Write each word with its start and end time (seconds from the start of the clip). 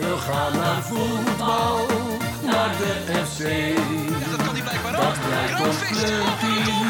We 0.00 0.16
gaan 0.18 0.52
naar 0.56 0.82
voetbal, 0.82 1.86
naar 2.42 2.70
de 2.78 2.92
FC. 3.26 3.42
Dat 4.30 4.46
kan 4.46 4.54
hij 4.54 4.62
blijkbaar 4.62 4.94
ook. 4.94 5.00
Dat 5.02 5.18
blijkt 5.26 5.60
ons 5.66 5.78
clubteam. 5.78 6.88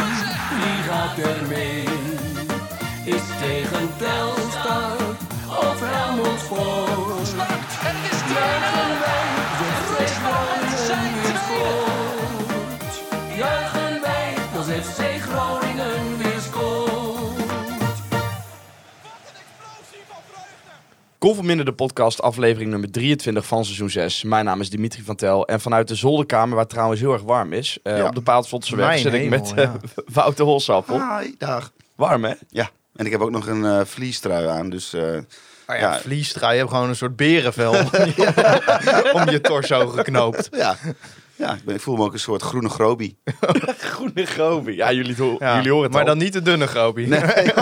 Wie 0.60 0.80
gaat 0.88 1.18
er 1.18 1.46
mee? 1.48 1.84
Is 3.04 3.22
tegen 3.40 3.90
Telstar 3.96 4.96
of 5.46 5.78
Helmond 5.80 6.40
Sport? 6.40 7.28
En 7.88 7.94
het 7.98 8.12
is 8.12 8.20
2-0. 8.20 8.32
Juichen 8.34 8.92
wij, 9.04 9.26
de 9.58 9.68
Roesman, 9.98 10.86
zijn 10.86 11.02
Groningen 11.02 11.22
weer 11.22 11.22
tweede. 11.22 11.38
scoort. 11.44 12.94
Juichen 13.36 14.00
wij, 14.02 14.34
als 14.56 14.66
FC 14.86 15.00
Groningen 15.28 15.69
Minder, 21.20 21.64
de 21.64 21.72
podcast, 21.72 22.22
aflevering 22.22 22.70
nummer 22.70 22.90
23 22.90 23.46
van 23.46 23.64
seizoen 23.64 23.90
6. 23.90 24.22
Mijn 24.22 24.44
naam 24.44 24.60
is 24.60 24.70
Dimitri 24.70 25.02
van 25.02 25.16
Tel. 25.16 25.46
En 25.46 25.60
vanuit 25.60 25.88
de 25.88 25.94
zolderkamer, 25.94 26.50
waar 26.54 26.60
het 26.64 26.68
trouwens 26.70 27.00
heel 27.00 27.12
erg 27.12 27.22
warm 27.22 27.52
is, 27.52 27.78
eh, 27.82 27.96
Ja. 27.96 28.06
op 28.06 28.14
de 28.14 28.20
Paalsvotseweg, 28.22 28.98
zit 28.98 29.12
ik 29.12 29.28
met 29.28 29.52
ja. 29.56 29.62
eh, 29.62 29.72
Wouter 30.14 30.44
Holsappel. 30.44 31.18
Hi, 31.18 31.34
dag. 31.38 31.72
Warm, 31.96 32.24
hè? 32.24 32.34
Ja, 32.48 32.70
en 32.96 33.04
ik 33.06 33.12
heb 33.12 33.20
ook 33.20 33.30
nog 33.30 33.46
een 33.46 33.64
eh 33.64 33.80
vliestrui 33.84 34.46
aan, 34.46 34.70
dus 34.70 34.92
eh, 34.92 35.02
Oh 35.02 35.16
ja, 35.66 35.74
Ja. 35.76 35.98
vliestrui. 36.00 36.52
Je 36.52 36.58
hebt 36.58 36.70
gewoon 36.70 36.88
een 36.88 36.96
soort 36.96 37.16
berenvel 37.16 37.72
om 39.18 39.28
je 39.30 39.38
torso 39.42 39.86
geknoopt. 39.88 40.48
ja. 40.52 40.76
Ja, 41.40 41.54
ik, 41.54 41.64
ben, 41.64 41.74
ik 41.74 41.80
voel 41.80 41.96
me 41.96 42.02
ook 42.04 42.12
een 42.12 42.18
soort 42.18 42.42
groene 42.42 42.68
grobie. 42.68 43.18
Groene 43.92 44.26
Grobi. 44.26 44.72
Ja, 44.76 44.92
jullie, 44.92 45.14
ho- 45.18 45.36
Ja, 45.38 45.54
jullie 45.56 45.70
horen 45.70 45.84
het 45.84 45.92
maar 45.92 46.00
al. 46.02 46.06
dan 46.08 46.18
niet 46.18 46.32
de 46.32 46.42
dunne 46.42 46.66
grobie. 46.66 47.06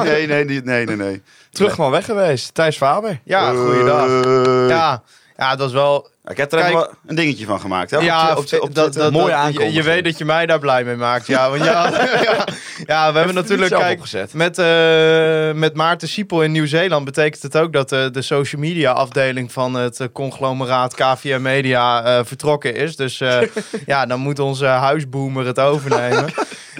Nee, 0.02 0.26
nee, 0.26 0.44
nee, 0.44 0.84
nee, 0.86 0.96
nee. 0.96 1.22
Terug 1.50 1.74
van 1.74 1.90
weg 1.90 2.04
geweest. 2.04 2.54
Thijs 2.54 2.76
Faber. 2.76 3.20
Ja, 3.24 3.50
goeiedag. 3.50 4.24
Eh, 4.24 4.68
Ja, 4.68 5.02
ja, 5.36 5.56
dat 5.56 5.68
is 5.68 5.74
wel... 5.74 6.08
Ik 6.28 6.36
heb 6.36 6.52
er 6.52 6.58
Kijk. 6.58 6.70
even 6.70 6.80
wel 6.86 6.90
een 7.06 7.14
dingetje 7.14 7.44
van 7.44 7.60
gemaakt. 7.60 7.90
Hè? 7.90 7.98
Ja, 7.98 8.30
op 8.30 8.38
op 8.38 8.50
dat, 8.50 8.86
op- 8.86 8.92
dat, 8.92 9.12
mooie 9.12 9.52
dat- 9.52 9.72
je, 9.74 9.82
weet 9.82 10.04
dat 10.04 10.18
je 10.18 10.24
mij 10.24 10.46
daar 10.46 10.58
blij 10.58 10.84
mee 10.84 10.96
maakt. 10.96 11.26
Ja, 11.26 11.50
want 11.50 11.64
ja, 11.64 11.90
ja, 12.22 12.44
ja, 12.86 13.10
we 13.12 13.16
hebben 13.18 13.34
natuurlijk... 13.34 13.70
Kijk, 13.74 13.94
opgezet. 13.96 14.32
met, 14.34 14.58
eh, 14.58 15.52
met 15.52 15.74
Maarten 15.74 16.08
Siepel 16.08 16.42
in 16.42 16.52
Nieuw-Zeeland 16.52 17.04
betekent 17.04 17.42
het 17.42 17.56
ook 17.56 17.72
dat 17.72 17.92
eh, 17.92 18.06
de 18.12 18.22
social 18.22 18.60
media 18.60 18.92
afdeling 18.92 19.52
van 19.52 19.74
het 19.74 20.00
eh, 20.00 20.06
conglomeraat 20.12 20.94
KVM 20.94 21.42
Media 21.42 22.24
vertrokken 22.24 22.74
is. 22.74 22.96
Dus 22.96 23.18
ja, 23.86 24.06
dan 24.06 24.20
moet 24.20 24.38
onze 24.38 24.66
huisboomer 24.66 25.46
het 25.46 25.58
overnemen. 25.60 26.26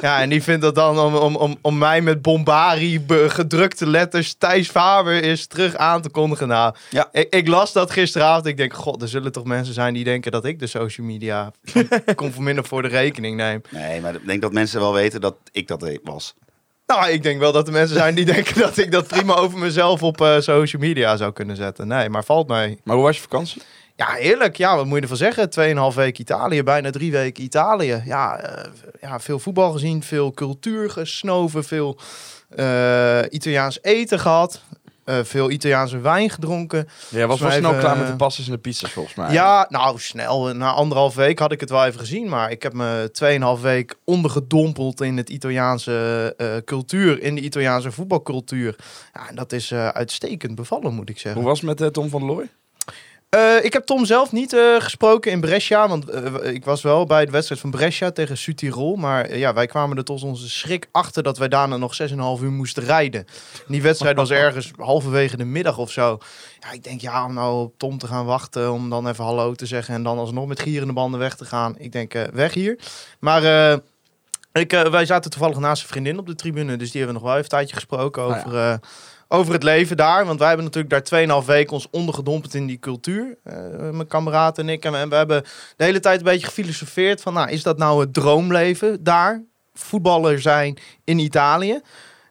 Ja, 0.00 0.20
en 0.20 0.28
die 0.28 0.42
vindt 0.42 0.62
dat 0.62 0.74
dan 0.74 0.98
om, 0.98 1.14
om, 1.14 1.36
om, 1.36 1.56
om 1.62 1.78
mij 1.78 2.00
met 2.00 2.22
bombari 2.22 3.04
gedrukte 3.28 3.86
letters 3.86 4.34
Thijs 4.38 4.68
Faber 4.68 5.22
is 5.22 5.46
terug 5.46 5.76
aan 5.76 6.02
te 6.02 6.08
kondigen. 6.10 6.48
Nou, 6.48 6.74
Ja. 6.90 7.08
ik, 7.12 7.34
ik 7.34 7.48
las 7.48 7.72
dat 7.72 7.90
gisteravond. 7.90 8.46
Ik 8.46 8.56
denk, 8.56 8.74
god, 8.74 9.02
er 9.02 9.08
zullen 9.08 9.32
toch 9.38 9.46
mensen 9.46 9.74
zijn 9.74 9.94
die 9.94 10.04
denken 10.04 10.32
dat 10.32 10.44
ik 10.44 10.58
de 10.58 10.66
social 10.66 11.06
media 11.06 11.52
conforminder 12.14 12.64
voor 12.64 12.82
de 12.82 12.88
rekening 12.88 13.36
neem. 13.36 13.62
Nee, 13.70 14.00
maar 14.00 14.14
ik 14.14 14.26
denk 14.26 14.42
dat 14.42 14.52
mensen 14.52 14.80
wel 14.80 14.92
weten 14.92 15.20
dat 15.20 15.36
ik 15.52 15.66
dat 15.68 15.98
was. 16.02 16.34
Nou, 16.86 17.10
ik 17.10 17.22
denk 17.22 17.40
wel 17.40 17.52
dat 17.52 17.66
er 17.66 17.72
mensen 17.72 17.96
zijn 17.96 18.14
die 18.14 18.24
denken 18.34 18.60
dat 18.60 18.76
ik 18.76 18.92
dat 18.92 19.06
prima 19.06 19.34
over 19.34 19.58
mezelf 19.58 20.02
op 20.02 20.20
eh, 20.20 20.40
social 20.40 20.82
media 20.82 21.16
zou 21.16 21.32
kunnen 21.32 21.56
zetten. 21.56 21.88
Nee, 21.88 22.08
maar 22.08 22.24
valt 22.24 22.48
mee. 22.48 22.80
Maar 22.84 22.94
hoe 22.94 23.04
was 23.04 23.16
je 23.16 23.22
vakantie? 23.22 23.62
Ja, 23.96 24.12
heerlijk. 24.12 24.56
Ja, 24.56 24.76
wat 24.76 24.86
moet 24.86 24.96
je 24.96 25.02
ervan 25.02 25.16
zeggen? 25.16 25.50
Tweeënhalf 25.50 25.94
week 25.94 26.18
Italië, 26.18 26.62
bijna 26.62 26.90
drie 26.90 27.12
weken 27.12 27.44
Italië. 27.44 28.02
Ja, 28.04 28.38
eh, 28.38 28.70
ja 29.00 29.20
veel 29.20 29.38
voetbal 29.38 29.72
gezien, 29.72 30.02
veel 30.02 30.32
cultuur 30.32 30.90
gesnoven, 30.90 31.64
veel 31.64 31.98
eh, 32.48 33.20
Italiaans 33.30 33.78
eten 33.82 34.18
gehad. 34.18 34.62
Eh, 35.08 35.18
veel 35.22 35.50
Italiaanse 35.50 35.98
wijn 35.98 36.30
gedronken. 36.30 36.88
Jij 37.08 37.26
was 37.26 37.40
wel 37.40 37.50
snel 37.50 37.70
even, 37.70 37.82
klaar 37.82 37.96
met 37.96 38.04
eh, 38.04 38.10
de 38.10 38.16
passes 38.16 38.46
en 38.46 38.52
de 38.52 38.58
pizza's, 38.58 38.90
volgens 38.90 39.14
mij. 39.14 39.32
Ja, 39.32 39.66
nou 39.68 39.98
snel. 39.98 40.54
Na 40.54 40.72
anderhalf 40.72 41.14
week 41.14 41.38
had 41.38 41.52
ik 41.52 41.60
het 41.60 41.70
wel 41.70 41.84
even 41.84 42.00
gezien. 42.00 42.28
Maar 42.28 42.50
ik 42.50 42.62
heb 42.62 42.72
me 42.72 43.08
tweeënhalf 43.12 43.60
week 43.60 43.94
ondergedompeld 44.04 45.00
in 45.00 45.16
het 45.16 45.30
Italiaanse 45.30 46.34
eh, 46.36 46.56
cultuur. 46.64 47.22
In 47.22 47.34
de 47.34 47.40
Italiaanse 47.40 47.90
voetbalcultuur. 47.90 48.76
Ja, 49.14 49.28
en 49.28 49.34
dat 49.34 49.52
is 49.52 49.72
uitstekend 49.72 50.54
bevallen, 50.54 50.94
moet 50.94 51.08
ik 51.08 51.18
zeggen. 51.18 51.40
Hoe 51.40 51.50
was 51.50 51.60
het 51.60 51.78
met 51.78 51.92
Tom 51.92 52.08
van 52.08 52.24
Looy? 52.24 52.48
Eh, 53.28 53.64
ik 53.64 53.72
heb 53.72 53.84
Tom 53.84 54.04
zelf 54.04 54.32
niet 54.32 54.52
eh, 54.52 54.74
gesproken 54.78 55.30
in 55.30 55.40
Brescia. 55.40 55.88
Want 55.88 56.10
eh, 56.10 56.52
ik 56.52 56.64
was 56.64 56.82
wel 56.82 57.06
bij 57.06 57.24
de 57.24 57.30
wedstrijd 57.30 57.60
van 57.60 57.70
Brescia 57.70 58.10
tegen 58.10 58.36
Südtirol. 58.36 58.96
Maar 58.96 59.36
ja, 59.36 59.54
wij 59.54 59.66
kwamen 59.66 59.96
er 59.96 60.04
tot 60.04 60.22
onze 60.22 60.50
schrik 60.50 60.88
achter 60.92 61.22
dat 61.22 61.38
wij 61.38 61.48
daarna 61.48 61.76
nog 61.76 61.96
6,5 62.02 62.16
uur 62.42 62.50
moesten 62.50 62.84
rijden. 62.84 63.20
En 63.66 63.72
die 63.72 63.82
wedstrijd 63.82 64.16
was 64.16 64.30
ergens 64.30 64.70
halverwege 64.76 65.36
de 65.36 65.44
middag 65.44 65.78
of 65.78 65.90
zo. 65.90 66.18
Ja, 66.60 66.72
ik 66.72 66.84
denk 66.84 67.00
ja, 67.00 67.24
om 67.24 67.34
nou 67.34 67.62
op 67.62 67.74
Tom 67.78 67.98
te 67.98 68.06
gaan 68.06 68.24
wachten. 68.24 68.72
Om 68.72 68.90
dan 68.90 69.08
even 69.08 69.24
hallo 69.24 69.54
te 69.54 69.66
zeggen. 69.66 69.94
En 69.94 70.02
dan 70.02 70.18
alsnog 70.18 70.46
met 70.46 70.60
gierende 70.60 70.92
banden 70.92 71.20
weg 71.20 71.34
te 71.34 71.44
gaan. 71.44 71.74
Ik 71.78 71.92
denk 71.92 72.12
weg 72.32 72.54
hier. 72.54 72.78
Maar... 73.18 73.42
ik, 74.52 74.70
wij 74.70 75.06
zaten 75.06 75.30
toevallig 75.30 75.58
naast 75.58 75.82
een 75.82 75.88
vriendin 75.88 76.18
op 76.18 76.26
de 76.26 76.34
tribune. 76.34 76.76
Dus 76.76 76.90
die 76.90 77.00
hebben 77.00 77.20
we 77.20 77.22
nog 77.22 77.22
wel 77.22 77.32
even 77.32 77.44
een 77.44 77.58
tijdje 77.58 77.74
gesproken 77.74 78.22
Ah, 78.22 78.52
ja. 78.52 78.80
Over, 79.28 79.52
het 79.52 79.62
leven 79.62 79.96
daar. 79.96 80.26
Want 80.26 80.38
wij 80.38 80.48
hebben 80.48 80.66
natuurlijk 80.66 81.10
daar 81.10 81.40
2,5 81.42 81.46
weken 81.46 81.72
ons 81.72 81.88
ondergedompeld 81.90 82.54
in 82.54 82.66
die 82.66 82.78
cultuur. 82.78 83.38
Eh, 83.44 83.54
mijn 83.90 84.06
kameraad 84.06 84.58
en 84.58 84.68
ik. 84.68 84.84
En 84.84 84.92
we, 84.92 84.98
en 84.98 85.08
we 85.08 85.14
hebben 85.14 85.42
de 85.76 85.84
hele 85.84 86.00
tijd 86.00 86.18
een 86.18 86.24
beetje 86.24 86.46
gefilosofeerd 86.46 87.20
van... 87.20 87.32
Nou, 87.32 87.50
is 87.50 87.62
dat 87.62 87.78
nou 87.78 88.00
het 88.00 88.14
droomleven 88.14 89.04
daar? 89.04 89.42
Voetballer 89.74 90.40
zijn 90.40 90.78
in 91.04 91.18
Italië? 91.18 91.80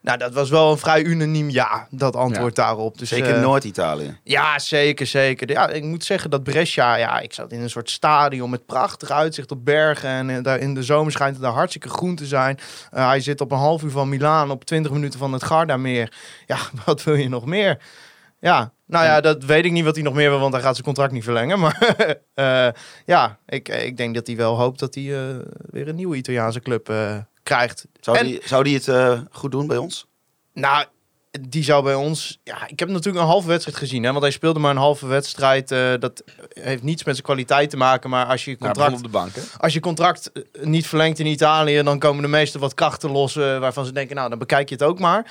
Nou, 0.07 0.19
dat 0.19 0.33
was 0.33 0.49
wel 0.49 0.71
een 0.71 0.77
vrij 0.77 1.03
unaniem 1.03 1.49
ja, 1.49 1.87
dat 1.89 2.15
antwoord 2.15 2.55
daarop. 2.55 2.97
Dus, 2.97 3.09
Zeker 3.09 3.35
eh, 3.35 3.41
Noord-Italië. 3.41 4.17
ja, 4.23 4.59
zeker, 4.59 5.05
zeker. 5.05 5.49
Ja, 5.49 5.69
ik 5.69 5.83
moet 5.83 6.03
zeggen 6.03 6.29
dat 6.29 6.43
Brescia, 6.43 6.95
ja, 6.95 7.19
ik 7.19 7.33
zat 7.33 7.51
in 7.51 7.61
een 7.61 7.69
soort 7.69 7.89
stadion 7.89 8.49
met 8.49 8.65
prachtig 8.65 9.11
uitzicht 9.11 9.51
op 9.51 9.65
bergen. 9.65 10.09
En 10.09 10.29
eh, 10.29 10.43
daar 10.43 10.59
in 10.59 10.73
de 10.73 10.83
zomer 10.83 11.11
schijnt 11.11 11.33
het 11.33 11.43
daar 11.43 11.53
hartstikke 11.53 11.89
groen 11.89 12.15
te 12.15 12.25
zijn. 12.25 12.59
Eh, 12.91 13.07
hij 13.07 13.19
zit 13.19 13.41
op 13.41 13.51
een 13.51 13.57
half 13.57 13.83
uur 13.83 13.91
van 13.91 14.09
Milaan, 14.09 14.51
op 14.51 14.65
20 14.65 14.91
minuten 14.91 15.19
van 15.19 15.33
het 15.33 15.43
Gardameer. 15.43 16.13
Ja, 16.45 16.57
wat 16.85 17.03
wil 17.03 17.15
je 17.15 17.29
nog 17.29 17.45
meer? 17.45 17.77
Ja, 18.39 18.71
nou 18.85 19.05
ja, 19.05 19.21
dat 19.21 19.43
weet 19.43 19.65
ik 19.65 19.71
niet 19.71 19.83
wat 19.83 19.95
hij 19.95 20.03
nog 20.03 20.13
meer 20.13 20.29
wil, 20.29 20.39
want 20.39 20.53
hij 20.53 20.61
gaat 20.61 20.73
zijn 20.73 20.85
contract 20.85 21.11
niet 21.11 21.23
verlengen. 21.23 21.59
Maar 21.63 22.15
ja, 23.05 23.37
ik, 23.45 23.69
ik 23.69 23.97
denk 23.97 24.15
dat 24.15 24.27
hij 24.27 24.35
wel 24.35 24.55
hoopt 24.55 24.79
dat 24.79 24.95
hij 24.95 25.03
weer 25.69 25.87
een 25.87 25.95
nieuwe 25.95 26.15
Italiaanse 26.15 26.59
club 26.59 26.89
krijgt. 27.47 27.85
Zou, 28.01 28.17
En- 28.17 28.25
die, 28.25 28.41
zou 28.45 28.63
die 28.63 28.75
het 28.75 28.87
eh, 28.87 29.19
goed 29.31 29.51
doen 29.51 29.67
bij 29.67 29.77
ons? 29.77 30.05
Nou, 30.53 30.85
die 31.49 31.63
zou 31.63 31.83
bij 31.83 31.93
ons. 31.95 32.39
Ja, 32.43 32.67
ik 32.67 32.79
heb 32.79 32.89
natuurlijk 32.89 33.23
een 33.23 33.29
halve 33.31 33.47
wedstrijd 33.47 33.77
gezien. 33.77 34.03
Hè, 34.03 34.09
want 34.09 34.21
hij 34.21 34.31
speelde 34.31 34.59
maar 34.59 34.71
een 34.71 34.77
halve 34.77 35.07
wedstrijd. 35.07 35.71
eh, 35.71 35.93
dat 35.99 36.23
heeft 36.49 36.83
niets 36.83 37.03
met 37.03 37.13
zijn 37.13 37.25
kwaliteit 37.25 37.69
te 37.69 37.77
maken. 37.77 38.09
Maar 38.09 38.25
als 38.25 38.45
je 38.45 38.51
je 38.51 38.57
Nou, 38.59 38.71
contract, 38.73 38.97
op 38.97 39.03
de 39.03 39.09
bank, 39.09 39.35
hè? 39.35 39.41
als 39.57 39.73
je 39.73 39.79
contract 39.79 40.31
eh, 40.31 40.41
niet 40.63 40.87
verlengt 40.87 41.19
in 41.19 41.25
Italië. 41.25 41.83
dan 41.83 41.99
komen 41.99 42.21
de 42.21 42.27
meesten 42.27 42.59
wat 42.59 42.73
krachten 42.73 43.11
los. 43.11 43.33
waarvan 43.35 43.85
ze 43.85 43.91
denken, 43.91 44.15
nou, 44.15 44.29
dan 44.29 44.39
bekijk 44.39 44.69
je 44.69 44.75
het 44.75 44.83
ook 44.83 44.99
maar. 44.99 45.25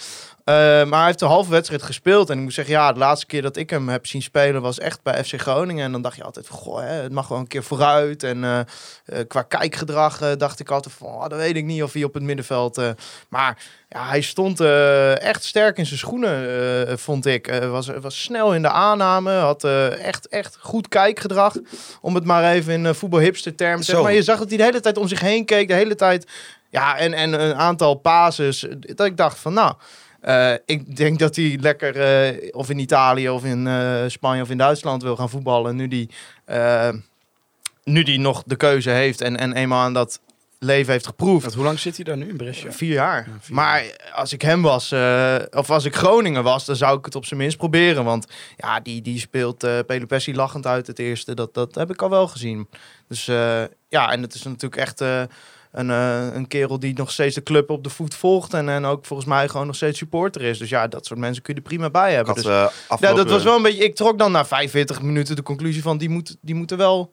Eh, 0.47 0.55
maar 0.55 0.99
hij 0.99 1.07
heeft 1.07 1.19
de 1.19 1.25
halve 1.25 1.51
wedstrijd 1.51 1.83
gespeeld. 1.83 2.31
En 2.31 2.37
ik 2.37 2.43
moet 2.43 2.55
zeggen, 2.55 2.75
ja, 2.75 2.93
de 2.93 2.99
laatste 2.99 3.27
keer 3.27 3.43
dat 3.43 3.57
ik 3.57 3.71
hem 3.71 3.89
heb 3.89 4.07
zien 4.07 4.23
spelen. 4.23 4.63
was 4.63 4.79
echt 4.79 5.03
bij 5.03 5.25
FC 5.25 5.41
Groningen. 5.41 5.85
En 5.85 5.93
dan 5.93 6.03
dacht 6.03 6.17
je 6.17 6.23
altijd 6.23 6.47
van, 6.47 6.57
goh, 6.57 6.81
hè, 6.81 6.87
het 6.87 7.13
mag 7.13 7.29
wel 7.29 7.39
een 7.39 7.47
keer 7.47 7.63
vooruit. 7.63 8.23
En 8.23 8.45
eh, 8.45 8.59
eh, 8.59 9.27
qua 9.29 9.43
kijkgedrag 9.43 10.37
dacht 10.37 10.61
ik 10.61 10.71
altijd 10.71 10.95
van, 10.95 11.07
oh, 11.07 11.29
dat 11.29 11.39
weet 11.39 11.57
ik 11.57 11.65
niet 11.65 11.83
of 11.83 11.93
hij 11.93 12.05
op 12.05 12.15
het 12.15 12.23
middenveld. 12.23 12.83
maar 13.29 13.63
ja, 13.89 14.09
hij 14.09 14.21
stond 14.21 14.61
echt 15.21 15.45
sterk 15.45 15.79
in 15.79 15.87
zijn 15.87 15.99
schoenen, 15.99 16.99
vond 16.99 17.27
ik. 17.27 17.61
Was, 17.71 17.87
was 18.01 18.23
snel 18.23 18.55
in 18.55 18.63
de 18.63 18.71
aanname, 18.71 19.33
had 19.33 19.65
echt, 19.65 20.29
echt 20.29 20.57
goed 20.61 20.89
kijkgedrag. 20.89 21.55
Om 22.01 22.15
het 22.15 22.25
maar 22.25 22.53
even 22.53 22.73
in 22.73 22.95
voetbalhipster 22.95 23.55
termen 23.55 23.79
te 23.79 23.85
zeggen. 23.85 24.05
Maar 24.05 24.15
je 24.15 24.23
zag 24.23 24.39
dat 24.39 24.49
hij 24.49 24.57
de 24.57 24.65
hele 24.65 24.81
tijd 24.81 24.99
om 24.99 25.09
zich 25.09 25.21
heen 25.21 25.45
keek, 25.45 25.69
de 25.69 25.75
hele 25.75 25.95
tijd. 25.95 26.27
Ja, 26.71 26.99
en, 26.99 27.13
en 27.15 27.33
een 27.41 27.55
aantal 27.55 27.95
pases. 27.95 28.67
Dat 28.79 29.07
ik 29.07 29.17
dacht 29.17 29.39
van, 29.39 29.53
nou, 29.53 29.75
eh, 30.27 30.53
ik 30.65 30.97
denk 30.97 31.19
dat 31.19 31.37
hij 31.37 31.59
lekker 31.61 31.97
eh, 31.97 32.49
of 32.51 32.71
in 32.71 32.79
Italië 32.79 33.29
of 33.29 33.45
in 33.45 33.67
eh, 33.67 34.05
Spanje 34.07 34.43
of 34.43 34.51
in 34.51 34.59
Duitsland 34.59 35.03
wil 35.03 35.17
gaan 35.17 35.31
voetballen. 35.31 35.77
Nu 35.77 35.89
die, 35.89 36.11
nu 37.85 38.03
die 38.03 38.19
nog 38.19 38.43
de 38.47 38.57
keuze 38.57 38.91
heeft 38.91 39.21
en, 39.21 39.37
en 39.37 39.53
eenmaal 39.53 39.83
aan 39.83 39.93
dat 39.93 40.21
leven 40.59 40.93
heeft 40.93 41.07
geproefd. 41.07 41.43
Want 41.43 41.55
hoe 41.55 41.65
lang 41.65 41.79
zit 41.79 41.97
hij 41.97 42.05
daar 42.05 42.17
nu 42.17 42.29
in 42.29 42.37
Brescia? 42.37 42.73
Vier 42.73 42.93
jaar. 42.93 43.29
vier 43.41 43.55
maar 43.55 43.85
als 44.15 44.33
ik 44.33 44.43
hem 44.43 44.63
was, 44.63 44.93
of 45.51 45.71
als 45.71 45.85
ik 45.85 45.95
Groningen 45.95 46.43
was, 46.43 46.65
dan 46.65 46.77
zou 46.77 46.99
ik 46.99 47.05
het 47.05 47.15
op 47.15 47.25
zijn 47.25 47.41
minst 47.41 47.57
proberen. 47.57 48.05
Want 48.05 48.27
ja, 48.57 48.81
die, 48.81 49.03
die 49.03 49.19
speelt 49.19 49.65
eh 49.65 49.79
Pelopessi 49.87 50.35
lachend 50.35 50.67
uit 50.67 50.87
het 50.87 50.99
eerste. 50.99 51.35
Dat, 51.35 51.55
dat 51.55 51.75
heb 51.75 51.91
ik 51.91 52.03
al 52.03 52.11
wel 52.11 52.29
gezien. 52.29 52.69
Dus 53.09 53.25
ja, 53.89 54.13
en 54.13 54.23
het 54.23 54.35
is 54.35 54.43
natuurlijk 54.43 54.81
echt 54.83 55.03
een, 55.77 55.91
eh, 55.91 56.35
een 56.35 56.47
kerel 56.47 56.79
die 56.79 56.95
nog 56.95 57.11
steeds 57.11 57.35
de 57.35 57.43
club 57.43 57.71
op 57.71 57.85
de 57.85 57.91
voet 57.91 58.15
volgt. 58.15 58.55
En, 58.55 58.69
en 58.69 58.85
ook 58.85 59.05
volgens 59.05 59.29
mij 59.29 59.49
gewoon 59.49 59.67
nog 59.67 59.77
steeds 59.77 59.99
supporter 59.99 60.43
is. 60.43 60.59
Dus 60.59 60.69
ja, 60.69 60.89
dat 60.89 61.07
soort 61.07 61.21
mensen 61.21 61.43
kun 61.43 61.55
je 61.55 61.61
er 61.61 61.67
prima 61.67 61.91
bij 61.91 62.15
hebben. 62.15 62.35
had 62.35 62.45
Dus, 62.45 62.53
eh, 62.53 62.99
ja, 62.99 63.15
dat 63.15 63.31
was 63.31 63.43
wel 63.43 63.57
een 63.57 63.63
beetje. 63.63 63.85
Ik 63.85 63.95
trok 63.95 64.19
dan 64.19 64.33
na 64.33 64.45
45 64.45 65.03
minuten 65.03 65.37
de 65.37 65.43
conclusie 65.43 65.83
van 65.83 65.99
die 65.99 66.09
moet, 66.09 66.37
die 66.41 66.55
moeten 66.55 66.77
wel 66.77 67.13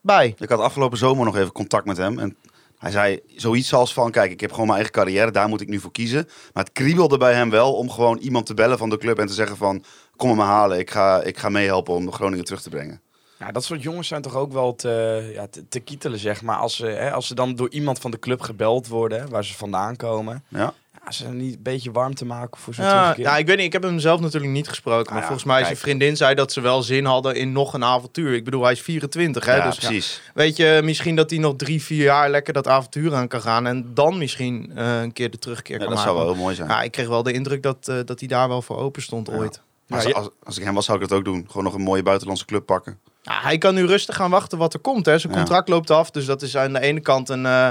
bij. 0.00 0.34
Ik 0.38 0.48
had 0.48 0.60
afgelopen 0.60 0.98
zomer 0.98 1.24
nog 1.24 1.36
even 1.36 1.52
contact 1.52 1.86
met 1.86 1.96
hem. 1.96 2.18
En 2.18 2.36
hij 2.78 2.90
zei 2.90 3.20
zoiets 3.36 3.74
als 3.74 3.92
van, 3.92 4.10
kijk, 4.10 4.30
ik 4.30 4.40
heb 4.40 4.50
gewoon 4.50 4.66
mijn 4.66 4.78
eigen 4.78 4.96
carrière. 4.96 5.30
Daar 5.30 5.48
moet 5.48 5.60
ik 5.60 5.68
nu 5.68 5.80
voor 5.80 5.92
kiezen. 5.92 6.28
Maar 6.52 6.64
het 6.64 6.72
kriebelde 6.72 7.18
bij 7.18 7.34
hem 7.34 7.50
wel 7.50 7.74
om 7.74 7.90
gewoon 7.90 8.18
iemand 8.18 8.46
te 8.46 8.54
bellen 8.54 8.78
van 8.78 8.90
de 8.90 8.98
club 8.98 9.18
en 9.18 9.26
te 9.26 9.32
zeggen 9.32 9.56
van... 9.56 9.84
kom 10.16 10.36
me 10.36 10.42
halen. 10.42 10.78
Ik 10.78 10.90
ga, 10.90 11.22
ik 11.22 11.38
ga 11.38 11.48
meehelpen 11.48 11.94
om 11.94 12.12
Groningen 12.12 12.44
terug 12.44 12.62
te 12.62 12.70
brengen. 12.70 13.00
Ja, 13.46 13.52
dat 13.52 13.64
soort 13.64 13.82
jongens 13.82 14.08
zijn 14.08 14.22
toch 14.22 14.36
ook 14.36 14.52
wel 14.52 14.74
te, 14.74 15.30
ja, 15.34 15.46
te, 15.50 15.68
te 15.68 15.80
kietelen, 15.80 16.18
zeg 16.18 16.42
maar. 16.42 16.56
Als 16.56 16.76
ze, 16.76 16.86
hè, 16.86 17.12
als 17.12 17.26
ze 17.26 17.34
dan 17.34 17.54
door 17.54 17.70
iemand 17.70 17.98
van 17.98 18.10
de 18.10 18.18
club 18.18 18.40
gebeld 18.40 18.88
worden, 18.88 19.30
waar 19.30 19.44
ze 19.44 19.54
vandaan 19.54 19.96
komen. 19.96 20.44
Ja. 20.48 20.74
Ja, 21.04 21.10
ze 21.10 21.28
niet 21.28 21.54
een 21.54 21.62
beetje 21.62 21.90
warm 21.92 22.14
te 22.14 22.24
maken 22.24 22.60
voor 22.60 22.74
zo'n 22.74 22.84
Ja, 22.84 23.00
terugkeer. 23.00 23.24
ja, 23.24 23.36
ik 23.36 23.46
weet 23.46 23.56
niet. 23.56 23.66
Ik 23.66 23.72
heb 23.72 23.82
hem 23.82 23.98
zelf 23.98 24.20
natuurlijk 24.20 24.52
niet 24.52 24.68
gesproken. 24.68 25.04
Maar 25.04 25.12
Ah, 25.14 25.20
ja, 25.20 25.26
volgens 25.26 25.44
mij 25.46 25.54
kijk. 25.56 25.66
zijn 25.66 25.78
vriendin 25.78 26.16
zei 26.16 26.34
dat 26.34 26.52
ze 26.52 26.60
wel 26.60 26.82
zin 26.82 27.04
hadden 27.04 27.34
in 27.36 27.52
nog 27.52 27.74
een 27.74 27.84
avontuur. 27.84 28.34
Ik 28.34 28.44
bedoel, 28.44 28.62
hij 28.62 28.72
is 28.72 28.80
24. 28.80 29.44
Hè? 29.44 29.56
Ja, 29.56 29.64
dus 29.66 29.78
precies. 29.78 30.20
weet 30.34 30.56
je, 30.56 30.80
misschien 30.84 31.16
dat 31.16 31.30
hij 31.30 31.38
nog 31.38 31.54
drie, 31.56 31.82
vier 31.82 32.02
jaar 32.04 32.30
lekker 32.30 32.52
dat 32.52 32.68
avontuur 32.68 33.14
aan 33.14 33.28
kan 33.28 33.40
gaan. 33.40 33.66
En 33.66 33.90
dan 33.94 34.18
misschien 34.18 34.72
eh, 34.74 35.00
een 35.00 35.12
keer 35.12 35.30
de 35.30 35.38
terugkeer 35.38 35.78
Ja, 35.78 35.84
kan 35.86 35.94
dat 35.94 35.96
maken. 35.98 36.12
zou 36.12 36.24
wel 36.24 36.34
heel 36.34 36.42
mooi 36.42 36.54
zijn. 36.54 36.68
Ja, 36.68 36.82
ik 36.82 36.90
kreeg 36.92 37.08
wel 37.08 37.22
de 37.22 37.32
indruk 37.32 37.62
dat, 37.62 37.88
eh, 37.88 37.96
dat 38.04 38.18
hij 38.18 38.28
daar 38.28 38.48
wel 38.48 38.62
voor 38.62 38.76
open 38.78 39.02
stond 39.02 39.26
Ja. 39.28 39.34
ooit. 39.36 39.60
Als, 39.94 40.04
Ja, 40.04 40.10
als, 40.12 40.28
als 40.42 40.58
ik 40.58 40.64
hem 40.64 40.74
was, 40.74 40.84
zou 40.84 41.02
ik 41.02 41.08
dat 41.08 41.18
ook 41.18 41.24
doen. 41.24 41.44
Gewoon 41.46 41.64
nog 41.64 41.74
een 41.74 41.80
mooie 41.80 42.02
buitenlandse 42.02 42.44
club 42.44 42.66
pakken. 42.66 42.98
Ja, 43.22 43.40
hij 43.42 43.58
kan 43.58 43.74
nu 43.74 43.86
rustig 43.86 44.16
gaan 44.16 44.30
wachten 44.30 44.58
wat 44.58 44.74
er 44.74 44.80
komt. 44.80 45.06
Hè. 45.06 45.18
Zijn 45.18 45.32
Ja. 45.32 45.38
contract 45.38 45.68
loopt 45.68 45.90
af, 45.90 46.10
dus 46.10 46.24
dat 46.26 46.42
is 46.42 46.56
aan 46.56 46.72
de 46.72 46.80
ene 46.80 47.00
kant 47.00 47.28
een, 47.28 47.46
eh, 47.46 47.68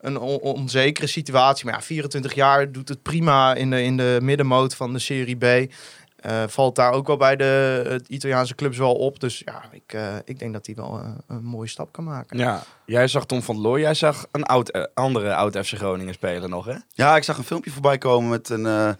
een 0.00 0.18
on- 0.18 0.38
onzekere 0.40 1.06
situatie. 1.06 1.64
Maar 1.64 1.74
ja, 1.74 1.80
24 1.82 2.34
jaar 2.34 2.72
doet 2.72 2.88
het 2.88 3.02
prima 3.02 3.54
in 3.54 3.70
de, 3.70 3.82
in 3.82 3.96
de 3.96 4.18
middenmoot 4.22 4.74
van 4.74 4.92
de 4.92 4.98
Serie 4.98 5.36
B. 5.36 5.72
Eh, 6.20 6.42
valt 6.46 6.76
daar 6.76 6.92
ook 6.92 7.06
wel 7.06 7.16
bij 7.16 7.36
de 7.36 7.82
het 7.88 8.08
Italiaanse 8.08 8.54
clubs 8.54 8.78
wel 8.78 8.94
op. 8.94 9.20
Dus 9.20 9.42
ja, 9.44 9.62
ik, 9.72 9.92
eh, 9.92 10.14
ik 10.24 10.38
denk 10.38 10.52
dat 10.52 10.66
hij 10.66 10.74
wel 10.74 11.00
een 11.28 11.42
mooie 11.44 11.68
stap 11.68 11.92
kan 11.92 12.04
maken. 12.04 12.38
Ja, 12.38 12.62
jij 12.86 13.08
zag 13.08 13.26
Tom 13.26 13.42
van 13.42 13.60
Looy, 13.60 13.80
jij 13.80 13.94
zag 13.94 14.26
een 14.30 14.44
oud, 14.44 14.88
andere 14.94 15.34
oud 15.34 15.56
FC 15.66 15.72
Groningen 15.76 16.14
spelen 16.14 16.50
nog, 16.50 16.64
hè? 16.64 16.74
Ja, 16.92 17.16
ik 17.16 17.22
zag 17.24 17.38
een 17.38 17.44
filmpje 17.44 17.70
voorbij 17.70 17.98
komen 17.98 18.30
met 18.30 18.48
een... 18.48 18.96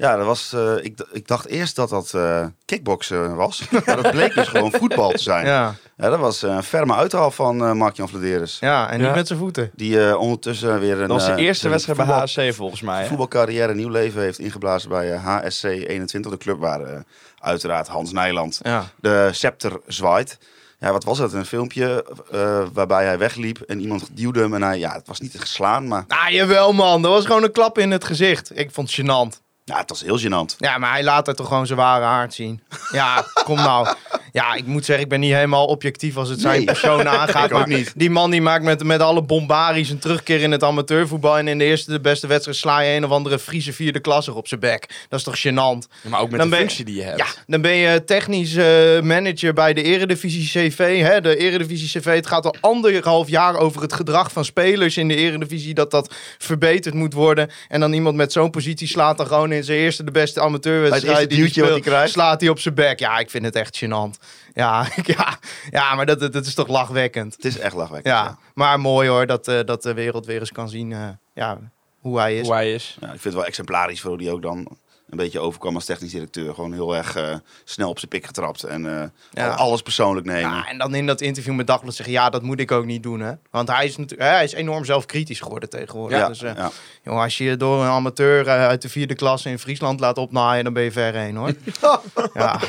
ja, 0.00 0.16
dat 0.16 0.26
was, 0.26 0.52
eh, 0.52 0.74
ik, 0.84 1.06
ik 1.12 1.28
dacht 1.28 1.46
eerst 1.46 1.76
dat 1.76 1.88
dat 1.88 2.14
eh 2.14 2.46
kickboksen 2.64 3.34
was. 3.36 3.62
maar 3.86 4.02
dat 4.02 4.10
bleek 4.10 4.34
dus 4.34 4.48
gewoon 4.48 4.72
voetbal 4.72 5.10
te 5.10 5.18
zijn. 5.18 5.46
Ja. 5.46 5.74
Ja, 5.96 6.08
dat 6.10 6.18
was 6.18 6.42
eh, 6.42 6.50
een 6.54 6.62
ferme 6.62 6.94
uithaal 6.94 7.30
van 7.30 7.64
eh 7.64 7.72
Mark-Jan 7.72 8.08
Vladeris. 8.08 8.56
ja 8.60 8.90
en 8.90 8.98
niet 8.98 9.06
Ja. 9.08 9.14
met 9.14 9.26
zijn 9.26 9.38
voeten. 9.38 9.70
Die 9.74 10.06
eh, 10.08 10.16
ondertussen 10.20 10.80
weer 10.80 10.92
een... 11.00 11.08
Dat 11.08 11.22
was 11.22 11.26
de 11.36 11.42
eerste 11.42 11.68
wedstrijd 11.68 11.98
bij 11.98 12.06
HSC 12.06 12.54
volgens 12.54 12.80
mij, 12.80 13.00
hè? 13.02 13.06
voetbalcarrière 13.08 13.74
nieuw 13.74 13.88
leven 13.88 14.20
heeft 14.22 14.38
ingeblazen 14.38 14.88
bij 14.88 15.16
HSC 15.16 15.64
21. 15.64 16.30
De 16.30 16.38
club 16.38 16.58
waar 16.58 17.04
uiteraard 17.38 17.88
Hans 17.88 18.12
Nijland 18.12 18.58
Ja. 18.62 18.84
de 19.00 19.28
scepter 19.32 19.80
zwaait. 19.86 20.38
Ja, 20.78 20.92
wat 20.92 21.04
was 21.04 21.18
het? 21.18 21.32
Een 21.32 21.46
filmpje 21.46 22.04
eh, 22.30 22.62
waarbij 22.72 23.04
hij 23.04 23.18
wegliep 23.18 23.60
en 23.60 23.80
iemand 23.80 24.08
duwde 24.12 24.40
hem. 24.40 24.54
En 24.54 24.62
hij, 24.62 24.78
ja, 24.78 24.92
het 24.92 25.06
was 25.06 25.20
niet 25.20 25.30
te 25.32 25.38
geslaan, 25.38 25.88
maar 25.88 26.04
Ah, 26.08 26.28
jawel 26.30 26.72
man. 26.72 27.02
Dat 27.02 27.12
was 27.12 27.26
gewoon 27.26 27.42
een 27.42 27.52
klap 27.52 27.78
in 27.78 27.90
het 27.90 28.04
gezicht. 28.04 28.58
Ik 28.58 28.70
vond 28.70 28.90
het 28.96 29.00
gênant. 29.06 29.40
Ja, 29.70 29.78
het 29.78 29.88
was 29.88 30.00
heel 30.00 30.18
gênant. 30.18 30.56
Ja, 30.58 30.78
maar 30.78 30.90
hij 30.90 31.02
laat 31.02 31.28
er 31.28 31.34
toch 31.34 31.48
gewoon 31.48 31.66
zijn 31.66 31.78
ware 31.78 32.04
aard 32.04 32.34
zien. 32.34 32.62
Ja, 32.92 33.24
kom 33.44 33.56
nou. 33.56 33.94
Ja, 34.32 34.54
ik 34.54 34.66
moet 34.66 34.84
zeggen, 34.84 35.04
ik 35.04 35.10
ben 35.10 35.20
niet 35.20 35.32
helemaal 35.32 35.66
objectief 35.66 36.16
als 36.16 36.28
het 36.28 36.40
zijn 36.40 36.56
Nee. 36.56 36.64
persoon 36.64 37.08
aangaat. 37.18 37.50
Ik 37.50 37.56
ook 37.56 37.66
niet. 37.66 37.92
Die 37.96 38.10
man 38.10 38.30
die 38.30 38.40
maakt 38.42 38.64
met, 38.64 38.84
met 38.84 39.00
alle 39.00 39.22
bombaries 39.22 39.90
een 39.90 39.98
terugkeer 39.98 40.40
in 40.40 40.50
het 40.50 40.62
amateurvoetbal. 40.64 41.38
En 41.38 41.48
in 41.48 41.58
de 41.58 41.64
eerste, 41.64 41.90
de 41.90 42.00
beste 42.00 42.26
wedstrijd 42.26 42.58
sla 42.58 42.80
je 42.80 42.96
een 42.96 43.04
of 43.04 43.10
andere 43.10 43.38
Friese 43.38 43.72
vierde 43.72 44.00
klasser 44.00 44.34
op 44.36 44.48
zijn 44.48 44.60
bek. 44.60 45.06
Dat 45.08 45.18
is 45.18 45.24
toch 45.24 45.38
gênant? 45.38 45.88
Ja, 46.02 46.08
maar 46.10 46.20
ook 46.20 46.30
met 46.30 46.40
Dan 46.40 46.50
de 46.50 46.54
je- 46.56 46.60
functie 46.62 46.84
die 46.84 46.94
je 46.94 47.02
hebt. 47.02 47.18
Ja, 47.18 47.26
dan 47.46 47.60
ben 47.60 47.74
je 47.74 48.04
technisch 48.04 48.54
eh, 48.54 49.00
manager 49.00 49.52
bij 49.52 49.72
de 49.74 49.82
Eredivisie 49.82 50.68
CV. 50.70 51.00
Hè? 51.02 51.20
De 51.20 51.36
Eredivisie 51.36 52.00
CV, 52.00 52.14
het 52.14 52.26
gaat 52.26 52.44
al 52.44 52.54
anderhalf 52.60 53.28
jaar 53.28 53.56
over 53.56 53.82
het 53.82 53.92
gedrag 53.92 54.32
van 54.32 54.44
spelers 54.44 54.96
in 54.96 55.08
de 55.08 55.16
Eredivisie. 55.16 55.74
Dat 55.74 55.90
dat 55.90 56.14
verbeterd 56.38 56.94
moet 56.94 57.12
worden. 57.12 57.50
En 57.68 57.80
dan 57.80 57.92
iemand 57.92 58.16
met 58.16 58.32
zo'n 58.32 58.50
positie 58.50 58.88
slaat 58.88 59.16
dan 59.16 59.26
gewoon 59.26 59.52
in 59.52 59.64
zijn 59.64 59.78
eerste 59.78 60.04
de 60.04 60.10
beste 60.10 60.40
amateurwedstrijd. 60.40 61.18
het 61.20 61.30
die 61.30 61.42
wat 61.42 61.50
speelt, 61.50 61.68
hij 61.68 61.80
krijgt. 61.80 62.12
Slaat 62.12 62.40
hij 62.40 62.50
op 62.50 62.58
zijn 62.60 62.74
bek. 62.74 62.98
Ja, 62.98 63.18
ik 63.18 63.30
vind 63.30 63.44
het 63.44 63.56
echt 63.56 63.80
gênant. 63.84 64.19
Ja, 64.54 64.86
ja, 65.16 65.38
ja 65.70 65.94
maar 65.94 66.06
dat, 66.06 66.20
dat, 66.32 66.46
is 66.46 66.54
toch 66.54 66.68
lachwekkend. 66.68 67.34
Het 67.36 67.44
is 67.44 67.58
echt 67.58 67.74
lachwekkend. 67.74 68.14
Ja, 68.14 68.22
Ja. 68.24 68.38
maar 68.54 68.80
mooi 68.80 69.08
hoor 69.08 69.26
dat, 69.26 69.48
eh, 69.48 69.58
dat 69.64 69.82
de 69.82 69.94
wereld 69.94 70.26
weer 70.26 70.40
eens 70.40 70.52
kan 70.52 70.68
zien 70.68 70.92
eh, 70.92 71.08
ja, 71.34 71.58
hoe 72.00 72.18
hij 72.18 72.36
is. 72.38 72.46
Hoe 72.46 72.54
hij 72.54 72.72
is. 72.74 72.96
Ja, 73.00 73.06
ik 73.06 73.10
vind 73.12 73.24
het 73.24 73.34
wel 73.34 73.44
exemplarisch 73.44 74.00
voor 74.00 74.10
hoe 74.10 74.18
die 74.18 74.30
ook 74.32 74.42
dan 74.42 74.78
een 75.10 75.16
beetje 75.16 75.40
overkwam 75.40 75.74
als 75.74 75.84
technisch 75.84 76.10
directeur. 76.10 76.54
Gewoon 76.54 76.72
heel 76.72 76.96
erg 76.96 77.16
eh, 77.16 77.34
snel 77.64 77.88
op 77.88 77.98
zijn 77.98 78.10
pik 78.10 78.26
getrapt 78.26 78.62
en 78.62 79.00
eh, 79.00 79.08
Ja. 79.32 79.48
alles 79.48 79.82
persoonlijk 79.82 80.26
nemen. 80.26 80.50
Ja, 80.50 80.66
en 80.68 80.78
dan 80.78 80.94
in 80.94 81.06
dat 81.06 81.20
interview 81.20 81.54
met 81.54 81.66
Dagblad 81.66 81.94
zeggen, 81.94 82.14
ja, 82.14 82.30
dat 82.30 82.42
moet 82.42 82.60
ik 82.60 82.70
ook 82.72 82.84
niet 82.84 83.02
doen, 83.02 83.20
hè. 83.20 83.32
Want 83.50 83.68
hij 83.68 83.84
is, 83.84 83.96
natuurlijk, 83.96 84.30
hij 84.30 84.44
is 84.44 84.52
enorm 84.52 84.84
zelfkritisch 84.84 85.40
geworden 85.40 85.68
tegenwoordig. 85.70 86.18
ja, 86.18 86.28
Dus, 86.28 86.42
eh, 86.42 86.54
ja. 86.56 86.70
jongen, 87.02 87.22
als 87.22 87.38
je 87.38 87.44
je 87.44 87.56
door 87.56 87.82
een 87.82 87.88
amateur 87.90 88.48
uit 88.48 88.82
de 88.82 88.88
vierde 88.88 89.14
klasse 89.14 89.48
in 89.48 89.58
Friesland 89.58 90.00
laat 90.00 90.18
opnaaien, 90.18 90.64
dan 90.64 90.72
ben 90.72 90.82
je 90.82 90.92
ver 90.92 91.14
heen, 91.14 91.36
hoor. 91.36 91.52
ja. 92.34 92.60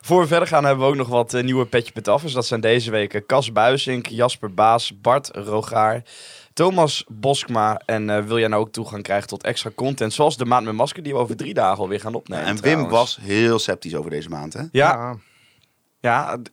Voor 0.00 0.20
we 0.20 0.26
verder 0.26 0.48
gaan 0.48 0.64
hebben 0.64 0.84
we 0.84 0.90
ook 0.90 0.96
nog 0.96 1.08
wat 1.08 1.34
eh, 1.34 1.42
nieuwe 1.42 1.66
petje 1.66 1.92
pet 1.92 2.08
affers. 2.08 2.32
Dat 2.32 2.46
zijn 2.46 2.60
deze 2.60 2.90
weken 2.90 3.26
Cas 3.26 3.52
Buisink, 3.52 4.06
Jasper 4.06 4.54
Baas, 4.54 5.00
Bart 5.00 5.30
Rogaar, 5.32 6.02
Thomas 6.52 7.04
Boskma. 7.08 7.80
En 7.86 8.10
eh, 8.10 8.24
wil 8.24 8.38
jij 8.38 8.48
nou 8.48 8.62
ook 8.62 8.72
toegang 8.72 9.02
krijgen 9.02 9.28
tot 9.28 9.42
extra 9.42 9.70
content, 9.74 10.12
zoals 10.12 10.36
de 10.36 10.44
maand 10.44 10.64
met 10.64 10.74
masker 10.74 11.02
die 11.02 11.12
we 11.12 11.18
over 11.18 11.36
drie 11.36 11.54
dagen 11.54 11.78
alweer 11.78 12.00
gaan 12.00 12.14
opnemen. 12.14 12.46
en 12.46 12.60
Wim 12.60 12.88
was 12.88 13.18
heel 13.20 13.58
sceptisch 13.58 13.94
over 13.94 14.10
deze 14.10 14.28
maand. 14.28 14.52
Hè? 14.52 14.60
Ja, 14.60 14.68
ja, 14.72 15.16
ik 16.00 16.08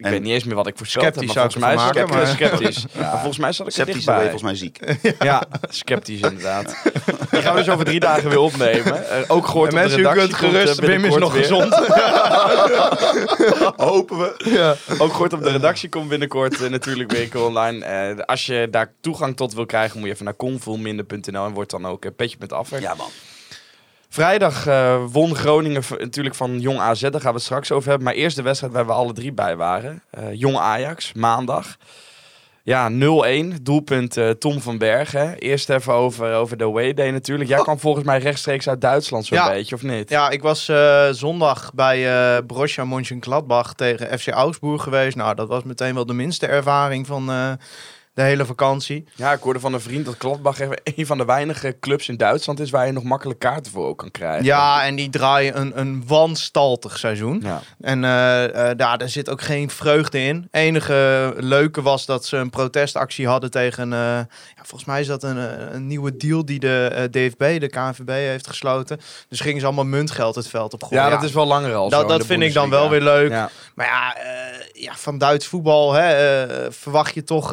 En- 0.05 0.11
weet 0.11 0.21
niet 0.21 0.33
eens 0.33 0.43
meer 0.43 0.55
wat 0.55 0.67
ik 0.67 0.77
voorspeld 0.77 1.05
heb, 1.05 1.13
Sceptisch 1.13 1.35
maar 1.35 1.49
zou 1.49 1.61
volgens 1.61 1.93
mij 1.93 2.03
ik 2.03 2.09
ik 2.09 2.15
maken, 2.15 2.27
eh, 2.27 2.33
sceptisch. 2.35 2.85
Maar 3.01 3.11
volgens 3.11 3.37
mij 3.37 3.51
zat 3.51 3.59
ik 3.59 3.65
er 3.67 3.71
Sceptisch 3.71 4.03
je 4.03 4.11
dichtbij. 4.11 4.29
volgens 4.29 4.43
mij 4.43 4.55
ziek. 4.55 4.79
Ja, 5.29 5.43
sceptisch 5.69 6.19
inderdaad. 6.21 6.75
Die 7.31 7.41
gaan 7.41 7.55
we 7.55 7.59
dus 7.63 7.69
over 7.73 7.85
drie 7.85 7.99
dagen 7.99 8.29
weer 8.29 8.39
opnemen. 8.39 9.09
Eh, 9.09 9.17
ook 9.27 9.47
gehoord 9.47 9.73
En 9.73 9.77
op 9.79 9.83
de 9.83 9.89
mensen, 9.89 9.99
u 9.99 10.03
redactie. 10.03 10.27
kunt 10.27 10.39
komt, 10.39 10.53
eh, 10.53 10.59
gerust, 10.59 10.79
Wim 10.79 11.05
is 11.05 11.15
nog 11.15 11.33
weer. 11.33 11.41
gezond. 11.41 11.73
Hopen 13.77 14.17
we. 14.17 14.35
ja. 14.49 14.75
Ook 14.97 15.11
gehoord 15.11 15.33
op 15.33 15.43
de 15.43 15.51
redactie 15.51 15.89
komt 15.89 16.09
binnenkort 16.09 16.61
eh, 16.61 16.69
natuurlijk 16.69 17.11
weer 17.11 17.43
online. 17.45 18.25
Als 18.25 18.45
je 18.45 18.67
daar 18.71 18.93
toegang 19.01 19.35
tot 19.35 19.53
wil 19.53 19.65
krijgen, 19.65 19.97
moet 19.99 20.07
je 20.07 20.13
even 20.13 20.25
naar 20.25 20.35
convoelminder.nl 20.35 21.45
en 21.45 21.51
wordt 21.53 21.71
dan 21.71 21.85
ook 21.87 22.15
petje 22.15 22.37
met 22.39 22.53
afwer. 22.53 22.81
Ja 22.81 22.93
man. 22.95 23.07
Vrijdag 24.17 24.67
eh, 24.67 25.03
won 25.11 25.35
Groningen 25.35 25.83
natuurlijk 25.99 26.35
van 26.35 26.59
Jong 26.59 26.79
AZ, 26.79 27.01
daar 27.01 27.11
gaan 27.11 27.29
we 27.31 27.35
het 27.35 27.41
straks 27.45 27.71
over 27.71 27.89
hebben. 27.89 28.07
Maar 28.07 28.15
eerst 28.15 28.35
de 28.35 28.41
wedstrijd 28.41 28.73
waar 28.73 28.85
we 28.85 28.91
alle 28.91 29.13
drie 29.13 29.31
bij 29.31 29.55
waren. 29.55 30.03
Eh, 30.09 30.23
Jong 30.33 30.57
Ajax, 30.57 31.13
maandag. 31.13 31.77
Ja, 32.63 32.89
0-1. 32.89 33.61
Doelpunt 33.61 34.17
eh, 34.17 34.29
Tom 34.29 34.61
van 34.61 34.77
Bergen. 34.77 35.37
Eerst 35.37 35.69
even 35.69 35.93
over, 35.93 36.33
over 36.33 36.57
de 36.57 36.63
away 36.63 36.93
day 36.93 37.09
natuurlijk. 37.09 37.49
Jij 37.49 37.61
kwam 37.61 37.79
volgens 37.79 38.05
mij 38.05 38.19
rechtstreeks 38.19 38.69
uit 38.69 38.81
Duitsland 38.81 39.25
zo'n 39.25 39.37
Ja. 39.37 39.49
beetje, 39.49 39.75
of 39.75 39.83
niet? 39.83 40.09
Ja, 40.09 40.29
ik 40.29 40.41
was 40.41 40.71
zondag 41.11 41.71
bij 41.73 42.07
eh 42.35 42.43
Borussia 42.45 42.85
Mönchengladbach 42.85 43.73
tegen 43.73 44.19
FC 44.19 44.27
Augsburg 44.27 44.83
geweest. 44.83 45.15
Nou, 45.15 45.35
dat 45.35 45.47
was 45.47 45.63
meteen 45.63 45.93
wel 45.93 46.05
de 46.05 46.13
minste 46.13 46.47
ervaring 46.47 47.07
van 47.07 47.29
de 48.17 48.23
hele 48.23 48.45
vakantie. 48.45 49.05
Ja, 49.15 49.33
ik 49.33 49.41
hoorde 49.41 49.59
van 49.59 49.73
een 49.73 49.81
vriend 49.81 50.05
dat 50.05 50.15
Gladbach 50.17 50.59
even 50.59 50.81
een 50.83 51.05
van 51.05 51.17
de 51.17 51.25
weinige 51.25 51.77
clubs 51.79 52.09
in 52.09 52.17
Duitsland 52.17 52.59
is 52.59 52.69
waar 52.69 52.85
je 52.85 52.91
nog 52.91 53.03
makkelijk 53.03 53.39
kaarten 53.39 53.71
voor 53.71 53.85
ook 53.87 53.97
kan 53.97 54.11
krijgen. 54.11 54.45
Ja, 54.45 54.85
en 54.85 54.95
die 54.95 55.09
draaien 55.09 55.59
een, 55.59 55.79
een 55.79 56.03
wanstaltig 56.07 56.97
seizoen. 56.97 57.41
Ja. 57.43 57.61
En 57.81 58.03
eh 58.03 58.69
eh, 58.69 58.77
daar, 58.77 58.97
daar 58.97 59.09
zit 59.09 59.29
ook 59.29 59.41
geen 59.41 59.69
vreugde 59.69 60.19
in. 60.19 60.47
enige 60.51 61.33
leuke 61.37 61.81
was 61.81 62.05
dat 62.05 62.25
ze 62.25 62.37
een 62.37 62.49
protestactie 62.49 63.27
hadden 63.27 63.51
tegen... 63.51 63.93
eh, 63.93 63.99
ja, 63.99 64.27
volgens 64.55 64.85
mij 64.85 64.99
is 64.99 65.07
dat 65.07 65.23
een, 65.23 65.37
een 65.75 65.87
nieuwe 65.87 66.17
deal 66.17 66.45
die 66.45 66.59
de 66.59 67.07
DFB, 67.11 67.59
de 67.59 67.69
KNVB, 67.69 68.09
heeft 68.09 68.47
gesloten. 68.47 68.99
Dus 69.29 69.39
gingen 69.39 69.59
ze 69.59 69.65
allemaal 69.65 69.85
muntgeld 69.85 70.35
het 70.35 70.47
veld 70.47 70.73
op 70.73 70.83
gooien. 70.83 71.03
Ja, 71.03 71.09
dat 71.09 71.23
is 71.23 71.31
wel 71.31 71.45
langer 71.45 71.73
al 71.73 71.89
dat, 71.89 72.25
vind 72.25 72.43
ik 72.43 72.53
dan 72.53 72.69
wel 72.69 72.89
weer 72.89 73.01
leuk. 73.01 73.29
Maar 73.75 73.87
ja, 73.87 74.15
ja, 74.73 74.93
van 74.95 75.17
Duits 75.17 75.47
voetbal 75.47 75.93
hè, 75.93 76.71
verwacht 76.71 77.13
je 77.13 77.23
toch 77.23 77.51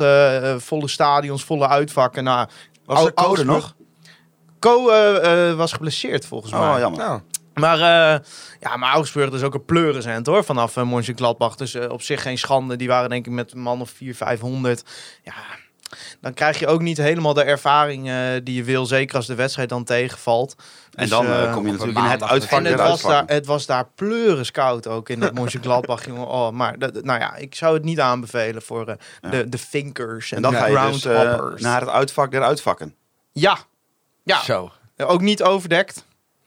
volle 0.61 0.89
stadions, 0.89 1.45
volle 1.45 1.69
uitvakken. 1.69 2.25
Nou, 2.25 2.49
Was 2.85 3.05
er 3.05 3.15
code 3.15 3.27
Augsburg- 3.27 3.47
nog? 3.57 3.75
Co 4.59 4.89
eh, 4.91 5.49
eh, 5.51 5.57
was 5.57 5.73
geblesseerd 5.73 6.27
volgens 6.27 6.53
mij. 6.53 6.61
Oh, 6.73 6.79
jammer. 6.79 6.99
Nou, 7.01 7.21
Maar, 7.55 7.75
eh, 8.15 8.21
ja, 8.61 8.77
maar 8.77 8.93
Augsburg 8.93 9.33
is 9.33 9.43
ook 9.43 9.55
een 9.55 9.65
pleurisend 9.65 10.27
hoor, 10.27 10.45
vanaf 10.45 10.77
uh, 10.77 10.85
Mönchengladbach. 10.85 11.57
Dus 11.57 11.75
op 11.77 12.03
zich 12.03 12.23
geen 12.23 12.39
schande. 12.39 12.77
Die 12.77 12.89
waren 12.89 13.11
denk 13.11 13.27
ik 13.27 13.33
met 13.33 13.53
een 13.53 13.61
man 13.61 13.81
of 13.81 13.91
400, 13.91 14.17
500. 14.29 14.85
Ja, 15.23 15.33
dan 16.21 16.35
krijg 16.35 16.59
je 16.59 16.67
ook 16.67 16.81
niet 16.81 16.97
helemaal 16.97 17.35
de 17.35 17.43
ervaring 17.43 18.09
eh, 18.11 18.17
die 18.43 18.55
je 18.55 18.65
wil. 18.65 18.87
Zeker 18.87 19.17
als 19.17 19.27
de 19.27 19.35
wedstrijd 19.35 19.69
dan 19.69 19.85
tegenvalt. 19.85 20.55
En 20.59 21.01
Dus, 21.01 21.11
dan 21.11 21.27
eh, 21.27 21.43
eh, 21.45 21.53
kom 21.53 21.67
je 21.67 21.73
natuurlijk 21.73 21.99
in 21.99 22.05
het 22.05 22.23
uitvak 22.23 22.59
en 22.59 22.65
het 22.65 22.81
was, 22.81 23.03
daar, 23.03 23.23
het 23.27 23.47
was 23.47 23.67
daar 23.67 23.87
pleurenskoud 23.95 24.87
ook 24.87 25.09
in 25.09 25.21
dat 25.21 25.35
Mönchengladbach. 25.39 26.07
jongen. 26.07 26.27
Oh, 26.27 26.51
maar 26.51 26.79
dat, 26.79 27.05
nou 27.05 27.21
ja, 27.21 27.35
ik 27.37 27.55
zou 27.55 27.75
het 27.75 27.85
niet 27.85 28.01
aanbevelen 28.01 28.63
voor 28.63 28.89
eh, 28.89 28.95
Ja. 29.21 29.31
de, 29.31 29.49
de 29.49 29.59
thinkers 29.71 30.31
en, 30.31 30.37
En 30.37 30.43
dan 30.43 30.53
de 30.53 30.59
ga 30.59 30.67
je 30.67 30.93
dus 30.93 31.05
eh, 31.05 31.45
naar 31.57 31.81
het 31.81 31.91
uitvak 31.91 32.31
der 32.31 32.43
uitvakken. 32.43 32.95
Ja, 33.33 33.59
ja. 34.23 34.43
Zo. 34.43 34.73
ook 34.97 35.21
niet 35.21 35.43
overdekt. 35.43 36.05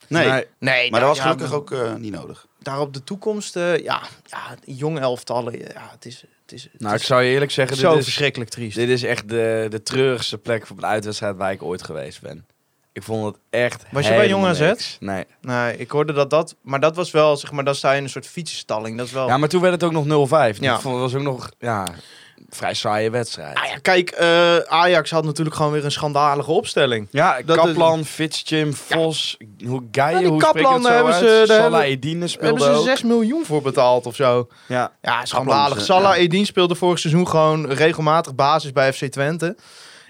Nee, 0.08 0.28
Nee. 0.30 0.46
Nee, 0.60 0.92
maar 0.92 1.00
nou 1.00 1.14
dat 1.14 1.18
was 1.18 1.18
ja, 1.18 1.24
gelukkig 1.24 1.54
ook 1.54 1.98
niet 2.00 2.14
nodig. 2.14 2.46
Daar 2.60 2.80
op 2.80 2.94
de 2.94 3.04
toekomst, 3.04 3.56
eh, 3.56 3.78
ja, 3.78 4.02
ja, 4.26 4.40
jonge 4.66 5.00
elftallen, 5.00 5.60
ja, 5.60 5.90
het 5.92 6.06
is, 6.06 6.24
het 6.52 6.60
is, 6.60 6.68
het 6.72 6.82
Nou, 6.82 6.96
ik 6.96 7.02
zou 7.02 7.24
je 7.24 7.32
eerlijk 7.32 7.52
zeggen, 7.52 7.78
zo 7.78 7.90
dit 7.90 7.98
is, 7.98 8.04
verschrikkelijk 8.04 8.50
triest. 8.50 8.76
dit 8.76 8.90
is 8.90 9.04
echt 9.04 9.30
de, 9.30 9.68
de 9.70 9.84
treurigste 9.84 10.38
plek 10.38 10.68
voor 10.68 10.78
een 10.78 10.86
uitwedstrijd 10.86 11.36
waar 11.36 11.52
ik 11.52 11.64
ooit 11.64 11.84
geweest 11.84 12.22
ben. 12.22 12.46
Ik 12.94 13.04
vond 13.04 13.26
het 13.26 13.36
echt 13.50 13.86
Was 13.92 14.08
je 14.08 14.14
bij 14.14 14.28
Jong 14.28 14.46
AZ? 14.46 14.98
Nee. 15.00 15.26
Nee, 15.42 15.78
ik 15.78 15.92
hoorde 15.92 16.14
dat 16.14 16.30
dat... 16.30 16.56
Maar 16.62 16.80
dat 16.80 16.96
was 16.96 17.12
wel, 17.12 17.38
zeg 17.38 17.52
maar, 17.52 17.64
dat 17.64 17.76
sta 17.76 17.92
je 17.92 17.98
in 17.98 18.04
een 18.04 18.10
soort 18.10 18.28
fietsenstalling. 18.28 18.98
Dat 18.98 19.06
is 19.06 19.12
wel... 19.12 19.28
Ja, 19.28 19.38
maar 19.38 19.50
toen 19.50 19.62
werd 19.62 19.74
het 19.74 19.84
ook 19.84 20.06
nog 20.06 20.30
0-5. 20.30 20.60
Ja. 20.60 20.76
Ik 20.76 20.82
vond 20.82 20.94
het 20.94 21.04
was 21.04 21.16
ook 21.16 21.22
nog 21.22 21.52
ja, 21.60 21.88
vrij 22.50 22.74
saaie 22.74 23.10
wedstrijd. 23.10 23.58
Ah 23.58 23.66
ja, 23.66 23.78
kijk, 23.78 24.10
eh, 24.10 24.58
Ajax 24.58 25.12
had 25.12 25.24
natuurlijk 25.24 25.56
gewoon 25.56 25.72
weer 25.72 25.86
een 25.86 25.92
schandalige 25.92 26.52
opstelling. 26.52 27.08
Ja, 27.12 27.42
Dat 27.46 27.58
Kaplan, 27.58 28.06
Fitzjim, 28.06 28.74
Vos, 28.74 29.38
hoe 29.66 29.84
Geijen, 29.92 30.20
die 30.20 30.28
hoe 30.30 30.42
spreek 30.44 30.54
je 30.56 30.62
Kaplan 30.62 30.74
het 30.74 30.84
zo 30.84 30.92
hebben 30.94 31.14
uit? 31.14 31.24
ze 31.24 31.44
de 31.48 31.54
Salah 31.54 31.86
Edine 31.86 32.20
Daar 32.20 32.30
speelde 32.30 32.64
hebben 32.64 32.76
ze 32.76 32.80
ook. 32.80 32.86
6 32.98 33.04
miljoen 33.04 33.46
voor 33.46 33.62
betaald 33.62 34.06
of 34.06 34.16
zo. 34.16 34.48
Ja. 34.68 34.92
Ja, 35.02 35.26
schandalig. 35.26 35.68
Kaplan, 35.68 35.86
Salah 35.86 36.16
ja. 36.16 36.22
Edin 36.22 36.46
speelde 36.46 36.76
vorig 36.76 37.00
seizoen 37.00 37.28
gewoon 37.28 37.68
regelmatig 37.72 38.36
basis 38.36 38.72
bij 38.72 38.94
FC 38.94 39.06
Twente. 39.06 39.56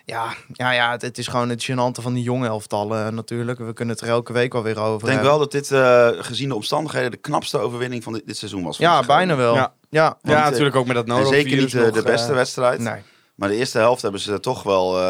Ja, 0.10 0.34
ja, 0.54 0.72
ja 0.72 0.92
het, 0.92 1.02
het 1.02 1.18
is 1.18 1.28
gewoon 1.28 1.50
het 1.50 1.72
gênante 1.72 2.02
van 2.02 2.14
die 2.14 2.24
jonge 2.24 2.48
elftallen 2.48 3.06
eh, 3.06 3.12
natuurlijk. 3.12 3.60
We 3.60 3.74
kunnen 3.74 3.96
het 3.96 4.04
er 4.04 4.10
elke 4.10 4.34
week 4.34 4.54
alweer 4.54 4.80
over 4.80 4.94
Ik 4.94 5.00
denk 5.00 5.12
hebben. 5.12 5.30
wel 5.30 5.40
dat 5.40 5.52
dit, 5.52 5.72
eh, 5.72 6.10
gezien 6.26 6.50
de 6.50 6.56
omstandigheden, 6.56 7.12
de 7.12 7.18
knapste 7.18 7.58
overwinning 7.58 8.04
van 8.04 8.14
dit, 8.14 8.26
dit 8.26 8.38
seizoen 8.38 8.64
was. 8.64 8.78
Ja, 8.78 9.04
bijna 9.04 9.36
wel. 9.36 9.56
Ja. 9.56 9.74
Ja. 9.90 10.18
Eh, 10.22 10.32
natuurlijk 10.32 10.76
ook 10.76 10.86
met 10.86 10.96
dat 10.96 11.06
nodig. 11.06 11.28
zeker 11.28 11.58
niet 11.58 11.72
de 11.72 12.02
beste 12.06 12.34
wedstrijd. 12.34 12.80
Nee. 12.80 13.02
Maar 13.36 13.50
de 13.50 13.56
eerste 13.56 13.78
helft 13.78 14.02
hebben 14.02 14.22
ze 14.22 14.40
toch 14.40 14.64
wel, 14.64 14.98
eh, 14.98 15.04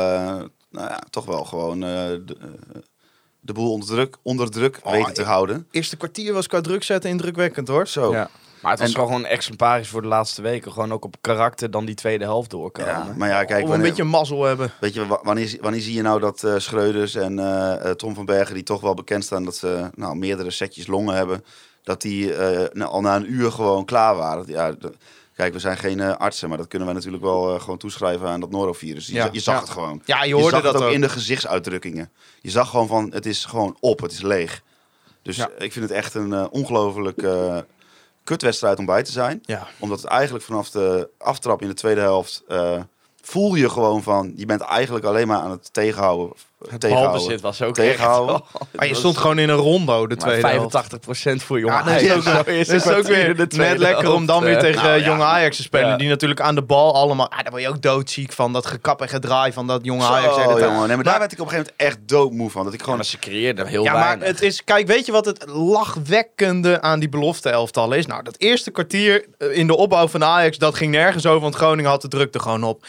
nou 0.70 0.89
ja, 0.89 1.01
toch 1.10 1.25
wel 1.25 1.46
gewoon 1.46 1.84
eh, 1.84 1.89
de, 2.25 2.38
de 3.39 3.54
boel 3.54 3.72
onder 3.72 3.88
druk, 3.88 4.18
onder 4.22 4.51
druk 4.51 4.80
Oh, 4.84 4.92
weten 4.92 5.13
te 5.13 5.24
houden. 5.24 5.68
Eerste 5.72 5.98
kwartier 5.98 6.34
was 6.34 6.48
qua 6.48 6.62
druk 6.62 6.84
zetten 6.84 7.10
indrukwekkend 7.10 7.68
hoor. 7.68 7.88
Zo. 7.88 8.12
Ja. 8.12 8.30
Maar 8.67 8.75
het 8.75 8.86
was 8.86 8.93
En- 8.95 9.00
wel 9.00 9.07
gewoon 9.09 9.25
exemplarisch 9.25 9.88
voor 9.88 10.01
de 10.01 10.07
laatste 10.07 10.41
weken. 10.41 10.71
Gewoon 10.71 10.91
ook 10.91 11.05
op 11.05 11.15
karakter 11.21 11.71
dan 11.71 11.86
die 11.86 11.95
tweede 11.95 12.24
helft 12.24 12.50
doorkomen. 12.50 12.91
Ja, 12.91 13.13
maar 13.17 13.29
ja, 13.29 13.43
kijk, 13.43 13.57
Om 13.57 13.63
een 13.63 13.69
wanneer, 13.69 13.88
beetje 13.88 14.03
mazzel 14.03 14.43
hebben. 14.43 14.71
weet 14.79 14.93
je, 14.93 15.07
wa- 15.07 15.19
wanneer, 15.24 15.57
wanneer 15.62 15.81
zie 15.81 15.93
je 15.93 16.01
nou 16.01 16.19
dat 16.19 16.43
eh, 16.43 16.53
Schreuders 16.57 17.15
en 17.15 17.39
eh, 17.39 17.91
Tom 17.91 18.15
van 18.15 18.25
Bergen, 18.25 18.53
die 18.53 18.63
toch 18.63 18.81
wel 18.81 18.93
bekend 18.93 19.24
staan 19.24 19.43
dat 19.43 19.55
ze 19.55 19.89
nou, 19.95 20.15
meerdere 20.15 20.51
setjes 20.51 20.88
longen 20.88 21.15
hebben, 21.15 21.43
dat 21.83 22.01
die 22.01 22.33
eh, 22.33 22.69
nou, 22.74 22.91
al 22.91 23.01
na 23.01 23.15
een 23.15 23.31
uur 23.33 23.51
gewoon 23.51 23.86
klaar 23.86 24.15
waren? 24.15 24.43
Ja, 24.47 24.75
kijk, 25.36 25.53
we 25.53 25.59
zijn 25.59 25.77
geen 25.77 26.01
artsen, 26.01 26.50
maar 26.50 26.57
dat 26.57 26.67
kunnen 26.67 26.88
we 26.88 26.93
natuurlijk 26.93 27.24
wel 27.24 27.59
gewoon 27.59 27.77
toeschrijven 27.77 28.27
aan 28.27 28.39
dat 28.39 28.51
norovirus. 28.51 29.07
Je, 29.07 29.13
Ja. 29.13 29.29
je 29.31 29.39
zag 29.39 29.55
Ja. 29.55 29.62
het 29.62 29.69
gewoon. 29.69 30.01
Ja, 30.05 30.21
je 30.21 30.27
Je, 30.27 30.33
hoorde 30.33 30.50
zag 30.50 30.62
dat 30.63 30.74
het 30.74 30.81
ook 30.81 30.88
ook. 30.88 30.93
in 30.95 31.01
de 31.01 31.09
gezichtsuitdrukkingen. 31.09 32.12
Je 32.41 32.50
zag 32.50 32.69
gewoon 32.69 32.88
van, 32.88 33.12
het 33.13 33.25
is 33.25 33.45
gewoon 33.45 33.77
op, 33.79 34.01
het 34.01 34.12
is 34.12 34.21
leeg. 34.21 34.62
Dus 35.21 35.36
Ja. 35.36 35.50
ik 35.57 35.71
vind 35.71 35.86
het 35.89 35.93
echt 35.93 36.13
een 36.13 36.33
eh, 36.33 36.45
ongelooflijk 36.51 37.21
kutwedstrijd 38.27 38.79
om 38.79 38.86
bij 38.86 39.03
te 39.03 39.12
zijn. 39.12 39.39
Ja. 39.46 39.67
Omdat 39.79 40.01
het 40.01 40.10
eigenlijk 40.10 40.46
vanaf 40.46 40.69
de 40.69 41.10
aftrap 41.17 41.62
in 41.62 41.67
de 41.67 41.74
tweede 41.74 42.01
helft... 42.01 42.43
eh, 42.48 42.81
voel 43.22 43.55
je 43.55 43.69
gewoon 43.69 44.03
van, 44.03 44.34
je 44.36 44.46
bent 44.46 44.62
eigenlijk 44.62 45.05
alleen 45.05 45.27
maar 45.27 45.39
aan 45.39 45.51
het 45.51 45.74
tegenhouden. 45.74 46.36
Het 46.70 46.80
tegenhouden. 46.80 47.18
balbezit 47.18 47.42
was 47.42 47.62
ook 47.62 47.74
Tegenhouden. 47.74 48.36
echt... 48.36 48.66
Maar 48.76 48.88
je 48.88 48.96
stond 48.96 49.18
gewoon 49.18 49.40
in 49.40 49.50
een 49.50 49.56
rondo 49.56 50.08
de 50.08 50.16
tweede 50.16 50.48
helft. 50.48 50.76
85% 50.94 51.34
voor 51.36 51.60
Jong 51.60 51.74
Ja, 51.74 51.84
dat 51.84 52.02
is 52.02 52.10
Ajax. 52.10 52.28
ook, 52.28 52.46
dat 52.46 52.48
is 52.48 52.88
ook 52.88 53.04
kwartier 53.04 53.04
weer 53.04 53.30
in 53.30 53.36
de 53.36 53.48
tweede 53.48 53.72
net 53.72 53.82
lekker 53.82 54.14
om 54.14 54.26
dan 54.26 54.44
weer 54.44 54.56
eh. 54.56 54.60
tegen 54.60 54.84
nou 54.84 54.96
eh, 54.96 55.00
ja. 55.00 55.06
jonge 55.06 55.24
Ajax 55.24 55.56
te 55.56 55.62
spelen. 55.62 55.90
Ja. 55.90 55.98
Die 55.98 56.10
natuurlijk 56.10 56.42
aan 56.42 56.56
de 56.56 56.62
bal 56.62 56.96
allemaal... 56.96 57.32
Ah, 57.32 57.38
daar 57.38 57.52
word 57.52 57.62
je 57.62 57.70
ook 57.70 57.82
doodziek 57.82 58.34
van. 58.34 58.54
Dat 58.54 58.66
gekap 58.66 59.02
en 59.02 59.10
gedraai 59.10 59.54
van 59.54 59.68
dat 59.68 59.86
jonge 59.86 60.06
Ajax. 60.06 60.36
Zo, 60.36 60.60
jongen. 60.60 60.88
Nee, 60.88 60.96
maar 60.96 61.06
daar 61.06 61.20
werd 61.20 61.32
ik 61.32 61.40
op 61.40 61.46
een 61.46 61.52
gegeven 61.52 61.74
moment 61.78 61.98
echt 61.98 62.10
doodmoe 62.10 62.50
van. 62.50 62.64
Dat 62.64 62.74
ik 62.74 62.80
Ja, 62.80 62.84
gewoon... 62.84 63.00
maar 63.00 63.08
ze 63.08 63.20
creëerden 63.20 63.68
heel 63.68 63.84
Ja, 63.84 63.94
maar 63.94 64.20
het 64.20 64.42
is... 64.42 64.64
Kijk, 64.64 64.88
weet 64.88 65.06
je 65.06 65.12
wat 65.12 65.26
het 65.26 65.46
lachwekkende 65.48 66.82
aan 66.82 67.00
die 67.00 67.10
belofte 67.10 67.50
elftallen 67.50 67.98
is? 67.98 68.06
Nou, 68.06 68.24
dat 68.24 68.36
eerste 68.38 68.72
kwartier 68.72 69.26
eh, 69.38 69.58
in 69.58 69.68
de 69.68 69.76
opbouw 69.76 70.08
van 70.08 70.24
Ajax, 70.24 70.58
dat 70.58 70.76
ging 70.76 70.92
nergens 70.92 71.26
over, 71.26 71.42
want 71.42 71.56
Groningen 71.56 71.90
had 71.90 72.02
de 72.02 72.08
druk 72.08 72.34
er 72.34 72.40
gewoon 72.40 72.64
op. 72.64 72.86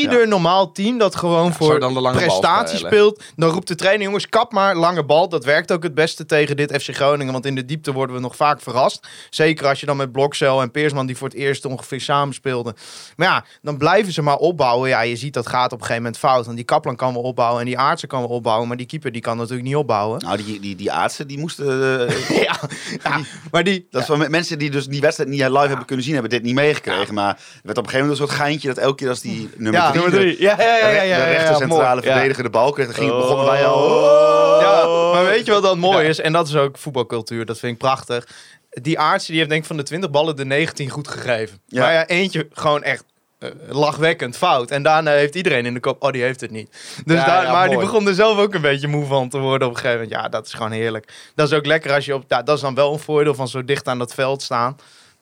Ieder 0.00 0.28
normaal 0.28 0.72
team 0.72 0.98
dat 0.98 1.16
gewoon 1.16 1.52
voor 1.52 1.80
dan 1.80 2.12
prestatie 2.12 2.78
speelt, 2.78 3.22
dan 3.36 3.50
roept 3.50 3.68
de 3.68 3.74
trainer, 3.74 4.06
jongens, 4.06 4.28
kap 4.28 4.52
maar, 4.52 4.76
lange 4.76 5.04
bal. 5.04 5.28
Dat 5.28 5.44
werkt 5.44 5.72
ook 5.72 5.82
het 5.82 5.94
beste 5.94 6.26
tegen 6.26 6.56
dit 6.56 6.82
FC 6.82 6.94
Groningen, 6.94 7.32
want 7.32 7.46
in 7.46 7.54
de 7.54 7.64
diepte 7.64 7.92
worden 7.92 8.16
we 8.16 8.22
nog 8.22 8.36
vaak 8.36 8.60
verrast. 8.60 9.08
Zeker 9.30 9.66
als 9.66 9.80
je 9.80 9.86
dan 9.86 9.96
met 9.96 10.12
Blokcel 10.12 10.62
en 10.62 10.70
Peersman, 10.70 11.06
die 11.06 11.16
voor 11.16 11.28
het 11.28 11.36
eerst 11.36 11.64
ongeveer 11.64 12.00
samen 12.00 12.34
speelden. 12.34 12.74
Maar 13.16 13.26
ja, 13.28 13.44
dan 13.62 13.76
blijven 13.76 14.12
ze 14.12 14.22
maar 14.22 14.36
opbouwen. 14.36 14.88
Ja, 14.88 15.00
je 15.00 15.16
ziet 15.16 15.34
dat 15.34 15.46
gaat 15.46 15.72
op 15.72 15.78
een 15.78 15.84
gegeven 15.86 16.02
moment 16.02 16.18
fout. 16.18 16.44
Want 16.44 16.56
die 16.56 16.64
Kaplan 16.64 16.96
kan 16.96 17.12
wel 17.12 17.22
opbouwen 17.22 17.60
en 17.60 17.66
die 17.66 17.78
Aartsen 17.78 18.08
kan 18.08 18.20
wel 18.20 18.28
opbouwen, 18.28 18.68
maar 18.68 18.76
die 18.76 18.86
keeper 18.86 19.12
die 19.12 19.22
kan 19.22 19.36
natuurlijk 19.36 19.66
niet 19.66 19.76
opbouwen. 19.76 20.20
Nou, 20.20 20.36
die, 20.36 20.60
die, 20.60 20.76
die 20.76 20.92
aardsen, 20.92 21.26
die 21.26 21.38
moesten... 21.38 21.66
eh, 22.08 22.42
ja, 22.42 22.58
ja, 23.02 23.20
maar 23.50 23.64
die... 23.64 23.86
Dat 23.90 24.00
is 24.00 24.06
van 24.06 24.18
me- 24.18 24.28
mensen 24.28 24.58
die 24.58 24.70
dus 24.70 24.86
die 24.86 25.00
wedstrijd 25.00 25.30
niet 25.30 25.40
live 25.40 25.66
hebben 25.66 25.86
kunnen 25.86 26.04
zien, 26.04 26.14
hebben 26.14 26.30
dit 26.32 26.42
niet 26.42 26.54
meegekregen. 26.54 27.14
Maar 27.14 27.28
er 27.28 27.60
werd 27.62 27.78
op 27.78 27.84
een 27.84 27.90
gegeven 27.90 28.00
moment 28.00 28.20
een 28.20 28.26
soort 28.26 28.40
geintje 28.40 28.68
dat 28.68 28.78
elke 28.78 28.94
keer 28.96 29.08
als 29.08 29.20
die 29.20 29.50
nummer 29.56 29.85
Ja, 29.86 29.92
nummer 29.92 30.10
drie. 30.10 30.40
Ja, 30.40 30.56
ja, 30.58 30.76
ja, 30.88 31.02
ja, 31.02 31.16
de 31.18 31.24
rechter 31.24 31.56
centrale 31.56 32.02
verdediger 32.02 32.42
de 32.42 32.50
bal 32.50 32.72
kreeg, 32.72 32.86
dan 32.86 32.94
ging, 32.94 33.10
begonnen 33.10 33.46
wij 33.46 33.66
al... 33.66 34.60
Ja, 34.60 34.86
maar 35.12 35.24
weet 35.24 35.46
je 35.46 35.52
wat 35.52 35.62
dan 35.62 35.78
mooi 35.78 36.06
is? 36.06 36.20
En 36.20 36.32
dat 36.32 36.48
is 36.48 36.56
ook 36.56 36.78
voetbalcultuur, 36.78 37.46
dat 37.46 37.58
vind 37.58 37.72
ik 37.72 37.78
prachtig. 37.78 38.26
Die 38.70 38.98
aardse 38.98 39.26
die 39.26 39.36
heeft 39.36 39.48
denk 39.48 39.60
ik 39.60 39.66
van 39.66 39.76
de 39.76 39.82
20 39.82 40.10
ballen 40.10 40.36
de 40.36 40.44
19 40.44 40.90
goed 40.90 41.08
gegeven. 41.08 41.60
Ja. 41.66 41.80
Maar 41.82 41.92
ja, 41.92 42.06
eentje 42.06 42.48
gewoon 42.52 42.82
echt 42.82 43.04
eh, 43.38 43.50
lachwekkend 43.68 44.36
fout. 44.36 44.70
En 44.70 44.82
daarna 44.82 45.10
heeft 45.10 45.34
iedereen 45.34 45.66
in 45.66 45.74
de 45.74 45.80
kop, 45.80 46.02
oh 46.02 46.10
die 46.10 46.22
heeft 46.22 46.40
het 46.40 46.50
niet. 46.50 46.70
Dus 47.04 47.16
Ja, 47.18 47.26
daar, 47.26 47.42
ja, 47.42 47.52
maar 47.52 47.68
die 47.68 47.78
begon 47.78 48.08
er 48.08 48.14
zelf 48.14 48.38
ook 48.38 48.54
een 48.54 48.60
beetje 48.60 48.88
moe 48.88 49.06
van 49.06 49.28
te 49.28 49.38
worden 49.38 49.68
op 49.68 49.74
een 49.74 49.80
gegeven 49.80 50.02
moment. 50.02 50.22
Ja, 50.22 50.28
dat 50.28 50.46
is 50.46 50.52
gewoon 50.52 50.72
heerlijk. 50.72 51.12
Dat 51.34 51.50
is 51.50 51.58
ook 51.58 51.66
lekker 51.66 51.92
als 51.92 52.04
je 52.04 52.14
op, 52.14 52.24
ja, 52.28 52.42
dat 52.42 52.56
is 52.56 52.62
dan 52.62 52.74
wel 52.74 52.92
een 52.92 52.98
voordeel 52.98 53.34
van 53.34 53.48
zo 53.48 53.64
dicht 53.64 53.88
aan 53.88 53.98
dat 53.98 54.14
veld 54.14 54.42
staan. 54.42 54.76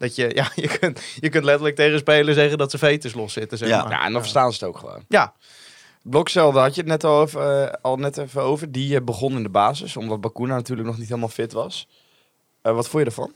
Dat 0.05 0.15
je, 0.17 0.35
ja, 0.35 0.51
je 0.65 0.79
kunt, 0.79 1.01
je 1.21 1.29
kunt 1.29 1.45
letterlijk 1.45 1.77
tegen 1.77 1.99
spelers 1.99 2.37
zeggen 2.37 2.59
dat 2.59 2.71
ze 2.71 2.79
veters 2.79 3.15
los 3.15 3.33
zitten. 3.33 3.59
Zeg 3.59 3.69
Ja. 3.69 3.83
maar. 3.83 3.91
Ja, 3.91 4.05
en 4.05 4.13
dan 4.13 4.21
verstaan 4.21 4.53
ze 4.53 4.59
het 4.65 4.69
ook 4.75 4.79
gewoon. 4.79 5.05
ja, 5.09 5.35
Blokcel, 6.03 6.53
daar 6.53 6.63
had 6.63 6.75
je 6.75 6.81
het 6.81 6.91
net 6.91 7.05
al, 7.05 7.19
over, 7.21 7.63
eh, 7.63 7.73
al 7.83 7.97
net 7.97 8.17
even 8.19 8.43
over. 8.43 8.73
Die 8.73 8.97
eh, 8.97 9.03
begon 9.05 9.37
in 9.37 9.43
de 9.43 9.49
basis, 9.49 9.97
omdat 9.97 10.21
Bakuna 10.21 10.55
natuurlijk 10.55 10.89
nog 10.89 10.99
niet 10.99 11.09
helemaal 11.09 11.29
fit 11.29 11.53
was. 11.53 11.89
Eh, 12.63 12.75
wat 12.75 12.89
vond 12.89 13.03
je 13.03 13.09
ervan? 13.09 13.33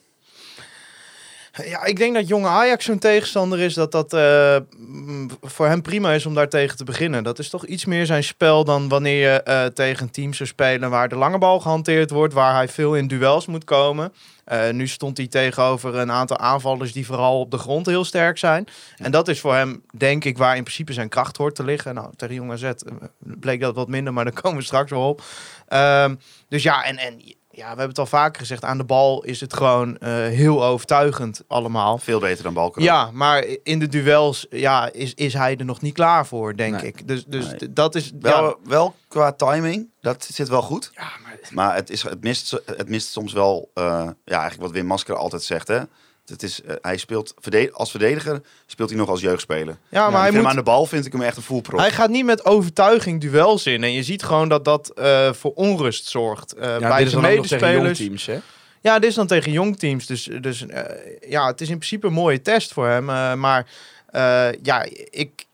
Ja, 1.64 1.84
ik 1.84 1.96
denk 1.96 2.14
dat 2.14 2.28
jonge 2.28 2.48
Ajax 2.48 2.84
zo'n 2.84 2.98
tegenstander 2.98 3.58
is 3.58 3.74
dat 3.74 3.92
dat 3.92 4.12
eh, 4.12 4.56
mm, 4.76 5.30
voor 5.42 5.66
hem 5.66 5.82
prima 5.82 6.12
is 6.12 6.26
om 6.26 6.34
daar 6.34 6.48
tegen 6.48 6.76
te 6.76 6.84
beginnen. 6.84 7.24
Dat 7.24 7.38
is 7.38 7.48
toch 7.48 7.66
iets 7.66 7.84
meer 7.84 8.06
zijn 8.06 8.24
spel 8.24 8.64
dan 8.64 8.88
wanneer 8.88 9.32
je 9.32 9.42
eh, 9.42 9.64
tegen 9.64 10.02
een 10.02 10.10
team 10.10 10.32
zou 10.32 10.48
spelen 10.48 10.90
waar 10.90 11.08
de 11.08 11.16
lange 11.16 11.38
bal 11.38 11.60
gehanteerd 11.60 12.10
wordt, 12.10 12.34
waar 12.34 12.54
hij 12.54 12.68
veel 12.68 12.96
in 12.96 13.06
duels 13.06 13.46
moet 13.46 13.64
komen. 13.64 14.12
Eh, 14.44 14.70
nu 14.70 14.86
stond 14.86 15.16
hij 15.16 15.26
tegenover 15.26 15.94
een 15.94 16.12
aantal 16.12 16.38
aanvallers 16.38 16.92
die 16.92 17.06
vooral 17.06 17.40
op 17.40 17.50
de 17.50 17.58
grond 17.58 17.86
heel 17.86 18.04
sterk 18.04 18.38
zijn. 18.38 18.66
En 18.96 19.10
dat 19.10 19.28
is 19.28 19.40
voor 19.40 19.54
hem, 19.54 19.82
denk 19.96 20.24
ik, 20.24 20.38
waar 20.38 20.56
in 20.56 20.62
principe 20.62 20.92
zijn 20.92 21.08
kracht 21.08 21.36
hoort 21.36 21.54
te 21.54 21.64
liggen. 21.64 21.94
Nou, 21.94 22.10
tegen 22.16 22.34
Jong 22.34 22.52
AZ 22.52 22.70
bleek 23.18 23.60
dat 23.60 23.74
wat 23.74 23.88
minder, 23.88 24.12
maar 24.12 24.24
daar 24.24 24.40
komen 24.42 24.58
we 24.58 24.64
straks 24.64 24.90
wel 24.90 25.08
op. 25.08 25.22
Ehm, 25.68 26.14
dus 26.48 26.62
ja, 26.62 26.84
en, 26.84 26.96
en 26.96 27.36
ja, 27.58 27.64
we 27.64 27.68
hebben 27.68 27.88
het 27.88 27.98
al 27.98 28.06
vaker 28.06 28.40
gezegd, 28.40 28.64
aan 28.64 28.78
de 28.78 28.84
bal 28.84 29.24
is 29.24 29.40
het 29.40 29.54
gewoon 29.54 29.96
eh, 29.98 30.12
heel 30.12 30.64
overtuigend 30.64 31.42
allemaal. 31.46 31.98
Veel 31.98 32.20
beter 32.20 32.44
dan 32.44 32.54
Balken. 32.54 32.82
Ja, 32.82 33.10
maar 33.12 33.44
in 33.62 33.78
de 33.78 33.86
duels 33.88 34.46
ja, 34.50 34.92
is, 34.92 35.14
is 35.14 35.32
hij 35.34 35.56
er 35.56 35.64
nog 35.64 35.80
niet 35.80 35.94
klaar 35.94 36.26
voor, 36.26 36.56
denk 36.56 36.74
Nee. 36.74 36.86
ik. 36.86 37.08
Dus, 37.08 37.24
dus 37.24 37.46
Nee. 37.46 37.72
dat 37.72 37.94
is... 37.94 38.12
Wel, 38.20 38.44
ja. 38.44 38.54
wel 38.64 38.94
qua 39.08 39.32
timing, 39.32 39.90
dat 40.00 40.28
zit 40.32 40.48
wel 40.48 40.62
goed. 40.62 40.90
Ja, 40.94 41.02
maar 41.22 41.38
Maar 41.50 41.74
het, 41.74 41.90
is, 41.90 42.02
het, 42.02 42.22
mist, 42.22 42.50
het 42.76 42.88
mist 42.88 43.08
soms 43.08 43.32
wel, 43.32 43.70
eh, 43.74 43.84
ja, 44.24 44.38
eigenlijk 44.38 44.60
wat 44.62 44.70
Wim 44.70 44.86
Masker 44.86 45.16
altijd 45.16 45.42
zegt. 45.42 45.68
Hè? 45.68 45.80
Het 46.28 46.42
is, 46.42 46.62
eh, 46.62 46.74
hij 46.80 46.96
speelt 46.96 47.34
verde- 47.38 47.70
als 47.72 47.90
verdediger, 47.90 48.40
speelt 48.66 48.88
hij 48.88 48.98
nog 48.98 49.08
als 49.08 49.20
jeugdspeler. 49.20 49.76
Ja, 49.88 50.10
maar 50.10 50.22
hij, 50.22 50.30
moet, 50.32 50.44
aan 50.46 50.56
de 50.56 50.62
bal 50.62 50.86
vind 50.86 51.06
ik 51.06 51.12
hem 51.12 51.22
echt 51.22 51.36
een 51.36 51.42
voelprop. 51.42 51.80
hij 51.80 51.90
gaat 51.90 52.10
niet 52.10 52.24
met 52.24 52.44
overtuiging 52.44 53.20
duels 53.20 53.66
in. 53.66 53.82
En 53.82 53.92
je 53.92 54.02
ziet 54.02 54.22
gewoon 54.22 54.48
dat 54.48 54.64
dat 54.64 54.88
eh, 54.90 55.32
voor 55.32 55.52
onrust 55.54 56.06
zorgt 56.06 56.52
eh, 56.54 56.68
Ja, 56.68 56.78
bij 56.88 56.96
dit 56.98 57.06
is 57.06 57.12
zijn 57.12 57.22
dan 57.22 57.30
ook 57.32 57.36
nog 57.36 57.46
tegen 57.46 57.70
jong 57.72 57.82
medespelers. 57.82 58.24
teams, 58.24 58.26
hè? 58.26 58.38
Ja, 58.80 58.98
dit 58.98 59.08
is 59.10 59.14
dan 59.14 59.26
tegen 59.26 59.52
jong 59.52 59.78
teams. 59.78 60.06
Dus, 60.06 60.28
dus 60.40 60.66
eh, 60.66 60.82
ja, 61.30 61.46
het 61.46 61.60
is 61.60 61.68
in 61.68 61.76
principe 61.76 62.06
een 62.06 62.12
mooie 62.12 62.42
test 62.42 62.72
voor 62.72 62.86
hem. 62.86 63.08
eh, 63.10 63.34
maar 63.34 63.66
eh, 64.10 64.48
ja, 64.62 64.86
ik, 65.10 65.46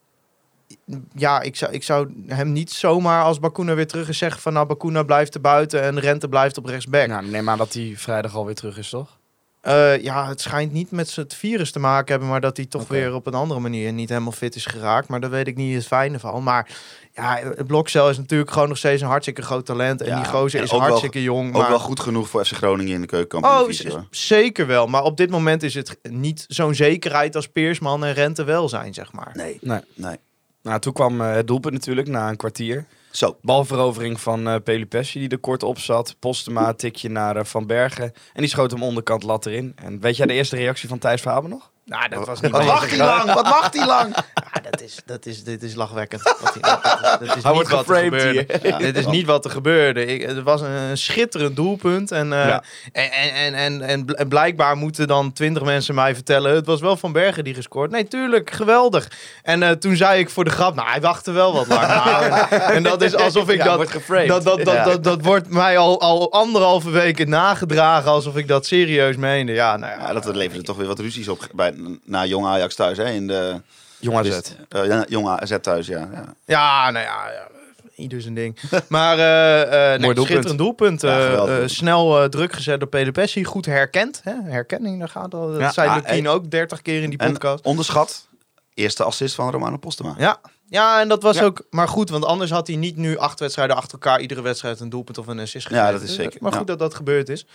ja 1.14 1.40
ik, 1.40 1.56
zou, 1.56 1.72
ik 1.72 1.82
zou 1.82 2.24
hem 2.26 2.52
niet 2.52 2.72
zomaar 2.72 3.22
als 3.24 3.38
Bakuna 3.38 3.74
weer 3.74 3.86
terug 3.86 4.08
is 4.08 4.18
zeggen 4.18 4.40
van... 4.40 4.52
nou, 4.52 4.66
Bakuna 4.66 5.02
blijft 5.02 5.34
er 5.34 5.40
buiten 5.40 5.82
en 5.82 6.00
Rente 6.00 6.28
blijft 6.28 6.58
op 6.58 6.64
rechtsback. 6.66 7.06
Nou, 7.08 7.26
neem 7.26 7.48
aan 7.48 7.58
dat 7.58 7.72
hij 7.72 7.92
vrijdag 7.96 8.34
alweer 8.34 8.54
terug 8.54 8.78
is, 8.78 8.88
toch? 8.88 9.18
Eh, 9.64 10.02
ja, 10.02 10.28
het 10.28 10.40
schijnt 10.40 10.72
niet 10.72 10.90
met 10.90 11.14
het 11.16 11.34
virus 11.34 11.70
te 11.72 11.78
maken 11.78 12.10
hebben, 12.10 12.28
maar 12.28 12.40
dat 12.40 12.56
hij 12.56 12.66
toch 12.66 12.88
weer 12.88 13.14
op 13.14 13.26
een 13.26 13.34
andere 13.34 13.60
manier 13.60 13.92
niet 13.92 14.08
helemaal 14.08 14.32
fit 14.32 14.54
is 14.54 14.66
geraakt. 14.66 15.08
Maar 15.08 15.20
daar 15.20 15.30
weet 15.30 15.46
ik 15.46 15.56
niet 15.56 15.74
het 15.74 15.86
fijne 15.86 16.18
van. 16.18 16.42
Maar 16.42 16.68
ja, 17.14 17.38
het 17.56 17.66
Blokcel 17.66 18.10
is 18.10 18.16
natuurlijk 18.16 18.50
gewoon 18.50 18.68
nog 18.68 18.78
steeds 18.78 19.02
een 19.02 19.08
hartstikke 19.08 19.42
groot 19.42 19.66
talent. 19.66 20.00
En 20.00 20.06
Ja, 20.08 20.16
die 20.16 20.24
gozer 20.30 20.58
en 20.58 20.64
is 20.64 20.70
ook 20.72 20.78
wel- 20.78 20.88
hartstikke 20.88 21.22
jong. 21.22 21.48
Ook 21.54 21.60
maar... 21.60 21.68
wel 21.68 21.78
goed 21.78 22.00
genoeg 22.00 22.28
voor 22.28 22.44
FC 22.44 22.52
Groningen 22.52 22.92
in 22.92 22.98
de 23.00 23.06
Oh, 23.06 23.12
keukenkampioen. 23.12 23.72
z- 24.10 24.26
zeker 24.26 24.66
wel. 24.66 24.86
Maar 24.86 25.02
op 25.02 25.16
dit 25.16 25.30
moment 25.30 25.62
is 25.62 25.74
het 25.74 25.98
niet 26.10 26.44
zo'n 26.48 26.74
zekerheid 26.74 27.36
als 27.36 27.48
Peersman 27.48 28.04
en 28.04 28.12
Rente 28.12 28.44
wel 28.44 28.68
zijn, 28.68 28.94
zeg 28.94 29.12
maar. 29.12 29.30
Nee, 29.34 29.58
Nee. 29.60 29.80
nee. 29.94 30.16
Nou, 30.62 30.80
toen 30.80 30.92
kwam 30.92 31.20
eh, 31.20 31.32
het 31.34 31.46
doelpunt 31.46 31.74
natuurlijk 31.74 32.08
na 32.08 32.28
een 32.28 32.36
kwartier. 32.36 32.84
Zo, 33.14 33.38
Balverovering 33.42 34.20
van 34.20 34.62
Pelupessi 34.62 35.18
die 35.18 35.28
er 35.28 35.38
kort 35.38 35.62
op 35.62 35.78
zat. 35.78 36.16
Postema, 36.18 36.72
tikje 36.72 37.08
naar 37.08 37.36
eh, 37.36 37.44
Van 37.44 37.66
Bergen. 37.66 38.12
En 38.32 38.40
die 38.40 38.48
schoot 38.48 38.70
hem 38.70 38.82
onderkant 38.82 39.22
lat 39.22 39.46
erin. 39.46 39.72
En 39.76 40.00
weet 40.00 40.16
jij 40.16 40.26
de 40.26 40.32
eerste 40.32 40.56
reactie 40.56 40.88
van 40.88 40.98
Thijs 40.98 41.20
Verhaben 41.20 41.50
nog? 41.50 41.72
Nou, 41.84 42.08
dat 42.08 42.26
was 42.26 42.40
niet 42.40 42.50
wat 42.50 42.64
wacht 42.64 42.90
hij 42.90 42.98
lang? 42.98 43.32
Wat 43.32 43.48
wacht 43.48 43.74
hij 43.78 43.86
lang? 43.86 44.14
Ja, 44.54 44.70
dat, 44.70 44.80
is, 44.80 44.98
dat 45.06 45.26
is, 45.26 45.44
dit 45.44 45.62
is 45.62 45.74
lachwekkend. 45.74 46.22
Wat 46.22 46.38
dat 46.40 46.54
is, 46.56 46.60
dat 46.60 47.20
is 47.20 47.28
Hij 47.28 47.34
niet 47.34 47.42
wordt 47.42 47.68
wat 47.70 47.78
er 47.88 47.94
geframed 47.94 48.22
gebeurde. 48.22 48.58
hier. 48.68 48.78
Dit 48.78 48.96
is 48.96 49.06
niet 49.06 49.26
wat 49.26 49.44
er 49.44 49.50
gebeurde. 49.50 50.06
Ik, 50.06 50.22
het 50.22 50.42
was 50.42 50.60
een, 50.60 50.98
schitterend 50.98 51.56
doelpunt. 51.56 52.10
En, 52.10 52.32
eh, 52.32 52.46
Ja. 52.48 52.62
en, 52.92 53.10
en, 53.10 53.32
en, 53.34 53.54
en, 53.54 53.82
en 53.82 54.04
bl- 54.04 54.12
en 54.12 54.28
blijkbaar 54.28 54.76
moeten 54.76 55.06
dan 55.06 55.32
twintig 55.32 55.62
mensen 55.62 55.94
mij 55.94 56.14
vertellen... 56.14 56.54
het 56.54 56.66
was 56.66 56.80
wel 56.80 56.96
Van 56.96 57.12
Bergen 57.12 57.44
die 57.44 57.54
gescoord. 57.54 57.90
Nee, 57.90 58.08
tuurlijk, 58.08 58.50
geweldig. 58.50 59.10
En 59.42 59.62
eh, 59.62 59.70
toen 59.70 59.96
zei 59.96 60.18
ik 60.20 60.30
voor 60.30 60.44
de 60.44 60.50
grap... 60.50 60.74
nou, 60.74 60.88
hij 60.88 61.00
wachtte 61.00 61.32
wel 61.32 61.52
wat 61.54 61.66
lang. 61.66 61.86
Nou, 61.94 62.48
en, 62.50 62.82
dat 62.82 63.02
is 63.02 63.14
alsof 63.16 63.48
ik 63.48 63.56
Ja, 63.58 63.64
dat... 63.64 63.76
wordt 63.76 63.90
geframed. 63.90 64.28
Dat, 64.28 64.44
dat, 64.44 64.64
dat, 64.64 64.74
Ja. 64.74 64.84
dat, 64.84 65.04
dat 65.04 65.22
wordt 65.24 65.48
mij 65.50 65.78
al, 65.78 66.00
al 66.00 66.32
anderhalve 66.32 66.90
weken 66.90 67.28
nagedragen... 67.28 68.10
alsof 68.10 68.36
ik 68.36 68.48
dat 68.48 68.66
serieus 68.66 69.16
meende. 69.16 69.52
Ja, 69.52 69.76
nou 69.76 69.92
ja, 70.00 70.06
Ja, 70.06 70.12
dat 70.20 70.36
leverde 70.36 70.64
toch 70.64 70.76
weer 70.76 70.86
wat 70.86 70.98
ruzies 70.98 71.28
op 71.28 71.46
bij, 71.54 71.73
na 72.04 72.24
Jong 72.26 72.46
Ajax 72.46 72.74
thuis. 72.74 72.96
Hè, 72.98 73.10
in 73.10 73.26
de, 73.26 73.60
Jong 74.00 74.16
AZ. 74.18 74.40
eh, 74.68 74.86
ja, 74.86 75.04
Jong 75.08 75.28
AZ 75.28 75.56
thuis, 75.60 75.86
ja. 75.86 76.08
ja. 76.12 76.34
Ja, 76.44 76.90
nou 76.90 77.04
ja, 77.04 77.30
ja 77.32 77.48
ieder 77.96 78.20
zijn 78.22 78.34
ding. 78.34 78.58
Maar 78.88 79.18
eh 79.18 79.62
eh 79.62 79.88
nee, 79.90 79.98
doelpunt. 79.98 80.26
schitterend 80.26 80.58
doelpunt. 80.58 81.00
Ja, 81.00 81.68
snel 81.68 82.28
druk 82.28 82.52
gezet 82.52 82.80
door 82.80 82.88
Peter 82.88 83.12
Pessi. 83.12 83.44
Goed 83.44 83.66
herkend. 83.66 84.20
Hè? 84.24 84.34
Herkenning, 84.44 84.98
daar 84.98 85.08
gaat 85.08 85.34
al. 85.34 85.50
Dat 85.50 85.60
Ja, 85.60 85.72
zei 85.72 85.88
ah, 85.88 85.94
Lukien 85.96 86.28
ook 86.28 86.50
30 86.50 86.82
keer 86.82 87.02
in 87.02 87.10
die 87.10 87.18
En 87.18 87.32
podcast. 87.32 87.64
onderschat, 87.64 88.28
eerste 88.74 89.04
assist 89.04 89.34
van 89.34 89.50
Romano 89.50 89.76
Postema. 89.76 90.14
Ja. 90.18 90.40
ja, 90.68 91.00
en 91.00 91.08
dat 91.08 91.22
was 91.22 91.36
Ja. 91.36 91.44
ook 91.44 91.62
maar 91.70 91.88
goed. 91.88 92.10
Want 92.10 92.24
anders 92.24 92.50
had 92.50 92.66
hij 92.66 92.76
niet 92.76 92.96
nu 92.96 93.16
acht 93.18 93.40
wedstrijden 93.40 93.76
achter 93.76 93.92
elkaar... 93.92 94.20
iedere 94.20 94.42
wedstrijd 94.42 94.80
een 94.80 94.88
doelpunt 94.90 95.18
of 95.18 95.26
een 95.26 95.40
assist 95.40 95.68
Ja, 95.68 95.76
gegeven. 95.76 96.00
dat 96.00 96.08
is 96.08 96.14
zeker. 96.14 96.38
Maar 96.42 96.50
goed 96.52 96.60
Ja. 96.60 96.66
dat 96.66 96.78
dat 96.78 96.94
gebeurd 96.94 97.28
is. 97.28 97.46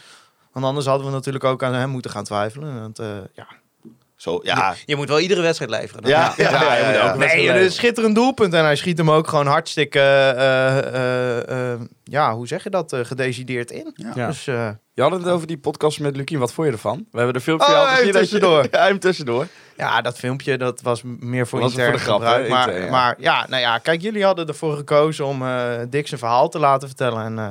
Want 0.51 0.65
anders 0.65 0.85
hadden 0.85 1.05
we 1.07 1.11
natuurlijk 1.13 1.43
ook 1.43 1.63
aan 1.63 1.73
hem 1.73 1.89
moeten 1.89 2.11
gaan 2.11 2.23
twijfelen. 2.23 2.79
Want, 2.81 2.99
eh, 2.99 3.07
ja. 3.33 3.47
Zo, 4.19 4.39
ja. 4.43 4.75
Je 4.85 4.95
moet 4.95 5.07
wel 5.07 5.19
iedere 5.19 5.41
wedstrijd 5.41 5.71
leveren. 5.71 6.09
Ja, 6.09 6.33
ja, 6.37 6.51
ja, 6.51 6.75
je 6.75 6.83
moet 6.85 6.93
ja, 6.95 7.15
Nee, 7.15 7.49
een 7.63 7.71
schitterend 7.71 8.15
doelpunt. 8.15 8.53
En 8.53 8.63
hij 8.63 8.75
schiet 8.75 8.97
hem 8.97 9.11
ook 9.11 9.27
gewoon 9.27 9.47
hartstikke, 9.47 9.99
eh, 9.99 10.77
eh, 10.77 11.71
eh, 11.73 11.79
ja, 12.03 12.33
hoe 12.33 12.47
zeg 12.47 12.63
je 12.63 12.69
dat, 12.69 12.93
eh, 12.93 12.99
gedecideerd 13.03 13.71
in. 13.71 13.91
Ja. 14.15 14.27
Dus, 14.27 14.47
eh, 14.47 14.69
Je 14.93 15.01
had 15.01 15.11
het 15.11 15.27
over 15.27 15.47
die 15.47 15.57
podcast 15.57 15.99
met 15.99 16.15
Lukien. 16.15 16.39
Wat 16.39 16.53
vond 16.53 16.67
je 16.67 16.73
ervan? 16.73 16.97
We 17.11 17.17
hebben 17.17 17.33
de 17.33 17.41
filmpje 17.41 17.67
Oh, 17.67 17.79
al 17.79 17.85
gezien. 17.85 18.05
dat 18.05 18.13
je- 18.13 18.19
tussendoor. 18.19 18.67
Ja, 18.71 18.85
hem 18.87 18.99
tussendoor. 18.99 19.47
ja, 19.77 20.01
dat 20.01 20.17
filmpje, 20.17 20.57
dat 20.57 20.81
was 20.81 21.01
meer 21.19 21.47
voor 21.47 21.59
Was 21.59 21.71
het 21.71 21.79
intern 21.79 21.99
voor 21.99 22.07
de 22.07 22.17
grap, 22.19 22.31
gebruik. 22.33 22.49
Maar, 22.49 22.67
Intern, 22.67 22.85
ja. 22.85 22.91
maar 22.91 23.15
ja, 23.19 23.45
nou 23.49 23.61
ja, 23.61 23.77
kijk, 23.77 24.01
jullie 24.01 24.23
hadden 24.23 24.47
ervoor 24.47 24.75
gekozen 24.75 25.25
om 25.25 25.41
eh 25.47 25.71
Dick 25.89 26.07
zijn 26.07 26.19
verhaal 26.19 26.49
te 26.49 26.59
laten 26.59 26.87
vertellen. 26.87 27.23
En 27.23 27.39
eh, 27.39 27.49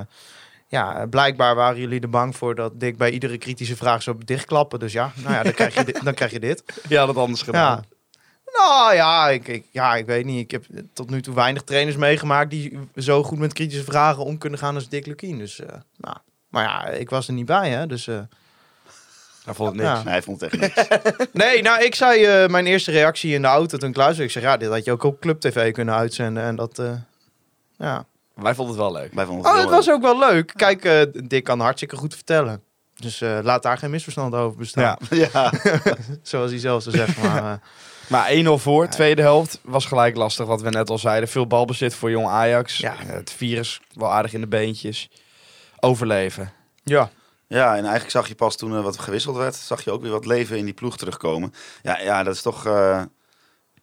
ja, 0.69 1.07
blijkbaar 1.07 1.55
waren 1.55 1.81
jullie 1.81 2.01
er 2.01 2.11
bang 2.11 2.37
voor 2.37 2.55
dat 2.55 2.81
Dick 2.81 2.97
bij 2.97 3.11
iedere 3.11 3.39
kritische 3.39 3.77
vraag 3.77 4.03
zou 4.03 4.17
dichtklappen. 4.25 4.79
Dus 4.79 4.93
ja, 4.93 5.13
nou 5.15 5.35
ja, 5.35 5.43
dan 5.43 5.53
krijg 5.53 5.75
je, 5.75 5.85
dit, 5.85 6.05
dan 6.05 6.15
krijg 6.15 6.31
je 6.31 6.41
dit. 6.41 6.65
Ja, 6.89 7.07
dat 7.07 7.17
anders 7.17 7.43
gedaan. 7.43 7.85
Ja. 7.85 7.97
Nou 8.53 8.95
ja 8.95 9.29
ik, 9.29 9.49
ik, 9.49 9.65
ja, 9.71 9.97
ik 9.97 10.07
weet 10.07 10.25
niet. 10.25 10.41
Ik 10.41 10.51
heb 10.51 10.65
tot 10.93 11.11
nu 11.11 11.23
toe 11.23 11.35
weinig 11.35 11.63
trainers 11.63 11.97
meegemaakt 11.97 12.51
die 12.51 12.79
zo 12.97 13.23
goed 13.23 13.39
met 13.39 13.53
kritische 13.53 13.85
vragen 13.85 14.25
om 14.25 14.39
kunnen 14.39 14.59
gaan 14.59 14.75
als 14.75 14.89
Dick 14.89 15.07
Lukien. 15.07 15.39
Dus, 15.39 15.61
eh, 15.61 15.69
nou. 15.97 16.17
Maar 16.49 16.65
ja, 16.65 16.87
ik 16.87 17.11
was 17.11 17.29
er 17.29 17.35
niet 17.35 17.47
bij, 17.47 17.71
hè. 17.71 17.87
Dus, 17.87 18.07
eh, 18.07 18.21
Hij 19.45 19.55
vond 19.55 19.69
het 19.69 19.79
niks. 19.79 19.89
Ja. 19.89 20.03
Nee, 20.03 20.13
hij 20.13 20.23
vond 20.23 20.41
het 20.41 20.53
echt 20.53 20.61
niks. 20.77 21.27
Nee, 21.33 21.63
nou, 21.63 21.85
ik 21.85 21.95
zei 21.95 22.25
eh, 22.25 22.49
mijn 22.49 22.67
eerste 22.67 22.91
reactie 22.91 23.35
in 23.35 23.43
de 23.43 23.49
auto 23.49 23.79
toen 23.79 23.93
Klaus... 23.93 24.19
Ik 24.19 24.31
zeg, 24.31 24.43
ja, 24.43 24.57
dit 24.57 24.69
had 24.69 24.85
je 24.85 24.93
ook 24.93 25.03
op 25.03 25.21
Club 25.21 25.41
TV 25.41 25.73
kunnen 25.73 25.95
uitzenden. 25.95 26.43
En 26.43 26.57
dat, 26.57 26.79
eh, 26.79 26.93
ja. 27.79 28.07
Wij 28.43 28.55
vonden 28.55 28.75
het 28.75 28.85
wel 28.85 28.93
leuk. 28.93 29.13
Wij 29.15 29.25
vonden 29.25 29.45
het 29.45 29.53
Oh, 29.53 29.59
heel 29.61 29.69
het 29.71 29.87
was 29.87 29.95
ook 29.95 30.03
wel 30.03 30.19
leuk. 30.19 30.53
Kijk, 30.57 30.85
eh, 30.85 31.03
Dick 31.27 31.45
kan 31.45 31.61
hartstikke 31.61 31.97
goed 31.97 32.15
vertellen. 32.15 32.63
Dus 32.95 33.21
eh, 33.21 33.39
laat 33.43 33.63
daar 33.63 33.79
geen 33.79 33.91
misverstand 33.91 34.35
over 34.35 34.59
bestaan. 34.59 34.97
Ja. 35.11 35.29
Ja, 35.33 35.53
Zoals 36.23 36.51
hij 36.51 36.61
zelf 36.61 36.83
zou 36.83 36.97
zeggen. 36.97 37.23
Maar, 37.23 37.53
eh, 37.53 37.59
Maar 38.09 38.31
1-0 38.45 38.49
voor, 38.63 38.89
tweede 38.89 39.23
helft 39.23 39.61
was 39.63 39.87
gelijk 39.87 40.17
lastig, 40.17 40.47
wat 40.47 40.61
we 40.63 40.71
net 40.71 40.91
al 40.91 40.99
zeiden. 40.99 41.29
Veel 41.29 41.47
balbezit 41.47 41.95
voor 41.95 42.11
jong 42.11 42.27
Ajax. 42.27 42.79
Ja. 42.79 42.95
Het 42.99 43.31
virus 43.33 43.81
wel 43.93 44.13
aardig 44.13 44.33
in 44.33 44.41
de 44.41 44.47
beentjes. 44.47 45.11
Overleven. 45.81 46.53
ja. 46.85 47.11
ja, 47.47 47.69
en 47.71 47.83
eigenlijk 47.83 48.11
zag 48.11 48.29
je 48.29 48.35
pas 48.35 48.57
toen 48.57 48.73
er 48.73 48.83
wat 48.83 48.99
gewisseld 48.99 49.37
werd, 49.37 49.55
zag 49.55 49.85
je 49.85 49.91
ook 49.91 50.03
weer 50.03 50.11
wat 50.11 50.27
leven 50.27 50.57
in 50.59 50.65
die 50.65 50.75
ploeg 50.75 50.97
terugkomen. 50.97 51.55
Ja, 51.83 52.01
ja 52.01 52.23
dat 52.23 52.35
is 52.35 52.43
toch... 52.43 52.67
eh, 52.67 53.03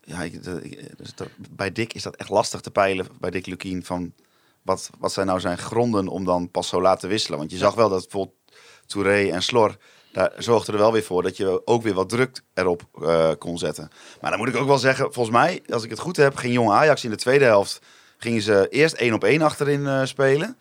ja, 0.03 0.21
ik, 0.21 0.43
dat- 0.43 0.63
ik- 0.63 0.97
dus 0.97 1.15
dat- 1.15 1.29
bij 1.49 1.71
Dick 1.71 1.93
is 1.93 2.03
dat 2.03 2.15
echt 2.15 2.29
lastig 2.29 2.61
te 2.61 2.71
peilen, 2.71 3.07
bij 3.19 3.29
Dick 3.29 3.45
Lukien, 3.45 3.85
van 3.85 4.13
wat, 4.65 4.89
wat 4.99 5.13
zijn 5.13 5.27
nou 5.27 5.39
zijn 5.39 5.57
gronden 5.57 6.07
om 6.07 6.25
dan 6.25 6.51
pas 6.51 6.67
zo 6.67 6.81
laat 6.81 6.99
te 6.99 7.07
wisselen. 7.07 7.37
Want 7.37 7.51
je 7.51 7.57
zag 7.57 7.73
wel 7.73 7.89
dat 7.89 8.01
bijvoorbeeld 8.01 8.35
Touré 8.85 9.29
en 9.29 9.43
Slor, 9.43 9.77
daar 10.11 10.31
zorgde 10.37 10.71
er 10.71 10.77
wel 10.77 10.91
weer 10.91 11.03
voor 11.03 11.23
dat 11.23 11.37
je 11.37 11.67
ook 11.67 11.83
weer 11.83 11.93
wat 11.93 12.09
druk 12.09 12.41
erop 12.53 12.81
eh, 13.01 13.31
kon 13.39 13.57
zetten. 13.57 13.89
Maar 14.21 14.29
dan 14.29 14.39
moet 14.39 14.47
ik 14.49 14.55
ook 14.55 14.67
wel 14.67 14.77
zeggen, 14.77 15.13
volgens 15.13 15.35
mij, 15.35 15.63
als 15.69 15.83
ik 15.83 15.89
het 15.89 15.99
goed 15.99 16.17
heb, 16.17 16.35
ging 16.35 16.53
Jong 16.53 16.71
Ajax 16.71 17.03
in 17.03 17.09
de 17.09 17.15
tweede 17.15 17.45
helft, 17.45 17.79
gingen 18.17 18.41
ze 18.41 18.67
eerst 18.69 18.93
één 18.93 19.13
op 19.13 19.23
één 19.23 19.41
achterin 19.41 19.87
eh, 19.87 20.05
spelen. 20.05 20.57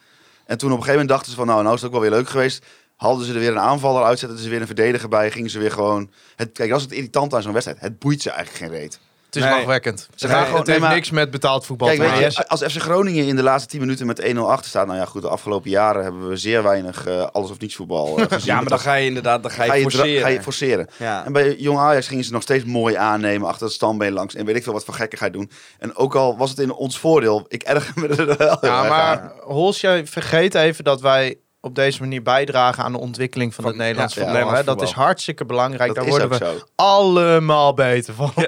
En 0.46 0.58
toen 0.58 0.70
op 0.70 0.76
een 0.76 0.84
gegeven 0.84 0.92
moment 0.92 1.08
dachten 1.08 1.30
ze 1.30 1.36
van, 1.36 1.46
nou, 1.46 1.62
nou 1.62 1.74
is 1.74 1.80
het 1.80 1.90
ook 1.90 2.00
wel 2.00 2.08
weer 2.10 2.18
leuk 2.18 2.28
geweest. 2.28 2.64
Haalden 2.96 3.26
ze 3.26 3.32
er 3.32 3.38
weer 3.38 3.50
een 3.50 3.58
aanvaller 3.58 4.04
uit, 4.04 4.18
zetten 4.18 4.38
ze 4.38 4.48
weer 4.48 4.60
een 4.60 4.66
verdediger 4.66 5.08
bij, 5.08 5.30
gingen 5.30 5.50
ze 5.50 5.58
weer 5.58 5.72
gewoon... 5.72 6.10
Het, 6.36 6.52
kijk, 6.52 6.68
dat 6.68 6.78
is 6.78 6.84
het 6.84 6.94
irritant 6.94 7.34
aan 7.34 7.42
zo'n 7.42 7.52
wedstrijd. 7.52 7.80
Het 7.80 7.98
boeit 7.98 8.22
ze 8.22 8.30
eigenlijk 8.30 8.64
geen 8.64 8.80
reet. 8.80 9.00
Het 9.34 9.42
is 9.42 9.50
Nee. 9.50 9.58
lachwekkend. 9.58 10.08
Ze 10.14 10.26
gaan 10.28 10.36
Nee, 10.36 10.44
gewoon- 10.44 10.58
het 10.58 10.68
heeft 10.68 10.78
nee, 10.80 10.88
maar- 10.88 10.96
niks 10.98 11.10
met 11.10 11.30
betaald 11.30 11.66
voetbal 11.66 11.88
Kijk, 11.88 12.00
te 12.00 12.06
maken. 12.06 12.20
je, 12.30 12.48
als 12.48 12.62
FC 12.62 12.80
Groningen 12.80 13.26
in 13.26 13.36
de 13.36 13.42
laatste 13.42 13.68
10 13.68 13.80
minuten 13.80 14.06
met 14.06 14.20
1-0 14.24 14.50
achter 14.50 14.68
staat... 14.68 14.86
Nou 14.86 14.98
ja, 14.98 15.04
goed, 15.04 15.22
de 15.22 15.28
afgelopen 15.28 15.70
jaren 15.70 16.02
hebben 16.02 16.28
we 16.28 16.36
zeer 16.36 16.62
weinig 16.62 17.06
eh, 17.06 17.26
alles 17.32 17.50
of 17.50 17.58
niets 17.58 17.74
voetbal 17.74 18.18
eh, 18.18 18.24
gezien. 18.32 18.54
Ja, 18.54 18.54
maar 18.60 18.68
dan 18.68 18.78
ga 18.78 18.94
je 18.94 19.06
inderdaad 19.06 19.42
dan 19.42 19.50
ga 19.50 19.62
je, 19.64 19.70
ga 19.70 19.76
je, 19.76 19.82
forceren. 19.82 20.22
ga 20.22 20.28
je 20.28 20.42
forceren. 20.42 20.88
ja. 20.96 21.24
En 21.24 21.32
bij 21.32 21.54
Jong 21.56 21.78
Ajax 21.78 22.06
gingen 22.08 22.24
ze 22.24 22.32
nog 22.32 22.42
steeds 22.42 22.64
mooi 22.64 22.94
aannemen 22.94 23.48
achter 23.48 23.66
het 23.66 23.74
standbeen 23.74 24.12
langs. 24.12 24.34
En 24.34 24.44
weet 24.44 24.56
ik 24.56 24.62
veel 24.62 24.72
wat 24.72 24.84
voor 24.84 24.94
gekkigheid 24.94 25.32
doen. 25.32 25.50
En 25.78 25.96
ook 25.96 26.14
al 26.14 26.36
was 26.36 26.50
het 26.50 26.58
in 26.58 26.72
ons 26.72 26.98
voordeel, 26.98 27.44
ik 27.48 27.62
erger 27.62 27.92
me 28.00 28.08
er 28.08 28.26
wel 28.26 28.58
Ja, 28.60 28.78
erg 28.80 28.88
maar 28.88 29.20
aan. 29.20 29.32
Hols, 29.40 29.80
jij 29.80 30.06
vergeet 30.06 30.54
even 30.54 30.84
dat 30.84 31.00
wij 31.00 31.36
op 31.64 31.74
deze 31.74 32.00
manier 32.00 32.22
bijdragen 32.22 32.84
aan 32.84 32.92
de 32.92 32.98
ontwikkeling 32.98 33.54
van, 33.54 33.64
Van- 33.64 33.72
het 33.72 33.82
Nederlands 33.82 34.14
ja, 34.14 34.24
voetbal. 34.44 34.64
Dat 34.64 34.82
is 34.82 34.90
hartstikke 34.90 35.44
belangrijk. 35.44 35.94
Dat 35.94 35.96
Daar 35.96 36.06
worden 36.18 36.28
we 36.28 36.36
zo. 36.36 36.54
allemaal 36.74 37.74
beter 37.74 38.14
van. 38.14 38.32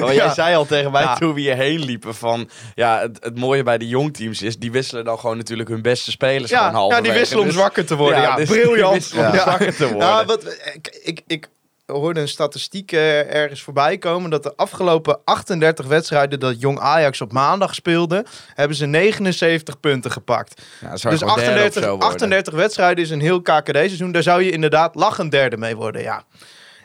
Maar 0.00 0.14
jij 0.14 0.30
zei 0.34 0.56
al 0.56 0.64
tegen 0.66 0.90
mij 0.92 1.02
Ja. 1.02 1.14
toen 1.14 1.34
we 1.34 1.40
hierheen 1.40 1.78
liepen 1.84 2.14
van... 2.14 2.48
Ja, 2.74 3.00
het, 3.00 3.18
het 3.24 3.38
mooie 3.38 3.62
bij 3.62 3.78
de 3.78 3.88
jongteams 3.88 4.42
is... 4.42 4.58
Die 4.58 4.72
wisselen 4.72 5.04
dan 5.04 5.18
gewoon 5.18 5.36
natuurlijk 5.36 5.68
hun 5.68 5.82
beste 5.82 6.10
spelers 6.10 6.50
Ja, 6.50 6.68
gewoon 6.70 6.88
ja, 6.88 7.00
die 7.00 7.12
wisselen 7.12 7.42
om 7.42 7.48
Dus- 7.48 7.56
zwakker 7.56 7.86
te 7.86 7.96
worden. 7.96 8.20
Ja, 8.20 8.36
dus 8.36 8.48
briljant. 8.48 9.10
om 9.14 9.20
Ja. 9.20 9.38
zwakker 9.40 9.74
te 9.76 9.88
worden. 9.88 10.08
Ja, 10.08 10.24
wat, 10.24 10.44
ik, 10.74 10.98
ik, 11.02 11.20
ik 11.26 11.48
hoorde 11.86 12.20
een 12.20 12.28
statistiek 12.28 12.92
eh, 12.92 13.34
ergens 13.34 13.62
voorbij 13.62 13.98
komen 13.98 14.30
dat 14.30 14.42
de 14.42 14.52
afgelopen 14.56 15.18
38 15.24 15.86
wedstrijden 15.86 16.40
dat 16.40 16.60
Jong 16.60 16.78
Ajax 16.78 17.20
op 17.20 17.32
maandag 17.32 17.74
speelde, 17.74 18.24
hebben 18.54 18.76
ze 18.76 18.86
79 18.86 19.80
punten 19.80 20.10
gepakt. 20.10 20.62
Ja, 20.80 20.90
Dus 20.90 21.02
je 21.02 21.08
gewoon 21.08 21.34
derde 21.36 21.50
of 21.52 21.56
38, 21.56 21.82
zo 21.82 21.88
worden. 21.90 22.08
38 22.08 22.54
wedstrijden 22.54 23.04
is 23.04 23.10
een 23.10 23.20
heel 23.20 23.40
KKD-seizoen. 23.42 24.12
Daar 24.12 24.22
zou 24.22 24.42
je 24.42 24.50
inderdaad 24.50 24.94
lachend 24.94 25.30
derde 25.30 25.56
mee 25.56 25.76
worden. 25.76 26.02
Ja. 26.02 26.24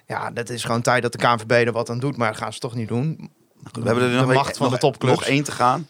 ja, 0.08 0.32
dat 0.32 0.50
is 0.50 0.64
gewoon 0.64 0.82
tijd 0.82 1.02
dat 1.02 1.12
de 1.12 1.18
KNVB 1.18 1.52
er 1.52 1.72
wat 1.72 1.90
aan 1.90 2.00
doet, 2.00 2.18
maar 2.18 2.28
dat 2.32 2.38
gaan 2.42 2.54
ze 2.54 2.60
toch 2.60 2.76
niet 2.76 2.88
doen. 2.88 3.32
We 3.72 3.82
hebben 3.86 4.04
er 4.04 4.10
de 4.10 4.16
nog 4.16 4.34
macht 4.34 4.50
een- 4.50 4.56
van 4.56 4.66
nog- 4.66 4.74
de 4.76 4.80
topclubs. 4.80 5.20
Nog 5.20 5.26
één 5.28 5.44
te 5.44 5.52
gaan. 5.52 5.88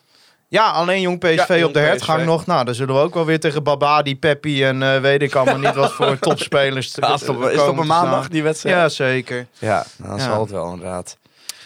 Ja, 0.52 0.70
alleen 0.70 1.02
Jong 1.02 1.20
PSV 1.20 1.48
Ja, 1.60 1.66
op 1.66 1.74
de 1.74 1.80
PSV. 1.80 1.88
hertgang 1.88 2.26
nog. 2.26 2.46
Nou, 2.46 2.66
dan 2.66 2.76
zullen 2.76 2.96
we 2.96 3.02
ook 3.02 3.14
wel 3.14 3.26
weer 3.26 3.40
tegen 3.40 3.64
Babadi, 3.64 4.18
Peppi 4.18 4.64
en 4.64 4.84
eh, 4.84 5.02
weet 5.02 5.22
ik 5.22 5.36
allemaal 5.36 5.60
niet 5.60 5.76
wat 5.76 5.92
voor 5.94 6.20
topspelers 6.30 6.92
te 6.92 7.02
Ja, 7.02 7.14
is, 7.14 7.20
het 7.22 7.30
op, 7.30 7.44
is 7.44 7.62
het 7.62 7.78
een 7.78 7.88
maandag 7.88 8.28
die 8.30 8.44
wedstrijd? 8.44 8.76
Ja, 8.76 8.90
zeker. 8.90 9.48
Ja, 9.60 9.86
dan 9.98 10.18
Ja. 10.18 10.24
zal 10.24 10.42
het 10.42 10.52
wel 10.52 10.72
inderdaad. 10.72 11.18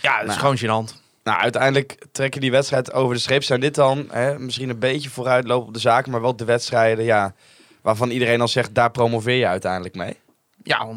Ja, 0.01 0.11
dat 0.21 0.29
is 0.29 0.37
Nou. 0.37 0.39
gewoon 0.39 0.87
gênant. 0.87 1.01
Nou, 1.23 1.39
uiteindelijk 1.41 1.97
trekken 2.11 2.41
die 2.41 2.51
wedstrijd 2.51 2.93
over 2.93 3.13
de 3.15 3.21
streep. 3.21 3.43
Zijn 3.43 3.59
dit 3.59 3.75
dan 3.75 4.07
hè, 4.11 4.39
misschien 4.39 4.69
een 4.69 4.79
beetje 4.79 5.09
vooruitlopen 5.09 5.67
op 5.67 5.73
de 5.73 5.79
zaken, 5.79 6.11
maar 6.11 6.21
wel 6.21 6.35
de 6.35 6.45
wedstrijden 6.45 7.05
ja, 7.05 7.33
waarvan 7.81 8.09
iedereen 8.09 8.41
al 8.41 8.47
zegt, 8.47 8.75
daar 8.75 8.91
promoveer 8.91 9.35
je 9.37 9.47
uiteindelijk 9.47 9.95
mee. 9.95 10.17
Ja, 10.63 10.87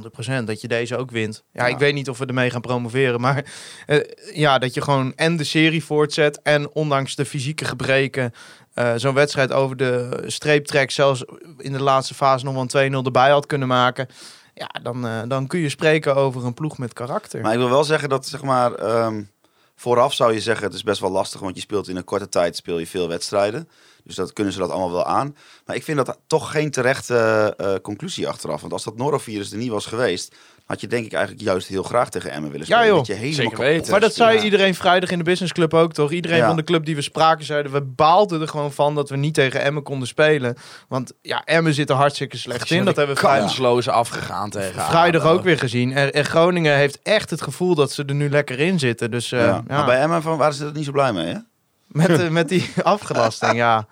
100% 0.40 0.44
dat 0.44 0.60
je 0.60 0.68
deze 0.68 0.96
ook 0.96 1.10
wint. 1.10 1.44
Ja, 1.52 1.66
Ja. 1.66 1.72
ik 1.72 1.78
weet 1.78 1.94
niet 1.94 2.08
of 2.08 2.18
we 2.18 2.26
ermee 2.26 2.50
gaan 2.50 2.60
promoveren, 2.60 3.20
maar 3.20 3.44
eh, 3.86 3.98
ja, 4.32 4.58
dat 4.58 4.74
je 4.74 4.82
gewoon 4.82 5.12
en 5.16 5.36
de 5.36 5.44
serie 5.44 5.84
voortzet 5.84 6.42
en 6.42 6.70
ondanks 6.72 7.14
de 7.14 7.24
fysieke 7.24 7.64
gebreken 7.64 8.32
eh, 8.74 8.92
zo'n 8.96 9.14
wedstrijd 9.14 9.52
over 9.52 9.76
de 9.76 10.22
streep 10.26 10.66
trekt, 10.66 10.92
zelfs 10.92 11.24
in 11.58 11.72
de 11.72 11.82
laatste 11.82 12.14
fase 12.14 12.44
nog 12.44 12.54
wel 12.54 12.82
een 12.82 12.92
2-0 13.02 13.04
erbij 13.04 13.30
had 13.30 13.46
kunnen 13.46 13.68
maken. 13.68 14.08
Ja, 14.54 14.70
dan, 14.82 15.06
eh, 15.06 15.22
dan 15.28 15.46
kun 15.46 15.60
je 15.60 15.68
spreken 15.68 16.14
over 16.14 16.44
een 16.44 16.54
ploeg 16.54 16.78
met 16.78 16.92
karakter. 16.92 17.40
Maar 17.40 17.52
ik 17.52 17.58
wil 17.58 17.70
wel 17.70 17.84
zeggen 17.84 18.08
dat, 18.08 18.26
zeg 18.26 18.42
maar, 18.42 18.72
ehm, 18.74 19.22
vooraf 19.74 20.14
zou 20.14 20.32
je 20.32 20.40
zeggen, 20.40 20.64
het 20.66 20.74
is 20.74 20.82
best 20.82 21.00
wel 21.00 21.10
lastig, 21.10 21.40
want 21.40 21.54
je 21.54 21.60
speelt 21.60 21.88
in 21.88 21.96
een 21.96 22.04
korte 22.04 22.28
tijd 22.28 22.56
speel 22.56 22.78
je 22.78 22.86
veel 22.86 23.08
wedstrijden. 23.08 23.68
Dus 24.06 24.14
dat 24.14 24.32
kunnen 24.32 24.52
ze 24.52 24.58
dat 24.58 24.70
allemaal 24.70 24.92
wel 24.92 25.04
aan. 25.06 25.36
Maar 25.66 25.76
ik 25.76 25.82
vind 25.82 25.96
dat 25.96 26.18
toch 26.26 26.50
geen 26.50 26.70
terechte 26.70 27.54
eh, 27.56 27.74
conclusie 27.82 28.28
achteraf. 28.28 28.60
Want 28.60 28.72
als 28.72 28.84
dat 28.84 28.96
norovirus 28.96 29.50
er 29.52 29.58
niet 29.58 29.70
was 29.70 29.86
geweest, 29.86 30.34
had 30.64 30.80
je 30.80 30.86
denk 30.86 31.04
ik 31.06 31.12
eigenlijk 31.12 31.44
juist 31.44 31.68
heel 31.68 31.82
graag 31.82 32.08
tegen 32.10 32.30
Emmen 32.30 32.50
willen 32.50 32.66
Ja, 32.68 32.74
spelen. 32.76 32.88
joh. 32.88 32.96
Dat 32.96 33.06
je 33.06 33.12
helemaal 33.12 33.34
Zeker 33.34 33.58
weten. 33.58 33.90
Maar 33.90 34.00
dat 34.00 34.14
zei 34.14 34.36
Ja. 34.36 34.42
iedereen 34.44 34.74
vrijdag 34.74 35.10
in 35.10 35.18
de 35.18 35.24
businessclub 35.24 35.74
ook, 35.74 35.92
toch? 35.92 36.10
Iedereen 36.12 36.36
Ja. 36.38 36.46
van 36.46 36.56
de 36.56 36.64
club 36.64 36.84
die 36.84 36.94
we 36.94 37.02
spraken 37.02 37.44
zeiden, 37.44 37.72
we 37.72 37.80
baalden 37.82 38.40
er 38.40 38.48
gewoon 38.48 38.72
van 38.72 38.94
dat 38.94 39.08
we 39.10 39.16
niet 39.16 39.34
tegen 39.34 39.60
Emmen 39.62 39.82
konden 39.82 40.08
spelen. 40.08 40.56
Want 40.88 41.12
ja, 41.22 41.42
Emmen 41.44 41.74
zit 41.74 41.90
er 41.90 41.96
hartstikke 41.96 42.36
slecht 42.36 42.70
in. 42.70 42.84
Dat 42.84 42.96
hebben 42.96 43.14
we 43.14 43.20
vrijdag, 43.20 43.46
kansloos 43.46 43.88
afgegaan 43.88 44.50
tegen 44.50 44.82
vrijdag 44.82 45.24
ook 45.24 45.42
weer 45.42 45.58
gezien. 45.58 45.92
En, 45.92 46.12
en 46.12 46.24
Groningen 46.24 46.76
heeft 46.76 46.98
echt 47.02 47.30
het 47.30 47.42
gevoel 47.42 47.74
dat 47.74 47.92
ze 47.92 48.04
er 48.04 48.14
nu 48.14 48.30
lekker 48.30 48.60
in 48.60 48.78
zitten. 48.78 49.10
Dus 49.10 49.32
eh, 49.32 49.40
Ja. 49.40 49.46
ja, 49.46 49.62
Maar 49.68 49.86
bij 49.86 50.00
Emmen 50.00 50.22
van, 50.22 50.38
waren 50.38 50.54
ze 50.54 50.64
er 50.66 50.72
niet 50.72 50.84
zo 50.84 50.92
blij 50.92 51.12
mee, 51.12 51.26
hè? 51.26 51.38
Met, 51.96 52.08
eh, 52.20 52.28
met 52.28 52.48
die 52.48 52.70
afgelasting, 52.82 53.52
ja. 53.54 53.86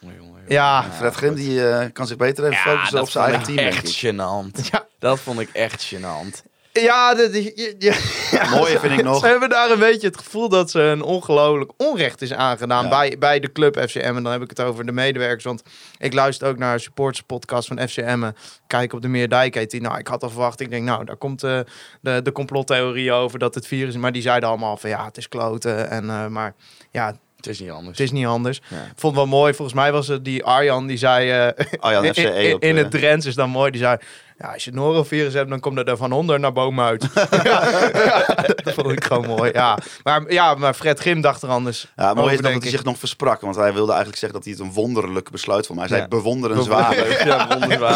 Jongen. 0.00 0.30
Ja, 0.48 0.84
Fred 0.96 1.14
Grim 1.14 1.34
die, 1.34 1.68
eh, 1.68 1.86
kan 1.92 2.06
zich 2.06 2.16
beter 2.16 2.44
even 2.44 2.56
Ja, 2.56 2.62
focussen 2.62 3.00
op 3.00 3.08
zijn 3.10 3.24
eigen 3.24 3.42
team, 3.44 3.58
echt 3.58 3.88
ik. 3.88 3.96
gênant. 4.14 4.68
Ja. 4.70 4.86
Dat 4.98 5.20
vond 5.20 5.40
ik 5.40 5.48
echt 5.52 5.94
gênant. 5.94 6.42
ja, 6.72 7.10
je- 7.16 7.92
Het 8.30 8.50
mooie 8.58 8.78
vind 8.78 8.92
ik 8.98 9.04
nog... 9.04 9.18
Ze 9.20 9.26
hebben 9.26 9.48
daar 9.48 9.70
een 9.70 9.78
beetje 9.78 10.06
het 10.06 10.16
gevoel 10.18 10.48
dat 10.48 10.70
ze 10.70 10.80
een 10.80 11.02
ongelooflijk 11.02 11.72
onrecht 11.76 12.22
is 12.22 12.32
aangedaan 12.32 12.82
Ja. 12.84 12.88
bij, 12.90 13.16
bij 13.18 13.40
de 13.40 13.52
club 13.52 13.78
FCM. 13.88 13.98
En 13.98 14.22
dan 14.22 14.32
heb 14.32 14.42
ik 14.42 14.50
het 14.50 14.60
over 14.60 14.86
de 14.86 14.92
medewerkers. 14.92 15.44
Want 15.44 15.62
ik 15.98 16.12
luister 16.12 16.48
ook 16.48 16.58
naar 16.58 16.74
een 16.74 16.80
supporterspodcast 16.80 17.68
van 17.68 17.88
FCM. 17.88 18.30
Kijk 18.66 18.92
op 18.92 19.02
de 19.02 19.08
Meerdijk 19.08 19.54
heet 19.54 19.70
die. 19.70 19.80
Nou, 19.80 19.98
ik 19.98 20.06
had 20.06 20.22
al 20.22 20.30
verwacht. 20.30 20.60
Ik 20.60 20.70
denk, 20.70 20.84
nou, 20.84 21.04
daar 21.04 21.16
komt 21.16 21.42
eh, 21.42 21.60
de, 22.00 22.20
de 22.22 22.32
complottheorie 22.32 23.12
over 23.12 23.38
dat 23.38 23.54
het 23.54 23.66
virus 23.66 23.94
is. 23.94 24.00
Maar 24.00 24.12
die 24.12 24.22
zeiden 24.22 24.48
allemaal 24.48 24.76
van 24.76 24.90
ja, 24.90 25.04
het 25.04 25.16
is 25.16 25.28
kloten. 25.28 25.90
En, 25.90 26.10
eh, 26.10 26.26
maar 26.26 26.54
ja, 26.90 27.16
Het 27.46 27.52
is 27.54 27.60
niet 27.60 27.70
anders. 27.70 27.98
het 27.98 28.06
is 28.06 28.12
niet 28.12 28.26
anders. 28.26 28.60
Ja. 28.68 28.76
Vond 28.96 29.16
het 29.16 29.24
wel 29.24 29.38
mooi. 29.38 29.54
Volgens 29.54 29.76
mij 29.76 29.92
was 29.92 30.08
het 30.08 30.24
die 30.24 30.44
Arjan 30.44 30.86
die 30.86 30.96
zei... 30.96 31.30
eh, 31.30 31.66
Arjan 31.80 32.04
in, 32.06 32.12
FCE 32.14 32.22
in, 32.22 32.54
op, 32.54 32.62
in 32.62 32.76
eh, 32.76 32.82
het 32.82 32.90
Drents 32.90 33.26
is 33.26 33.34
dan 33.34 33.50
mooi. 33.50 33.70
Die 33.70 33.80
zei... 33.80 33.96
Ja, 34.42 34.52
als 34.52 34.64
je 34.64 34.70
het 34.70 34.78
norovirus 34.78 35.34
hebt, 35.34 35.48
dan 35.48 35.60
komt 35.60 35.78
het 35.78 35.88
er 35.88 35.96
van 35.96 36.12
onder 36.12 36.40
naar 36.40 36.52
boven 36.52 36.80
uit. 36.82 37.06
ja, 37.14 37.28
ja, 38.04 38.24
dat 38.64 38.74
vond 38.74 38.92
ik 38.92 39.04
gewoon 39.04 39.26
mooi. 39.26 39.50
Ja. 39.52 39.78
Maar, 40.02 40.32
ja, 40.32 40.54
maar 40.54 40.74
Fred 40.74 40.98
Grim 41.00 41.20
dacht 41.20 41.42
er 41.42 41.48
anders. 41.48 41.86
Ja, 41.96 42.14
mooi 42.14 42.34
is 42.34 42.40
dat 42.40 42.50
hij 42.50 42.60
ik. 42.60 42.68
zich 42.68 42.84
nog 42.84 42.98
versprak. 42.98 43.40
Want 43.40 43.56
hij 43.56 43.72
wilde 43.72 43.90
eigenlijk 43.92 44.18
zeggen 44.20 44.38
dat 44.38 44.48
hij 44.48 44.56
het 44.58 44.66
een 44.68 44.72
wonderlijk 44.82 45.30
besluit 45.30 45.66
vond. 45.66 45.78
Maar 45.78 45.88
hij 45.88 45.96
zei 45.98 46.08
Ja. 46.10 46.16
bewonderenswaardig. 46.16 47.24
Ja. 47.32 47.46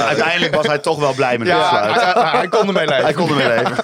Uiteindelijk 0.07 0.55
was 0.55 0.67
hij 0.67 0.79
toch 0.79 0.99
wel 0.99 1.15
blij 1.15 1.39
met 1.39 1.49
het 1.49 1.57
besluit. 1.59 1.95
hij, 2.15 2.31
hij 2.31 2.49
kon 2.49 2.67
ermee 2.67 2.87
leven. 2.87 3.05
Hij 3.05 3.13
kon 3.13 3.29
ermee 3.29 3.47
leven. 3.49 3.77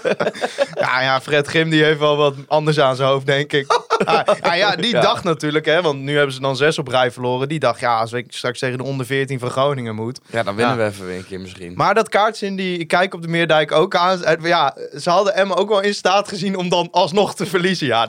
Ja, 0.74 1.02
ja, 1.02 1.20
Fred 1.20 1.46
Grim 1.46 1.70
die 1.70 1.84
heeft 1.84 1.98
wel 1.98 2.16
wat 2.16 2.34
anders 2.48 2.80
aan 2.80 2.96
zijn 2.96 3.08
hoofd, 3.08 3.26
denk 3.26 3.52
ik. 3.52 3.80
Ah, 4.04 4.20
ah, 4.40 4.56
ja, 4.56 4.76
die 4.76 4.90
Ja. 4.94 5.00
dacht 5.00 5.24
natuurlijk, 5.24 5.64
hè, 5.64 5.82
want 5.82 6.00
nu 6.00 6.16
hebben 6.16 6.34
ze 6.34 6.40
dan 6.40 6.56
zes 6.56 6.78
op 6.78 6.88
rij 6.88 7.10
verloren. 7.10 7.48
Die 7.48 7.58
dacht, 7.58 7.80
ja, 7.80 7.98
als 7.98 8.12
ik 8.12 8.26
straks 8.28 8.58
tegen 8.58 8.78
de 8.78 8.84
onder 8.84 9.06
14 9.06 9.38
van 9.38 9.50
Groningen 9.50 9.94
moet. 9.94 10.20
Ja, 10.30 10.42
dan 10.42 10.54
winnen 10.56 10.76
Ja. 10.78 10.82
we 10.84 10.90
even 10.90 11.06
weer 11.06 11.16
een 11.16 11.26
keer 11.26 11.40
misschien. 11.40 11.72
Maar 11.76 11.94
dat 11.94 12.08
kaartje 12.08 12.46
in 12.52 12.58
die, 12.58 12.84
kijk 12.84 13.14
op 13.14 13.22
de 13.22 13.28
Meerdijk 13.28 13.72
ook 13.72 13.96
aan. 13.96 14.20
Ja, 14.42 14.76
ze 14.98 15.10
hadden 15.10 15.34
Emma 15.34 15.54
ook 15.54 15.68
wel 15.68 15.80
in 15.80 15.94
staat 15.94 16.28
gezien 16.28 16.56
om 16.56 16.68
dan 16.68 16.88
alsnog 16.90 17.34
te 17.34 17.46
verliezen. 17.46 17.86
Ja, 17.86 18.06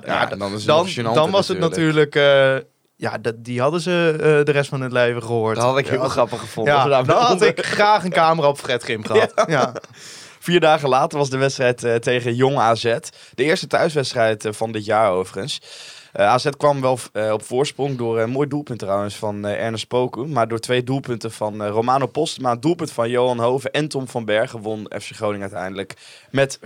dan 1.13 1.31
was 1.31 1.47
het 1.47 1.59
natuurlijk... 1.59 2.15
eh, 2.15 2.55
ja, 2.95 3.17
dat, 3.17 3.33
die 3.37 3.61
hadden 3.61 3.81
ze 3.81 4.11
eh, 4.13 4.45
de 4.45 4.51
rest 4.51 4.69
van 4.69 4.81
het 4.81 4.91
leven 4.91 5.23
gehoord. 5.23 5.55
Dat 5.55 5.65
had 5.65 5.77
ik 5.77 5.87
heel 5.87 6.01
Ja, 6.01 6.07
grappig 6.07 6.39
gevonden. 6.39 6.73
Ja, 6.73 6.87
dan 6.87 7.09
had 7.09 7.31
onder- 7.31 7.47
ik 7.47 7.65
graag 7.65 8.03
een 8.03 8.11
camera 8.11 8.47
op 8.47 8.57
Fred 8.57 8.83
Grim 8.83 9.05
gehad. 9.05 9.33
Ja. 9.47 9.73
Vier 10.39 10.59
dagen 10.59 10.89
later 10.89 11.17
was 11.17 11.29
de 11.29 11.37
wedstrijd 11.37 11.83
eh, 11.83 11.95
tegen 11.95 12.35
Jong 12.35 12.57
AZ. 12.57 12.83
De 13.33 13.43
eerste 13.43 13.67
thuiswedstrijd 13.67 14.47
van 14.51 14.71
dit 14.71 14.85
jaar 14.85 15.11
overigens. 15.11 15.59
Eh, 16.13 16.27
AZ 16.27 16.49
kwam 16.57 16.81
wel 16.81 16.99
eh, 17.13 17.31
op 17.31 17.43
voorsprong 17.43 17.97
door 17.97 18.19
een 18.19 18.29
mooi 18.29 18.47
doelpunt 18.47 18.79
trouwens 18.79 19.15
van 19.15 19.45
eh, 19.45 19.63
Ernest 19.63 19.87
Poku. 19.87 20.25
Maar 20.25 20.47
door 20.47 20.59
twee 20.59 20.83
doelpunten 20.83 21.31
van 21.31 21.63
eh, 21.63 21.69
Romano 21.69 22.05
Postma, 22.05 22.51
een 22.51 22.59
doelpunt 22.59 22.91
van 22.91 23.09
Johan 23.09 23.39
Hoven 23.39 23.71
en 23.71 23.87
Tom 23.87 24.07
van 24.07 24.25
Bergen 24.25 24.61
won 24.61 24.91
FC 24.99 25.15
Groningen 25.15 25.41
uiteindelijk 25.41 25.93
met 26.31 26.59
4-1. 26.59 26.61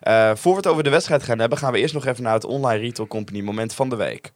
Eh 0.00 0.30
voor 0.34 0.50
we 0.50 0.56
het 0.56 0.66
over 0.66 0.82
de 0.82 0.90
wedstrijd 0.90 1.22
gaan 1.22 1.38
hebben, 1.38 1.58
gaan 1.58 1.72
we 1.72 1.78
eerst 1.78 1.94
nog 1.94 2.06
even 2.06 2.22
naar 2.22 2.34
het 2.34 2.44
Online 2.44 2.80
Retail 2.80 3.08
Company 3.08 3.40
moment 3.40 3.74
van 3.74 3.88
de 3.88 3.96
week. 3.96 4.32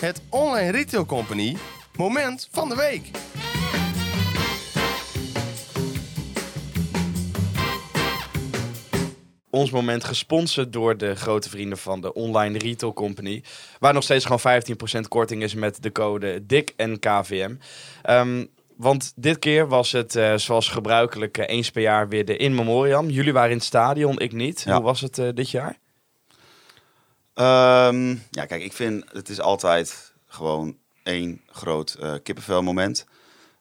Het 0.00 0.22
Online 0.28 0.70
Retail 0.70 1.06
Company 1.06 1.56
moment 1.96 2.48
van 2.50 2.68
de 2.68 2.76
week. 2.76 3.10
Ons 9.54 9.70
moment 9.70 10.04
gesponsord 10.04 10.72
door 10.72 10.96
de 10.96 11.14
grote 11.14 11.48
vrienden 11.48 11.78
van 11.78 12.00
de 12.00 12.12
Online 12.12 12.58
Retail 12.58 12.92
Company. 12.92 13.42
Waar 13.78 13.92
nog 13.92 14.02
steeds 14.02 14.24
gewoon 14.24 14.62
15% 14.96 15.08
korting 15.08 15.42
is 15.42 15.54
met 15.54 15.82
de 15.82 15.92
code 15.92 16.46
DIK 16.46 16.72
en 16.76 16.98
KVM. 16.98 17.54
Ehm, 18.02 18.44
want 18.76 19.12
dit 19.16 19.38
keer 19.38 19.68
was 19.68 19.92
het 19.92 20.16
eh, 20.16 20.34
zoals 20.36 20.68
gebruikelijk 20.68 21.38
eh, 21.38 21.56
eens 21.56 21.70
per 21.70 21.82
jaar 21.82 22.08
weer 22.08 22.24
de 22.24 22.36
In 22.36 22.54
Memoriam. 22.54 23.10
Jullie 23.10 23.32
waren 23.32 23.50
in 23.50 23.56
het 23.56 23.66
stadion, 23.66 24.18
ik 24.18 24.32
niet. 24.32 24.62
Ja. 24.66 24.74
Hoe 24.74 24.82
was 24.82 25.00
het 25.00 25.18
eh, 25.18 25.28
dit 25.34 25.50
jaar? 25.50 25.78
Ehm, 27.34 28.08
ja, 28.30 28.46
kijk, 28.46 28.62
ik 28.62 28.72
vind 28.72 29.04
het 29.12 29.28
is 29.28 29.40
altijd 29.40 30.14
gewoon 30.26 30.76
één 31.02 31.40
groot 31.46 31.96
eh 32.00 32.14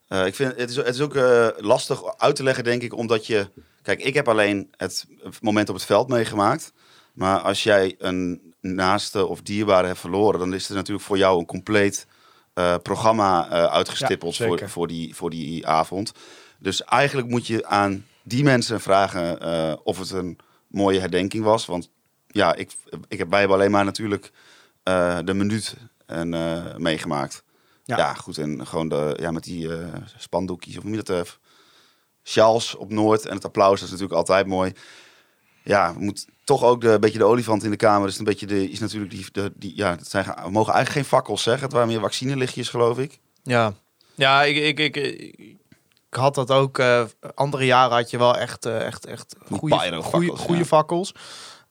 Eh, 0.08 0.26
ik 0.26 0.36
vind 0.36 0.56
het 0.58 0.70
is, 0.70 0.76
het 0.76 0.88
is 0.88 1.02
ook 1.02 1.16
eh, 1.16 1.48
lastig 1.58 2.18
uit 2.18 2.36
te 2.36 2.44
leggen, 2.44 2.63
denk 2.63 2.82
ik, 2.82 2.96
omdat 2.96 3.26
je... 3.26 3.50
Kijk, 3.82 4.02
ik 4.02 4.13
heb 4.13 4.28
alleen 4.28 4.74
het 4.78 5.06
moment 5.42 5.70
op 5.70 5.76
het 5.76 5.86
veld 5.86 6.08
meegemaakt. 6.08 6.74
Maar 7.13 7.39
als 7.39 7.63
jij 7.63 7.96
een 7.98 8.54
naaste 8.60 9.26
of 9.26 9.42
dierbare 9.42 9.88
hebt 9.88 10.00
verloren, 10.00 10.39
dan 10.39 10.54
is 10.54 10.70
er 10.70 10.76
natuurlijk 10.76 11.06
voor 11.06 11.18
jou 11.18 11.39
een 11.39 11.46
compleet 11.46 12.08
eh, 12.54 12.76
programma 12.84 13.50
uitgestippeld 13.70 14.36
Ja, 14.36 14.48
voor, 14.48 14.70
voor, 14.70 14.88
die, 14.88 15.16
voor 15.16 15.30
die 15.30 15.68
avond. 15.68 16.12
Dus 16.60 16.84
eigenlijk 16.84 17.28
moet 17.28 17.48
je 17.48 17.66
aan 17.66 18.06
die 18.24 18.44
mensen 18.44 18.82
vragen 18.82 19.86
of 19.86 20.00
het 20.00 20.12
een 20.12 20.38
mooie 20.68 21.00
herdenking 21.00 21.44
was. 21.44 21.66
Want 21.66 21.89
ja, 22.28 22.56
ik, 22.56 22.72
ik 23.08 23.18
heb, 23.18 23.30
wij 23.30 23.39
hebben 23.39 23.58
alleen 23.58 23.72
maar 23.72 23.86
natuurlijk 23.86 24.32
de 25.24 25.34
minuut 25.34 25.76
en, 26.06 26.30
meegemaakt. 26.82 27.44
Ja. 27.84 27.98
Ja. 27.98 28.13
goed. 28.13 28.38
En 28.38 28.67
gewoon 28.67 28.89
de, 28.89 29.17
ja, 29.19 29.32
met 29.32 29.43
die 29.43 29.76
eh, 29.78 29.88
spandoekjes, 30.17 30.78
of 30.78 30.84
je 30.84 30.96
dat? 30.96 31.10
eh, 31.10 31.22
Sjaals 32.24 32.76
op 32.76 32.91
Noord 32.91 33.26
en 33.26 33.36
het 33.36 33.46
applaus, 33.46 33.80
dat 33.80 33.84
is 33.84 33.89
natuurlijk 33.91 34.19
altijd 34.19 34.48
mooi. 34.48 34.72
Ja, 35.63 35.93
moet 35.98 36.28
toch 36.43 36.63
ook 36.63 36.82
de, 36.82 36.89
een 36.89 37.00
beetje 37.00 37.17
de 37.17 37.24
olifant 37.24 37.63
in 37.63 37.69
de 37.69 37.76
kamer. 37.76 38.08
Dus 38.08 38.17
een 38.17 38.24
beetje 38.26 38.46
de, 38.46 38.69
is 38.69 38.80
natuurlijk 38.80 39.12
die, 39.12 39.26
de, 39.32 39.52
die 39.56 39.76
ja, 39.76 39.89
het 39.89 40.08
zijn, 40.10 40.26
we 40.26 40.50
mogen 40.50 40.74
eigenlijk 40.74 40.89
geen 40.89 41.17
fakkels 41.17 41.43
zeggen. 41.43 41.63
Het 41.63 41.74
waren 41.74 41.88
meer 41.88 42.00
vaccinelichtjes, 42.00 42.69
geloof 42.69 42.98
ik. 42.98 43.19
Ja, 43.43 43.74
ja 44.15 44.43
ik, 44.43 44.56
ik, 44.56 44.80
ik, 44.80 44.96
ik, 44.96 45.36
ik 45.39 45.58
had 46.10 46.36
dat 46.36 46.52
ook. 46.52 46.80
eh, 46.80 47.04
andere 47.36 47.65
jaren 47.65 47.96
had 47.96 48.10
je 48.10 48.17
wel 48.17 48.38
echt, 48.38 48.65
echt, 48.65 49.06
echt 49.06 49.36
goede, 49.52 50.02
goede, 50.04 50.36
goede 50.36 50.60
ja. 50.60 50.65
fakkels. 50.65 51.13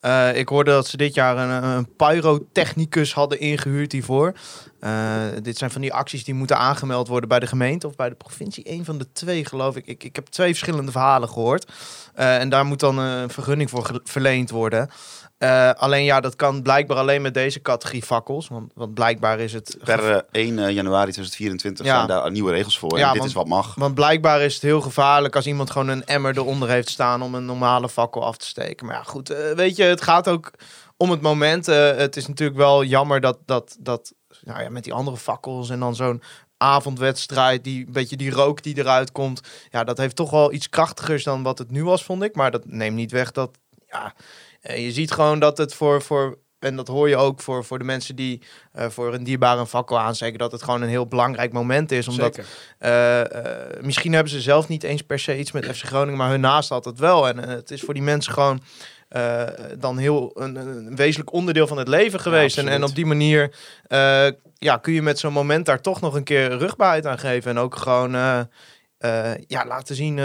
Eh, 0.03 0.37
ik 0.37 0.49
hoorde 0.49 0.71
dat 0.71 0.87
ze 0.87 0.97
dit 0.97 1.15
jaar 1.15 1.37
een, 1.37 1.65
een 1.65 1.97
pyrotechnicus 1.97 3.15
hadden 3.15 3.41
ingehuurd 3.41 3.93
hiervoor. 3.93 4.33
Eh, 4.81 5.23
dit 5.43 5.59
zijn 5.59 5.71
van 5.71 5.81
die 5.81 5.93
acties 5.93 6.25
die 6.25 6.35
moeten 6.35 6.59
aangemeld 6.59 7.09
worden 7.09 7.29
bij 7.29 7.39
de 7.39 7.47
gemeente 7.47 7.87
of 7.87 7.97
bij 7.97 8.09
de 8.09 8.15
provincie. 8.15 8.71
Eén 8.71 8.85
van 8.85 8.99
de 8.99 9.13
twee, 9.13 9.45
geloof 9.45 9.77
ik. 9.77 9.87
Ik, 9.87 10.05
ik 10.05 10.17
heb 10.17 10.27
twee 10.27 10.49
verschillende 10.49 10.93
verhalen 10.93 11.29
gehoord. 11.29 11.73
Eh, 12.15 12.39
en 12.39 12.49
daar 12.49 12.65
moet 12.65 12.81
dan 12.81 12.99
een 12.99 13.31
vergunning 13.31 13.71
voor 13.71 14.01
verleend 14.05 14.51
worden. 14.51 14.91
Eh, 15.43 15.71
alleen 15.71 16.05
ja, 16.05 16.21
dat 16.21 16.37
kan 16.37 16.63
blijkbaar 16.63 16.97
alleen 16.97 17.23
met 17.23 17.35
deze 17.35 17.63
categorie 17.63 18.03
fakkels. 18.03 18.49
Want, 18.49 18.73
want 18.75 18.95
blijkbaar 18.95 19.39
is 19.41 19.53
het 19.53 19.77
Per 19.85 20.11
eh, 20.11 20.21
1 20.31 20.55
januari 20.73 21.11
2024 21.13 21.87
Ja. 21.87 21.95
zijn 21.95 22.07
daar 22.09 22.31
nieuwe 22.31 22.53
regels 22.53 22.79
voor. 22.79 22.99
Ja, 22.99 23.05
en 23.07 23.09
dit 23.09 23.19
want- 23.19 23.29
is 23.31 23.37
wat 23.37 23.47
mag. 23.47 23.75
Want 23.75 23.95
blijkbaar 23.95 24.41
is 24.41 24.55
het 24.55 24.63
heel 24.63 24.81
gevaarlijk 24.81 25.37
als 25.37 25.47
iemand 25.47 25.71
gewoon 25.71 25.89
een 25.89 26.05
emmer 26.07 26.37
eronder 26.39 26.69
heeft 26.69 26.89
staan 26.89 27.23
om 27.23 27.35
een 27.35 27.45
normale 27.45 27.89
fakkel 27.89 28.25
af 28.25 28.37
te 28.37 28.47
steken. 28.47 28.87
Maar 28.87 28.95
ja, 28.95 29.03
goed, 29.03 29.31
eh, 29.31 29.53
weet 29.53 29.77
je, 29.77 29.83
het 29.83 30.03
gaat 30.03 30.29
ook 30.29 30.51
om 30.97 31.11
het 31.11 31.21
moment. 31.21 31.69
Eh, 31.69 31.97
het 31.97 32.17
is 32.17 32.27
natuurlijk 32.27 32.59
wel 32.59 32.85
jammer 32.85 33.21
dat, 33.21 33.39
dat, 33.47 33.77
dat 33.81 34.13
nou 34.45 34.63
ja, 34.63 34.69
met 34.71 34.85
die 34.85 34.93
andere 34.93 35.17
fakkels 35.17 35.71
en 35.71 35.81
dan 35.81 35.95
zo'n 35.95 36.23
avondwedstrijd, 36.57 37.65
die 37.65 37.87
een 37.87 37.93
beetje 37.93 38.17
die 38.17 38.31
rook 38.31 38.63
die 38.63 38.79
eruit 38.79 39.13
komt. 39.13 39.41
Ja, 39.71 39.85
dat 39.85 39.99
heeft 39.99 40.17
toch 40.17 40.31
wel 40.31 40.53
iets 40.53 40.69
krachtigers 40.69 41.25
dan 41.25 41.43
wat 41.43 41.59
het 41.59 41.71
nu 41.71 41.85
was, 41.85 42.05
vond 42.05 42.23
ik. 42.23 42.35
Maar 42.35 42.51
dat 42.51 42.63
neemt 42.67 42.97
niet 42.97 43.11
weg 43.11 43.33
dat, 43.33 43.51
ja, 43.89 44.15
eh, 44.63 44.85
je 44.85 44.93
ziet 44.93 45.11
gewoon 45.11 45.39
dat 45.39 45.59
het 45.59 45.75
voor, 45.75 46.03
voor 46.03 46.39
en 46.63 46.77
dat 46.77 46.89
hoor 46.89 47.09
je 47.09 47.17
ook 47.17 47.41
voor, 47.41 47.65
voor 47.65 47.79
de 47.79 47.85
mensen 47.85 48.17
die 48.17 48.43
eh, 48.73 48.89
voor 48.89 49.15
een 49.15 49.25
dierbare 49.25 49.61
een 49.61 49.67
fakkel 49.67 49.99
aansteken, 49.99 50.39
dat 50.39 50.53
het 50.53 50.63
gewoon 50.63 50.83
een 50.83 50.89
heel 50.89 51.07
belangrijk 51.07 51.53
moment 51.53 51.93
is. 51.93 52.09
Omdat 52.09 52.41
eh, 52.79 53.21
eh, 53.21 53.83
misschien 53.83 54.13
hebben 54.13 54.33
ze 54.33 54.41
zelf 54.41 54.69
niet 54.69 54.83
eens 54.83 55.03
per 55.03 55.19
se 55.19 55.39
iets 55.39 55.53
met 55.53 55.77
FC 55.77 55.85
Groningen, 55.85 56.19
maar 56.19 56.31
hun 56.31 56.41
naast 56.41 56.69
had 56.69 56.85
het 56.85 56.99
wel. 56.99 57.29
En 57.29 57.39
het 57.39 57.71
is 57.71 57.81
voor 57.81 57.95
die 57.95 58.03
mensen 58.03 58.33
gewoon 58.33 58.63
dan 59.79 59.99
heel 59.99 60.31
een, 60.35 60.57
een 60.57 60.97
wezenlijk 60.97 61.33
onderdeel 61.33 61.67
van 61.67 61.79
het 61.79 61.89
leven 61.89 62.21
geweest. 62.21 62.59
en, 62.59 62.69
en 62.69 62.85
op 62.85 62.95
die 62.95 63.07
manier 63.07 63.55
ja, 64.59 64.77
kun 64.81 64.93
je 64.93 65.03
met 65.03 65.19
zo'n 65.19 65.33
moment 65.33 65.67
daar 65.67 65.81
toch 65.81 66.01
nog 66.01 66.15
een 66.15 66.25
keer 66.25 66.59
rugbaarheid 66.59 67.07
aan 67.07 67.19
geven. 67.19 67.51
En 67.51 67.59
ook 67.59 67.77
gewoon 67.77 68.13
ja, 69.47 69.67
laten 69.67 69.95
zien 69.95 70.17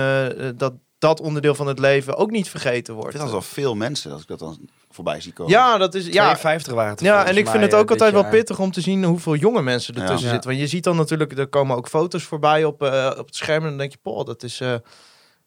dat, 0.57 0.73
dat 0.99 1.19
onderdeel 1.19 1.55
van 1.55 1.67
het 1.67 1.79
leven 1.79 2.15
ook 2.15 2.31
niet 2.31 2.49
vergeten 2.49 2.93
Ik 2.93 2.99
wordt. 2.99 3.09
vind 3.09 3.23
dat 3.23 3.31
wel 3.31 3.41
veel 3.41 3.75
mensen 3.75 4.11
als 4.11 4.21
ik 4.21 4.27
dat 4.27 4.39
dan 4.39 4.69
voorbij 4.89 5.21
zie 5.21 5.33
komen. 5.33 5.51
Ja, 5.51 5.77
dat 5.77 5.93
is... 5.95 6.05
Ja, 6.05 6.33
52 6.33 6.73
waren 6.73 6.91
het 6.91 6.99
Ja, 7.01 7.25
en 7.25 7.37
ik 7.37 7.47
vind 7.47 7.63
het 7.63 7.73
ook 7.75 7.91
altijd 7.91 8.13
wel 8.13 8.29
pittig 8.29 8.59
om 8.59 8.71
te 8.71 8.81
zien 8.81 9.03
hoeveel 9.03 9.35
jonge 9.35 9.61
mensen 9.61 9.93
ertussen 9.95 10.25
Ja. 10.25 10.31
zitten. 10.31 10.49
Want 10.49 10.61
je 10.61 10.67
ziet 10.67 10.83
dan 10.83 10.95
natuurlijk, 10.95 11.37
er 11.37 11.47
komen 11.47 11.75
ook 11.77 11.87
foto's 11.87 12.23
voorbij 12.23 12.63
op, 12.63 12.81
eh, 12.83 13.11
op 13.17 13.25
het 13.25 13.35
scherm. 13.35 13.63
En 13.63 13.69
dan 13.69 13.77
denk 13.77 13.91
je, 13.91 13.97
poh, 14.01 14.25
dat 14.25 14.43
is, 14.43 14.59
eh, 14.59 14.75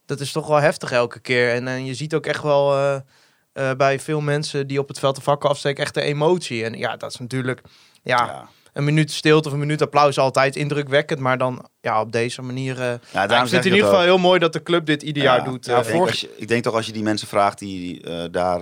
dat 0.07 0.21
is 0.21 0.33
toch 0.33 0.47
wel 0.47 0.57
heftig 0.61 0.93
elke 0.93 1.21
keer. 1.21 1.53
En, 1.55 1.85
je 1.85 1.95
ziet 1.95 2.15
ook 2.15 2.27
echt 2.27 2.43
wel 2.43 2.73
eh, 2.77 2.95
eh, 3.53 3.77
bij 3.77 4.01
veel 4.01 4.21
mensen 4.21 4.67
die 4.67 4.79
op 4.79 4.89
het 4.89 4.99
veld 4.99 5.17
de 5.17 5.23
vakken 5.23 5.49
afsteken, 5.51 5.83
echt 5.85 5.95
de 5.95 6.03
emotie. 6.03 6.65
En 6.65 6.73
ja, 6.79 6.97
dat 6.97 7.11
is 7.13 7.19
natuurlijk, 7.19 7.61
ja, 8.03 8.25
Ja. 8.25 8.49
Een 8.81 8.95
minuut 8.95 9.11
stilte 9.13 9.49
of 9.49 9.55
een 9.55 9.61
minuut 9.61 9.83
applaus 9.83 10.19
altijd 10.19 10.57
indrukwekkend. 10.57 11.21
Maar 11.21 11.39
dan, 11.39 11.69
ja, 11.81 12.01
op 12.01 12.13
deze 12.13 12.43
manier... 12.43 12.81
eh, 12.81 12.87
Ja, 12.87 12.97
daarom 13.13 13.31
ik 13.33 13.37
vind 13.37 13.51
het 13.51 13.65
in 13.65 13.73
ieder 13.73 13.85
geval 13.85 14.01
ook. 14.01 14.07
heel 14.07 14.19
mooi 14.19 14.39
dat 14.39 14.53
de 14.53 14.63
club 14.63 14.87
dit 14.87 15.03
ieder 15.03 15.23
Ja. 15.23 15.35
jaar 15.37 15.45
doet. 15.45 15.67
Ja, 15.67 15.73
eh, 15.85 15.95
ik, 15.95 16.05
denk 16.05 16.21
ik 16.37 16.49
denk 16.49 16.63
toch 16.63 16.75
als 16.75 16.87
je 16.87 16.93
die 16.93 17.03
mensen 17.03 17.29
vraagt 17.29 17.59
die 17.59 18.03
eh, 18.03 18.25
daar 18.31 18.61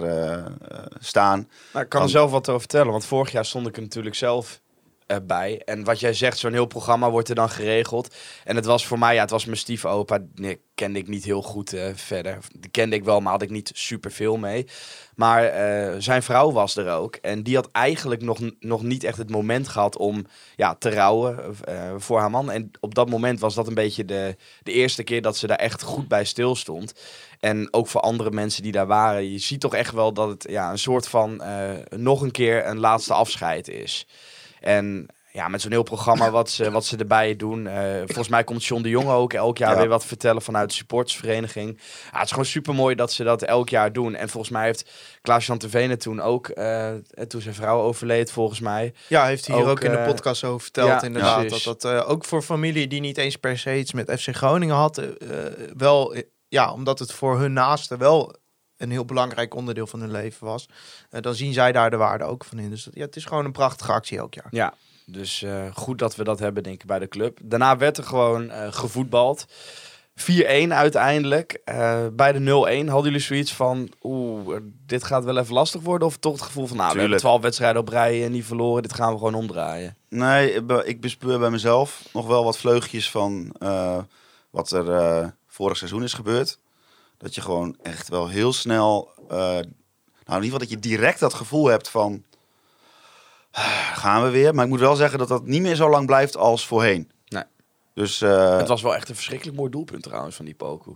staan. 0.99 1.49
Nou, 1.73 1.85
ik 1.85 1.91
kan 1.91 2.03
er 2.03 2.09
zelf 2.09 2.31
wat 2.31 2.49
over 2.49 2.61
vertellen, 2.61 2.91
want 2.93 3.05
vorig 3.05 3.33
jaar 3.33 3.45
stond 3.45 3.67
ik 3.67 3.77
er 3.77 3.83
natuurlijk 3.83 4.15
zelf 4.15 4.61
eh, 5.09 5.17
bij. 5.23 5.63
En 5.65 5.85
wat 5.85 6.01
jij 6.01 6.13
zegt, 6.13 6.39
zo'n 6.39 6.53
heel 6.53 6.67
programma 6.67 7.11
wordt 7.11 7.29
er 7.29 7.35
dan 7.35 7.51
geregeld. 7.51 8.15
En 8.45 8.57
het 8.57 8.65
was 8.65 8.87
voor 8.87 8.99
mij, 8.99 9.15
ja, 9.15 9.21
het 9.21 9.31
was 9.31 9.45
mijn 9.45 9.57
stiefopa. 9.57 10.19
Nee, 10.35 10.61
kende 10.79 10.99
ik 10.99 11.09
niet 11.09 11.25
heel 11.25 11.43
goed 11.43 11.73
eh, 11.73 11.89
verder. 11.95 12.39
Die 12.59 12.71
kende 12.71 12.97
ik 12.97 13.05
wel, 13.05 13.21
maar 13.21 13.33
had 13.33 13.43
ik 13.43 13.51
niet 13.51 13.71
super 13.75 14.13
veel 14.13 14.37
mee. 14.37 14.67
Maar 15.15 15.45
eh, 15.45 15.95
zijn 15.99 16.23
vrouw 16.23 16.53
was 16.53 16.77
er 16.77 16.91
ook. 16.91 17.15
En 17.15 17.43
die 17.43 17.55
had 17.55 17.69
eigenlijk 17.73 18.23
nog, 18.23 18.39
nog 18.61 18.83
niet 18.83 19.05
echt 19.05 19.19
het 19.19 19.31
moment 19.31 19.69
gehad 19.69 19.97
om 19.97 20.27
ja, 20.57 20.75
te 20.75 20.91
rouwen 20.91 21.55
eh, 21.65 21.95
voor 21.97 22.19
haar 22.19 22.31
man. 22.31 22.51
En 22.51 22.71
op 22.81 22.95
dat 22.95 23.11
moment 23.11 23.41
was 23.41 23.55
dat 23.55 23.67
een 23.67 23.75
beetje 23.75 24.05
de, 24.05 24.37
de 24.63 24.73
eerste 24.73 25.03
keer 25.03 25.23
dat 25.23 25.37
ze 25.37 25.47
daar 25.47 25.57
echt 25.57 25.83
goed 25.83 26.09
bij 26.09 26.25
stilstond. 26.25 26.95
En 27.41 27.69
ook 27.73 27.87
voor 27.87 28.01
andere 28.01 28.31
mensen 28.31 28.63
die 28.63 28.73
daar 28.73 28.87
waren. 28.87 29.31
Je 29.33 29.39
ziet 29.39 29.61
toch 29.61 29.75
echt 29.75 29.93
wel 29.93 30.13
dat 30.13 30.29
het 30.29 30.47
ja, 30.49 30.71
een 30.71 30.79
soort 30.79 31.09
van 31.09 31.43
nog 31.89 32.21
een 32.21 32.31
keer 32.31 32.67
een 32.67 32.79
laatste 32.79 33.15
afscheid 33.15 33.69
is. 33.69 34.07
En 34.61 35.07
ja, 35.33 35.49
met 35.49 35.61
zo'n 35.61 35.71
heel 35.71 35.83
programma 35.83 36.31
wat 36.41 36.51
ze, 36.51 36.71
wat 36.71 36.85
ze 36.85 36.97
erbij 36.97 37.37
doen. 37.37 37.67
eh, 37.67 37.97
volgens 38.05 38.29
mij 38.29 38.45
komt 38.45 38.65
John 38.65 38.83
de 38.83 38.89
Jonge 38.89 39.13
ook 39.13 39.33
elk 39.33 39.59
jaar 39.59 39.73
Ja. 39.73 39.79
weer 39.79 39.89
wat 39.89 40.05
vertellen 40.05 40.43
vanuit 40.43 40.69
de 40.69 40.75
supportersvereniging. 40.75 41.81
Ja, 42.13 42.17
het 42.17 42.25
is 42.25 42.31
gewoon 42.31 42.45
super 42.45 42.75
mooi 42.75 42.95
dat 42.95 43.13
ze 43.13 43.25
dat 43.25 43.43
elk 43.43 43.69
jaar 43.69 43.93
doen. 43.93 44.15
En 44.15 44.29
volgens 44.29 44.53
mij 44.53 44.65
heeft 44.65 44.91
Klaas-Jan 45.23 45.61
Vene 45.67 45.97
toen 45.97 46.21
ook, 46.21 46.49
eh, 46.49 46.93
toen 47.29 47.41
zijn 47.41 47.55
vrouw 47.55 47.81
overleed 47.81 48.33
volgens 48.33 48.61
mij. 48.61 48.95
Ja, 49.09 49.25
heeft 49.27 49.47
hij 49.47 49.57
hier 49.57 49.67
Ook, 49.67 49.81
in 49.81 49.91
de 49.91 49.97
eh, 49.97 50.05
podcast 50.05 50.45
over 50.45 50.61
verteld, 50.61 50.89
ja, 50.89 51.03
inderdaad. 51.03 51.49
Dat 51.65 51.81
dat 51.81 52.05
ook 52.05 52.25
voor 52.25 52.43
familie 52.43 52.87
die 52.89 53.01
niet 53.01 53.19
eens 53.19 53.37
per 53.37 53.59
se 53.59 53.79
iets 53.79 53.93
met 53.93 54.21
FC 54.21 54.29
Groningen 54.37 54.77
had, 54.77 54.99
eh, 54.99 55.07
wel, 55.77 56.15
ja, 56.49 56.73
omdat 56.73 56.99
het 56.99 57.13
voor 57.13 57.39
hun 57.39 57.53
naasten 57.53 57.99
wel 57.99 58.37
een 58.79 58.91
heel 58.91 59.05
belangrijk 59.05 59.55
onderdeel 59.55 59.87
van 59.87 60.01
hun 60.01 60.11
leven 60.11 60.47
was, 60.47 60.69
eh, 61.11 61.21
dan 61.21 61.35
zien 61.35 61.53
zij 61.53 61.73
daar 61.73 61.91
de 61.91 61.97
waarde 61.97 62.25
ook 62.25 62.45
van 62.45 62.59
in. 62.59 62.71
Dus 62.71 62.85
dat, 62.85 62.95
ja, 62.95 63.05
het 63.05 63.17
is 63.17 63.25
gewoon 63.25 63.45
een 63.45 63.53
prachtige 63.53 63.93
actie 63.93 64.19
elk 64.19 64.35
jaar. 64.35 64.47
Ja, 64.51 64.75
dus 65.07 65.43
eh, 65.43 65.65
goed 65.75 65.99
dat 65.99 66.17
we 66.17 66.25
dat 66.25 66.39
hebben, 66.39 66.63
denk 66.63 66.81
ik, 66.81 66.87
bij 66.87 66.99
de 66.99 67.09
club. 67.09 67.39
Daarna 67.43 67.77
werd 67.77 67.99
er 67.99 68.05
gewoon 68.05 68.51
eh, 68.51 68.73
gevoetbald. 68.73 69.47
4-1 70.15 70.73
uiteindelijk. 70.73 71.61
Eh, 71.65 72.07
bij 72.13 72.33
de 72.33 72.39
0-1 72.41 72.89
hadden 72.89 73.11
jullie 73.13 73.27
zoiets 73.27 73.53
van... 73.55 73.89
Oeh, 74.03 74.55
eh, 74.57 74.63
dit 74.87 75.05
gaat 75.05 75.25
wel 75.25 75.39
even 75.39 75.55
lastig 75.55 75.81
worden? 75.81 76.09
Of 76.09 76.17
toch 76.17 76.33
het 76.33 76.43
gevoel 76.43 76.67
van... 76.67 76.77
Nou, 76.77 76.93
we 76.93 76.99
hebben 76.99 77.19
Tuurlijk. 77.19 77.21
12 77.23 77.43
wedstrijden 77.43 77.81
op 77.81 77.89
rij 77.89 78.25
eh, 78.25 78.31
niet 78.31 78.45
verloren. 78.45 78.83
Dit 78.83 78.93
gaan 78.93 79.13
we 79.13 79.19
gewoon 79.19 79.35
omdraaien. 79.35 79.97
Nee, 80.09 80.53
ik 80.55 80.67
be- 80.67 80.83
ik 80.87 81.01
bespeur 81.01 81.39
bij 81.39 81.51
mezelf 81.51 82.09
nog 82.13 82.27
wel 82.27 82.45
wat 82.45 82.59
vleugjes 82.59 83.11
van 83.11 83.55
eh, 83.59 83.99
wat 84.51 84.71
er 84.71 84.93
eh, 84.93 85.27
vorig 85.47 85.77
seizoen 85.77 86.03
is 86.03 86.13
gebeurd. 86.13 86.59
Dat 87.19 87.35
je 87.35 87.41
gewoon 87.41 87.77
echt 87.83 88.09
wel 88.09 88.29
heel 88.29 88.53
snel, 88.53 89.11
eh, 89.29 89.37
nou 89.39 89.61
in 89.61 89.65
ieder 90.27 90.43
geval 90.43 90.59
dat 90.59 90.71
je 90.71 90.79
direct 90.79 91.21
dat 91.21 91.35
gevoel 91.35 91.67
hebt 91.67 91.89
van, 91.89 92.25
"Ah, 93.51 93.65
gaan 93.97 94.23
we 94.23 94.31
weer. 94.31 94.55
Maar 94.55 94.65
ik 94.65 94.71
moet 94.71 94.81
wel 94.81 94.97
zeggen 94.97 95.19
dat 95.19 95.29
dat 95.29 95.47
niet 95.47 95.63
meer 95.63 95.75
zo 95.75 95.91
lang 95.91 96.07
blijft 96.07 96.37
als 96.37 96.67
voorheen. 96.67 97.11
Nee. 97.29 97.45
Dus 97.95 98.21
eh, 98.21 98.57
het 98.57 98.69
was 98.69 98.83
wel 98.83 98.95
echt 98.95 99.09
een 99.09 99.15
verschrikkelijk 99.15 99.57
mooi 99.57 99.71
doelpunt 99.71 100.03
trouwens 100.03 100.37
van 100.37 100.45
die 100.45 100.55
Poku. 100.55 100.93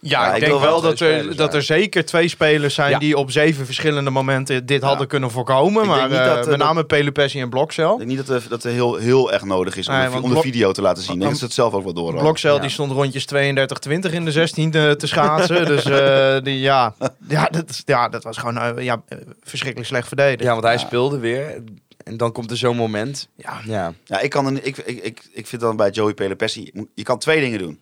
Ja, 0.00 0.20
Ja, 0.22 0.28
ik 0.28 0.34
ik 0.34 0.40
denk 0.40 0.52
wel 0.52 0.60
wel 0.60 0.80
dat 0.80 0.90
er, 0.90 0.96
spelers 0.96 1.36
dat 1.36 1.54
er 1.54 1.62
zeker 1.62 2.04
twee 2.04 2.28
spelers 2.28 2.74
zijn 2.74 2.90
Ja. 2.90 2.98
die 2.98 3.16
op 3.16 3.30
zeven 3.30 3.64
verschillende 3.66 4.10
momenten 4.10 4.66
dit 4.66 4.82
hadden 4.82 5.06
kunnen 5.06 5.30
voorkomen. 5.30 5.82
Ik 5.82 5.88
denk 5.88 6.00
Maar 6.00 6.08
niet 6.08 6.18
eh, 6.18 6.24
dat, 6.34 6.44
eh, 6.44 6.50
met 6.50 6.58
name 6.58 6.84
Pelupessi 6.84 7.40
en 7.40 7.48
Blokcel. 7.50 7.92
ik 7.92 7.98
denk 7.98 8.08
niet 8.10 8.26
dat 8.26 8.42
er, 8.42 8.48
dat 8.48 8.62
heel, 8.62 8.94
heel 8.96 9.32
erg 9.32 9.44
nodig 9.44 9.76
is 9.76 9.88
om, 9.88 9.94
Nee, 9.94 10.10
de, 10.10 10.22
om 10.22 10.34
de 10.34 10.40
video 10.40 10.72
te 10.72 10.82
laten 10.82 11.02
zien. 11.02 11.14
Ik 11.14 11.20
denk 11.20 11.30
want- 11.30 11.40
dat 11.40 11.52
ze 11.52 11.60
het 11.62 11.70
zelf 11.70 11.72
ook 11.84 11.94
wel 11.94 12.04
door 12.04 12.20
Blokcel 12.20 12.54
Ja. 12.54 12.60
die 12.60 12.70
stond 12.70 12.92
rondjes 12.92 13.24
32-20 13.24 14.12
in 14.12 14.24
de 14.24 14.32
16 14.32 14.70
te, 14.70 14.94
te 14.98 15.06
schaatsen. 15.06 15.66
dus 15.66 15.84
eh, 15.84 16.36
die, 16.46 16.58
ja, 16.60 16.94
ja, 17.28 17.44
dat, 17.50 17.68
is- 17.70 17.82
ja, 17.84 18.08
dat 18.08 18.22
was 18.24 18.36
gewoon 18.36 18.82
ja, 18.84 19.02
verschrikkelijk 19.42 19.88
slecht 19.88 20.08
verdedigd. 20.08 20.42
Ja, 20.42 20.50
want 20.52 20.62
hij 20.64 20.72
Ja. 20.72 20.78
speelde 20.78 21.18
weer. 21.18 21.62
En 22.04 22.16
dan 22.16 22.32
komt 22.32 22.50
er 22.50 22.56
zo'n 22.56 22.76
moment. 22.76 23.28
Ja. 23.36 23.60
Ja. 23.64 23.92
Ja, 24.04 24.20
ik, 24.20 24.30
kan 24.30 24.56
ik, 24.56 24.76
ik, 24.78 24.96
ik, 25.02 25.22
ik 25.32 25.46
vind 25.46 25.60
dan 25.62 25.76
bij 25.76 25.90
Joey 25.90 26.14
Pelopessi, 26.14 26.70
je 26.94 27.02
kan 27.02 27.18
twee 27.18 27.40
dingen 27.40 27.58
doen. 27.58 27.78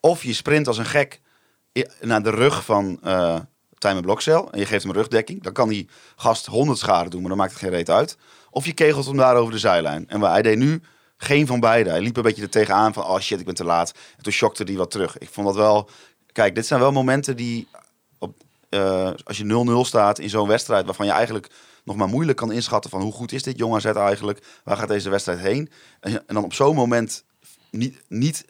Of 0.00 0.22
je 0.22 0.32
sprint 0.32 0.66
als 0.66 0.78
een 0.78 0.86
gek 0.86 1.20
naar 2.00 2.22
de 2.22 2.30
rug 2.30 2.64
van 2.64 2.98
eh 3.02 3.38
Tijmen 3.78 4.02
Blokcel 4.02 4.52
en 4.52 4.58
je 4.58 4.66
geeft 4.66 4.82
hem 4.82 4.92
rugdekking. 4.92 5.42
Dan 5.42 5.52
kan 5.52 5.68
die 5.68 5.88
gast 6.16 6.46
100 6.46 6.78
schade 6.78 7.10
doen, 7.10 7.20
maar 7.20 7.28
dan 7.28 7.38
maakt 7.38 7.52
het 7.52 7.60
geen 7.60 7.70
reet 7.70 7.90
uit. 7.90 8.16
Of 8.50 8.66
je 8.66 8.72
kegelt 8.72 9.06
hem 9.06 9.16
daar 9.16 9.36
over 9.36 9.52
de 9.52 9.58
zijlijn. 9.58 10.08
En 10.08 10.20
waar 10.20 10.30
hij 10.30 10.42
deed 10.42 10.58
nu 10.58 10.82
geen 11.16 11.46
van 11.46 11.60
beide. 11.60 11.90
Hij 11.90 12.00
liep 12.00 12.16
een 12.16 12.22
beetje 12.22 12.42
er 12.42 12.48
tegenaan 12.48 12.92
van, 12.92 13.04
oh 13.04 13.18
shit, 13.18 13.40
ik 13.40 13.44
ben 13.44 13.54
te 13.54 13.64
laat. 13.64 13.92
En 14.16 14.22
toen 14.22 14.32
shockte 14.32 14.62
hij 14.62 14.74
wat 14.74 14.90
terug. 14.90 15.18
Ik 15.18 15.28
vond 15.28 15.46
dat 15.46 15.56
wel... 15.56 15.88
Kijk, 16.32 16.54
dit 16.54 16.66
zijn 16.66 16.80
wel 16.80 16.92
momenten 16.92 17.36
die... 17.36 17.68
Op, 18.18 18.36
eh, 18.68 19.10
als 19.24 19.38
je 19.38 19.84
0-0 19.84 19.86
staat 19.86 20.18
in 20.18 20.30
zo'n 20.30 20.48
wedstrijd 20.48 20.84
waarvan 20.84 21.06
je 21.06 21.12
eigenlijk 21.12 21.50
nog 21.84 21.96
maar 21.96 22.08
moeilijk 22.08 22.38
kan 22.38 22.52
inschatten 22.52 22.90
van 22.90 23.00
hoe 23.00 23.12
goed 23.12 23.32
is 23.32 23.42
dit 23.42 23.58
jong 23.58 23.74
AZ 23.74 23.84
eigenlijk? 23.84 24.60
Waar 24.64 24.76
gaat 24.76 24.88
deze 24.88 25.10
wedstrijd 25.10 25.38
heen? 25.38 25.70
En, 26.00 26.12
en 26.12 26.34
dan 26.34 26.44
op 26.44 26.54
zo'n 26.54 26.74
moment 26.74 27.24
niet, 27.70 28.02
niet 28.08 28.44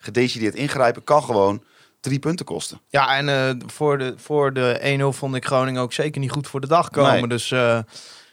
gedecideerd 0.00 0.54
ingrijpen 0.54 1.04
kan 1.04 1.22
gewoon 1.22 1.62
drie 2.00 2.18
punten 2.18 2.46
kosten. 2.46 2.80
Ja, 2.88 3.16
en 3.16 3.28
eh, 3.28 3.66
voor 3.66 3.98
de, 3.98 4.14
voor 4.16 4.52
de 4.52 4.98
1-0 5.14 5.16
vond 5.16 5.34
ik 5.34 5.44
Groningen 5.44 5.82
ook 5.82 5.92
zeker 5.92 6.20
niet 6.20 6.30
goed 6.30 6.48
voor 6.48 6.60
de 6.60 6.66
dag 6.66 6.90
komen. 6.90 7.18
Nee. 7.18 7.26
Dus 7.26 7.50
eh, 7.50 7.78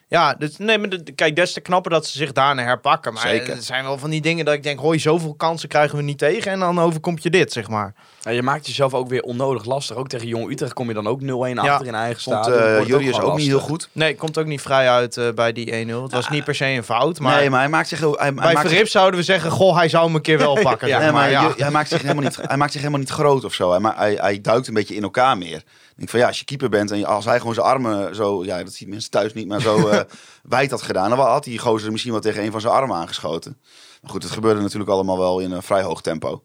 ja, 0.10 0.34
dus, 0.34 0.58
nee, 0.58 0.78
maar 0.78 0.90
de- 0.90 1.12
kijk, 1.16 1.36
des 1.36 1.54
te 1.54 1.62
knapper 1.62 1.92
dat 1.92 2.06
ze 2.08 2.18
zich 2.18 2.32
daarna 2.32 2.64
herpakken. 2.64 3.14
Maar 3.14 3.28
Zeker. 3.28 3.54
het 3.54 3.64
zijn 3.66 3.84
wel 3.84 3.98
van 3.98 4.10
die 4.10 4.22
dingen 4.22 4.46
dat 4.46 4.54
ik 4.54 4.64
denk, 4.64 4.80
hoi, 4.80 5.00
zoveel 5.00 5.34
kansen 5.34 5.70
krijgen 5.70 5.98
we 5.98 6.04
niet 6.04 6.18
tegen. 6.18 6.52
En 6.52 6.60
dan 6.60 6.80
overkomt 6.80 7.24
je 7.24 7.30
dit, 7.30 7.52
zeg 7.52 7.68
maar. 7.70 7.94
Ja, 8.22 8.32
je 8.32 8.42
maakt 8.42 8.68
jezelf 8.68 8.94
ook 8.94 9.10
weer 9.10 9.22
onnodig 9.22 9.66
lastig. 9.66 9.96
Ook 9.96 10.08
tegen 10.08 10.28
Jong 10.28 10.52
Utrecht 10.52 10.74
kom 10.74 10.88
je 10.88 10.94
dan 10.94 11.08
ook 11.08 11.22
0-1 11.22 11.26
achter 11.60 11.88
in 11.88 11.96
eigen 11.96 12.32
Wordt 12.32 12.46
het 12.46 12.88
Jurrius 12.88 13.16
gewoon 13.16 13.32
ook 13.32 13.38
niet 13.38 13.48
heel 13.48 13.60
goed. 13.60 13.90
Nee, 13.92 14.16
komt 14.16 14.38
ook 14.38 14.46
niet 14.46 14.62
vrij 14.62 14.90
uit 14.90 15.18
eh, 15.18 15.30
bij 15.36 15.52
die 15.54 15.86
1-0. 15.86 16.02
Het 16.04 16.12
was 16.12 16.30
niet 16.30 16.44
per 16.44 16.56
se 16.56 16.66
een 16.66 16.84
fout, 16.84 17.20
maar... 17.20 17.36
nee, 17.40 17.50
maar 17.50 17.60
hij 17.60 17.70
maakt 17.70 17.88
zich 17.88 18.00
heel... 18.00 18.14
Hij, 18.14 18.26
hij 18.26 18.34
Bij 18.34 18.44
maakt 18.44 18.60
zich- 18.60 18.70
Verrips 18.70 18.92
zouden 18.92 19.20
we 19.20 19.26
zeggen, 19.26 19.52
goh, 19.52 19.76
hij 19.78 19.90
zou 19.90 20.06
hem 20.06 20.16
een 20.16 20.22
keer 20.22 20.38
wel 20.38 20.60
pakken. 20.62 20.88
Ja, 20.88 20.94
zeg 20.96 21.04
Nee, 21.04 21.12
maar 21.14 21.30
ja. 21.30 21.42
Ju- 21.42 21.54
hij, 21.64 21.72
maakt 21.72 21.90
zich 21.90 22.02
helemaal 22.02 22.24
niet, 22.24 22.38
hij 22.42 22.58
maakt 22.58 22.72
zich 22.72 22.82
helemaal 22.82 23.02
niet 23.02 23.10
groot 23.12 23.44
of 23.44 23.54
zo. 23.54 23.70
Hij, 23.72 23.80
ma- 23.80 23.96
hij, 23.98 24.14
hij 24.14 24.42
duikt 24.42 24.68
een 24.68 24.74
beetje 24.74 24.96
in 24.96 25.04
elkaar 25.04 25.38
meer. 25.38 25.64
Ik 25.98 26.04
denk 26.04 26.10
van 26.10 26.20
ja, 26.20 26.28
als 26.28 26.40
je 26.40 26.46
keeper 26.46 26.70
bent 26.70 26.92
en 26.92 26.98
je- 26.98 27.06
als 27.06 27.26
hij 27.26 27.40
gewoon 27.40 27.54
zijn 27.54 27.66
armen 27.66 28.16
zo, 28.16 28.46
ja, 28.46 28.64
dat 28.64 28.74
ziet 28.74 28.88
mensen 28.88 29.12
thuis 29.12 29.34
niet, 29.34 29.48
maar 29.48 29.62
zo 29.62 29.76
eh, 29.88 30.00
wijd 30.44 30.72
had 30.72 30.82
gedaan, 30.82 31.10
dan 31.10 31.20
had 31.20 31.44
die 31.44 31.60
gozer 31.60 31.92
misschien 31.92 32.12
wel 32.12 32.22
tegen 32.22 32.44
een 32.44 32.52
van 32.52 32.62
zijn 32.62 32.74
armen 32.74 32.96
aangeschoten. 32.96 33.58
Maar 34.02 34.12
goed, 34.12 34.24
het 34.24 34.32
gebeurde 34.32 34.62
natuurlijk 34.62 34.90
allemaal 34.90 35.18
wel 35.18 35.40
in 35.40 35.52
een 35.52 35.64
vrij 35.64 35.82
hoog 35.82 36.02
tempo. 36.02 36.44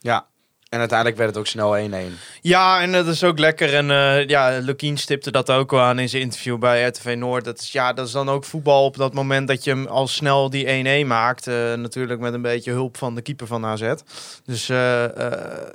Ja. 0.00 0.26
En 0.68 0.78
uiteindelijk 0.80 1.18
werd 1.18 1.30
het 1.30 1.38
ook 1.38 1.46
snel 1.46 1.76
1-1. 1.78 2.18
Ja, 2.40 2.80
en 2.80 2.92
dat 2.92 3.06
is 3.06 3.24
ook 3.24 3.38
lekker. 3.38 3.74
En 3.74 3.90
eh 3.90 4.28
ja, 4.28 4.58
Lukien 4.58 4.96
stipte 4.98 5.30
dat 5.30 5.50
ook 5.50 5.70
wel 5.70 5.80
aan 5.80 5.98
in 5.98 6.08
zijn 6.08 6.22
interview 6.22 6.58
bij 6.58 6.84
RTV 6.86 7.14
Noord. 7.18 7.44
Dat 7.44 7.58
is, 7.60 7.72
ja, 7.72 7.92
dat 7.92 8.06
is 8.06 8.12
dan 8.12 8.28
ook 8.28 8.44
voetbal 8.44 8.84
op 8.84 8.96
dat 8.96 9.14
moment 9.14 9.48
dat 9.48 9.64
je 9.64 9.70
hem 9.70 9.86
al 9.86 10.06
snel 10.08 10.50
die 10.50 11.04
1-1 11.04 11.06
maakt. 11.06 11.46
Eh, 11.46 11.74
natuurlijk 11.74 12.20
met 12.20 12.34
een 12.34 12.42
beetje 12.42 12.70
hulp 12.70 12.96
van 12.96 13.14
de 13.14 13.22
keeper 13.22 13.46
van 13.46 13.64
AZ. 13.66 13.92
Dus 14.44 14.68
eh, 14.68 15.04
eh, 15.32 15.68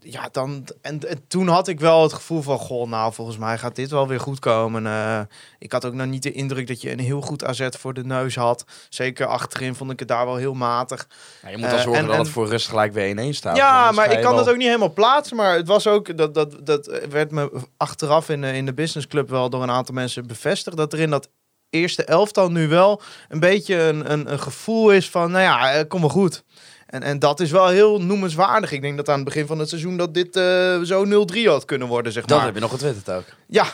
ja, 0.00 0.28
dan... 0.32 0.64
En, 0.82 1.08
en 1.08 1.24
toen 1.28 1.48
had 1.48 1.68
ik 1.68 1.80
wel 1.80 2.02
het 2.02 2.12
gevoel 2.12 2.42
van, 2.42 2.58
goh, 2.58 2.88
nou, 2.88 3.12
volgens 3.12 3.38
mij 3.38 3.58
gaat 3.58 3.76
dit 3.76 3.90
wel 3.90 4.08
weer 4.08 4.20
goed 4.20 4.38
komen. 4.38 4.86
Eh, 4.86 5.20
ik 5.58 5.72
had 5.72 5.84
ook 5.84 5.92
nog 5.94 6.06
niet 6.06 6.22
de 6.22 6.32
indruk 6.32 6.66
dat 6.66 6.80
je 6.82 6.92
een 6.92 6.98
heel 7.00 7.20
goed 7.20 7.44
AZ 7.44 7.68
voor 7.70 7.94
de 7.94 8.04
neus 8.04 8.36
had. 8.36 8.64
Zeker 8.88 9.26
achterin 9.26 9.74
vond 9.74 9.90
ik 9.90 9.98
het 9.98 10.08
daar 10.08 10.26
wel 10.26 10.36
heel 10.36 10.54
matig. 10.54 11.06
Ja, 11.42 11.48
je 11.48 11.56
moet 11.56 11.66
dan 11.70 11.78
Eh, 11.78 11.84
zorgen 11.84 12.02
en- 12.02 12.08
dat 12.08 12.16
het 12.18 12.28
voor 12.28 12.48
rust 12.48 12.68
gelijk 12.68 12.92
weer 12.92 13.08
1-1 13.18 13.34
staat. 13.34 13.56
Ja, 13.56 13.92
maar 13.92 14.04
ik 14.12 14.20
kan 14.22 14.34
wel- 14.34 14.44
dat 14.44 14.48
ook 14.48 14.56
niet 14.56 14.66
helemaal 14.66 14.92
plaatsen. 14.92 15.36
Maar 15.36 15.54
het 15.56 15.66
was 15.68 15.86
ook, 15.86 16.16
dat, 16.16 16.34
dat, 16.34 16.56
dat 16.66 17.00
werd 17.10 17.30
me 17.30 17.50
achteraf 17.76 18.28
in 18.28 18.40
de, 18.40 18.52
in 18.52 18.66
de 18.66 18.74
businessclub 18.74 19.28
wel 19.30 19.50
door 19.50 19.62
een 19.62 19.70
aantal 19.70 19.94
mensen 19.94 20.26
bevestigd. 20.26 20.76
Dat 20.76 20.92
er 20.92 20.98
in 21.00 21.10
dat 21.10 21.28
eerste 21.70 22.04
elftal 22.04 22.50
nu 22.50 22.68
wel 22.68 23.00
een 23.28 23.40
beetje 23.40 23.74
een, 23.82 24.12
een, 24.12 24.32
een 24.32 24.40
gevoel 24.40 24.90
is 24.90 25.10
van, 25.10 25.30
nou 25.30 25.42
ja, 25.42 25.72
eh, 25.72 25.88
kom 25.88 26.00
maar 26.00 26.10
goed. 26.10 26.44
En, 26.88 27.02
en 27.02 27.18
dat 27.18 27.40
is 27.40 27.50
wel 27.50 27.68
heel 27.68 28.00
noemenswaardig. 28.02 28.72
Ik 28.72 28.82
denk 28.82 28.96
dat 28.96 29.08
aan 29.08 29.14
het 29.14 29.24
begin 29.24 29.46
van 29.46 29.58
het 29.58 29.68
seizoen 29.68 29.96
dat 29.96 30.14
dit 30.14 30.36
eh, 30.36 30.80
zo 30.80 31.04
0-3 31.34 31.44
had 31.44 31.64
kunnen 31.64 31.88
worden, 31.88 32.12
zeg 32.12 32.24
Dat 32.24 32.36
maar. 32.36 32.46
heb 32.46 32.54
je 32.54 32.60
nog 32.60 32.70
getwitterd 32.70 33.10
ook. 33.16 33.24
Ja, 33.46 33.66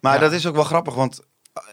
Maar 0.00 0.14
Ja. 0.14 0.20
dat 0.20 0.32
is 0.32 0.46
ook 0.46 0.54
wel 0.54 0.64
grappig, 0.64 0.94
want 0.94 1.20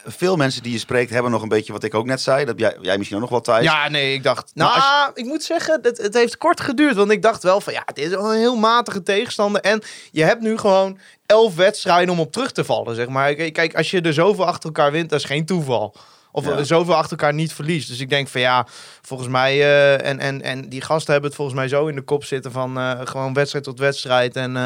veel 0.04 0.36
mensen 0.36 0.62
die 0.62 0.72
je 0.72 0.78
spreekt 0.78 1.10
hebben 1.10 1.30
nog 1.30 1.42
een 1.42 1.48
beetje 1.48 1.72
wat 1.72 1.82
ik 1.82 1.94
ook 1.94 2.06
net 2.06 2.20
zei. 2.20 2.44
Dat 2.44 2.58
jij, 2.58 2.76
jij 2.80 2.96
misschien 2.96 3.16
ook 3.16 3.22
nog 3.22 3.32
wel 3.32 3.40
thuis. 3.40 3.64
Ja, 3.64 3.88
nee, 3.88 4.14
ik 4.14 4.22
dacht... 4.22 4.50
Nou, 4.54 5.10
ik 5.14 5.24
moet 5.24 5.42
zeggen, 5.42 5.78
het, 5.82 5.98
het 5.98 6.14
heeft 6.14 6.36
kort 6.38 6.60
geduurd. 6.60 6.94
Want 6.96 7.10
ik 7.10 7.22
dacht 7.22 7.42
wel 7.42 7.60
van, 7.60 7.72
ja, 7.72 7.82
dit 7.94 8.04
is 8.04 8.10
wel 8.10 8.32
een 8.32 8.38
heel 8.38 8.56
matige 8.56 9.02
tegenstander. 9.02 9.60
En 9.62 9.82
je 10.10 10.22
hebt 10.24 10.40
nu 10.40 10.58
gewoon 10.58 10.98
elf 11.26 11.54
wedstrijden 11.56 12.12
om 12.14 12.20
op 12.20 12.32
terug 12.32 12.52
te 12.52 12.64
vallen, 12.64 12.94
zeg 12.94 13.08
maar. 13.08 13.34
Kijk, 13.34 13.52
Kijk, 13.52 13.74
als 13.74 13.90
je 13.90 14.00
er 14.00 14.12
zoveel 14.12 14.46
achter 14.46 14.64
elkaar 14.64 14.92
wint, 14.92 15.10
dat 15.10 15.18
is 15.18 15.24
geen 15.24 15.46
toeval. 15.46 15.94
Of 16.36 16.46
Ja. 16.46 16.64
zoveel 16.64 16.94
achter 16.94 17.10
elkaar 17.18 17.34
niet 17.34 17.52
verliest. 17.52 17.88
Dus 17.88 18.00
ik 18.00 18.08
denk 18.08 18.28
van 18.28 18.40
ja, 18.40 18.66
volgens 19.02 19.28
mij... 19.28 19.52
eh, 19.60 20.06
en, 20.08 20.18
en, 20.18 20.42
en 20.42 20.68
die 20.68 20.80
gasten 20.80 21.12
hebben 21.12 21.30
het 21.30 21.38
volgens 21.38 21.58
mij 21.58 21.68
zo 21.68 21.86
in 21.86 21.94
de 21.94 22.02
kop 22.02 22.24
zitten 22.24 22.52
van 22.52 22.78
eh, 22.78 23.00
gewoon 23.04 23.32
wedstrijd 23.32 23.64
tot 23.64 23.78
wedstrijd. 23.78 24.36
En 24.36 24.56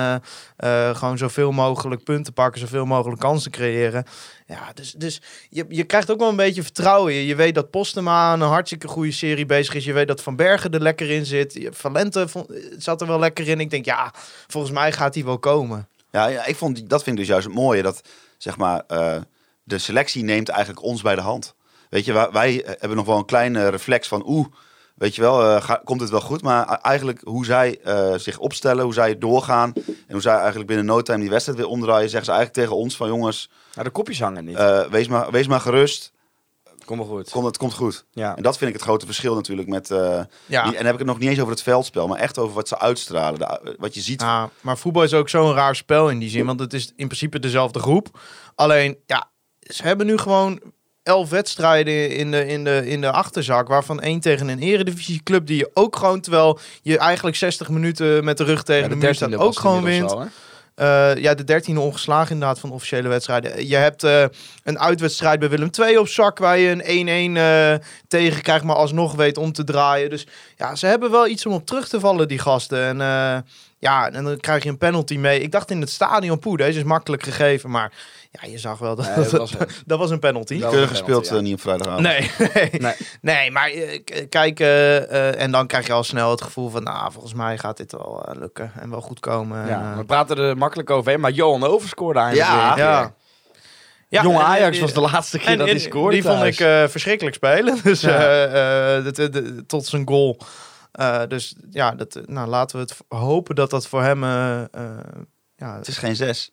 eh, 0.56 0.96
gewoon 0.96 1.18
zoveel 1.18 1.52
mogelijk 1.52 2.04
punten 2.04 2.32
pakken, 2.32 2.60
zoveel 2.60 2.84
mogelijk 2.84 3.20
kansen 3.20 3.50
creëren. 3.50 4.04
Ja, 4.46 4.72
dus, 4.74 4.92
dus 4.92 5.20
je, 5.50 5.66
je 5.68 5.84
krijgt 5.84 6.10
ook 6.10 6.18
wel 6.18 6.28
een 6.28 6.36
beetje 6.36 6.62
vertrouwen. 6.62 7.12
Je, 7.12 7.26
je 7.26 7.34
weet 7.34 7.54
dat 7.54 7.70
Postema 7.70 8.32
een 8.32 8.40
hartstikke 8.40 8.88
goede 8.88 9.12
serie 9.12 9.46
bezig 9.46 9.74
is. 9.74 9.84
Je 9.84 9.92
weet 9.92 10.08
dat 10.08 10.22
Van 10.22 10.36
Bergen 10.36 10.70
er 10.70 10.82
lekker 10.82 11.10
in 11.10 11.26
zit. 11.26 11.68
Valente 11.70 12.26
zat 12.78 13.00
er 13.00 13.06
wel 13.06 13.18
lekker 13.18 13.48
in. 13.48 13.60
Ik 13.60 13.70
denk, 13.70 13.84
ja, 13.84 14.12
volgens 14.46 14.72
mij 14.72 14.92
gaat 14.92 15.14
hij 15.14 15.24
wel 15.24 15.38
komen. 15.38 15.88
Ja, 16.10 16.26
ja, 16.26 16.46
ik 16.46 16.56
vond, 16.56 16.88
dat 16.90 17.02
vind 17.02 17.14
ik 17.18 17.22
dus 17.22 17.30
juist 17.30 17.46
het 17.46 17.56
mooie. 17.56 17.82
Dat 17.82 18.00
zeg 18.38 18.56
maar, 18.56 18.82
de 19.62 19.78
selectie 19.78 20.24
neemt 20.24 20.48
eigenlijk 20.48 20.82
ons 20.82 21.02
bij 21.02 21.14
de 21.14 21.20
hand. 21.20 21.54
Weet 21.90 22.04
je, 22.04 22.12
wij, 22.12 22.28
wij 22.30 22.64
eh, 22.64 22.70
hebben 22.78 22.96
nog 22.96 23.06
wel 23.06 23.16
een 23.18 23.24
kleine 23.24 23.68
reflex 23.68 24.08
van 24.08 24.22
oeh, 24.26 24.46
weet 24.94 25.14
je 25.14 25.20
wel, 25.20 25.42
eh, 25.42 25.62
ga- 25.62 25.80
komt 25.84 26.00
het 26.00 26.10
wel 26.10 26.20
goed? 26.20 26.42
Maar 26.42 26.66
eigenlijk 26.66 27.20
hoe 27.24 27.44
zij 27.44 27.78
eh, 27.84 28.14
zich 28.16 28.38
opstellen, 28.38 28.84
hoe 28.84 28.94
zij 28.94 29.18
doorgaan 29.18 29.72
en 29.86 30.12
hoe 30.12 30.20
zij 30.20 30.34
eigenlijk 30.36 30.66
binnen 30.66 30.86
no 30.86 31.02
time 31.02 31.18
die 31.20 31.30
wedstrijd 31.30 31.58
weer 31.58 31.68
omdraaien, 31.68 32.08
zeggen 32.10 32.24
ze 32.24 32.32
eigenlijk 32.32 32.60
tegen 32.66 32.82
ons 32.82 32.96
van 32.96 33.08
jongens, 33.08 33.50
Nou, 33.74 33.84
de 33.84 33.90
kopjes 33.92 34.20
hangen 34.20 34.44
niet. 34.44 34.56
eh, 34.56 34.80
wees, 34.86 35.08
maar, 35.08 35.30
wees 35.30 35.46
maar 35.46 35.60
gerust, 35.60 36.12
Kom 36.84 36.98
maar 36.98 37.06
goed. 37.08 37.30
Kom, 37.30 37.44
het 37.44 37.56
komt 37.56 37.74
goed. 37.74 38.04
Ja. 38.10 38.36
En 38.36 38.42
dat 38.42 38.58
vind 38.58 38.70
ik 38.70 38.76
het 38.76 38.84
grote 38.86 39.06
verschil 39.06 39.34
natuurlijk 39.34 39.68
met... 39.68 39.90
eh, 39.90 40.20
Ja. 40.46 40.64
en 40.64 40.72
dan 40.72 40.84
heb 40.84 40.92
ik 40.92 40.98
het 40.98 41.06
nog 41.06 41.18
niet 41.18 41.28
eens 41.28 41.38
over 41.40 41.52
het 41.52 41.62
veldspel, 41.62 42.08
maar 42.08 42.18
echt 42.18 42.38
over 42.38 42.54
wat 42.54 42.68
ze 42.68 42.78
uitstralen. 42.78 43.38
de- 43.38 43.76
wat 43.78 43.94
je 43.94 44.00
ziet. 44.00 44.20
Ja, 44.20 44.50
maar 44.60 44.78
voetbal 44.78 45.02
is 45.02 45.14
ook 45.14 45.28
zo'n 45.28 45.52
raar 45.54 45.76
spel 45.76 46.08
in 46.10 46.18
die 46.18 46.28
zin. 46.28 46.46
Want 46.46 46.60
het 46.60 46.72
is 46.74 46.86
in 46.96 47.06
principe 47.06 47.38
dezelfde 47.38 47.78
groep. 47.78 48.18
Alleen, 48.54 48.98
ja, 49.06 49.30
ze 49.60 49.82
hebben 49.82 50.06
nu 50.06 50.18
gewoon 50.18 50.60
elf 51.02 51.30
wedstrijden 51.30 52.10
in 52.10 52.30
de, 52.30 52.46
in 52.46 52.64
de, 52.64 52.82
in 52.86 53.00
de 53.00 53.10
achterzak. 53.10 53.68
Waarvan 53.68 54.00
één 54.00 54.20
tegen 54.20 54.48
een 54.48 54.58
eredivisieclub 54.58 55.46
die 55.46 55.56
je 55.56 55.70
ook 55.74 55.96
gewoon... 55.96 56.20
Terwijl 56.20 56.58
je 56.82 56.98
eigenlijk 56.98 57.36
60 57.36 57.68
minuten 57.68 58.24
met 58.24 58.38
de 58.38 58.44
rug 58.44 58.62
tegen 58.62 58.88
de, 58.88 58.96
muur 58.96 59.14
staat, 59.14 59.36
ook 59.36 59.58
gewoon 59.58 59.82
wint. 59.82 60.14
Eh, 60.80 61.16
ja, 61.16 61.34
de 61.34 61.44
dertiende 61.44 61.80
ongeslagen 61.80 62.32
inderdaad 62.32 62.58
van 62.58 62.68
de 62.68 62.74
officiële 62.74 63.08
wedstrijden. 63.08 63.68
Je 63.68 63.76
hebt 63.76 64.02
eh, 64.02 64.24
een 64.64 64.78
uitwedstrijd 64.78 65.38
bij 65.38 65.48
Willem 65.48 65.70
II 65.78 65.98
op 65.98 66.08
zak... 66.08 66.38
waar 66.38 66.58
je 66.58 66.84
een 66.84 67.36
1-1 67.36 67.36
eh, 67.36 67.86
tegen 68.08 68.42
krijgt, 68.42 68.64
maar 68.64 68.76
alsnog 68.76 69.14
weet 69.14 69.38
om 69.38 69.52
te 69.52 69.64
draaien. 69.64 70.10
Dus 70.10 70.26
ja, 70.56 70.74
ze 70.74 70.86
hebben 70.86 71.10
wel 71.10 71.26
iets 71.26 71.46
om 71.46 71.52
op 71.52 71.66
terug 71.66 71.88
te 71.88 72.00
vallen, 72.00 72.28
die 72.28 72.38
gasten. 72.38 72.82
En 72.82 72.98
ja, 73.78 74.10
en 74.10 74.24
dan 74.24 74.36
krijg 74.36 74.62
je 74.62 74.68
een 74.68 74.78
penalty 74.78 75.16
mee. 75.16 75.40
Ik 75.40 75.52
dacht 75.52 75.70
in 75.70 75.80
het 75.80 75.90
stadion, 75.90 76.38
poeh, 76.38 76.58
deze 76.58 76.78
is 76.78 76.84
makkelijk 76.84 77.22
gegeven. 77.22 77.70
Maar 77.70 77.92
ja, 78.30 78.48
je 78.48 78.58
zag 78.58 78.78
wel 78.78 78.96
dat 78.96 79.06
Nee, 79.16 79.28
dat, 79.28 79.30
was- 79.32 79.54
dat 79.86 79.98
was 79.98 80.10
een 80.10 80.18
penalty. 80.18 80.58
Keurig 80.60 80.88
gespeeld, 80.88 81.28
ja. 81.28 81.36
eh, 81.36 81.42
niet 81.42 81.54
op 81.54 81.60
vrijdagavond. 81.60 82.02
Nee, 82.02 82.30
nee. 82.54 82.70
Nee. 82.80 82.94
nee. 83.20 83.50
maar 83.50 83.68
eh, 83.70 84.04
k- 84.04 84.26
kijk, 84.28 84.60
eh, 84.60 85.40
en 85.40 85.50
dan 85.50 85.66
krijg 85.66 85.86
je 85.86 85.92
al 85.92 86.04
snel 86.04 86.30
het 86.30 86.42
gevoel 86.42 86.68
van, 86.68 86.82
nou, 86.82 87.12
volgens 87.12 87.34
mij 87.34 87.58
gaat 87.58 87.76
dit 87.76 87.92
wel 87.92 88.28
lukken 88.38 88.72
en 88.80 88.90
wel 88.90 89.00
goed 89.00 89.20
komen. 89.20 89.66
Ja, 89.66 89.80
En, 89.92 89.96
we 89.98 90.04
praten 90.04 90.38
er 90.38 90.56
makkelijk 90.56 90.90
overheen, 90.90 91.20
maar 91.20 91.30
Johan 91.30 91.64
Over 91.64 91.88
scoorde 91.88 92.18
eindelijk 92.18 92.48
Ja. 92.48 92.74
weer 92.74 92.84
ja. 92.84 93.14
Ja, 94.08 94.22
Jonge 94.22 94.42
Ajax 94.42 94.78
was 94.78 94.92
de 94.92 95.00
laatste 95.00 95.38
keer 95.38 95.46
en- 95.48 95.58
dat 95.58 95.68
hij 95.68 95.78
scoorde 95.78 96.14
Die 96.14 96.22
vond 96.22 96.42
ik 96.44 96.60
eh, 96.60 96.88
verschrikkelijk 96.88 97.36
spelen. 97.36 97.78
Dus 97.82 98.00
Ja. 98.00 98.18
eh, 98.18 98.96
eh, 98.96 99.04
de- 99.04 99.12
de- 99.12 99.28
de- 99.30 99.66
tot 99.66 99.86
zijn 99.86 100.08
goal. 100.08 100.38
Eh, 100.92 101.22
dus 101.28 101.54
ja, 101.70 101.90
dat, 101.94 102.20
nou, 102.26 102.48
laten 102.48 102.76
we 102.76 102.82
het 102.82 102.96
hopen 103.08 103.54
dat 103.54 103.70
dat 103.70 103.86
voor 103.86 104.02
hem. 104.02 104.24
ja, 104.24 105.76
Het 105.76 105.88
is 105.88 105.98
geen 105.98 106.16
zes. 106.16 106.50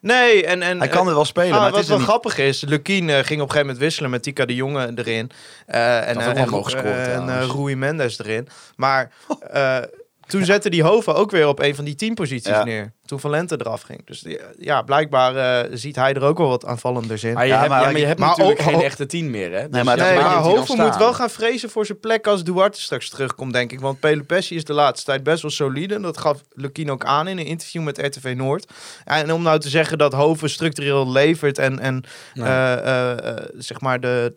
Nee, 0.00 0.46
en, 0.46 0.62
en 0.62 0.78
Hij 0.78 0.88
kan 0.88 1.08
er 1.08 1.14
wel 1.14 1.24
spelen, 1.24 1.52
Ah, 1.52 1.60
maar 1.60 1.70
wat 1.70 1.86
wel 1.86 1.96
niet. 1.98 2.06
grappig 2.06 2.38
is, 2.38 2.60
Lukien 2.66 3.08
eh, 3.10 3.14
ging 3.14 3.24
op 3.24 3.30
een 3.30 3.38
gegeven 3.38 3.60
moment 3.60 3.78
wisselen 3.78 4.10
met 4.10 4.22
Tika 4.22 4.44
de 4.46 4.54
Jonge 4.54 4.92
erin. 4.94 5.30
Eh, 5.66 5.96
en 5.96 6.02
eh, 6.02 6.08
en, 6.08 6.18
eh, 6.20 6.26
en 6.26 6.46
trouwens. 7.24 7.48
eh, 7.50 7.56
Rui 7.56 7.76
Mendes 7.76 8.18
erin. 8.18 8.48
Maar 8.76 9.10
eh, 9.50 9.76
toen 10.28 10.44
zette 10.44 10.70
die 10.70 10.82
Hova 10.82 11.12
ook 11.12 11.30
weer 11.30 11.48
op 11.48 11.58
een 11.60 11.74
van 11.74 11.84
die 11.84 11.94
teamposities 11.94 12.50
Ja. 12.52 12.64
neer. 12.64 12.92
Toen 13.04 13.20
Valente 13.20 13.56
eraf 13.60 13.82
ging. 13.82 14.06
Dus 14.06 14.20
die- 14.20 14.40
ja, 14.58 14.82
blijkbaar 14.82 15.36
eh, 15.64 15.70
ziet 15.76 15.96
hij 15.96 16.14
er 16.14 16.22
ook 16.22 16.38
wel 16.38 16.48
wat 16.48 16.64
aanvallenders 16.66 17.24
in. 17.24 17.32
Maar 17.34 17.46
je 17.46 17.52
Ja, 17.52 17.56
hebt, 17.58 17.68
maar- 17.70 17.82
ja, 17.82 17.90
maar 17.90 18.00
je 18.00 18.06
hebt 18.06 18.18
maar 18.18 18.28
natuurlijk 18.28 18.60
ook- 18.60 18.66
geen 18.66 18.80
echte 18.82 19.06
tien 19.06 19.30
meer, 19.30 19.52
hè? 19.52 19.68
Dus 19.68 19.82
maar 19.84 19.96
Nee, 19.96 20.14
maar 20.18 20.34
Hoven 20.34 20.76
moet 20.76 20.96
wel 20.96 21.14
gaan 21.14 21.30
vrezen 21.30 21.70
voor 21.70 21.86
zijn 21.86 22.00
plek 22.00 22.26
als 22.26 22.44
Duarte 22.44 22.80
straks 22.80 23.08
terugkomt, 23.10 23.52
denk 23.52 23.72
ik. 23.72 23.80
Want 23.80 24.00
Pelopessi 24.00 24.54
is 24.54 24.64
de 24.64 24.72
laatste 24.72 25.04
tijd 25.06 25.22
best 25.22 25.42
wel 25.42 25.50
solide. 25.50 26.00
Dat 26.00 26.18
gaf 26.18 26.42
Lukien 26.50 26.90
ook 26.90 27.04
aan 27.04 27.28
in 27.28 27.38
een 27.38 27.46
interview 27.46 27.82
met 27.82 27.98
RTV 27.98 28.34
Noord. 28.36 28.72
En 29.04 29.32
om 29.32 29.42
nou 29.42 29.58
te 29.58 29.68
zeggen 29.68 29.98
dat 29.98 30.12
Hoven 30.12 30.50
structureel 30.50 31.10
levert 31.12 31.58
en, 31.58 31.78
en 31.78 32.04
Nee. 32.34 32.46
eh, 32.48 33.12
eh, 33.28 33.44
zeg 33.56 33.80
maar 33.80 34.00
de, 34.00 34.32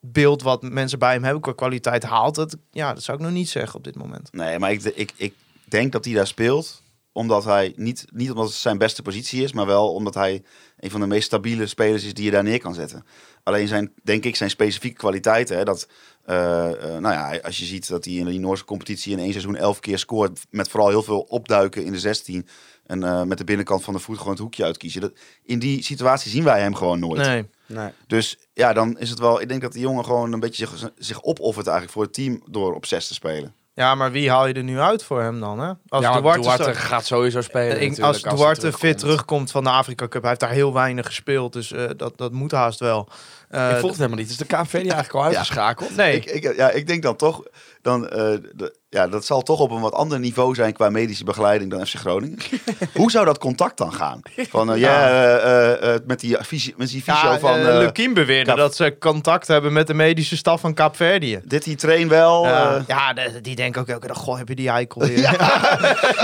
beeld 0.00 0.42
wat 0.42 0.62
mensen 0.62 0.98
bij 0.98 1.12
hem 1.12 1.24
hebben 1.24 1.42
qua 1.42 1.52
kwaliteit 1.52 2.02
haalt, 2.02 2.34
dat, 2.34 2.56
ja, 2.70 2.94
dat 2.94 3.02
zou 3.02 3.18
ik 3.18 3.24
nog 3.24 3.32
niet 3.32 3.48
zeggen 3.48 3.78
op 3.78 3.84
dit 3.84 3.96
moment. 3.96 4.32
Nee, 4.32 4.58
maar 4.58 4.72
ik, 4.72 4.82
ik, 4.82 5.12
ik 5.16 5.34
denk 5.64 5.92
dat 5.92 6.04
hij 6.04 6.14
daar 6.14 6.26
speelt. 6.26 6.82
Omdat 7.12 7.44
hij 7.44 7.72
niet, 7.76 8.04
niet 8.12 8.30
omdat 8.30 8.46
het 8.46 8.54
zijn 8.54 8.78
beste 8.78 9.02
positie 9.02 9.42
is, 9.42 9.52
maar 9.52 9.66
wel 9.66 9.94
omdat 9.94 10.14
hij 10.14 10.42
een 10.76 10.90
van 10.90 11.00
de 11.00 11.06
meest 11.06 11.26
stabiele 11.26 11.66
spelers 11.66 12.04
is 12.04 12.14
die 12.14 12.24
je 12.24 12.30
daar 12.30 12.42
neer 12.42 12.58
kan 12.58 12.74
zetten. 12.74 13.04
Alleen 13.42 13.68
zijn, 13.68 13.92
denk 14.02 14.24
ik, 14.24 14.36
zijn 14.36 14.50
specifieke 14.50 14.96
kwaliteiten. 14.96 15.56
Hè, 15.56 15.64
dat, 15.64 15.88
eh, 16.24 16.70
eh, 16.70 17.00
nou 17.00 17.14
ja, 17.14 17.38
als 17.42 17.58
je 17.58 17.64
ziet 17.64 17.88
dat 17.88 18.04
hij 18.04 18.14
in 18.14 18.24
de 18.24 18.32
Noorse 18.32 18.64
competitie 18.64 19.12
in 19.12 19.18
één 19.18 19.30
seizoen 19.30 19.56
elf 19.56 19.80
keer 19.80 19.98
scoort. 19.98 20.40
Met 20.50 20.68
vooral 20.68 20.88
heel 20.88 21.02
veel 21.02 21.20
opduiken 21.20 21.84
in 21.84 21.92
de 21.92 21.98
16. 21.98 22.48
En 22.86 23.02
eh, 23.02 23.22
met 23.22 23.38
de 23.38 23.44
binnenkant 23.44 23.84
van 23.84 23.94
de 23.94 24.00
voet 24.00 24.18
gewoon 24.18 24.32
het 24.32 24.42
hoekje 24.42 24.64
uitkiezen. 24.64 25.00
Dat, 25.00 25.12
in 25.44 25.58
die 25.58 25.82
situatie 25.82 26.30
zien 26.30 26.44
wij 26.44 26.60
hem 26.60 26.74
gewoon 26.74 26.98
nooit. 26.98 27.26
Nee. 27.26 27.44
Nee. 27.68 27.88
Dus 28.06 28.38
ja, 28.52 28.72
dan 28.72 28.98
is 28.98 29.10
het 29.10 29.18
wel. 29.18 29.40
Ik 29.40 29.48
denk 29.48 29.60
dat 29.62 29.72
die 29.72 29.82
jongen 29.82 30.04
gewoon 30.04 30.32
een 30.32 30.40
beetje 30.40 30.66
zich, 30.66 30.90
zich 30.98 31.22
opoffert 31.22 31.66
eigenlijk 31.66 31.96
voor 31.96 32.04
het 32.04 32.12
team 32.14 32.42
door 32.46 32.74
op 32.74 32.86
zes 32.86 33.06
te 33.06 33.14
spelen. 33.14 33.54
Ja, 33.74 33.94
maar 33.94 34.10
wie 34.10 34.30
haal 34.30 34.46
je 34.46 34.54
er 34.54 34.62
nu 34.62 34.78
uit 34.80 35.02
voor 35.04 35.22
hem 35.22 35.40
dan? 35.40 35.58
Hè? 35.60 35.72
Als 35.88 36.04
ja, 36.04 36.20
Duarte, 36.20 36.74
gaat 36.74 37.06
sowieso 37.06 37.40
spelen. 37.40 37.76
Eh, 37.76 37.82
ik- 37.82 37.98
als 38.00 38.22
Duarte 38.22 38.72
fit 38.72 38.98
terugkomt. 38.98 39.50
van 39.50 39.64
de 39.64 39.70
Afrika 39.70 40.08
Cup, 40.08 40.20
hij 40.20 40.28
heeft 40.30 40.40
daar 40.42 40.50
heel 40.50 40.72
weinig 40.72 41.06
gespeeld, 41.06 41.52
dus 41.52 41.72
eh, 41.72 41.84
dat, 41.96 42.18
dat 42.18 42.32
moet 42.32 42.50
haast 42.52 42.80
wel. 42.80 43.08
Eh, 43.48 43.70
Ik 43.70 43.76
volg 43.76 43.90
het 43.90 43.96
helemaal 43.96 44.18
niet. 44.18 44.30
Is 44.30 44.36
de 44.36 44.44
KV 44.44 44.70
die 44.70 44.80
eigenlijk 44.80 45.12
al 45.14 45.24
uitgeschakeld? 45.24 45.96
nee, 45.96 46.16
Ik, 46.16 46.24
ik, 46.24 46.56
ja, 46.56 46.70
ik 46.70 46.86
denk 46.86 47.02
dan 47.02 47.16
toch, 47.16 47.42
dan, 47.88 48.08
eh, 48.08 48.18
de- 48.54 48.76
ja, 48.90 49.08
dat 49.08 49.24
zal 49.24 49.42
toch 49.42 49.60
op 49.60 49.70
een 49.70 49.80
wat 49.80 49.92
ander 49.92 50.18
niveau 50.18 50.54
zijn 50.54 50.72
qua 50.72 50.90
medische 50.90 51.24
begeleiding 51.24 51.70
dan 51.70 51.86
FC 51.86 51.94
Groningen. 51.94 52.38
Hoe 52.94 53.10
zou 53.10 53.24
dat 53.24 53.38
contact 53.38 53.76
dan 53.78 53.92
gaan? 53.92 54.20
Van, 54.36 54.72
eh, 54.72 54.78
ja, 54.80 55.36
eh, 55.38 55.94
met 56.06 56.20
die 56.20 56.36
fysio, 56.44 56.72
met 56.76 56.88
die 56.88 57.02
fysio 57.02 57.30
ja, 57.30 57.38
van, 57.38 57.54
eh, 57.58 57.78
Lukien 57.78 58.14
beweerde 58.14 58.44
Kaap- 58.44 58.56
dat 58.56 58.76
ze 58.76 58.96
contact 58.98 59.46
hebben 59.46 59.72
met 59.72 59.86
de 59.86 59.94
medische 59.94 60.36
staf 60.36 60.60
van 60.60 60.74
Kaapverdië. 60.74 61.40
dit 61.44 61.64
die 61.64 61.76
train 61.76 62.08
wel. 62.08 62.44
Ja, 62.44 62.74
eh, 62.76 62.82
ja 62.86 63.12
de- 63.12 63.40
die 63.40 63.56
denken 63.56 63.80
ook 63.80 63.88
elke 63.88 64.06
dag, 64.06 64.16
goh, 64.18 64.38
heb 64.38 64.48
je 64.48 64.54
die 64.54 64.68
eikel 64.68 65.00
weer. 65.00 65.36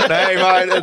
nee, 0.07 0.37
maar, 0.37 0.81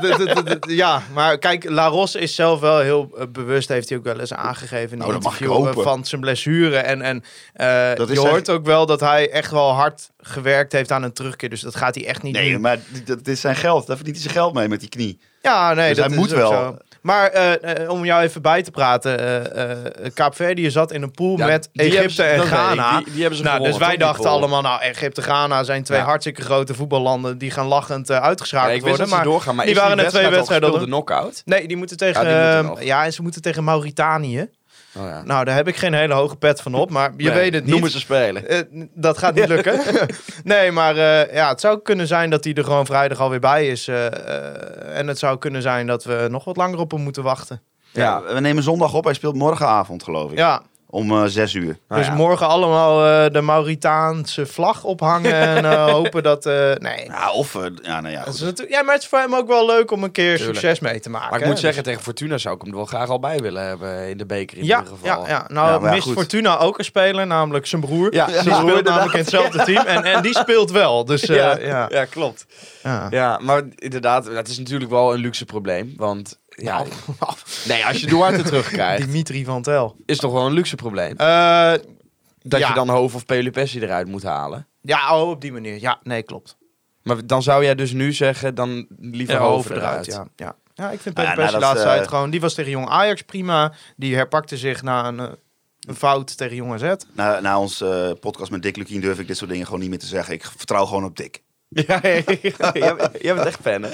ja, 0.68 1.03
maar 1.14 1.38
kijk, 1.38 1.64
La 1.71 1.87
Rosse 1.87 2.18
is 2.18 2.35
zelf 2.35 2.61
wel 2.61 2.79
heel 2.79 3.11
bewust, 3.33 3.68
heeft 3.68 3.88
hij 3.88 3.99
ook 3.99 4.05
wel 4.05 4.21
eens 4.21 4.33
aangegeven 4.35 4.92
in 4.92 4.99
Nou, 4.99 5.12
mag 5.12 5.18
ik 5.35 5.40
interview, 5.40 5.64
hopen. 5.66 5.83
van 5.83 6.05
zijn 6.05 6.21
blessure. 6.21 6.77
En, 6.77 7.03
en 7.03 7.25
eh, 7.53 7.95
Dat 7.97 8.09
is 8.11 8.16
je 8.16 8.23
echt- 8.23 8.31
hoort 8.31 8.51
ook 8.51 8.64
wel 8.66 8.87
dat 8.87 9.01
hij 9.01 9.31
echt 9.31 9.51
wel 9.51 9.73
hard 9.73 10.11
gewerkt 10.18 10.71
heeft 10.72 10.92
aan 10.92 11.02
een 11.02 11.12
terugkeer. 11.12 11.48
Dus 11.50 11.61
dat 11.61 11.76
gaat 11.76 11.94
hij 11.94 12.06
echt 12.06 12.22
niet 12.22 12.35
nee, 12.35 12.52
doen. 12.52 12.61
maar 12.61 12.78
dit 13.04 13.28
is 13.28 13.40
zijn 13.40 13.56
geld. 13.56 13.87
Daar 13.87 13.96
verdient 13.96 14.16
hij 14.16 14.24
zijn 14.30 14.38
geld 14.42 14.54
mee 14.54 14.68
met 14.68 14.80
die 14.80 14.88
knie. 14.88 15.20
Ja, 15.42 15.74
nee, 15.74 15.88
Dus 15.88 15.96
dat 15.96 16.06
hij 16.06 16.16
moet 16.16 16.30
wel. 16.30 16.50
zo. 16.50 16.76
Maar 17.02 17.28
eh, 17.28 17.82
eh, 17.82 17.90
om 17.90 18.04
jou 18.04 18.22
even 18.22 18.42
bij 18.42 18.62
te 18.62 18.70
praten, 18.70 19.18
eh 19.18 19.70
eh 19.70 20.12
Kaapverdië 20.14 20.70
zat 20.70 20.92
in 20.92 21.02
een 21.02 21.11
pool 21.11 21.38
Ja, 21.38 21.46
met 21.46 21.68
Egypte 21.72 22.22
en 22.22 22.38
dat. 22.38 22.46
Ghana. 22.46 22.96
Die- 22.96 23.12
die 23.12 23.20
hebben 23.20 23.38
ze 23.38 23.44
nou, 23.44 23.58
dus 23.58 23.66
gewonnen, 23.66 23.88
wij 23.88 23.96
dachten 24.06 24.30
allemaal, 24.30 24.62
nou, 24.62 24.80
Egypte, 24.80 25.22
Ghana 25.22 25.64
zijn 25.64 25.82
twee 25.85 25.98
Ja. 25.98 26.04
hartstikke 26.04 26.42
grote 26.42 26.74
voetballanden 26.74 27.38
die 27.38 27.50
gaan 27.50 27.66
lachend 27.66 28.08
Ja, 28.08 28.20
uitgeschakeld 28.20 28.68
ik 28.76 28.82
wist 28.82 28.87
worden. 28.88 28.98
dat 29.00 29.08
ze 29.08 29.14
Maar 29.14 29.24
doorgaan, 29.24 29.54
maar 29.54 29.66
die 29.66 29.74
waren 29.74 29.96
die 29.96 30.02
net 30.04 30.14
twee 30.14 30.28
wedstrijden 30.28 30.72
de 30.72 30.85
knockout? 30.85 31.42
nee, 31.44 31.68
die 31.68 31.76
moeten 31.76 31.96
tegen, 31.96 32.28
Ja, 32.28 32.28
die 32.52 32.54
moeten 32.62 32.64
nog. 32.66 32.82
ja, 32.82 33.04
en 33.04 33.12
ze 33.12 33.22
moeten 33.22 33.42
tegen 33.42 33.64
Mauritanië. 33.64 34.48
Oh, 34.94 35.02
ja. 35.09 35.22
Nou, 35.22 35.44
daar 35.44 35.55
heb 35.55 35.68
ik 35.68 35.76
geen 35.76 35.94
hele 35.94 36.14
hoge 36.14 36.37
pet 36.37 36.61
van 36.61 36.74
op, 36.74 36.90
maar 36.90 37.12
je 37.16 37.28
Nee, 37.28 37.35
weet 37.38 37.52
het 37.55 37.62
niet. 37.62 37.72
Noemen 37.72 37.90
ze 37.90 37.98
spelen. 37.98 38.48
Eh, 38.48 38.59
dat 38.94 39.18
gaat 39.18 39.35
niet 39.35 39.48
lukken. 39.55 39.81
nee, 40.44 40.72
maar 40.72 40.96
eh, 40.96 41.35
ja, 41.35 41.48
het 41.48 41.61
zou 41.61 41.81
kunnen 41.83 42.07
zijn 42.07 42.31
dat 42.31 42.44
hij 42.44 42.55
er 42.55 42.64
gewoon 42.64 42.87
vrijdag 42.87 43.18
alweer 43.20 43.40
bij 43.40 43.66
is. 43.68 43.88
eh, 43.88 44.07
eh, 44.07 44.98
en 44.98 45.07
het 45.07 45.18
zou 45.18 45.38
kunnen 45.38 45.62
zijn 45.62 45.87
dat 45.87 46.05
we 46.05 46.26
nog 46.31 46.44
wat 46.44 46.57
langer 46.57 46.78
op 46.78 46.90
hem 46.90 47.00
moeten 47.00 47.22
wachten. 47.22 47.62
Ja, 47.90 48.22
we 48.22 48.40
nemen 48.40 48.62
zondag 48.62 48.94
op. 48.94 49.05
Hij 49.05 49.14
speelt 49.14 49.35
morgenavond, 49.37 50.02
geloof 50.02 50.31
ik. 50.33 50.38
Ja, 50.38 50.62
om 50.94 51.11
eh, 51.12 51.22
zes 51.26 51.55
uur. 51.55 51.78
Nou 51.88 52.00
dus 52.00 52.07
ja. 52.11 52.14
morgen 52.16 52.46
allemaal 52.46 53.07
eh, 53.24 53.33
de 53.33 53.40
Mauritaanse 53.40 54.46
vlag 54.46 54.85
ophangen 54.85 55.33
en 55.35 55.64
eh, 55.64 55.85
hopen 55.92 56.22
dat... 56.22 56.46
eh, 56.46 56.72
nee. 56.74 57.05
Ja, 57.07 57.31
of, 57.33 57.52
ja, 57.83 58.00
nou 58.00 58.09
ja, 58.14 58.24
Dat 58.24 58.38
goed. 58.40 58.64
ja, 58.68 58.83
maar 58.83 58.94
het 58.94 59.02
is 59.02 59.09
voor 59.09 59.18
hem 59.18 59.35
ook 59.35 59.46
wel 59.46 59.66
leuk 59.66 59.90
om 59.90 60.02
een 60.05 60.12
keer 60.12 60.37
Tuurlijk. 60.37 60.59
succes 60.59 60.81
mee 60.81 61.00
te 61.00 61.11
maken. 61.11 61.28
Maar 61.31 61.38
ik 61.38 61.44
hè. 61.44 61.50
moet 61.50 61.61
zeggen, 61.61 61.83
Dus- 61.83 61.92
tegen 61.92 62.05
Fortuna 62.07 62.38
zou 62.38 62.55
ik 62.55 62.61
hem 62.61 62.70
er 62.70 62.76
wel 62.76 62.87
graag 62.87 63.09
al 63.09 63.18
bij 63.20 63.38
willen 63.38 63.66
hebben 63.66 64.09
in 64.09 64.16
de 64.18 64.26
beker 64.26 64.59
in 64.59 64.64
ja, 64.64 64.78
ieder 64.78 64.92
geval. 64.92 65.22
ja, 65.22 65.28
ja, 65.28 65.44
nou 65.48 65.70
Ja, 65.72 65.78
maar 65.78 65.88
ja, 65.88 65.94
mist 65.94 66.07
goed. 66.07 66.14
Fortuna 66.14 66.59
ook 66.59 66.78
een 66.78 66.85
speler, 66.85 67.26
namelijk 67.26 67.66
zijn 67.66 67.81
broer. 67.81 68.14
Ja, 68.14 68.26
die 68.26 68.35
ja, 68.35 68.40
speelt 68.42 68.59
inderdaad. 68.61 68.85
namelijk 68.85 69.12
in 69.14 69.20
hetzelfde 69.20 69.62
team 69.64 69.87
en, 69.87 70.05
en 70.05 70.23
die 70.23 70.35
speelt 70.38 70.71
wel. 70.71 71.04
Dus 71.04 71.23
eh, 71.27 71.37
ja, 71.37 71.58
ja. 71.58 71.87
ja, 71.90 72.04
klopt. 72.04 72.46
Ja. 72.83 73.06
Ja, 73.10 73.38
maar 73.42 73.62
inderdaad, 73.77 74.27
het 74.27 74.48
is 74.48 74.58
natuurlijk 74.58 74.90
wel 74.90 75.14
een 75.14 75.21
luxe 75.21 75.44
probleem. 75.44 75.94
Want 75.96 76.40
ja, 76.57 76.85
Nou, 77.19 77.35
nee, 77.69 77.87
als 77.87 78.00
je 78.00 78.07
Duarte 78.07 78.42
terugkrijgt, 78.50 79.07
Dimitri 79.07 79.44
van 79.44 79.63
Tel. 79.63 79.96
is 80.07 80.19
toch 80.19 80.33
wel 80.33 80.46
een 80.46 80.53
luxe 80.53 80.77
probleem. 80.77 81.17
Eh, 81.17 81.73
Dat 82.42 82.61
ja. 82.61 82.69
je 82.69 82.75
dan 82.75 82.88
Hoofd 82.88 83.15
of 83.15 83.27
Pelupessi 83.27 83.81
eruit 83.81 84.09
moet 84.09 84.23
halen. 84.23 84.67
ja, 84.81 85.21
oh, 85.21 85.31
op 85.31 85.40
die 85.40 85.53
manier. 85.53 85.81
Ja, 85.81 86.00
nee, 86.03 86.23
klopt. 86.23 86.57
Maar 87.03 87.27
dan 87.27 87.42
zou 87.42 87.65
jij 87.65 87.75
dus 87.75 87.92
nu 87.92 88.13
zeggen, 88.13 88.55
dan 88.55 88.87
liever 89.00 89.35
Ja, 89.35 89.40
Hoofd 89.40 89.71
eruit. 89.71 90.07
Ja, 90.07 90.27
ja. 90.37 90.57
ja, 90.75 90.90
ik 90.90 91.00
vind 91.00 91.17
Nou 91.17 91.29
ja, 91.29 91.35
Peter 91.35 91.44
Pessi 91.44 91.59
nou, 91.59 91.61
dat, 91.61 91.61
laatste 91.61 91.88
eh, 91.88 91.94
tijd 91.94 92.09
gewoon... 92.09 92.31
Die 92.31 92.40
was 92.40 92.55
tegen 92.55 92.71
Jong 92.71 92.88
Ajax 92.88 93.23
prima. 93.23 93.73
Die 93.96 94.15
herpakte 94.15 94.57
zich 94.57 94.83
na 94.83 95.07
een, 95.07 95.21
eh, 95.21 95.29
een 95.81 95.94
fout 95.94 96.37
tegen 96.37 96.57
Jong 96.57 96.73
AZ. 96.73 96.94
Na, 97.13 97.40
na 97.40 97.59
ons 97.59 97.81
eh, 97.81 98.11
podcast 98.21 98.50
met 98.50 98.63
Dick 98.63 98.77
Lukien 98.77 99.00
durf 99.00 99.19
ik 99.19 99.27
dit 99.27 99.37
soort 99.37 99.50
dingen 99.50 99.65
gewoon 99.65 99.81
niet 99.81 99.90
meer 99.90 99.98
te 99.98 100.07
zeggen. 100.07 100.35
Ik 100.35 100.44
vertrouw 100.57 100.85
gewoon 100.87 101.05
op 101.05 101.17
Dick. 101.17 101.42
Ja, 101.87 102.00
ja, 102.03 102.23
ja. 102.42 102.71
jij, 102.73 102.96
jij 103.21 103.35
bent 103.35 103.46
echt 103.46 103.61
fan, 103.63 103.83
hè? 103.83 103.90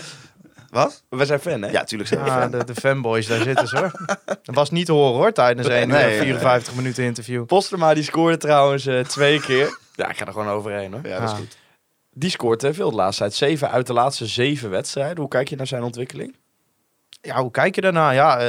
Wat? 0.71 1.05
We 1.09 1.25
zijn 1.25 1.41
fan, 1.41 1.63
hè? 1.63 1.71
Ja, 1.71 1.85
tuurlijk 1.85 2.09
zijn 2.11 2.23
we 2.25 2.27
Ja, 2.31 2.41
fan. 2.41 2.51
de, 2.51 2.65
de 2.65 2.75
fanboys, 2.75 3.27
daar 3.27 3.43
zitten 3.43 3.69
ze 3.69 3.77
hoor. 3.79 3.93
Dat 4.43 4.55
was 4.55 4.71
niet 4.71 4.87
te 4.87 4.93
horen 4.93 5.17
hoor, 5.17 5.33
tijdens 5.33 5.67
een 5.69 5.73
Nee, 5.89 6.01
eh, 6.03 6.07
nee, 6.09 6.19
54 6.19 6.75
minuten 6.75 7.05
interview. 7.05 7.45
Postema 7.47 7.95
die 7.95 8.03
scoorde 8.03 8.37
trouwens 8.37 8.87
eh, 8.87 9.01
twee 9.01 9.41
keer. 9.41 9.79
Ja, 9.95 10.09
ik 10.09 10.17
ga 10.17 10.27
er 10.27 10.33
gewoon 10.33 10.49
overheen, 10.49 10.93
hoor. 10.93 11.01
Ja, 11.07 11.19
dat 11.19 11.29
is 11.29 11.35
Ah. 11.35 11.37
goed. 11.39 11.57
Die 12.13 12.31
scoort 12.31 12.65
eh, 12.65 12.73
veel 12.73 12.91
de 12.91 12.97
laatste 12.97 13.23
tijd. 13.23 13.35
Zeven 13.35 13.71
uit 13.71 13.87
de 13.87 13.93
laatste 13.93 14.27
zeven 14.27 14.71
wedstrijden. 14.71 15.19
Hoe 15.19 15.29
kijk 15.29 15.49
je 15.49 15.57
naar 15.57 15.67
zijn 15.67 15.83
ontwikkeling? 15.83 16.37
Ja, 17.21 17.41
hoe 17.41 17.51
kijk 17.51 17.75
je 17.75 17.81
daarna? 17.81 18.11
Ja, 18.11 18.39
eh, 18.39 18.45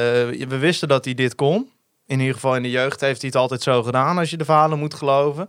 we 0.48 0.58
wisten 0.58 0.88
dat 0.88 1.06
hij 1.06 1.14
dit 1.14 1.36
kon. 1.36 1.72
In 2.06 2.20
ieder 2.20 2.34
geval 2.34 2.56
in 2.56 2.64
de 2.64 2.70
jeugd 2.70 3.02
heeft 3.02 3.22
hij 3.22 3.30
het 3.30 3.40
altijd 3.40 3.62
zo 3.62 3.84
gedaan, 3.84 4.18
als 4.18 4.30
je 4.30 4.38
de 4.38 4.46
verhalen 4.46 4.80
moet 4.80 4.94
geloven. 4.94 5.48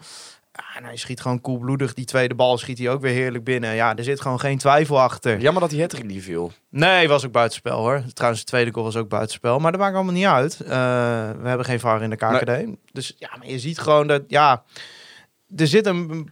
Ja, 0.60 0.76
en 0.76 0.84
hij 0.84 0.96
schiet 0.96 1.20
gewoon 1.20 1.40
koelbloedig. 1.40 1.94
Die 1.94 2.04
tweede 2.04 2.34
bal 2.34 2.58
schiet 2.58 2.78
hij 2.78 2.90
ook 2.90 3.00
weer 3.00 3.12
heerlijk 3.12 3.44
binnen. 3.44 3.74
Ja, 3.74 3.96
er 3.96 4.04
zit 4.04 4.20
gewoon 4.20 4.40
geen 4.40 4.58
twijfel 4.58 5.00
achter. 5.00 5.40
Jammer 5.40 5.60
dat 5.60 5.70
die 5.70 5.80
hattrick 5.80 6.04
niet 6.04 6.22
viel. 6.22 6.52
Nee, 6.68 7.08
was 7.08 7.26
ook 7.26 7.32
buitenspel 7.32 7.78
hoor. 7.78 8.02
Trouwens, 8.12 8.40
de 8.40 8.48
tweede 8.48 8.72
goal 8.72 8.84
was 8.84 8.96
ook 8.96 9.08
buitenspel. 9.08 9.58
Maar 9.58 9.72
dat 9.72 9.80
maakt 9.80 9.94
allemaal 9.94 10.12
niet 10.12 10.26
uit. 10.26 10.60
Eh, 10.60 10.68
we 11.40 11.48
hebben 11.48 11.66
geen 11.66 11.80
VAR 11.80 12.02
in 12.02 12.10
de 12.10 12.16
KKD. 12.16 12.76
Dus 12.92 13.14
ja, 13.18 13.30
maar 13.38 13.48
je 13.48 13.58
ziet 13.58 13.78
gewoon 13.78 14.06
dat, 14.06 14.22
ja... 14.26 14.64
Er 15.56 15.66
zit 15.66 15.86
een 15.86 16.30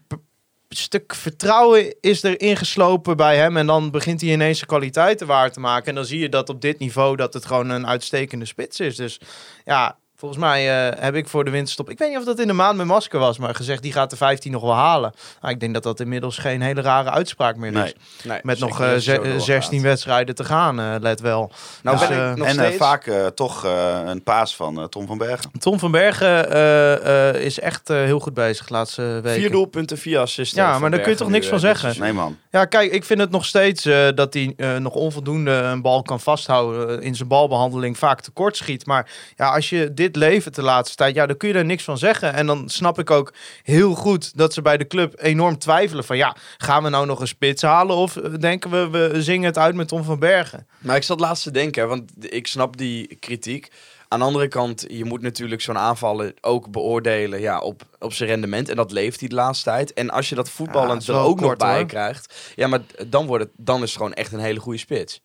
stuk 0.68 1.14
vertrouwen 1.14 1.94
is 2.00 2.22
er 2.22 2.40
ingeslopen 2.40 3.16
bij 3.16 3.36
hem. 3.36 3.56
En 3.56 3.66
dan 3.66 3.90
begint 3.90 4.20
hij 4.20 4.30
ineens 4.30 4.56
zijn 4.56 4.70
kwaliteiten 4.70 5.26
waar 5.26 5.52
te 5.52 5.60
maken. 5.60 5.86
En 5.86 5.94
dan 5.94 6.04
zie 6.04 6.18
je 6.18 6.28
dat 6.28 6.48
op 6.48 6.60
dit 6.60 6.78
niveau 6.78 7.16
dat 7.16 7.34
het 7.34 7.44
gewoon 7.44 7.68
een 7.68 7.86
uitstekende 7.86 8.44
spits 8.44 8.80
is. 8.80 8.96
Dus 8.96 9.20
ja, 9.64 9.98
volgens 10.18 10.40
mij 10.40 10.88
eh, 10.90 11.02
heb 11.02 11.14
ik 11.14 11.28
voor 11.28 11.44
de 11.44 11.50
winterstop... 11.50 11.90
Ik 11.90 11.98
weet 11.98 12.08
niet 12.08 12.18
of 12.18 12.24
dat 12.24 12.38
in 12.38 12.46
de 12.46 12.52
maand 12.52 12.76
met 12.76 12.86
masker 12.86 13.18
was, 13.18 13.38
maar 13.38 13.54
gezegd 13.54 13.82
die 13.82 13.92
gaat 13.92 14.10
de 14.10 14.16
15 14.16 14.52
nog 14.52 14.62
wel 14.62 14.74
halen. 14.74 15.12
Nou, 15.40 15.54
ik 15.54 15.60
denk 15.60 15.74
dat 15.74 15.82
dat 15.82 16.00
inmiddels 16.00 16.38
geen 16.38 16.60
hele 16.60 16.80
rare 16.80 17.10
uitspraak 17.10 17.56
meer 17.56 17.84
is. 17.84 17.94
Nee. 18.24 18.40
Met 18.42 18.58
nog 18.58 18.82
als 18.82 19.06
eh. 19.06 19.38
16 19.38 19.82
wedstrijden 19.82 20.34
te 20.34 20.44
gaan, 20.44 20.80
eh, 20.80 20.94
let 21.00 21.20
wel. 21.20 21.50
Nou 21.82 21.98
Dus, 21.98 22.08
ben 22.08 22.30
ik 22.30 22.36
nog 22.36 22.46
en 22.46 22.54
steeds... 22.54 22.76
vaak 22.76 23.06
eh, 23.06 23.26
toch 23.26 23.64
eh, 23.64 24.00
een 24.06 24.22
paas 24.22 24.56
van 24.56 24.88
Tom 24.88 25.06
van 25.06 25.18
Bergen. 25.18 25.50
Tom 25.58 25.78
van 25.78 25.90
Bergen 25.90 26.50
eh, 26.50 27.28
eh, 27.28 27.34
is 27.42 27.60
echt 27.60 27.90
eh, 27.90 27.96
heel 27.96 28.20
goed 28.20 28.34
bezig 28.34 28.66
de 28.66 28.72
laatste 28.72 29.02
weken. 29.02 29.40
Vier 29.40 29.50
doelpunten, 29.50 29.98
vier 29.98 30.18
assists. 30.18 30.54
Ja, 30.54 30.78
maar 30.78 30.90
daar 30.90 31.00
kun 31.00 31.10
je 31.10 31.16
toch 31.16 31.28
niks 31.28 31.44
nu, 31.44 31.50
van 31.50 31.60
zeggen? 31.60 31.94
Nee 32.00 32.12
man. 32.12 32.36
Ja, 32.50 32.64
kijk, 32.64 32.92
ik 32.92 33.04
vind 33.04 33.20
het 33.20 33.30
nog 33.30 33.44
steeds 33.44 33.84
eh, 33.84 34.08
dat 34.14 34.34
hij 34.34 34.52
eh, 34.56 34.76
nog 34.76 34.94
onvoldoende 34.94 35.50
een 35.50 35.82
bal 35.82 36.02
kan 36.02 36.20
vasthouden. 36.20 37.02
in 37.02 37.14
zijn 37.14 37.28
balbehandeling 37.28 37.98
vaak 37.98 38.20
tekort 38.20 38.56
schiet. 38.56 38.86
Maar 38.86 39.10
ja, 39.36 39.54
als 39.54 39.68
je 39.68 39.94
dit 39.94 40.07
levert 40.16 40.54
de 40.54 40.62
laatste 40.62 40.96
tijd, 40.96 41.14
ja, 41.14 41.26
dan 41.26 41.36
kun 41.36 41.48
je 41.48 41.54
daar 41.54 41.64
niks 41.64 41.84
van 41.84 41.98
zeggen. 41.98 42.32
En 42.34 42.46
dan 42.46 42.68
snap 42.68 42.98
ik 42.98 43.10
ook 43.10 43.32
heel 43.62 43.94
goed 43.94 44.36
dat 44.36 44.52
ze 44.54 44.62
bij 44.62 44.76
de 44.76 44.86
club 44.86 45.14
enorm 45.22 45.58
twijfelen 45.58 46.04
van 46.04 46.16
ja, 46.16 46.36
gaan 46.58 46.82
we 46.82 46.88
nou 46.88 47.06
nog 47.06 47.20
een 47.20 47.28
spits 47.28 47.62
halen 47.62 47.96
of 47.96 48.16
eh, 48.16 48.32
denken 48.38 48.70
we, 48.70 48.88
we 48.88 49.22
zingen 49.22 49.46
het 49.46 49.58
uit 49.58 49.74
met 49.74 49.88
Tom 49.88 50.04
van 50.04 50.18
Bergen? 50.18 50.66
Maar 50.78 50.96
ik 50.96 51.02
zat 51.02 51.20
laatst 51.20 51.42
te 51.42 51.50
denken, 51.50 51.88
want 51.88 52.32
ik 52.34 52.46
snap 52.46 52.76
die 52.76 53.16
kritiek. 53.20 53.70
Aan 54.08 54.18
de 54.18 54.24
andere 54.24 54.48
kant, 54.48 54.84
je 54.88 55.04
moet 55.04 55.20
natuurlijk 55.22 55.60
zo'n 55.60 55.78
aanvallen 55.78 56.34
ook 56.40 56.70
beoordelen 56.70 57.40
ja, 57.40 57.58
op, 57.60 57.82
op 57.98 58.12
zijn 58.12 58.28
rendement. 58.28 58.68
En 58.68 58.76
dat 58.76 58.92
leeft 58.92 59.20
hij 59.20 59.28
de 59.28 59.34
laatste 59.34 59.64
tijd. 59.70 59.92
En 59.92 60.10
als 60.10 60.28
je 60.28 60.34
dat 60.34 60.46
Ja, 60.46 60.52
voetballend 60.52 61.02
is 61.02 61.08
er 61.08 61.14
ook 61.14 61.40
nog 61.40 61.56
bij 61.56 61.76
hoor. 61.76 61.86
krijgt. 61.86 62.52
Ja, 62.56 62.66
maar 62.66 62.80
dan, 63.06 63.26
wordt 63.26 63.44
het, 63.44 63.52
dan 63.56 63.82
is 63.82 63.88
het 63.88 63.96
gewoon 63.96 64.14
echt 64.14 64.32
een 64.32 64.38
hele 64.38 64.60
goede 64.60 64.78
spits. 64.78 65.20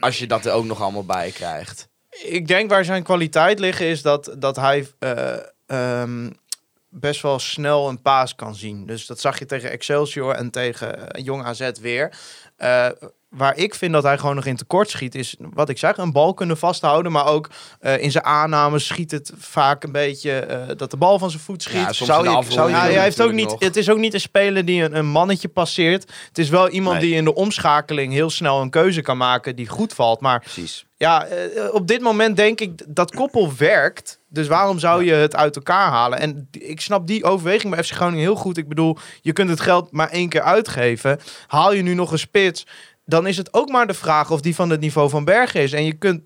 Als 0.00 0.18
je 0.18 0.26
dat 0.26 0.44
er 0.44 0.52
ook 0.52 0.64
nog 0.64 0.82
allemaal 0.82 1.04
bij 1.04 1.30
krijgt. 1.30 1.88
Ik 2.22 2.46
denk 2.46 2.70
waar 2.70 2.84
zijn 2.84 3.02
kwaliteit 3.02 3.58
liggen 3.58 3.86
is 3.86 4.02
dat, 4.02 4.34
dat 4.38 4.56
hij 4.56 4.86
eh, 4.98 5.32
ehm, 5.66 6.30
best 6.88 7.22
wel 7.22 7.38
snel 7.38 7.88
een 7.88 8.02
paas 8.02 8.34
kan 8.34 8.54
zien. 8.54 8.86
Dus 8.86 9.06
dat 9.06 9.20
zag 9.20 9.38
je 9.38 9.46
tegen 9.46 9.70
Excelsior 9.70 10.34
en 10.34 10.50
tegen 10.50 11.10
eh, 11.10 11.24
Jong 11.24 11.44
AZ 11.44 11.70
weer. 11.80 12.12
Eh, 12.56 12.86
waar 13.28 13.56
ik 13.56 13.74
vind 13.74 13.92
dat 13.92 14.02
hij 14.02 14.18
gewoon 14.18 14.34
nog 14.34 14.44
in 14.44 14.56
tekort 14.56 14.90
schiet, 14.90 15.14
is 15.14 15.36
wat 15.38 15.68
ik 15.68 15.78
zeg, 15.78 15.96
een 15.96 16.12
bal 16.12 16.34
kunnen 16.34 16.56
vasthouden. 16.58 17.12
Maar 17.12 17.26
ook 17.26 17.50
in 17.98 18.10
zijn 18.10 18.24
aannames 18.24 18.86
schiet 18.86 19.10
het 19.10 19.32
vaak 19.38 19.84
een 19.84 19.92
beetje 19.92 20.64
dat 20.76 20.90
de 20.90 20.96
bal 20.96 21.18
van 21.18 21.30
zijn 21.30 21.42
voet 21.42 21.62
schiet. 21.62 21.74
Ja, 21.80 21.92
Zou 21.92 22.30
je- 22.30 22.50
zou 22.52 22.70
je- 22.70 22.76
hij 22.76 23.00
heeft 23.02 23.20
ook 23.20 23.32
niet, 23.32 23.48
nog. 23.48 23.60
het 23.60 23.76
is 23.76 23.90
ook 23.90 23.98
niet 23.98 24.14
een 24.14 24.20
speler 24.20 24.64
die 24.64 24.82
een, 24.82 24.96
een 24.96 25.06
mannetje 25.06 25.48
passeert. 25.48 26.12
Het 26.28 26.38
is 26.38 26.48
wel 26.48 26.68
iemand 26.68 26.98
Nee. 26.98 27.06
die 27.06 27.14
in 27.16 27.24
de 27.24 27.34
omschakeling 27.34 28.12
heel 28.12 28.30
snel 28.30 28.60
een 28.60 28.70
keuze 28.70 29.00
kan 29.00 29.16
maken 29.16 29.56
die 29.56 29.68
goed 29.68 29.92
valt. 29.94 30.20
Maar 30.20 30.40
Precies. 30.40 30.86
Ja, 31.02 31.26
eh, 31.26 31.74
op 31.74 31.86
dit 31.86 32.00
moment 32.00 32.36
denk 32.36 32.60
ik 32.60 32.82
dat 32.88 33.14
koppel 33.14 33.52
werkt. 33.56 34.20
Dus 34.28 34.46
waarom 34.46 34.78
zou 34.78 35.04
je 35.04 35.12
het 35.12 35.36
uit 35.36 35.56
elkaar 35.56 35.90
halen? 35.90 36.18
En 36.18 36.48
ik 36.50 36.80
snap 36.80 37.06
die 37.06 37.24
overweging 37.24 37.74
bij 37.74 37.84
FC 37.84 37.92
Groningen 37.92 38.20
heel 38.20 38.34
goed. 38.34 38.56
Ik 38.56 38.68
bedoel, 38.68 38.96
je 39.20 39.32
kunt 39.32 39.50
het 39.50 39.60
geld 39.60 39.92
maar 39.92 40.08
één 40.08 40.28
keer 40.28 40.42
uitgeven. 40.42 41.20
Haal 41.46 41.72
je 41.72 41.82
nu 41.82 41.94
nog 41.94 42.12
een 42.12 42.18
spits, 42.18 42.66
dan 43.04 43.26
is 43.26 43.36
het 43.36 43.54
ook 43.54 43.68
maar 43.68 43.86
de 43.86 43.94
vraag 43.94 44.30
of 44.30 44.40
die 44.40 44.54
van 44.54 44.70
het 44.70 44.80
niveau 44.80 45.08
van 45.08 45.24
Bergen 45.24 45.60
is. 45.60 45.72
En 45.72 45.84
je 45.84 45.92
kunt 45.92 46.22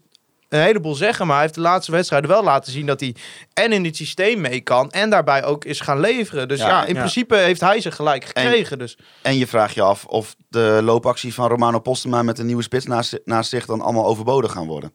een 0.57 0.63
heleboel 0.63 0.95
zeggen, 0.95 1.27
maar 1.27 1.35
hij 1.35 1.45
heeft 1.45 1.55
de 1.55 1.61
laatste 1.61 1.93
wedstrijden 1.93 2.31
wel 2.31 2.43
laten 2.43 2.73
zien 2.73 2.87
dat 2.87 3.01
hij 3.01 3.15
en 3.53 3.73
in 3.73 3.83
dit 3.83 3.97
systeem 3.97 4.41
mee 4.41 4.61
kan 4.61 4.91
en 4.91 5.11
daarbij 5.11 5.45
ook 5.45 5.65
is 5.65 5.81
gaan 5.81 6.01
leveren. 6.01 6.49
Dus 6.49 6.59
ja, 6.59 6.69
Ja, 6.69 6.85
in 6.85 6.95
ja. 6.95 7.01
principe 7.01 7.37
heeft 7.37 7.61
hij 7.61 7.81
ze 7.81 7.91
gelijk 7.91 8.25
gekregen. 8.25 8.79
dus 8.79 8.99
En 9.23 9.37
je 9.37 9.47
vraagt 9.47 9.75
je 9.75 9.83
af 9.83 10.05
of 10.05 10.37
de 10.49 10.81
loopacties 10.83 11.35
van 11.35 11.49
Romano 11.49 11.79
Postema 11.79 12.23
met 12.23 12.39
een 12.39 12.47
nieuwe 12.47 12.63
spits 12.63 12.87
naast, 12.87 13.21
naast 13.25 13.51
zich 13.51 13.67
dan 13.67 13.81
allemaal 13.81 14.07
overbodig 14.07 14.53
gaan 14.53 14.67
worden. 14.67 14.93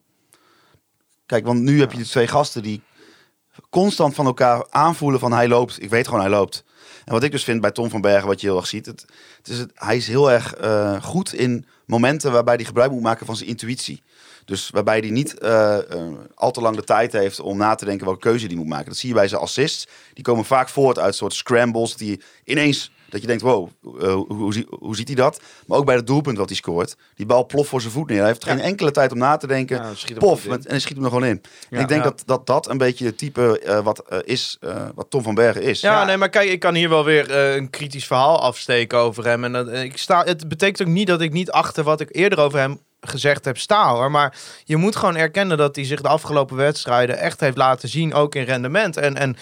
Kijk, 1.26 1.46
want 1.46 1.60
nu 1.60 1.80
heb 1.80 1.92
je 1.92 1.98
de 1.98 2.08
twee 2.08 2.26
gasten 2.26 2.62
die 2.62 2.82
constant 3.70 4.14
van 4.14 4.26
elkaar 4.26 4.66
aanvoelen 4.70 5.20
van 5.20 5.32
hij 5.32 5.48
loopt. 5.48 5.82
Ik 5.82 5.90
weet 5.90 6.06
gewoon 6.06 6.20
hij 6.20 6.30
loopt. 6.30 6.64
En 7.04 7.12
wat 7.12 7.22
ik 7.22 7.30
dus 7.30 7.44
vind 7.44 7.60
bij 7.60 7.70
Tom 7.70 7.90
van 7.90 8.00
Bergen, 8.00 8.28
wat 8.28 8.40
je 8.40 8.46
heel 8.46 8.56
erg 8.56 8.66
ziet, 8.66 8.86
het, 8.86 9.04
het 9.36 9.48
is 9.48 9.58
het, 9.58 9.70
hij 9.74 9.96
is 9.96 10.08
heel 10.08 10.30
erg 10.30 10.54
eh, 10.54 11.02
goed 11.02 11.32
in 11.32 11.66
momenten 11.86 12.32
waarbij 12.32 12.54
hij 12.54 12.64
gebruik 12.64 12.90
moet 12.90 13.02
maken 13.02 13.26
van 13.26 13.36
zijn 13.36 13.48
intuïtie. 13.48 14.02
Dus 14.52 14.70
waarbij 14.70 14.98
hij 14.98 15.10
niet 15.10 15.38
eh, 15.38 15.78
eh, 15.78 16.02
al 16.34 16.50
te 16.50 16.60
lang 16.60 16.76
de 16.76 16.84
tijd 16.84 17.12
heeft 17.12 17.40
om 17.40 17.56
na 17.56 17.74
te 17.74 17.84
denken 17.84 18.06
welke 18.06 18.20
keuze 18.20 18.46
hij 18.46 18.54
moet 18.56 18.66
maken. 18.66 18.86
Dat 18.86 18.96
zie 18.96 19.08
je 19.08 19.14
bij 19.14 19.28
zijn 19.28 19.40
assists. 19.40 19.86
Die 20.14 20.24
komen 20.24 20.44
vaak 20.44 20.68
voort 20.68 20.98
uit 20.98 21.14
soort 21.14 21.34
scrambles 21.34 21.96
die 21.96 22.20
ineens 22.44 22.90
dat 23.08 23.20
je 23.20 23.26
denkt, 23.26 23.42
wow, 23.42 23.68
eh, 24.00 24.12
hoe, 24.12 24.32
hoe, 24.34 24.52
zie- 24.52 24.66
hoe 24.70 24.96
ziet 24.96 25.06
hij 25.06 25.16
dat? 25.16 25.40
Maar 25.66 25.78
ook 25.78 25.84
bij 25.84 25.94
het 25.94 26.06
doelpunt 26.06 26.38
wat 26.38 26.48
hij 26.48 26.56
scoort. 26.56 26.96
Die 27.14 27.26
bal 27.26 27.46
ploft 27.46 27.68
voor 27.68 27.80
zijn 27.80 27.92
voet 27.92 28.08
neer. 28.08 28.18
Hij 28.18 28.26
heeft 28.26 28.44
geen 28.44 28.60
enkele 28.60 28.90
tijd 28.90 29.12
om 29.12 29.18
na 29.18 29.36
te 29.36 29.46
denken. 29.46 29.76
Ja, 29.76 30.14
Pof, 30.18 30.46
met, 30.46 30.64
en 30.64 30.70
hij 30.70 30.80
schiet 30.80 30.94
hem 30.96 31.04
er 31.04 31.10
gewoon 31.10 31.28
in. 31.28 31.42
En 31.70 31.80
ik 31.80 31.88
denk 31.88 32.04
Ja. 32.04 32.08
dat, 32.10 32.22
dat 32.26 32.46
dat 32.46 32.68
een 32.68 32.78
beetje 32.78 33.06
het 33.06 33.18
type 33.18 33.80
wat, 33.84 34.02
is, 34.24 34.56
eh, 34.60 34.88
wat 34.94 35.10
Tom 35.10 35.22
van 35.22 35.34
Bergen 35.34 35.62
is. 35.62 35.80
Ja, 35.80 36.04
nee, 36.04 36.16
maar 36.16 36.28
kijk, 36.28 36.50
ik 36.50 36.60
kan 36.60 36.74
hier 36.74 36.88
wel 36.88 37.04
weer 37.04 37.30
een 37.30 37.70
kritisch 37.70 38.06
verhaal 38.06 38.40
afsteken 38.40 38.98
over 38.98 39.24
hem. 39.24 39.44
En 39.44 39.52
dat, 39.52 39.72
ik 39.72 39.96
sta, 39.98 40.24
het 40.24 40.48
betekent 40.48 40.88
ook 40.88 40.94
niet 40.94 41.06
dat 41.06 41.20
ik 41.20 41.32
niet 41.32 41.50
achter 41.50 41.84
wat 41.84 42.00
ik 42.00 42.08
eerder 42.16 42.38
over 42.38 42.58
hem 42.58 42.78
gezegd 43.06 43.44
heb 43.44 43.58
sta 43.58 43.92
hoor. 43.92 44.10
Maar 44.10 44.34
je 44.64 44.76
moet 44.76 44.96
gewoon 44.96 45.16
erkennen 45.16 45.56
dat 45.56 45.76
hij 45.76 45.84
zich 45.84 46.00
de 46.00 46.08
afgelopen 46.08 46.56
wedstrijden 46.56 47.18
echt 47.18 47.40
heeft 47.40 47.56
laten 47.56 47.88
zien, 47.88 48.14
ook 48.14 48.34
in 48.34 48.44
rendement. 48.44 48.96
En, 48.96 49.16
en 49.16 49.36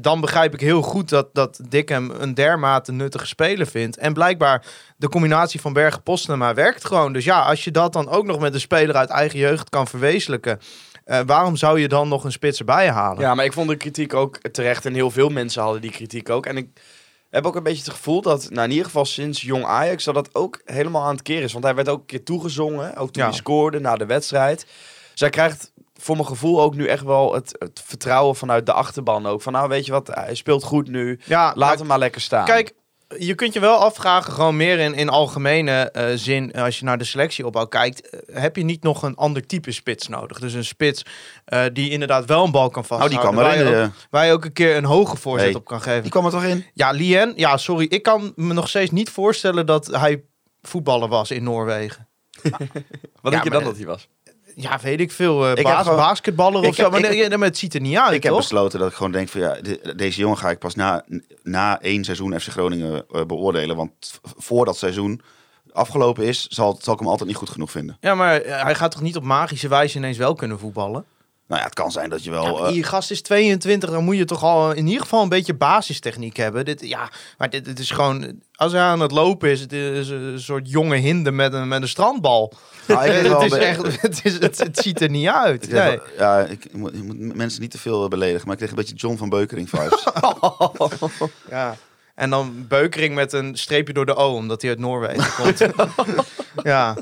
dan 0.00 0.20
begrijp 0.20 0.54
ik 0.54 0.60
heel 0.60 0.82
goed 0.82 1.08
dat, 1.08 1.28
dat 1.32 1.60
Dick 1.68 1.88
hem 1.88 2.10
een 2.18 2.34
dermate 2.34 2.92
nuttige 2.92 3.26
speler 3.26 3.66
vindt. 3.66 3.96
En 3.96 4.12
blijkbaar 4.12 4.64
de 4.96 5.08
combinatie 5.08 5.60
van 5.60 5.72
Bergen 5.72 6.02
Postema 6.02 6.54
werkt 6.54 6.84
gewoon. 6.84 7.12
Dus 7.12 7.24
ja, 7.24 7.40
als 7.40 7.64
je 7.64 7.70
dat 7.70 7.92
dan 7.92 8.08
ook 8.08 8.24
nog 8.24 8.38
met 8.38 8.54
een 8.54 8.60
speler 8.60 8.94
uit 8.94 9.10
eigen 9.10 9.38
jeugd 9.38 9.68
kan 9.68 9.86
verwezenlijken. 9.86 10.60
eh, 11.04 11.20
waarom 11.26 11.56
zou 11.56 11.80
je 11.80 11.88
dan 11.88 12.08
nog 12.08 12.24
een 12.24 12.32
spits 12.32 12.58
erbij 12.58 12.90
halen? 12.90 13.20
Ja, 13.20 13.34
maar 13.34 13.44
ik 13.44 13.52
vond 13.52 13.68
de 13.68 13.76
kritiek 13.76 14.14
ook 14.14 14.38
terecht. 14.38 14.86
En 14.86 14.94
heel 14.94 15.10
veel 15.10 15.28
mensen 15.28 15.62
hadden 15.62 15.80
die 15.80 15.90
kritiek 15.90 16.30
ook. 16.30 16.46
En 16.46 16.56
ik 16.56 16.68
heb 17.36 17.46
ook 17.46 17.56
een 17.56 17.62
beetje 17.62 17.84
het 17.84 17.94
gevoel 17.94 18.22
dat, 18.22 18.50
nou 18.50 18.64
in 18.64 18.70
ieder 18.70 18.84
geval 18.84 19.04
sinds 19.04 19.40
jong 19.42 19.64
Ajax, 19.64 20.04
dat 20.04 20.14
dat 20.14 20.34
ook 20.34 20.60
helemaal 20.64 21.02
aan 21.02 21.12
het 21.14 21.22
keren 21.22 21.42
is. 21.42 21.52
Want 21.52 21.64
hij 21.64 21.74
werd 21.74 21.88
ook 21.88 22.00
een 22.00 22.06
keer 22.06 22.24
toegezongen, 22.24 22.96
ook 22.96 23.10
toen 23.12 23.22
Ja. 23.22 23.28
hij 23.28 23.38
scoorde 23.38 23.80
na 23.80 23.96
de 23.96 24.06
wedstrijd. 24.06 24.66
Zij 25.14 25.30
krijgt 25.30 25.72
voor 25.94 26.16
mijn 26.16 26.28
gevoel 26.28 26.60
ook 26.60 26.74
nu 26.74 26.86
echt 26.86 27.04
wel 27.04 27.34
het, 27.34 27.54
het 27.58 27.82
vertrouwen 27.84 28.36
vanuit 28.36 28.66
de 28.66 28.72
achterban 28.72 29.26
ook. 29.26 29.42
Van 29.42 29.52
nou, 29.52 29.68
weet 29.68 29.86
je 29.86 29.92
wat, 29.92 30.06
hij 30.06 30.34
speelt 30.34 30.64
goed 30.64 30.88
nu. 30.88 31.20
Ja, 31.24 31.52
Laat 31.56 31.78
hem 31.78 31.86
maar 31.86 31.98
lekker 31.98 32.20
staan. 32.20 32.44
Kijk, 32.44 32.72
je 33.18 33.34
kunt 33.34 33.52
je 33.52 33.60
wel 33.60 33.76
afvragen, 33.76 34.32
gewoon 34.32 34.56
meer 34.56 34.78
in, 34.78 34.94
in 34.94 35.08
algemene 35.08 35.90
eh, 35.90 36.06
zin, 36.14 36.52
als 36.52 36.78
je 36.78 36.84
naar 36.84 36.98
de 36.98 37.04
selectieopbouw 37.04 37.66
kijkt, 37.66 38.10
eh, 38.10 38.42
heb 38.42 38.56
je 38.56 38.62
niet 38.64 38.82
nog 38.82 39.02
een 39.02 39.14
ander 39.14 39.46
type 39.46 39.72
spits 39.72 40.08
nodig? 40.08 40.38
Dus 40.40 40.52
een 40.52 40.64
spits 40.64 41.02
eh, 41.44 41.64
die 41.72 41.90
inderdaad 41.90 42.24
wel 42.24 42.44
een 42.44 42.50
bal 42.50 42.70
kan 42.70 42.84
Nou, 42.88 43.00
vasthouden. 43.00 43.18
die 43.18 43.28
kwam 43.28 43.34
waar, 43.34 43.54
erin. 43.54 43.66
je 43.72 43.76
eh, 43.80 43.84
ook, 43.86 43.92
waar 44.10 44.26
je 44.26 44.32
ook 44.32 44.44
een 44.44 44.52
keer 44.52 44.76
een 44.76 44.84
hoge 44.84 45.16
voorzet 45.16 45.46
Hey, 45.48 45.56
op 45.56 45.64
kan 45.64 45.80
geven. 45.80 46.02
die 46.02 46.10
kwam 46.10 46.24
er 46.24 46.30
toch 46.30 46.44
in? 46.44 46.66
Ja, 46.74 46.90
Lien, 46.90 47.32
ja, 47.36 47.56
sorry, 47.56 47.86
ik 47.88 48.02
kan 48.02 48.32
me 48.36 48.52
nog 48.54 48.68
steeds 48.68 48.90
niet 48.90 49.10
voorstellen 49.10 49.66
dat 49.66 49.86
hij 49.86 50.22
voetballer 50.62 51.08
was 51.08 51.30
in 51.30 51.42
Noorwegen. 51.42 52.08
wat 52.42 52.52
ja, 52.52 53.30
denk 53.30 53.44
je 53.44 53.50
maar 53.50 53.58
dan 53.58 53.68
dat 53.68 53.76
hij 53.76 53.86
was? 53.86 54.08
Ja, 54.58 54.78
weet 54.82 55.00
ik 55.00 55.12
veel, 55.12 55.44
eh 55.46 55.50
Ik 55.56 55.62
baas- 55.62 55.82
gewoon- 55.82 55.96
basketballer 55.98 56.62
Ik 56.62 56.68
of 56.68 56.74
zo, 56.74 56.90
maar, 56.90 57.00
ik- 57.04 57.28
nee, 57.28 57.38
maar 57.38 57.48
het 57.48 57.58
ziet 57.58 57.74
er 57.74 57.80
niet 57.80 57.96
uit, 57.96 58.14
Ik 58.14 58.22
heb 58.22 58.34
besloten 58.34 58.78
dat 58.78 58.88
ik 58.90 58.94
gewoon 58.94 59.12
denk 59.12 59.28
van 59.28 59.40
ja, 59.40 59.54
de- 59.60 59.92
deze 59.96 60.20
jongen 60.20 60.38
ga 60.38 60.50
ik 60.50 60.58
pas 60.58 60.74
na, 60.74 61.04
na 61.42 61.80
één 61.80 62.04
seizoen 62.04 62.40
FC 62.40 62.48
Groningen 62.48 63.04
eh, 63.12 63.24
beoordelen. 63.24 63.76
Want 63.76 64.20
voor 64.36 64.64
dat 64.64 64.76
seizoen 64.76 65.20
afgelopen 65.72 66.24
is, 66.24 66.46
zal, 66.46 66.78
zal 66.80 66.92
ik 66.92 66.98
hem 66.98 67.08
altijd 67.08 67.28
niet 67.28 67.38
goed 67.38 67.50
genoeg 67.50 67.70
vinden. 67.70 67.96
Ja, 68.00 68.14
maar 68.14 68.40
eh, 68.40 68.62
hij 68.62 68.74
gaat 68.74 68.90
toch 68.90 69.00
niet 69.02 69.16
op 69.16 69.22
magische 69.22 69.68
wijze 69.68 69.96
ineens 69.98 70.16
wel 70.18 70.34
kunnen 70.34 70.58
voetballen? 70.58 71.04
Nou 71.48 71.60
ja, 71.60 71.66
het 71.66 71.74
kan 71.74 71.90
zijn 71.92 72.10
dat 72.10 72.24
je 72.24 72.30
Ja, 72.30 72.42
wel... 72.42 72.66
eh, 72.66 72.72
die 72.72 72.82
gast 72.82 73.10
is 73.10 73.22
22, 73.22 73.90
dan 73.90 74.04
moet 74.04 74.16
je 74.16 74.24
toch 74.24 74.42
al 74.42 74.72
in 74.72 74.86
ieder 74.86 75.02
geval 75.02 75.22
een 75.22 75.28
beetje 75.28 75.54
basistechniek 75.54 76.36
hebben. 76.36 76.64
Dit, 76.64 76.88
ja, 76.88 77.08
maar 77.38 77.50
dit, 77.50 77.64
dit 77.64 77.78
is 77.78 77.90
gewoon, 77.90 78.40
als 78.54 78.72
hij 78.72 78.80
aan 78.80 79.00
het 79.00 79.10
lopen 79.10 79.50
is, 79.50 79.60
het 79.60 79.72
is 79.72 80.08
een 80.08 80.40
soort 80.40 80.70
jonge 80.70 80.96
hinde 80.96 81.30
met 81.30 81.52
een, 81.52 81.68
met 81.68 81.82
een 81.82 81.88
strandbal. 81.88 82.52
Nou, 82.86 83.04
ik 83.10 83.26
het, 83.40 83.52
is 83.52 83.58
echt, 83.58 84.00
het, 84.00 84.20
is, 84.22 84.32
het, 84.38 84.58
het 84.58 84.78
ziet 84.78 85.00
er 85.00 85.10
niet 85.10 85.28
uit. 85.28 85.64
ik 85.64 85.70
Nee. 85.70 86.00
ja, 86.18 86.38
ik, 86.38 86.64
ik 86.64 86.72
moet, 86.72 86.94
ik 86.94 87.02
moet 87.02 87.34
mensen 87.34 87.60
niet 87.60 87.70
te 87.70 87.78
veel 87.78 88.08
beledigen, 88.08 88.42
maar 88.44 88.52
ik 88.52 88.58
kreeg 88.58 88.70
een 88.70 88.76
beetje 88.76 88.94
John 88.94 89.16
van 89.16 89.28
Beukering 89.28 89.68
vibes. 89.70 90.06
Ja. 91.50 91.76
En 92.14 92.30
dan 92.30 92.64
Beukering 92.68 93.14
met 93.14 93.32
een 93.32 93.56
streepje 93.56 93.92
door 93.92 94.06
de 94.06 94.14
O, 94.14 94.34
omdat 94.34 94.60
hij 94.60 94.70
uit 94.70 94.78
Noorwegen 94.80 95.34
komt. 95.42 95.58
ja. 96.62 96.96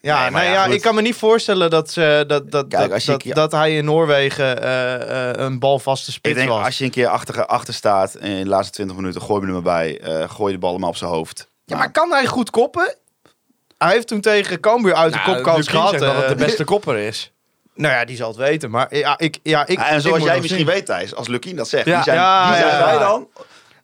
Ja, 0.00 0.22
Nee, 0.22 0.30
maar 0.30 0.42
nee, 0.42 0.52
ja, 0.52 0.64
ik 0.66 0.80
kan 0.80 0.94
me 0.94 1.02
niet 1.02 1.14
voorstellen 1.14 1.70
dat, 1.70 1.90
ze, 1.90 2.24
dat, 2.26 2.50
dat, 2.50 2.68
Kijk, 2.68 3.04
dat, 3.06 3.18
keer- 3.50 3.58
hij 3.58 3.76
in 3.76 3.84
Noorwegen 3.84 4.62
eh, 4.62 5.30
eh, 5.30 5.36
een 5.36 5.58
balvaste 5.58 6.10
ik 6.10 6.16
spits 6.16 6.34
denk, 6.34 6.48
was. 6.48 6.64
als 6.64 6.78
je 6.78 6.84
een 6.84 6.90
keer 6.90 7.06
achter, 7.06 7.46
achter 7.46 7.74
staat 7.74 8.14
en 8.14 8.30
in 8.30 8.42
de 8.42 8.48
laatste 8.48 8.72
20 8.72 8.96
minuten 8.96 9.22
gooi 9.22 9.40
je 9.40 9.46
hem 9.46 9.56
erbij, 9.56 10.00
eh 10.00 10.30
gooi 10.30 10.52
je 10.52 10.58
de 10.58 10.66
bal 10.66 10.78
maar 10.78 10.88
op 10.88 10.96
zijn 10.96 11.10
hoofd. 11.10 11.50
Ja, 11.64 11.76
maar 11.76 11.90
kan 11.90 12.10
hij 12.10 12.26
goed 12.26 12.50
koppen? 12.50 12.94
Hij 13.78 13.92
heeft 13.92 14.06
toen 14.06 14.20
tegen 14.20 14.60
Cambuur 14.60 14.94
uit 14.94 15.12
de 15.12 15.22
kopkans 15.24 15.56
Lukien 15.58 15.70
gehad. 15.72 15.90
zegt 15.90 16.02
dat 16.02 16.14
het 16.14 16.22
eh, 16.22 16.28
de 16.28 16.44
beste 16.44 16.64
kopper 16.64 16.96
is. 16.98 17.32
nou 17.74 17.94
ja, 17.94 18.04
die 18.04 18.16
zal 18.16 18.28
het 18.28 18.36
weten. 18.36 18.70
Maar 18.70 18.96
ja, 18.96 19.18
ik... 19.18 19.38
Ja, 19.42 19.66
ik 19.66 19.78
Ah, 19.78 19.90
en 19.92 20.00
zoals 20.00 20.22
jij 20.24 20.36
misschien 20.40 20.58
zien. 20.58 20.66
weet, 20.68 20.86
Thijs, 20.86 21.14
als 21.14 21.28
Lukien 21.28 21.56
dat 21.56 21.68
zegt, 21.68 21.86
Ja. 21.86 21.94
wie 21.94 22.02
zijn, 22.02 22.16
Ja, 22.16 22.48
wie 22.48 22.56
zijn 22.58 22.68
ja, 22.68 22.84
wij 22.84 22.94
ja. 22.94 22.98
dan? 22.98 23.28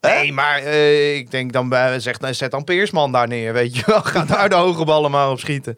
Nee, 0.01 0.33
maar 0.33 0.59
eh, 0.59 1.17
ik 1.17 1.31
denk 1.31 1.53
dan 1.53 1.69
bij... 1.69 2.01
Zeg, 2.01 2.21
nou, 2.21 2.35
zet 2.35 2.51
dan 2.51 2.65
Peersman 2.65 3.13
daar 3.13 3.29
neer, 3.29 3.53
weet 3.53 3.77
je 3.77 3.83
wel. 3.87 4.01
Ga 4.13 4.25
daar 4.25 4.49
de 4.49 4.55
hoge 4.55 4.85
ballen 4.85 5.11
maar 5.11 5.31
op 5.31 5.39
schieten. 5.39 5.77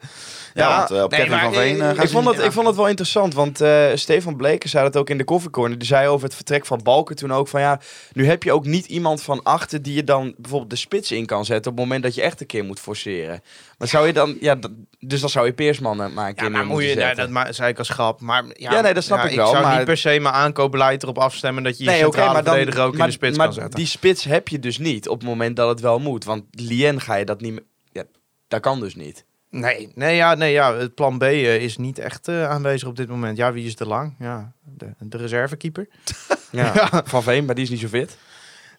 Ja, 0.57 0.77
want 0.77 0.91
eh, 0.91 1.03
op 1.03 1.11
nee, 1.11 1.29
maar, 1.29 1.41
van 1.43 1.53
Veen... 1.53 1.81
eh, 1.81 1.89
eh, 1.89 1.99
Ik 2.03 2.09
vond, 2.09 2.25
het, 2.27 2.39
ik 2.39 2.51
vond 2.51 2.67
het 2.67 2.75
wel 2.75 2.87
interessant, 2.87 3.33
want 3.33 3.61
Stefan 3.99 4.35
Bleken 4.35 4.69
zei 4.69 4.83
dat 4.83 4.97
ook 4.97 5.09
in 5.09 5.17
de 5.17 5.23
koffiecorner. 5.23 5.77
Die 5.77 5.87
zei 5.87 6.07
over 6.07 6.25
het 6.25 6.35
vertrek 6.35 6.65
van 6.65 6.79
Balken 6.83 7.15
toen 7.15 7.31
ook 7.33 7.47
van 7.47 7.61
ja, 7.61 7.79
nu 8.13 8.25
heb 8.25 8.43
je 8.43 8.51
ook 8.51 8.65
niet 8.65 8.85
iemand 8.85 9.21
van 9.23 9.43
achter 9.43 9.81
die 9.81 9.93
je 9.93 10.03
dan 10.03 10.33
bijvoorbeeld 10.37 10.69
de 10.71 10.75
spits 10.75 11.11
in 11.11 11.25
kan 11.25 11.45
zetten 11.45 11.71
op 11.71 11.77
het 11.77 11.85
moment 11.85 12.03
dat 12.03 12.15
je 12.15 12.21
echt 12.21 12.41
een 12.41 12.47
keer 12.47 12.63
moet 12.65 12.79
forceren. 12.79 13.41
Maar 13.77 13.87
zou 13.87 14.07
je 14.07 14.13
dan, 14.13 14.37
ja, 14.39 14.55
dat- 14.55 14.71
dus 14.99 15.19
dan 15.19 15.29
zou 15.29 15.45
je 15.45 15.53
Peersman 15.53 16.01
er 16.01 16.11
maar 16.11 16.27
een 16.27 16.35
keer 16.35 16.43
Ja, 16.43 16.49
maar 16.49 16.65
moet 16.65 16.81
je, 16.81 16.87
nee, 16.87 16.95
zetten. 16.95 17.15
dat 17.17 17.29
ma- 17.29 17.51
zei 17.51 17.69
ik 17.69 17.77
als 17.77 17.89
grap. 17.89 18.21
Maar 18.21 18.43
ja, 18.53 18.71
Ja, 18.71 18.81
nee, 18.81 18.93
dat 18.93 19.03
snap 19.03 19.17
ja, 19.17 19.29
ik 19.29 19.35
wel, 19.35 19.47
zou 19.51 19.63
maar- 19.63 19.75
niet 19.75 19.85
per 19.85 19.97
se 19.97 20.19
mijn 20.19 20.35
aankoopbeleid 20.35 21.03
erop 21.03 21.17
afstemmen 21.17 21.63
dat 21.63 21.77
je 21.77 21.83
je 21.83 21.89
Nee, 21.89 21.99
centrale 21.99 22.33
maar 22.33 22.43
dan, 22.43 22.53
verdediger 22.53 22.85
ook 22.85 22.91
maar, 22.91 22.99
in 23.01 23.05
de 23.07 23.11
spits 23.11 23.37
maar 23.37 23.45
kan 23.45 23.55
zetten. 23.55 23.75
die 23.75 23.85
spits 23.87 24.23
heb 24.23 24.47
je 24.47 24.59
dus 24.59 24.77
niet 24.77 25.07
op 25.09 25.19
het 25.19 25.27
moment 25.27 25.55
dat 25.55 25.69
het 25.69 25.79
wel 25.79 25.99
moet. 25.99 26.23
Want 26.23 26.43
Lien 26.51 27.01
ga 27.01 27.15
je 27.15 27.25
dat 27.25 27.41
niet 27.41 27.51
meer, 27.51 27.63
ja, 27.91 28.03
dat 28.47 28.59
kan 28.61 28.79
dus 28.79 28.95
niet. 28.95 29.25
Nee, 29.49 29.91
nee, 29.95 30.15
ja, 30.15 30.35
nee, 30.35 30.51
ja, 30.51 30.75
het 30.75 30.95
plan 30.95 31.17
B 31.17 31.23
eh, 31.23 31.55
is 31.55 31.77
niet 31.77 31.99
echt 31.99 32.27
eh, 32.27 32.49
aanwezig 32.49 32.87
op 32.87 32.95
dit 32.95 33.07
moment. 33.07 33.37
Ja, 33.37 33.53
wie 33.53 33.65
is 33.65 33.75
te 33.75 33.85
lang? 33.85 34.15
Ja, 34.19 34.51
de, 34.63 34.93
de 34.99 35.17
reservekeeper. 35.17 35.87
Ja. 36.51 37.01
Van 37.05 37.23
Veen, 37.23 37.45
maar 37.45 37.55
die 37.55 37.63
is 37.63 37.69
niet 37.69 37.79
zo 37.79 37.87
fit. 37.87 38.17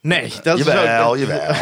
Nee, 0.00 0.32
dat 0.42 0.58
is 0.58 0.64
Jawel, 0.64 1.10
ook... 1.12 1.18
jawel. 1.26 1.54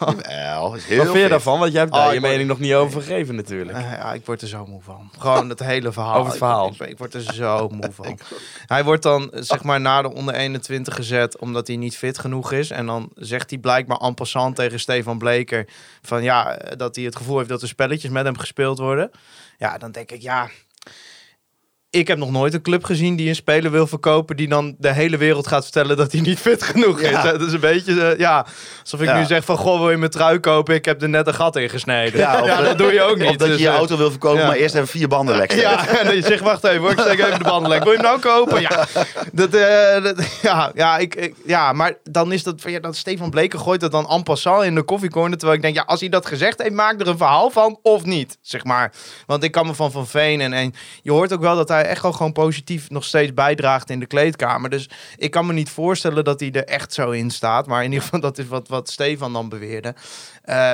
Jawel, 0.00 0.74
is 0.74 0.84
heel 0.84 0.96
Wat 0.96 1.06
vind 1.06 1.16
je 1.16 1.20
fit. 1.20 1.28
daarvan? 1.30 1.58
Want 1.58 1.72
jij 1.72 1.80
hebt 1.80 1.92
Oh, 1.92 1.98
daar 1.98 2.08
ik 2.08 2.14
je 2.14 2.20
word- 2.20 2.30
mening 2.32 2.48
nog 2.48 2.58
niet 2.58 2.74
over 2.74 3.00
gegeven 3.02 3.34
natuurlijk. 3.34 3.78
Eh, 3.78 3.90
ja, 3.90 4.12
ik 4.12 4.26
word 4.26 4.42
er 4.42 4.48
zo 4.48 4.66
moe 4.66 4.82
van. 4.82 5.10
Gewoon 5.18 5.48
het 5.48 5.58
hele 5.60 5.92
verhaal. 5.92 6.14
Over 6.14 6.28
het 6.28 6.38
verhaal. 6.38 6.66
Ik, 6.68 6.80
ik, 6.80 6.88
ik 6.88 6.98
word 6.98 7.14
er 7.14 7.20
zo 7.20 7.68
moe 7.68 7.90
van. 7.92 8.18
Hij 8.66 8.84
wordt 8.84 9.02
dan 9.02 9.30
eh, 9.32 9.42
zeg 9.42 9.62
maar 9.62 9.80
naar 9.80 10.02
de 10.02 10.12
onder 10.14 10.34
21 10.34 10.94
gezet 10.94 11.38
omdat 11.38 11.66
hij 11.66 11.76
niet 11.76 11.96
fit 11.96 12.18
genoeg 12.18 12.52
is. 12.52 12.70
En 12.70 12.86
dan 12.86 13.10
zegt 13.14 13.50
hij 13.50 13.58
blijkbaar 13.58 13.98
en 13.98 14.14
passant 14.14 14.56
tegen 14.56 14.80
Stefan 14.80 15.18
Bleker 15.18 15.68
van 16.02 16.22
ja, 16.22 16.56
eh, 16.56 16.76
dat 16.76 16.96
hij 16.96 17.04
het 17.04 17.16
gevoel 17.16 17.36
heeft 17.36 17.48
dat 17.48 17.62
er 17.62 17.68
spelletjes 17.68 18.10
met 18.10 18.24
hem 18.24 18.38
gespeeld 18.38 18.78
worden. 18.78 19.10
Ja, 19.58 19.78
dan 19.78 19.90
denk 19.92 20.10
ik 20.10 20.22
ja. 20.22 20.48
Ik 21.94 22.08
heb 22.08 22.18
nog 22.18 22.30
nooit 22.30 22.54
een 22.54 22.62
club 22.62 22.84
gezien 22.84 23.16
die 23.16 23.28
een 23.28 23.34
speler 23.34 23.70
wil 23.70 23.86
verkopen 23.86 24.36
die 24.36 24.48
dan 24.48 24.74
de 24.78 24.92
hele 24.92 25.16
wereld 25.16 25.46
gaat 25.46 25.62
vertellen 25.62 25.96
dat 25.96 26.12
hij 26.12 26.20
niet 26.20 26.38
fit 26.38 26.62
genoeg 26.62 27.00
is. 27.00 27.10
Ja. 27.10 27.22
Dat 27.22 27.40
is 27.40 27.52
een 27.52 27.60
beetje, 27.60 28.02
eh, 28.02 28.18
ja, 28.18 28.46
alsof 28.80 29.00
ik 29.00 29.06
Ja. 29.06 29.18
nu 29.18 29.24
zeg 29.24 29.44
van 29.44 29.56
goh, 29.56 29.78
wil 29.78 29.90
je 29.90 29.96
mijn 29.96 30.10
trui 30.10 30.38
kopen? 30.40 30.74
Ik 30.74 30.84
heb 30.84 31.02
er 31.02 31.08
net 31.08 31.26
een 31.26 31.34
gat 31.34 31.56
in 31.56 31.68
gesneden. 31.68 32.18
Ja, 32.20 32.40
dat- 32.56 32.64
dat 32.64 32.78
doe 32.78 32.92
je 32.92 33.02
ook 33.02 33.16
niet. 33.18 33.28
Of 33.28 33.36
dat 33.36 33.46
je 33.46 33.52
Dus, 33.52 33.62
je 33.62 33.68
eh, 33.68 33.74
auto 33.74 33.96
wil 33.96 34.10
verkopen, 34.10 34.46
maar 34.46 34.56
eerst 34.56 34.74
even 34.74 34.88
vier 34.88 35.08
banden 35.08 35.36
lek 35.36 35.52
ja, 35.52 35.88
en 35.98 36.04
dan 36.06 36.14
je 36.14 36.22
zegt, 36.22 36.40
wacht 36.42 36.64
even, 36.64 36.80
hoor, 36.80 36.90
ik 36.90 36.98
steek 37.00 37.18
even 37.18 37.38
de 37.38 37.44
banden 37.44 37.70
lek. 37.70 37.82
Wil 37.82 37.92
je 37.92 37.98
hem 37.98 38.06
nou 38.06 38.20
kopen? 38.20 38.60
Ja, 38.60 38.86
dat, 39.32 39.54
eh, 39.54 40.02
dat- 40.02 40.38
ja, 40.42 40.70
ja, 40.74 40.98
ik, 40.98 41.14
ik- 41.14 41.34
ja, 41.46 41.72
maar 41.72 41.94
dan 42.10 42.32
is 42.32 42.42
dat, 42.42 42.60
van, 42.60 42.72
ja, 42.72 42.80
dat 42.80 42.96
Stefan 42.96 43.30
Bleken 43.30 43.58
gooit 43.60 43.80
dat 43.80 43.92
dan 43.92 44.08
en 44.08 44.22
passant 44.22 44.62
in 44.64 44.74
de 44.74 44.82
koffiecorner. 44.82 45.38
Terwijl 45.38 45.56
ik 45.58 45.64
denk, 45.64 45.76
ja, 45.76 45.82
als 45.86 46.00
hij 46.00 46.08
dat 46.08 46.26
gezegd 46.26 46.62
heeft, 46.62 46.74
maak 46.74 47.00
er 47.00 47.08
een 47.08 47.16
verhaal 47.16 47.50
van 47.50 47.78
of 47.82 48.04
niet, 48.04 48.38
zeg 48.40 48.64
maar. 48.64 48.92
Want 49.26 49.44
ik 49.44 49.52
kan 49.52 49.66
me 49.66 49.74
van 49.74 49.92
Van 49.92 50.06
Veen 50.06 50.40
en, 50.40 50.52
en 50.52 50.74
je 51.02 51.10
hoort 51.12 51.32
ook 51.32 51.40
wel 51.40 51.56
dat 51.56 51.68
hij 51.68 51.80
echt 51.86 52.02
wel 52.02 52.12
gewoon 52.12 52.32
positief 52.32 52.90
nog 52.90 53.04
steeds 53.04 53.34
bijdraagt 53.34 53.90
in 53.90 54.00
de 54.00 54.06
kleedkamer. 54.06 54.70
Dus 54.70 54.88
ik 55.16 55.30
kan 55.30 55.46
me 55.46 55.52
niet 55.52 55.70
voorstellen 55.70 56.24
dat 56.24 56.40
hij 56.40 56.52
er 56.52 56.64
echt 56.64 56.92
zo 56.92 57.10
in 57.10 57.30
staat. 57.30 57.66
Maar 57.66 57.84
in 57.84 57.88
ieder 57.90 58.02
geval, 58.02 58.20
dat 58.20 58.38
is 58.38 58.46
wat, 58.46 58.68
wat 58.68 58.90
Stefan 58.90 59.32
dan 59.32 59.48
beweerde. 59.48 59.94
Eh, 60.42 60.72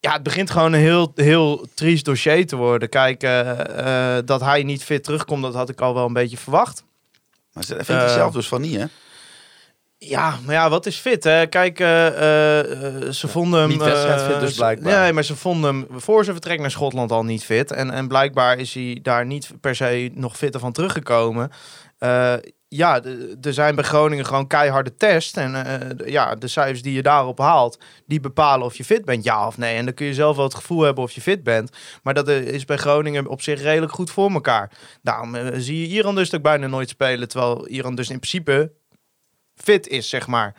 ja, 0.00 0.12
het 0.12 0.22
begint 0.22 0.50
gewoon 0.50 0.72
een 0.72 0.80
heel, 0.80 1.12
heel 1.14 1.66
triest 1.74 2.04
dossier 2.04 2.46
te 2.46 2.56
worden. 2.56 2.88
Kijk, 2.88 3.22
eh, 3.22 4.16
eh, 4.16 4.24
dat 4.26 4.40
hij 4.40 4.62
niet 4.62 4.84
fit 4.84 5.04
terugkomt, 5.04 5.42
dat 5.42 5.54
had 5.54 5.68
ik 5.68 5.80
al 5.80 5.94
wel 5.94 6.06
een 6.06 6.12
beetje 6.12 6.36
verwacht. 6.36 6.84
Maar 7.52 7.64
ze 7.64 7.74
vindt 7.74 8.02
hij 8.02 8.08
zelf 8.08 8.32
dus 8.32 8.48
van 8.48 8.60
niet, 8.60 8.76
hè? 8.76 8.84
Ja, 10.08 10.38
maar 10.44 10.54
ja, 10.54 10.70
wat 10.70 10.86
is 10.86 10.96
fit, 10.96 11.24
hè? 11.24 11.46
Kijk, 11.46 11.80
eh, 11.80 12.06
eh, 12.06 13.04
eh, 13.06 13.10
ze 13.10 13.28
vonden 13.28 13.60
hem... 13.60 13.68
niet 13.68 13.82
wedstrijdfit 13.82 14.34
eh, 14.34 14.40
dus 14.40 14.50
ze- 14.50 14.56
blijkbaar. 14.56 15.00
Nee, 15.00 15.12
maar 15.12 15.24
ze 15.24 15.36
vonden 15.36 15.74
hem 15.74 16.00
voor 16.00 16.22
zijn 16.24 16.36
vertrek 16.36 16.60
naar 16.60 16.70
Schotland 16.70 17.12
al 17.12 17.24
niet 17.24 17.44
fit. 17.44 17.70
En, 17.72 17.90
en 17.90 18.08
blijkbaar 18.08 18.58
is 18.58 18.74
hij 18.74 18.98
daar 19.02 19.26
niet 19.26 19.50
per 19.60 19.74
se 19.76 20.10
nog 20.14 20.36
fitter 20.36 20.60
van 20.60 20.72
teruggekomen. 20.72 21.50
Ja, 22.68 23.00
er 23.42 23.52
zijn 23.52 23.74
bij 23.74 23.84
Groningen 23.84 24.26
gewoon 24.26 24.46
keiharde 24.46 24.96
tests. 24.96 25.32
En 25.36 25.52
de- 25.96 26.10
ja, 26.10 26.34
de 26.34 26.48
cijfers 26.48 26.82
die 26.82 26.92
je 26.94 27.02
daarop 27.02 27.38
haalt, 27.38 27.78
die 28.06 28.20
bepalen 28.20 28.66
of 28.66 28.76
je 28.76 28.84
fit 28.84 29.04
bent, 29.04 29.24
ja 29.24 29.46
of 29.46 29.58
nee. 29.58 29.76
En 29.76 29.84
dan 29.84 29.94
kun 29.94 30.06
je 30.06 30.14
zelf 30.14 30.36
wel 30.36 30.44
het 30.44 30.54
gevoel 30.54 30.82
hebben 30.82 31.04
of 31.04 31.12
je 31.12 31.20
fit 31.20 31.42
bent. 31.42 31.70
Maar 32.02 32.14
dat 32.14 32.28
is 32.28 32.64
bij 32.64 32.76
Groningen 32.76 33.26
op 33.26 33.42
zich 33.42 33.62
redelijk 33.62 33.92
goed 33.92 34.10
voor 34.10 34.30
elkaar. 34.30 34.70
Daarom 35.02 35.36
zie 35.54 35.80
je 35.80 35.86
Iran 35.94 36.14
dus 36.14 36.34
ook 36.34 36.42
bijna 36.42 36.66
nooit 36.66 36.88
spelen. 36.88 37.28
Terwijl 37.28 37.68
Iran 37.68 37.94
dus 37.94 38.10
in 38.10 38.18
principe 38.18 38.72
fit 39.56 39.86
is, 39.88 40.08
zeg 40.08 40.26
maar. 40.26 40.54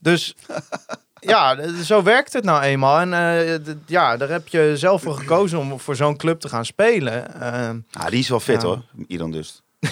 Dus 0.00 0.34
ja, 1.20 1.68
zo 1.82 2.02
werkt 2.02 2.32
het 2.32 2.44
nou 2.44 2.62
eenmaal. 2.62 3.00
En 3.00 3.12
eh, 3.12 3.74
ja, 3.86 4.16
daar 4.16 4.28
heb 4.28 4.48
je 4.48 4.72
zelf 4.76 5.02
voor 5.02 5.14
gekozen 5.14 5.58
om 5.58 5.80
voor 5.80 5.96
zo'n 5.96 6.16
club 6.16 6.40
te 6.40 6.48
gaan 6.48 6.64
spelen. 6.64 7.40
Ehm, 7.40 7.78
Ah, 7.92 8.06
die 8.06 8.18
is 8.18 8.28
wel 8.28 8.40
fit, 8.40 8.62
hoor. 8.62 8.82
Iran 9.06 9.30
dus. 9.30 9.62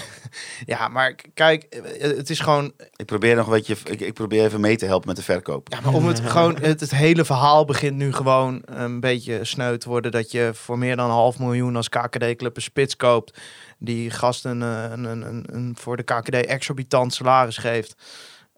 ja, 0.65 0.87
maar 0.87 1.15
kijk, 1.33 1.63
eh, 1.63 2.17
het 2.17 2.29
is 2.29 2.39
gewoon 2.39 2.73
Ik 2.95 3.05
probeer 3.05 3.35
nog 3.35 3.45
een 3.45 3.51
beetje... 3.53 3.75
Ik, 3.83 3.99
ik 3.99 4.13
probeer 4.13 4.43
even 4.45 4.59
mee 4.61 4.77
te 4.77 4.85
helpen 4.85 5.07
met 5.07 5.17
de 5.17 5.23
verkoop. 5.23 5.67
Ja, 5.71 5.79
maar 5.81 5.93
om 5.93 6.07
het 6.07 6.19
gewoon, 6.29 6.57
het, 6.61 6.79
het 6.79 6.91
hele 6.91 7.25
verhaal 7.25 7.65
begint 7.65 7.95
nu 7.95 8.13
gewoon 8.13 8.61
een 8.65 8.99
beetje 8.99 9.45
sneu 9.45 9.77
te 9.77 9.89
worden. 9.89 10.11
Dat 10.11 10.31
je 10.31 10.49
voor 10.53 10.77
meer 10.77 10.95
dan 10.95 11.05
een 11.05 11.11
half 11.11 11.39
miljoen 11.39 11.75
als 11.75 11.89
KKD-club 11.89 12.55
een 12.55 12.61
spits 12.61 12.95
koopt. 12.95 13.39
Die 13.83 14.09
gasten 14.09 14.61
een, 14.61 14.91
een, 14.91 15.03
een, 15.03 15.21
een, 15.27 15.45
een 15.51 15.75
voor 15.79 15.97
de 15.97 16.03
KKD 16.03 16.35
exorbitant 16.35 17.13
salaris 17.13 17.57
geeft. 17.57 17.95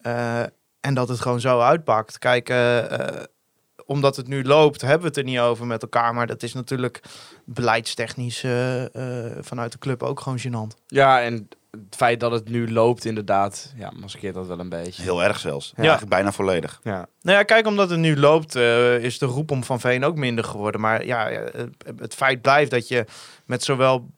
Eh, 0.01 0.41
en 0.79 0.93
dat 0.93 1.09
het 1.09 1.19
gewoon 1.19 1.39
zo 1.39 1.59
uitpakt. 1.59 2.17
Kijk, 2.19 2.49
eh, 2.49 2.99
eh, 2.99 3.23
omdat 3.85 4.15
het 4.15 4.27
nu 4.27 4.43
loopt, 4.43 4.81
hebben 4.81 5.01
we 5.01 5.07
het 5.07 5.17
er 5.17 5.23
niet 5.23 5.39
over 5.39 5.65
met 5.65 5.81
elkaar. 5.81 6.13
Maar 6.13 6.27
dat 6.27 6.43
is 6.43 6.53
natuurlijk 6.53 7.01
beleidstechnisch 7.45 8.43
eh, 8.43 8.83
eh, 9.25 9.31
vanuit 9.39 9.71
de 9.71 9.77
club 9.77 10.03
ook 10.03 10.19
gewoon 10.19 10.39
gênant. 10.39 10.83
Ja, 10.87 11.21
en 11.21 11.49
het 11.71 11.95
feit 11.95 12.19
dat 12.19 12.31
het 12.31 12.49
nu 12.49 12.71
loopt 12.71 13.05
inderdaad, 13.05 13.73
ja, 13.75 13.91
maskeert 13.95 14.33
dat 14.33 14.47
wel 14.47 14.59
een 14.59 14.69
beetje. 14.69 15.01
Heel 15.01 15.23
erg 15.23 15.39
zelfs. 15.39 15.73
Ja. 15.75 15.81
Eigenlijk 15.81 16.09
bijna 16.09 16.31
volledig. 16.31 16.79
Ja. 16.83 17.07
Nou 17.21 17.37
ja, 17.37 17.43
kijk, 17.43 17.67
omdat 17.67 17.89
het 17.89 17.99
nu 17.99 18.17
loopt, 18.17 18.55
eh, 18.55 18.97
is 19.03 19.17
de 19.17 19.25
roep 19.25 19.51
om 19.51 19.63
Van 19.63 19.79
Veen 19.79 20.05
ook 20.05 20.15
minder 20.15 20.43
geworden. 20.43 20.81
Maar 20.81 21.05
ja, 21.05 21.29
eh, 21.29 21.63
het 21.97 22.13
feit 22.13 22.41
blijft 22.41 22.71
dat 22.71 22.87
je 22.87 23.05
met 23.45 23.63
zowel 23.63 24.09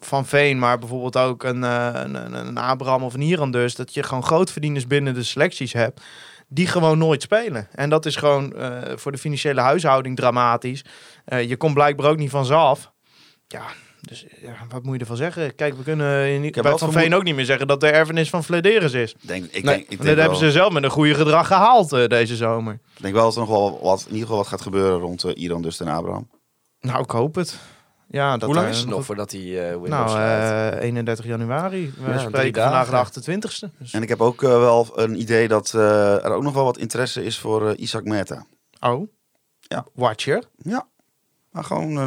Van 0.00 0.26
Veen, 0.26 0.58
maar 0.58 0.78
bijvoorbeeld 0.78 1.16
ook 1.16 1.42
een, 1.42 1.64
eh, 1.64 1.90
een, 1.92 2.34
een, 2.34 2.58
Abraham 2.58 3.02
of 3.02 3.14
een 3.14 3.20
Iran 3.20 3.50
dus, 3.50 3.74
dat 3.74 3.94
je 3.94 4.02
gewoon 4.02 4.24
grootverdieners 4.24 4.86
binnen 4.86 5.14
de 5.14 5.22
selecties 5.22 5.72
hebt 5.72 6.00
die 6.48 6.66
gewoon 6.66 6.98
nooit 6.98 7.22
spelen. 7.22 7.68
En 7.72 7.90
dat 7.90 8.06
is 8.06 8.16
gewoon 8.16 8.54
eh, 8.56 8.96
voor 8.96 9.12
de 9.12 9.18
financiële 9.18 9.60
huishouding 9.60 10.16
dramatisch. 10.16 10.84
Eh, 11.24 11.48
je 11.48 11.56
komt 11.56 11.74
blijkbaar 11.74 12.10
ook 12.10 12.16
niet 12.16 12.30
van 12.30 12.44
ze 12.44 12.54
af. 12.54 12.92
Ja, 13.46 13.62
dus 14.00 14.26
ja, 14.40 14.56
wat 14.68 14.82
moet 14.82 14.94
je 14.94 15.00
ervan 15.00 15.16
zeggen? 15.16 15.54
Kijk, 15.54 15.76
we 15.76 15.82
kunnen 15.82 16.28
in, 16.28 16.52
bij 16.62 16.78
Van 16.78 16.92
Veen 16.92 17.14
ook 17.14 17.22
niet 17.22 17.34
meer 17.34 17.44
zeggen 17.44 17.66
dat 17.66 17.80
de 17.80 17.88
erfenis 17.90 18.30
van 18.30 18.44
Flederis 18.44 18.92
is. 18.92 19.14
Denk, 19.20 19.44
ik, 19.44 19.52
Nee, 19.52 19.62
denk, 19.62 19.80
ik 19.80 19.96
Dat 19.96 20.06
denk, 20.06 20.18
hebben 20.18 20.38
wel, 20.38 20.48
ze 20.48 20.52
zelf 20.52 20.72
met 20.72 20.82
een 20.82 20.90
goede 20.90 21.14
gedrag 21.14 21.46
gehaald 21.46 21.92
eh, 21.92 22.06
deze 22.06 22.36
zomer. 22.36 22.72
ik 22.96 23.02
denk 23.02 23.14
wel 23.14 23.24
dat 23.24 23.34
er 23.34 23.40
nog 23.40 23.48
wel 23.48 23.80
wat, 23.82 24.00
in 24.00 24.06
ieder 24.06 24.20
geval 24.20 24.36
wat 24.36 24.46
gaat 24.46 24.60
gebeuren 24.60 24.98
rond 24.98 25.22
Iran 25.22 25.62
dus 25.62 25.80
en 25.80 25.88
Abraham. 25.88 26.30
Nou, 26.80 27.02
ik 27.02 27.10
hoop 27.10 27.34
het. 27.34 27.58
Ja, 28.10 28.32
dat 28.32 28.42
Hoe 28.42 28.54
lang 28.54 28.60
daar 28.66 28.74
is 28.74 28.80
het 28.80 28.88
nog 28.88 29.04
voordat 29.04 29.30
hij 29.32 29.40
eh 29.40 29.70
Windows 29.70 29.88
Nou, 29.88 30.08
sluit? 30.08 30.74
eh 30.74 30.80
31 30.82 31.24
januari. 31.24 31.92
We 31.98 32.10
Ja, 32.10 32.18
spreken 32.18 32.62
vandaag 32.62 33.10
de 33.10 33.20
28ste. 33.20 33.70
Dus... 33.78 33.92
En 33.92 34.02
ik 34.02 34.08
heb 34.08 34.20
ook 34.20 34.42
eh, 34.42 34.48
wel 34.48 34.88
een 34.98 35.20
idee 35.20 35.48
dat 35.48 35.74
eh, 35.74 36.24
er 36.24 36.30
ook 36.30 36.42
nog 36.42 36.54
wel 36.54 36.64
wat 36.64 36.78
interesse 36.78 37.24
is 37.24 37.38
voor 37.38 37.68
eh, 37.68 37.78
Isaac 37.80 38.04
Mehta. 38.04 38.46
Oh. 38.80 39.08
Ja. 39.60 39.86
Watcher. 39.94 40.44
Ja. 40.56 40.86
Maar 41.50 41.64
gewoon, 41.64 41.98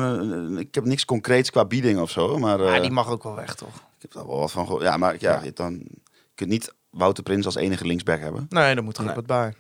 eh, 0.54 0.60
ik 0.60 0.76
heb 0.76 0.86
niks 0.86 1.06
concreets 1.06 1.50
qua 1.50 1.66
bieding 1.66 2.00
of 2.00 2.10
zo. 2.10 2.38
Maar 2.38 2.60
eh, 2.60 2.74
Ja, 2.76 2.82
die 2.82 2.92
mag 2.92 3.10
ook 3.10 3.24
wel 3.24 3.36
weg, 3.36 3.56
toch? 3.56 3.76
ik 3.76 4.02
heb 4.02 4.12
daar 4.12 4.28
wel 4.28 4.40
wat 4.40 4.52
van 4.52 4.66
gehoord. 4.66 4.84
Ja, 4.84 4.98
maar 4.98 5.16
ja, 5.20 5.42
je- 5.44 5.54
dan 5.54 5.74
je 5.74 6.00
kunt 6.36 6.50
niet 6.50 6.74
Wouter 6.90 7.24
Prins 7.24 7.46
als 7.46 7.56
enige 7.56 7.86
linksback 7.86 8.20
hebben. 8.20 8.46
Nee, 8.50 8.76
daar 8.76 8.84
moet 8.84 8.94
er 8.96 9.00
ook 9.02 9.06
Nee. 9.08 9.16
wat 9.16 9.26
bij. 9.26 9.54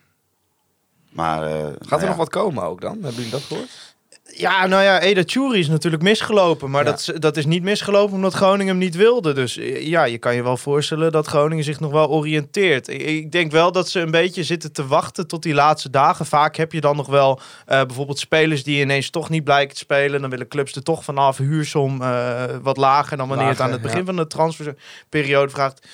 Maar, 1.09 1.43
eh, 1.45 1.51
Gaat 1.63 1.81
er 1.81 1.87
nou 1.89 2.01
ja. 2.01 2.07
nog 2.07 2.15
wat 2.17 2.29
komen 2.29 2.63
ook 2.63 2.81
dan? 2.81 2.91
Hebben 2.93 3.13
jullie 3.13 3.29
dat 3.31 3.41
gehoord? 3.41 3.90
Ja, 4.35 4.65
nou 4.67 4.83
ja, 4.83 4.99
Eda 5.01 5.21
Churi 5.25 5.59
is 5.59 5.67
natuurlijk 5.67 6.03
misgelopen. 6.03 6.69
Maar 6.69 6.83
Ja. 6.83 6.89
dat, 6.89 6.99
is- 6.99 7.19
dat 7.19 7.37
is 7.37 7.45
niet 7.45 7.63
misgelopen 7.63 8.15
omdat 8.15 8.33
Groningen 8.33 8.67
hem 8.67 8.77
niet 8.77 8.95
wilde. 8.95 9.33
Dus 9.33 9.57
eh, 9.57 9.87
ja, 9.87 10.03
je 10.03 10.17
kan 10.17 10.35
je 10.35 10.43
wel 10.43 10.57
voorstellen 10.57 11.11
dat 11.11 11.27
Groningen 11.27 11.63
zich 11.63 11.79
nog 11.79 11.91
wel 11.91 12.09
oriënteert. 12.09 12.87
Ik, 12.87 13.01
ik 13.01 13.31
denk 13.31 13.51
wel 13.51 13.71
dat 13.71 13.89
ze 13.89 13.99
een 13.99 14.11
beetje 14.11 14.43
zitten 14.43 14.71
te 14.71 14.87
wachten 14.87 15.27
tot 15.27 15.43
die 15.43 15.53
laatste 15.53 15.89
dagen. 15.89 16.25
Vaak 16.25 16.55
heb 16.55 16.71
je 16.71 16.81
dan 16.81 16.95
nog 16.95 17.07
wel 17.07 17.39
eh, 17.65 17.81
bijvoorbeeld 17.85 18.19
spelers 18.19 18.63
die 18.63 18.81
ineens 18.81 19.09
toch 19.09 19.29
niet 19.29 19.43
blijken 19.43 19.73
te 19.73 19.79
spelen. 19.81 20.21
Dan 20.21 20.29
willen 20.29 20.47
clubs 20.47 20.75
er 20.75 20.83
toch 20.83 21.03
vanaf. 21.03 21.37
Huursom 21.37 22.01
eh, 22.01 22.43
wat 22.61 22.77
lager 22.77 23.17
dan 23.17 23.27
wanneer 23.27 23.47
het 23.47 23.59
aan 23.61 23.71
het 23.71 23.81
begin 23.81 23.99
ja. 23.99 24.05
van 24.05 24.15
de 24.15 24.27
transferperiode 24.27 25.51
vraagt. 25.51 25.87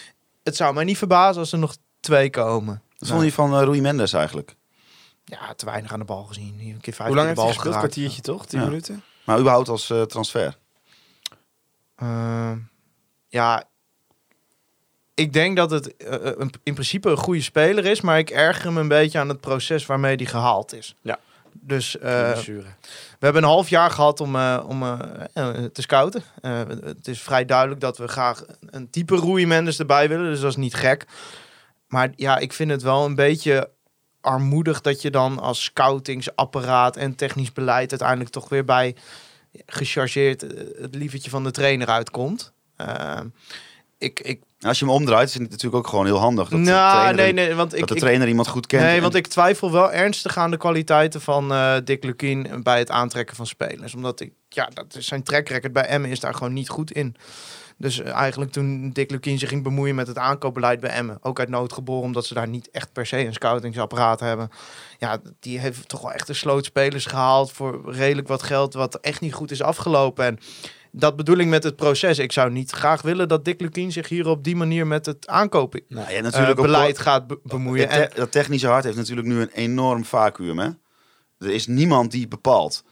Het 0.44 0.56
zou 0.56 0.74
mij 0.74 0.84
niet 0.84 0.98
verbazen 0.98 1.40
als 1.42 1.52
er 1.52 1.60
nog 1.60 1.76
twee 2.00 2.30
komen. 2.30 2.82
Wat 2.98 3.10
vond 3.10 3.24
je 3.24 3.32
van 3.32 3.54
eh, 3.58 3.64
Rui 3.64 3.82
Mendes 3.82 4.14
eigenlijk? 4.14 4.56
Ja, 5.30 5.54
te 5.54 5.66
weinig 5.66 5.92
aan 5.94 6.00
de 6.00 6.06
bal 6.06 6.24
gezien. 6.24 6.60
Een 6.60 6.80
keer 6.82 6.94
vijf 6.94 7.08
Hoe 7.08 7.16
lang 7.18 7.28
heeft 7.28 7.40
de 7.40 7.46
hij 7.46 7.54
bal 7.54 7.62
gespeeld? 7.62 7.76
geraakt. 7.76 7.78
Kwartiertje 7.94 8.22
toch? 8.22 8.46
10 8.46 8.60
Ja. 8.60 8.66
minuten? 8.66 9.04
Maar 9.24 9.40
überhaupt 9.40 9.70
als 9.70 9.90
eh, 9.90 10.02
transfer. 10.02 10.58
Eh, 11.96 12.52
ja, 13.28 13.64
ik 15.14 15.34
denk 15.34 15.58
dat 15.58 15.72
het 15.72 15.98
eh, 15.98 16.18
een- 16.22 16.54
in 16.64 16.74
principe 16.74 17.10
een 17.10 17.18
goede 17.18 17.42
speler 17.42 17.86
is, 17.86 18.02
maar 18.02 18.18
ik 18.18 18.30
erger 18.30 18.74
me 18.74 18.80
een 18.80 18.88
beetje 18.88 19.20
aan 19.20 19.30
het 19.30 19.42
proces 19.42 19.86
waarmee 19.86 20.18
die 20.18 20.28
gehaald 20.28 20.74
is. 20.74 20.96
Ja. 21.02 21.20
Dus 21.52 21.98
eh, 21.98 22.32
Blessure. 22.32 22.62
we 23.20 23.26
hebben 23.26 23.44
een 23.44 23.50
half 23.50 23.70
jaar 23.70 23.92
gehad 23.92 24.20
om, 24.20 24.36
eh, 24.36 24.64
om 24.68 24.84
eh, 24.84 25.00
eh, 25.34 25.64
te 25.66 25.82
scouten. 25.82 26.24
Eh, 26.42 26.62
het 26.84 27.08
is 27.08 27.22
vrij 27.22 27.46
duidelijk 27.46 27.80
dat 27.82 27.98
we 27.98 28.08
graag 28.08 28.44
een 28.66 28.90
type 28.90 29.16
Rui 29.16 29.46
Mendes 29.48 29.80
erbij 29.80 30.10
willen, 30.10 30.30
dus 30.32 30.40
dat 30.40 30.50
is 30.50 30.56
niet 30.56 30.74
gek. 30.76 31.06
Maar 31.88 32.10
ja, 32.16 32.38
ik 32.38 32.54
vind 32.54 32.72
het 32.72 32.82
wel 32.82 33.06
een 33.06 33.16
beetje 33.16 33.70
armoedig 34.22 34.82
dat 34.82 35.02
je 35.02 35.12
dan 35.12 35.40
als 35.40 35.64
scoutingsapparaat 35.64 36.96
en 36.96 37.16
technisch 37.16 37.54
beleid 37.54 37.90
uiteindelijk 37.90 38.30
toch 38.30 38.50
weer 38.50 38.66
bij 38.66 38.96
gechargeerd 39.66 40.44
eh, 40.44 40.82
het 40.82 40.96
lievertje 40.96 41.30
van 41.30 41.44
de 41.44 41.52
trainer 41.52 41.88
uitkomt. 41.88 42.54
Eh, 42.76 43.20
ik, 43.98 44.20
ik, 44.20 44.42
En 44.60 44.68
als 44.68 44.80
je 44.80 44.86
hem 44.86 44.94
omdraait, 44.94 45.28
is 45.28 45.34
het 45.34 45.50
natuurlijk 45.50 45.76
ook 45.76 45.88
gewoon 45.88 46.06
heel 46.06 46.18
handig. 46.18 46.50
Dat, 46.50 46.60
de, 46.60 46.72
nou, 46.72 46.92
trainer, 46.92 47.34
nee, 47.34 47.34
nee, 47.34 47.56
want 47.56 47.72
dat 47.72 47.80
ik, 47.80 47.88
de 47.88 47.94
ik, 47.94 48.00
trainer 48.00 48.28
iemand 48.28 48.48
goed 48.48 48.68
kent. 48.68 48.84
Nee, 48.84 48.96
en- 48.96 49.02
want 49.02 49.16
ik 49.16 49.28
twijfel 49.28 49.72
wel 49.72 49.92
ernstig 49.92 50.38
aan 50.38 50.52
de 50.52 50.58
kwaliteiten 50.58 51.22
van 51.22 51.52
eh, 51.52 51.76
Dick 51.84 52.04
Lukien 52.04 52.64
bij 52.64 52.80
het 52.80 52.92
aantrekken 52.92 53.36
van 53.36 53.48
spelers. 53.48 53.96
Omdat 53.96 54.20
ik, 54.20 54.32
ja, 54.50 54.70
dat 54.74 54.96
is 54.96 55.08
zijn 55.08 55.24
track 55.24 55.50
record 55.50 55.74
bij 55.74 55.86
Emmen 55.86 56.10
is 56.10 56.20
daar 56.20 56.34
gewoon 56.34 56.54
niet 56.54 56.70
goed 56.70 56.92
in. 56.92 57.16
Dus 57.78 58.00
eh, 58.02 58.12
eigenlijk 58.14 58.52
toen 58.52 58.90
Dick 58.94 59.12
Lukien 59.12 59.40
zich 59.40 59.50
ging 59.50 59.64
bemoeien 59.64 59.96
met 59.96 60.08
het 60.08 60.18
aankoopbeleid 60.18 60.80
bij 60.80 60.90
Emmen, 60.90 61.18
ook 61.22 61.40
uit 61.40 61.50
nood 61.50 61.74
geboren, 61.74 62.04
omdat 62.04 62.26
ze 62.26 62.34
daar 62.34 62.48
niet 62.48 62.70
echt 62.72 62.92
per 62.94 63.06
se 63.06 63.18
een 63.26 63.34
scoutingsapparaat 63.34 64.20
hebben. 64.20 64.50
Ja, 64.98 65.20
die 65.40 65.60
heeft 65.60 65.88
toch 65.90 66.02
wel 66.02 66.12
echt 66.14 66.30
een 66.30 66.36
sloot 66.36 66.66
spelers 66.66 67.06
gehaald 67.06 67.52
voor 67.52 67.94
redelijk 67.94 68.28
wat 68.28 68.44
geld, 68.44 68.74
wat 68.74 68.96
echt 69.00 69.22
niet 69.22 69.34
goed 69.34 69.52
is 69.52 69.62
afgelopen. 69.62 70.26
En 70.26 70.38
dat 70.92 71.16
bedoel 71.16 71.38
ik 71.38 71.48
met 71.48 71.64
het 71.64 71.76
proces. 71.76 72.20
Ik 72.20 72.32
zou 72.32 72.52
niet 72.52 72.72
graag 72.72 73.02
willen 73.02 73.28
dat 73.28 73.46
Dick 73.46 73.62
Lukien 73.62 73.92
zich 73.92 74.10
hier 74.10 74.28
op 74.28 74.44
die 74.44 74.56
manier 74.56 74.88
met 74.88 75.06
het 75.06 75.28
aankopen 75.28 75.82
Nou, 75.88 76.12
ja, 76.12 76.22
natuurlijk 76.22 76.60
ook 76.60 76.66
beleid 76.66 77.00
gaat 77.00 77.28
be- 77.28 77.40
bemoeien. 77.44 77.90
En, 77.90 78.10
dat 78.16 78.32
technische 78.32 78.68
hart 78.68 78.84
heeft 78.84 78.98
natuurlijk 78.98 79.28
nu 79.28 79.42
een 79.42 79.52
enorm 79.54 80.06
vacuüm. 80.06 80.60
Hè? 80.60 80.70
Er 81.40 81.50
is 81.54 81.68
niemand 81.68 82.12
die 82.12 82.28
bepaalt. 82.28 82.84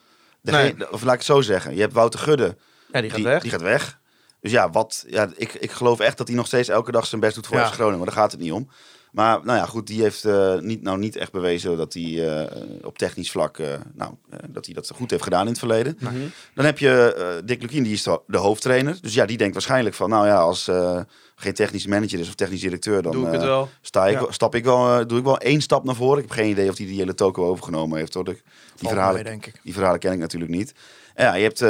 Degene- 0.41 0.91
Of 0.91 1.03
laat 1.03 1.13
ik 1.13 1.19
het 1.19 1.27
zo 1.27 1.41
zeggen. 1.41 1.75
Je 1.75 1.81
hebt 1.81 1.93
Wouter 1.93 2.19
Gudde. 2.19 2.57
ja, 2.91 3.01
die 3.01 3.09
gaat 3.09 3.19
die, 3.19 3.25
weg. 3.27 3.41
Die 3.41 3.51
gaat 3.51 3.61
weg. 3.61 3.99
Dus 4.45 4.53
ja, 4.53 4.69
wat, 4.69 5.05
ja 5.07 5.29
ik, 5.35 5.53
ik 5.53 5.71
geloof 5.71 5.99
echt 5.99 6.17
dat 6.17 6.27
hij 6.27 6.35
nog 6.35 6.47
steeds 6.47 6.69
elke 6.69 6.91
dag 6.91 7.05
zijn 7.05 7.21
best 7.21 7.35
doet 7.35 7.47
voor 7.47 7.57
Ja. 7.57 7.67
FC 7.67 7.73
Groningen. 7.73 7.97
Maar 7.97 8.07
daar 8.07 8.17
gaat 8.17 8.31
het 8.31 8.41
niet 8.41 8.51
om. 8.51 8.69
Maar 9.11 9.39
nou 9.43 9.57
ja, 9.57 9.65
goed, 9.65 9.87
die 9.87 10.01
heeft 10.01 10.25
eh, 10.25 10.59
niet, 10.59 10.81
nou 10.81 10.97
niet 10.97 11.15
echt 11.15 11.31
bewezen 11.31 11.77
dat 11.77 11.93
hij 11.93 12.39
eh, 12.43 12.61
op 12.83 12.97
technisch 12.97 13.31
vlak 13.31 13.57
eh, 13.57 13.67
nou, 13.93 14.13
dat 14.49 14.65
hij 14.65 14.73
dat 14.73 14.91
goed 14.95 15.11
heeft 15.11 15.23
gedaan 15.23 15.41
in 15.41 15.47
het 15.47 15.59
verleden. 15.59 15.97
Mhm. 15.99 16.15
Dan 16.53 16.65
heb 16.65 16.77
je 16.79 17.41
Dick 17.45 17.61
Lukien, 17.61 17.83
die 17.83 17.93
is 17.93 18.03
de, 18.03 18.37
hoofdtrainer. 18.37 18.97
Dus 19.01 19.13
ja, 19.13 19.25
die 19.25 19.37
denkt 19.37 19.53
waarschijnlijk 19.53 19.95
van, 19.95 20.09
nou 20.09 20.27
ja, 20.27 20.37
als 20.37 20.69
geen 21.35 21.53
technisch 21.53 21.85
manager 21.85 22.19
is 22.19 22.27
of 22.27 22.35
technisch 22.35 22.61
directeur, 22.61 23.01
dan 23.01 23.11
Doe 23.11 23.25
ik 23.25 23.31
het 23.31 23.41
wel. 23.41 23.69
sta 23.81 24.07
ik, 24.07 24.19
Ja. 24.19 24.31
stap 24.31 24.55
ik 24.55 24.63
wel, 24.63 25.07
doe 25.07 25.17
ik 25.17 25.23
wel 25.23 25.37
één 25.37 25.61
stap 25.61 25.83
naar 25.83 25.95
voren. 25.95 26.23
Ik 26.23 26.29
heb 26.29 26.37
geen 26.37 26.49
idee 26.49 26.69
of 26.69 26.77
hij 26.77 26.85
die 26.85 26.99
hele 26.99 27.13
toko 27.13 27.45
overgenomen 27.45 27.97
heeft. 27.97 28.13
Hoor. 28.13 28.23
Die, 28.23 28.41
Valt 28.75 28.93
verhalen, 28.93 29.13
mee, 29.13 29.23
denk 29.23 29.45
ik. 29.45 29.59
die 29.63 29.73
verhalen 29.73 29.99
ken 29.99 30.11
ik 30.13 30.19
natuurlijk 30.19 30.51
niet. 30.51 30.73
En 31.13 31.25
ja, 31.25 31.33
je 31.35 31.43
hebt 31.43 31.61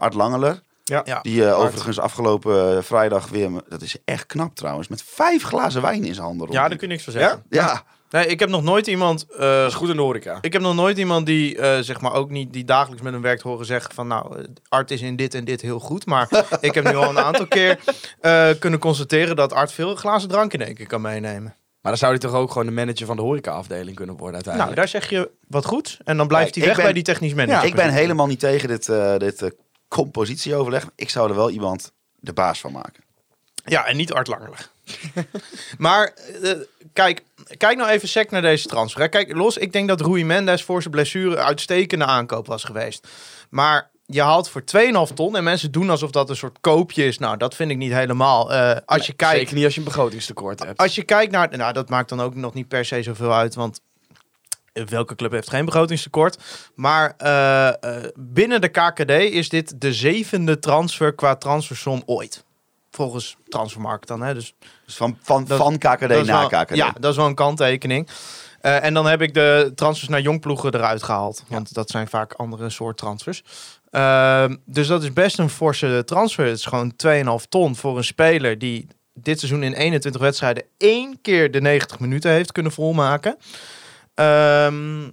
Art 0.00 0.14
Langeler. 0.14 0.62
Ja. 0.88 1.02
Ja. 1.04 1.18
Die 1.22 1.46
eh, 1.46 1.58
overigens 1.60 1.98
afgelopen 2.00 2.76
eh, 2.76 2.82
vrijdag 2.82 3.28
weer, 3.28 3.50
dat 3.68 3.82
is 3.82 3.96
echt 4.04 4.26
knap 4.26 4.54
trouwens, 4.54 4.88
met 4.88 5.02
vijf 5.02 5.42
glazen 5.42 5.82
wijn 5.82 6.04
in 6.04 6.14
zijn 6.14 6.26
handen 6.26 6.50
Ja, 6.50 6.68
daar 6.68 6.78
kun 6.78 6.86
je 6.88 6.92
niks 6.92 7.04
van 7.04 7.12
zeggen. 7.12 7.42
Ja, 7.50 7.82
Nee, 8.10 8.26
ik 8.26 8.40
heb 8.40 8.48
nog 8.48 8.62
nooit 8.62 8.86
iemand. 8.86 9.26
eh, 9.30 9.38
Dat 9.38 9.68
is 9.68 9.74
goed 9.74 9.88
in 9.88 9.96
de 9.96 10.02
horeca. 10.02 10.38
ik 10.40 10.52
heb 10.52 10.62
nog 10.62 10.74
nooit 10.74 10.98
iemand 10.98 11.26
die, 11.26 11.58
eh, 11.58 11.78
zeg 11.80 12.00
maar, 12.00 12.12
ook 12.14 12.30
niet 12.30 12.52
die 12.52 12.64
dagelijks 12.64 13.02
met 13.02 13.12
hem 13.12 13.22
werkt 13.22 13.42
horen 13.42 13.66
zeggen 13.66 13.94
van, 13.94 14.06
nou, 14.06 14.46
Art 14.68 14.90
is 14.90 15.00
in 15.02 15.16
dit 15.16 15.34
en 15.34 15.44
dit 15.44 15.60
heel 15.60 15.78
goed. 15.80 16.06
Maar 16.06 16.28
ik 16.60 16.74
heb 16.74 16.84
nu 16.84 16.96
al 16.96 17.08
een 17.10 17.18
aantal 17.18 17.46
keer 17.46 17.78
eh, 18.20 18.48
kunnen 18.58 18.78
constateren 18.78 19.36
dat 19.36 19.52
Art 19.52 19.72
veel 19.72 19.94
glazen 19.96 20.28
drank 20.28 20.52
in 20.52 20.62
één 20.62 20.74
keer 20.74 20.86
kan 20.86 21.00
meenemen. 21.00 21.56
Maar 21.80 21.92
dan 21.92 21.96
zou 21.96 22.10
hij 22.12 22.20
toch 22.20 22.32
ook 22.34 22.50
gewoon 22.50 22.66
de 22.66 22.72
manager 22.72 23.06
van 23.06 23.16
de 23.16 23.22
horeca-afdeling 23.22 23.96
kunnen 23.96 24.16
worden 24.16 24.40
Nou, 24.40 24.46
uiteindelijk? 24.48 24.76
daar 24.76 25.00
zeg 25.02 25.10
je 25.10 25.30
wat 25.48 25.64
goed. 25.64 25.98
En 26.04 26.16
dan 26.16 26.26
blijft 26.28 26.54
hij 26.54 26.64
weg 26.64 26.74
ben- 26.74 26.84
bij 26.84 26.92
die 26.92 27.02
technisch 27.02 27.34
manager. 27.34 27.68
ik 27.68 27.74
ben 27.74 27.90
helemaal 27.90 28.26
niet 28.26 28.40
tegen 28.40 28.68
dit, 28.68 28.88
eh, 28.88 29.16
dit 29.16 29.52
compositieoverleg. 29.88 30.86
Ik 30.94 31.10
zou 31.10 31.28
er 31.28 31.36
wel 31.36 31.50
iemand 31.50 31.92
de 32.14 32.32
baas 32.32 32.60
van 32.60 32.72
maken. 32.72 33.04
Ja, 33.64 33.86
en 33.86 33.96
niet 33.96 34.12
Art 34.12 34.26
Langerleg. 34.26 34.72
maar 35.78 36.12
eh, 36.42 36.52
kijk, 36.92 37.22
kijk 37.56 37.76
nou 37.76 37.90
even 37.90 38.08
sec 38.08 38.30
naar 38.30 38.42
deze 38.42 38.68
transfer. 38.68 39.00
hè. 39.00 39.08
Kijk, 39.08 39.34
los, 39.34 39.56
ik 39.56 39.72
denk 39.72 39.88
dat 39.88 40.00
Rui 40.00 40.24
Mendes 40.24 40.62
voor 40.62 40.82
zijn 40.82 40.94
blessure 40.94 41.36
uitstekende 41.36 42.04
aankoop 42.04 42.46
was 42.46 42.64
geweest. 42.64 43.08
Maar 43.50 43.90
je 44.06 44.22
haalt 44.22 44.48
voor 44.48 44.62
2,5 45.08 45.14
ton 45.14 45.36
en 45.36 45.44
mensen 45.44 45.72
doen 45.72 45.90
alsof 45.90 46.10
dat 46.10 46.30
een 46.30 46.36
soort 46.36 46.58
koopje 46.60 47.04
is. 47.04 47.18
Nou, 47.18 47.36
dat 47.36 47.54
vind 47.54 47.70
ik 47.70 47.76
niet 47.76 47.92
helemaal. 47.92 48.52
Eh, 48.52 48.76
als 48.84 49.06
je 49.06 49.12
kijkt, 49.12 49.38
Zeker 49.38 49.54
niet 49.54 49.64
als 49.64 49.74
je 49.74 49.80
een 49.80 49.86
begrotingstekort 49.86 50.64
hebt. 50.64 50.78
als 50.78 50.94
je 50.94 51.02
kijkt 51.02 51.32
naar, 51.32 51.56
nou, 51.56 51.72
dat 51.72 51.88
maakt 51.88 52.08
dan 52.08 52.20
ook 52.20 52.34
nog 52.34 52.54
niet 52.54 52.68
per 52.68 52.84
se 52.84 53.02
zoveel 53.02 53.32
uit, 53.34 53.54
want 53.54 53.80
welke 54.86 55.14
club 55.14 55.32
heeft 55.32 55.50
geen 55.50 55.64
begrotingstekort? 55.64 56.38
Maar 56.74 57.14
eh, 57.16 57.68
eh, 57.68 57.74
binnen 58.14 58.60
de 58.60 58.68
KKD 58.68 59.10
is 59.10 59.48
dit 59.48 59.80
de 59.80 59.92
zevende 59.92 60.58
transfer 60.58 61.14
qua 61.14 61.36
transfersom 61.36 62.02
ooit. 62.06 62.44
Volgens 62.90 63.36
Transfermarkt 63.48 64.08
dan, 64.08 64.22
hè? 64.22 64.34
Dus 64.34 64.54
Dus 64.86 64.96
van, 64.96 65.18
van, 65.22 65.44
Dat- 65.44 65.58
van 65.58 65.78
KKD 65.78 66.00
naar 66.08 66.24
wel- 66.24 66.48
KKD. 66.48 66.74
Ja, 66.76 66.94
dat 67.00 67.10
is 67.10 67.16
wel 67.16 67.26
een 67.26 67.34
kanttekening. 67.34 68.08
Eh, 68.60 68.84
en 68.84 68.94
dan 68.94 69.06
heb 69.06 69.22
ik 69.22 69.34
de 69.34 69.72
transfers 69.74 70.08
naar 70.08 70.20
jongploegen 70.20 70.74
eruit 70.74 71.02
gehaald. 71.02 71.44
Want 71.48 71.74
dat 71.74 71.90
zijn 71.90 72.08
vaak 72.08 72.32
andere 72.32 72.70
soort 72.70 72.96
transfers. 72.96 73.42
Ehm, 73.90 74.56
dus 74.64 74.86
dat 74.86 75.02
is 75.02 75.12
best 75.12 75.38
een 75.38 75.50
forse 75.50 76.02
transfer. 76.06 76.44
Het 76.46 76.58
is 76.58 76.64
gewoon 76.64 76.96
2,5 76.96 77.46
ton 77.48 77.76
voor 77.76 77.96
een 77.96 78.04
speler 78.04 78.58
die 78.58 78.86
dit 79.14 79.38
seizoen 79.38 79.62
in 79.62 79.72
21 79.72 80.20
wedstrijden 80.20 80.64
één 80.78 81.18
keer 81.22 81.50
de 81.50 81.60
90 81.60 81.98
minuten 82.00 82.30
heeft 82.30 82.52
kunnen 82.52 82.72
volmaken. 82.72 83.36
Ehm, 84.18 85.08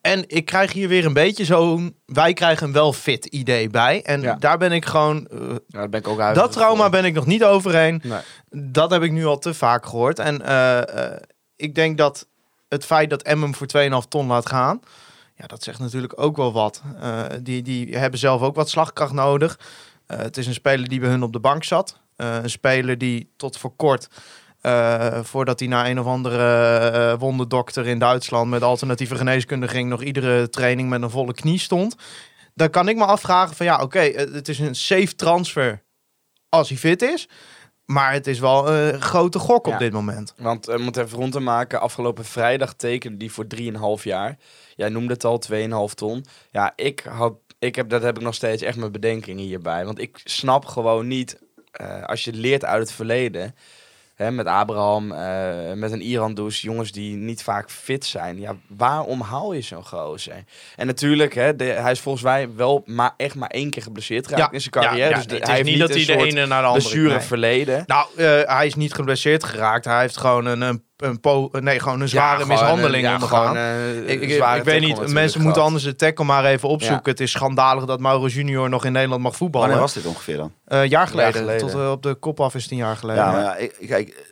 en 0.00 0.24
ik 0.26 0.44
krijg 0.44 0.72
hier 0.72 0.88
weer 0.88 1.04
een 1.04 1.12
beetje 1.12 1.44
zo'n... 1.44 1.96
Wij 2.06 2.32
krijgen 2.32 2.66
een 2.66 2.72
wel 2.72 2.92
fit 2.92 3.24
idee 3.26 3.68
bij. 3.68 4.02
En 4.02 4.20
Ja. 4.20 4.34
daar 4.34 4.58
ben 4.58 4.72
ik 4.72 4.84
gewoon... 4.84 5.26
eh, 5.26 5.38
Ja, 5.48 5.58
daar 5.66 5.88
ben 5.88 6.00
ik 6.00 6.08
ook 6.08 6.20
uit. 6.20 6.34
dat 6.34 6.52
trauma 6.52 6.88
ben 6.88 7.04
ik 7.04 7.14
nog 7.14 7.26
niet 7.26 7.44
overheen. 7.44 8.00
Nee. 8.04 8.20
Dat 8.72 8.90
heb 8.90 9.02
ik 9.02 9.12
nu 9.12 9.24
al 9.26 9.38
te 9.38 9.54
vaak 9.54 9.86
gehoord. 9.86 10.18
En 10.18 10.42
eh, 10.42 11.04
eh, 11.14 11.20
ik 11.56 11.74
denk 11.74 11.98
dat 11.98 12.26
het 12.68 12.84
feit 12.84 13.10
dat 13.10 13.22
Emmen 13.22 13.54
voor 13.54 13.66
2,5 14.02 14.08
ton 14.08 14.26
laat 14.26 14.48
gaan... 14.48 14.80
Ja, 15.36 15.46
dat 15.46 15.62
zegt 15.62 15.78
natuurlijk 15.78 16.20
ook 16.22 16.36
wel 16.36 16.52
wat. 16.52 16.82
Die, 17.42 17.62
die 17.62 17.96
hebben 17.98 18.18
zelf 18.18 18.40
ook 18.42 18.54
wat 18.54 18.68
slagkracht 18.70 19.12
nodig. 19.12 19.58
Het 20.06 20.36
is 20.36 20.46
een 20.46 20.54
speler 20.54 20.88
die 20.88 21.00
bij 21.00 21.08
hun 21.08 21.22
op 21.22 21.32
de 21.32 21.40
bank 21.40 21.64
zat. 21.64 21.98
Een 22.16 22.50
speler 22.50 22.98
die 22.98 23.32
tot 23.36 23.56
voor 23.58 23.72
kort, 23.76 24.08
eh, 24.60 25.18
voordat 25.22 25.58
hij 25.58 25.68
naar 25.68 25.86
een 25.86 26.00
of 26.00 26.06
andere 26.06 26.78
eh, 26.78 27.18
wonderdokter 27.18 27.86
in 27.86 27.98
Duitsland 27.98 28.50
met 28.50 28.62
alternatieve 28.62 29.16
geneeskunde 29.16 29.68
ging, 29.68 29.88
nog 29.88 30.02
iedere 30.02 30.48
training 30.48 30.88
met 30.88 31.02
een 31.02 31.10
volle 31.10 31.34
knie 31.34 31.58
stond. 31.58 31.94
Dan 32.54 32.70
kan 32.70 32.88
ik 32.88 32.96
me 32.96 33.04
afvragen 33.04 33.56
van 33.56 33.66
ja, 33.66 33.82
oké, 33.82 33.98
eh, 33.98 34.32
het 34.32 34.48
is 34.48 34.58
een 34.58 34.74
safe 34.74 35.14
transfer 35.14 35.82
als 36.48 36.68
hij 36.68 36.78
fit 36.78 37.02
is. 37.02 37.28
Maar 37.84 38.12
het 38.12 38.26
is 38.26 38.38
wel 38.38 38.72
een 38.72 39.02
grote 39.02 39.38
gok 39.38 39.66
op 39.66 39.78
dit 39.78 39.92
moment. 39.92 40.34
Want 40.36 40.66
we 40.66 40.78
moeten 40.78 41.04
even 41.04 41.18
rond 41.18 41.32
te 41.32 41.40
maken. 41.40 41.80
Afgelopen 41.80 42.24
vrijdag 42.24 42.74
tekende 42.74 43.16
die 43.16 43.32
voor 43.32 43.46
3,5 43.46 44.04
jaar. 44.04 44.36
Jij 44.76 44.88
noemde 44.88 45.12
het 45.12 45.24
al, 45.24 45.42
2,5 45.88 45.94
ton. 45.94 46.24
Ja, 46.50 46.72
ik 46.76 47.00
had, 47.00 47.34
ik 47.58 47.74
heb, 47.74 47.88
dat 47.88 48.02
heb 48.02 48.16
ik 48.16 48.22
nog 48.22 48.34
steeds 48.34 48.62
echt 48.62 48.76
mijn 48.76 48.92
bedenkingen 48.92 49.44
hierbij. 49.44 49.84
Want 49.84 50.00
ik 50.00 50.20
snap 50.24 50.64
gewoon 50.64 51.06
niet, 51.06 51.38
als 52.06 52.24
je 52.24 52.32
leert 52.32 52.64
uit 52.64 52.82
het 52.82 52.92
verleden... 52.92 53.54
Hè, 54.20 54.30
met 54.30 54.46
Abraham, 54.46 55.12
eh, 55.12 55.72
met 55.74 55.92
een 55.92 56.00
Iran-douche, 56.02 56.66
jongens 56.66 56.92
die 56.92 57.16
niet 57.16 57.42
vaak 57.42 57.70
fit 57.70 58.04
zijn. 58.04 58.40
Ja, 58.40 58.56
waarom 58.76 59.20
haal 59.20 59.52
je 59.52 59.60
zo'n 59.60 59.84
gozer? 59.86 60.44
En 60.76 60.86
natuurlijk, 60.86 61.34
hè, 61.34 61.56
de- 61.56 61.64
hij 61.64 61.90
is 61.92 62.00
volgens 62.00 62.24
mij 62.24 62.48
wel 62.56 62.82
maar 62.86 63.14
echt 63.16 63.34
maar 63.34 63.48
één 63.48 63.70
keer 63.70 63.82
geblesseerd 63.82 64.26
geraakt 64.26 64.52
in 64.52 64.60
zijn 64.60 64.72
carrière. 64.72 65.08
ja, 65.10 65.14
dus 65.16 65.26
de- 65.26 65.34
het 65.34 65.46
hij 65.46 65.60
is 65.60 65.66
heeft 65.66 65.70
niet 65.78 65.78
dat 65.88 65.88
een 65.96 65.96
hij 65.96 66.04
de 66.06 66.12
soort 66.12 66.32
ene 66.32 66.46
naar 66.46 66.60
de 66.60 66.66
andere... 66.66 66.84
blessure 66.88 67.14
nee. 67.14 67.20
verleden. 67.26 67.82
Nou, 67.86 68.06
eh, 68.16 68.40
hij 68.56 68.66
is 68.66 68.74
niet 68.74 68.94
geblesseerd 68.94 69.44
geraakt. 69.44 69.84
Hij 69.84 70.00
heeft 70.00 70.16
gewoon 70.16 70.46
een, 70.46 70.60
een, 70.60 70.84
een 71.02 71.20
po- 71.20 71.50
nee, 71.52 71.80
gewoon 71.80 72.00
een 72.00 72.08
zware 72.08 72.42
gewoon, 72.42 72.48
mishandeling 72.48 73.04
ja, 73.04 73.12
ondergaan. 73.14 73.46
gewoon, 73.46 73.56
eh, 73.56 74.08
ik, 74.08 74.20
ik, 74.20 74.64
weet 74.64 74.80
niet, 74.80 74.96
mensen 74.96 75.16
moeten 75.16 75.42
gehad. 75.42 75.58
anders 75.58 75.84
de 75.84 75.96
tackle 75.96 76.24
maar 76.24 76.44
even 76.44 76.68
opzoeken. 76.68 77.00
Ja. 77.04 77.10
Het 77.10 77.20
is 77.20 77.30
schandalig 77.30 77.84
dat 77.84 78.00
Mauro 78.00 78.26
Junior 78.26 78.68
nog 78.68 78.84
in 78.84 78.92
Nederland 78.92 79.22
mag 79.22 79.36
voetballen. 79.36 79.68
Wanneer 79.68 79.86
was 79.86 79.94
dit 79.94 80.06
ongeveer 80.06 80.36
dan? 80.36 80.52
Eh, 80.64 80.84
jaar 80.84 81.06
geleden. 81.06 81.32
geleden. 81.32 81.66
Tot 81.68 81.80
eh, 81.80 81.90
op 81.90 82.02
de 82.02 82.14
kop 82.14 82.40
af 82.40 82.54
is 82.54 82.62
het 82.62 82.72
een 82.72 82.76
jaar 82.76 82.96
geleden. 82.96 83.24
Ja, 83.24 83.30
maar 83.30 83.40
ja, 83.40 83.56
ik, 83.56 83.76
kijk, 83.86 84.28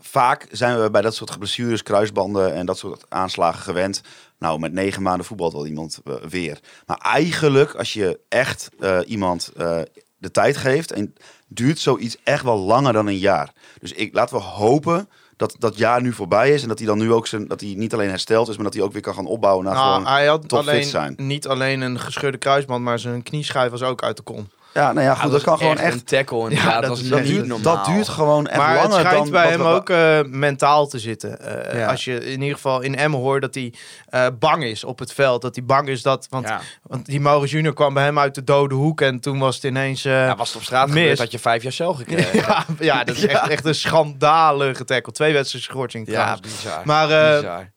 vaak 0.00 0.46
zijn 0.50 0.80
we 0.80 0.90
bij 0.90 1.02
dat 1.02 1.14
soort 1.14 1.38
blessures, 1.38 1.82
kruisbanden 1.82 2.54
en 2.54 2.66
dat 2.66 2.78
soort 2.78 3.04
aanslagen 3.08 3.62
gewend. 3.62 4.00
Nou, 4.38 4.58
met 4.58 4.72
negen 4.72 5.02
maanden 5.02 5.26
voetbalt 5.26 5.52
wel 5.52 5.66
iemand 5.66 6.00
weer. 6.28 6.58
Maar 6.86 6.96
eigenlijk, 6.96 7.74
als 7.74 7.92
je 7.92 8.20
echt 8.28 8.68
eh, 8.80 8.98
iemand 9.06 9.52
eh, 9.56 9.80
de 10.18 10.30
tijd 10.30 10.56
geeft, 10.56 10.92
en 10.92 11.14
duurt 11.48 11.78
zoiets 11.78 12.16
echt 12.24 12.44
wel 12.44 12.58
langer 12.58 12.92
dan 12.92 13.06
een 13.06 13.18
jaar. 13.18 13.52
Dus 13.80 13.92
ik, 13.92 14.14
laten 14.14 14.36
we 14.36 14.42
hopen 14.42 15.08
dat 15.42 15.56
dat 15.58 15.76
jaar 15.76 16.02
nu 16.02 16.12
voorbij 16.12 16.50
is 16.50 16.62
en 16.62 16.68
dat 16.68 16.78
hij 16.78 16.86
dan 16.86 16.98
nu 16.98 17.12
ook 17.12 17.26
zijn, 17.26 17.46
dat 17.48 17.60
hij 17.60 17.74
niet 17.76 17.92
alleen 17.94 18.08
hersteld 18.08 18.48
is, 18.48 18.54
maar 18.54 18.64
dat 18.64 18.74
hij 18.74 18.82
ook 18.82 18.92
weer 18.92 19.02
kan 19.02 19.14
gaan 19.14 19.26
opbouwen 19.26 19.64
naar 19.64 19.74
Nou, 19.74 19.92
gewoon. 19.94 20.12
hij 20.12 20.26
had 20.26 20.52
alleen, 20.52 20.84
zijn. 20.84 21.14
niet 21.16 21.46
alleen 21.46 21.80
een 21.80 22.00
gescheurde 22.00 22.38
kruisband, 22.38 22.84
maar 22.84 22.98
zijn 22.98 23.22
knieschijf 23.22 23.70
was 23.70 23.82
ook 23.82 24.02
uit 24.02 24.16
de 24.16 24.22
kom. 24.22 24.48
Ja, 24.74 24.92
nou 24.92 25.06
ja, 25.06 25.14
goed, 25.14 25.30
dat 25.32 25.42
kan 25.42 25.58
gewoon 25.58 25.78
echt. 25.78 25.94
een 25.94 26.04
tackle 26.04 26.38
inderdaad. 26.38 26.64
Ja, 26.64 26.72
dat 26.72 26.80
dat 26.80 26.90
was 26.90 27.00
is- 27.00 27.08
Dat 27.08 27.18
niet 27.20 27.28
duurt, 27.28 27.46
normaal. 27.46 27.74
dat 27.76 27.84
duurt 27.84 28.08
gewoon 28.08 28.46
echt 28.46 28.56
maar 28.58 28.70
het 28.80 28.82
langer 28.90 28.98
schijnt 29.06 29.22
dan 29.22 29.30
bij 29.30 29.48
hem 29.48 29.58
we- 29.58 29.64
ook 29.64 29.90
eh, 29.90 30.20
mentaal 30.26 30.86
te 30.86 30.98
zitten. 30.98 31.40
Eh, 31.70 31.78
Ja. 31.78 31.86
Als 31.90 32.04
je 32.04 32.24
in 32.32 32.40
ieder 32.40 32.54
geval 32.54 32.80
in 32.80 32.96
Emmen 32.96 33.20
hoort 33.20 33.42
dat 33.42 33.54
hij 33.54 33.74
eh, 34.08 34.26
bang 34.38 34.64
is 34.64 34.84
op 34.84 34.98
het 34.98 35.12
veld. 35.12 35.42
Dat 35.42 35.54
hij 35.56 35.64
bang 35.64 35.88
is 35.88 36.02
dat... 36.02 36.26
Want, 36.30 36.48
Ja. 36.48 36.60
want 36.82 37.06
die 37.06 37.20
Maurits 37.20 37.52
Junior 37.52 37.74
kwam 37.74 37.94
bij 37.94 38.04
hem 38.04 38.18
uit 38.18 38.34
de 38.34 38.44
dode 38.44 38.74
hoek. 38.74 39.00
En 39.00 39.20
toen 39.20 39.38
was 39.38 39.54
het 39.54 39.64
ineens... 39.64 40.04
eh, 40.04 40.12
Ja, 40.12 40.36
was 40.36 40.48
het 40.48 40.56
op 40.56 40.62
straat 40.62 40.86
mis. 40.88 40.96
gebeurd, 40.98 41.18
had 41.18 41.30
je 41.32 41.38
vijf 41.38 41.62
jaar 41.62 41.72
cel 41.72 41.94
gekregen. 41.94 42.38
ja, 42.48 42.64
ja, 42.78 43.04
dat 43.04 43.16
is 43.16 43.26
echt, 43.34 43.48
echt 43.48 43.64
een 43.64 43.74
schandalige 43.74 44.84
tackle. 44.84 45.12
Twee 45.12 45.32
wedstrijden 45.32 45.70
schorsing 45.70 46.06
Ja, 46.06 46.12
trouwens. 46.12 46.40
bizar. 46.40 46.80
Maar 46.84 47.06
bizar. 47.06 47.70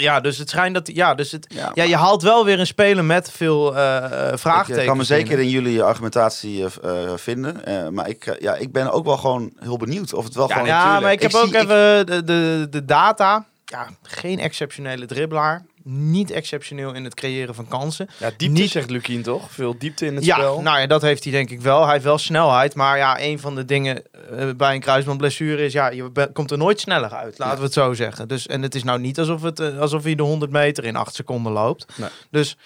Ja, 0.00 0.20
dus 0.20 0.38
het 0.38 0.50
schijnt 0.50 0.74
dat... 0.74 0.90
Ja, 0.94 1.14
dus 1.14 1.32
het, 1.32 1.46
Ja, 1.54 1.70
ja, 1.74 1.82
je 1.84 1.96
haalt 1.96 2.22
wel 2.22 2.44
weer 2.44 2.60
een 2.60 2.66
speler 2.66 3.04
met 3.04 3.30
veel 3.30 3.76
eh 3.76 4.32
Ik 4.32 4.38
vraagtekens. 4.38 4.78
eh, 4.78 4.86
kan 4.86 4.96
me 4.96 5.04
zeker 5.04 5.38
in 5.38 5.48
jullie 5.48 5.82
argumentatie 5.82 6.64
eh, 6.64 7.02
eh, 7.04 7.10
vinden. 7.16 7.64
Eh, 7.64 7.88
maar 7.88 8.08
ik, 8.08 8.26
eh, 8.26 8.40
ja, 8.40 8.54
ik 8.54 8.72
ben 8.72 8.90
ook 8.92 9.04
wel 9.04 9.16
gewoon 9.16 9.52
heel 9.60 9.76
benieuwd 9.76 10.14
of 10.14 10.24
het 10.24 10.34
wel 10.34 10.48
Ja, 10.48 10.52
gewoon... 10.52 10.68
Ja, 10.68 10.74
natuurlijk. 10.74 11.02
maar 11.02 11.12
ik 11.12 11.22
heb 11.22 11.30
Ik 11.30 11.36
ook 11.36 11.46
ik- 11.46 11.54
even 11.70 12.06
de, 12.06 12.24
de, 12.24 12.66
de 12.70 12.84
data. 12.84 13.44
Ja, 13.64 13.86
geen 14.02 14.38
exceptionele 14.38 15.06
dribbelaar. 15.06 15.64
Niet 15.90 16.30
exceptioneel 16.30 16.94
in 16.94 17.04
het 17.04 17.14
creëren 17.14 17.54
van 17.54 17.68
kansen. 17.68 18.08
Ja, 18.18 18.30
diepte 18.36 18.60
niet- 18.60 18.70
zegt 18.70 18.90
Lukien 18.90 19.22
toch? 19.22 19.50
Veel 19.50 19.78
diepte 19.78 20.06
in 20.06 20.14
het 20.14 20.24
ja, 20.24 20.34
spel. 20.36 20.62
nou 20.62 20.80
ja, 20.80 20.86
dat 20.86 21.02
heeft 21.02 21.22
hij 21.24 21.32
denk 21.32 21.50
ik 21.50 21.60
wel. 21.60 21.82
Hij 21.82 21.92
heeft 21.92 22.04
wel 22.04 22.18
snelheid. 22.18 22.74
Maar 22.74 22.96
ja, 22.96 23.20
een 23.20 23.38
van 23.38 23.54
de 23.54 23.64
dingen 23.64 24.02
eh, 24.36 24.48
bij 24.56 24.74
een 24.74 24.80
kruisbandblessure 24.80 25.64
is... 25.64 25.72
Ja, 25.72 25.88
je 25.90 26.30
komt 26.32 26.50
er 26.50 26.58
nooit 26.58 26.80
sneller 26.80 27.10
uit. 27.14 27.38
Laten 27.38 27.58
we 27.58 27.64
het 27.64 27.72
zo 27.72 27.92
zeggen. 27.94 28.28
Dus, 28.28 28.46
en 28.46 28.62
het 28.62 28.74
is 28.74 28.84
nou 28.84 29.00
niet 29.00 29.18
alsof, 29.18 29.42
het, 29.42 29.60
eh, 29.60 29.78
alsof 29.78 30.02
hij 30.02 30.14
de 30.14 30.22
100 30.22 30.50
meter 30.50 30.84
in 30.84 30.96
8 30.96 31.14
seconden 31.14 31.52
loopt. 31.52 31.86
Nee. 31.98 32.08
Dus 32.30 32.56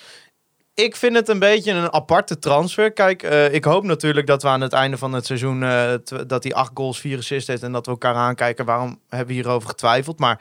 ik 0.74 0.96
vind 0.96 1.14
het 1.16 1.28
een 1.28 1.38
beetje 1.38 1.72
een 1.72 1.92
aparte 1.92 2.38
transfer. 2.38 2.92
Kijk, 2.92 3.22
eh, 3.22 3.54
ik 3.54 3.64
hoop 3.64 3.84
natuurlijk 3.84 4.26
dat 4.26 4.42
we 4.42 4.48
aan 4.48 4.60
het 4.60 4.72
einde 4.72 4.98
van 4.98 5.12
het 5.12 5.26
seizoen... 5.26 5.60
tw- 6.04 6.20
dat 6.26 6.42
hij 6.42 6.54
acht 6.54 6.70
goals, 6.74 7.00
vier 7.00 7.18
assists 7.18 7.48
heeft... 7.48 7.62
en 7.62 7.72
dat 7.72 7.84
we 7.86 7.92
elkaar 7.92 8.14
aankijken. 8.14 8.64
Waarom 8.64 8.98
hebben 9.08 9.28
we 9.28 9.32
hierover 9.32 9.68
getwijfeld? 9.68 10.18
Maar 10.18 10.40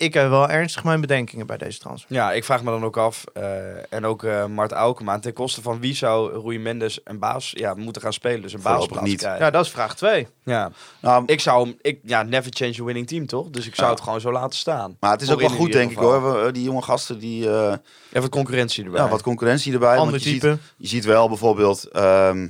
ik 0.00 0.14
heb 0.14 0.28
wel 0.28 0.48
ernstig 0.48 0.84
mijn 0.84 1.00
bedenkingen 1.00 1.46
bij 1.46 1.56
deze 1.56 1.78
transfer. 1.78 2.14
Ja, 2.14 2.32
ik 2.32 2.44
vraag 2.44 2.62
me 2.62 2.70
dan 2.70 2.84
ook 2.84 2.96
af, 2.96 3.24
eh, 3.32 3.92
en 3.92 4.04
ook 4.04 4.24
eh 4.24 4.46
Mart 4.46 4.72
Aukema, 4.72 5.18
ten 5.18 5.32
koste 5.32 5.62
van 5.62 5.80
wie 5.80 5.94
zou 5.94 6.42
Rui 6.42 6.58
Mendes 6.58 7.00
een 7.04 7.18
baas 7.18 7.50
ja, 7.56 7.74
moeten 7.74 8.02
gaan 8.02 8.12
spelen? 8.12 8.42
Dus 8.42 8.52
een 8.52 8.62
baasplaats 8.62 9.08
niet. 9.08 9.18
krijgen. 9.18 9.44
Ja, 9.44 9.50
dat 9.50 9.64
is 9.64 9.70
vraag 9.70 9.96
2. 9.96 10.26
Ja. 10.44 10.70
Nou, 11.00 11.22
Ik 11.26 11.40
zou 11.40 11.64
hem, 11.64 11.76
ik, 11.82 11.98
ja, 12.02 12.22
never 12.22 12.50
change 12.54 12.76
a 12.80 12.84
winning 12.84 13.06
team 13.06 13.26
toch? 13.26 13.50
Dus 13.50 13.66
ik 13.66 13.74
zou 13.74 13.86
Ja. 13.88 13.94
het 13.94 14.02
gewoon 14.02 14.20
zo 14.20 14.32
laten 14.32 14.58
staan. 14.58 14.96
maar 15.00 15.10
het 15.12 15.22
is 15.22 15.30
ook 15.32 15.40
wel 15.40 15.48
goed, 15.48 15.72
denk 15.72 15.90
ik 15.90 15.96
hoor. 15.98 16.44
We- 16.44 16.52
Die 16.52 16.62
jonge 16.64 16.82
gasten, 16.82 17.18
die, 17.18 17.50
eh, 17.50 17.74
Even 18.12 18.28
concurrentie 18.28 18.84
erbij. 18.84 19.00
ja, 19.02 19.08
wat 19.08 19.22
concurrentie 19.22 19.72
erbij. 19.72 19.88
want 19.96 20.00
Ander 20.00 20.20
je 20.22 20.28
ziet-. 20.28 20.42
Je 20.76 20.86
ziet 20.88 21.04
wel 21.04 21.28
bijvoorbeeld, 21.28 21.84
ehm, 21.88 22.48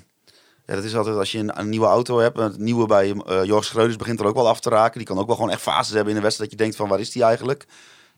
ja, 0.71 0.77
dat 0.77 0.85
is 0.85 0.97
altijd 0.97 1.17
als 1.17 1.33
je 1.33 1.39
een, 1.39 1.59
een 1.59 1.69
nieuwe 1.69 1.87
auto 1.87 2.19
hebt. 2.19 2.39
Het 2.39 2.59
nieuwe 2.59 2.87
bij 2.87 3.15
eh 3.27 3.45
Jorg 3.45 3.65
Schreuders 3.65 3.97
begint 3.97 4.21
er 4.21 4.27
ook 4.27 4.35
wel 4.35 4.49
af 4.49 4.61
te 4.61 4.69
raken. 4.69 4.99
Die 4.99 5.07
kan 5.07 5.19
ook 5.19 5.27
wel 5.27 5.37
gewoon 5.37 5.51
echt 5.51 5.61
fases 5.61 5.95
hebben 5.95 6.09
in 6.09 6.15
de 6.15 6.23
wedstrijd 6.23 6.51
dat 6.51 6.59
je 6.59 6.65
denkt 6.65 6.81
van 6.81 6.89
waar 6.89 7.01
is 7.01 7.11
die 7.11 7.23
eigenlijk? 7.25 7.67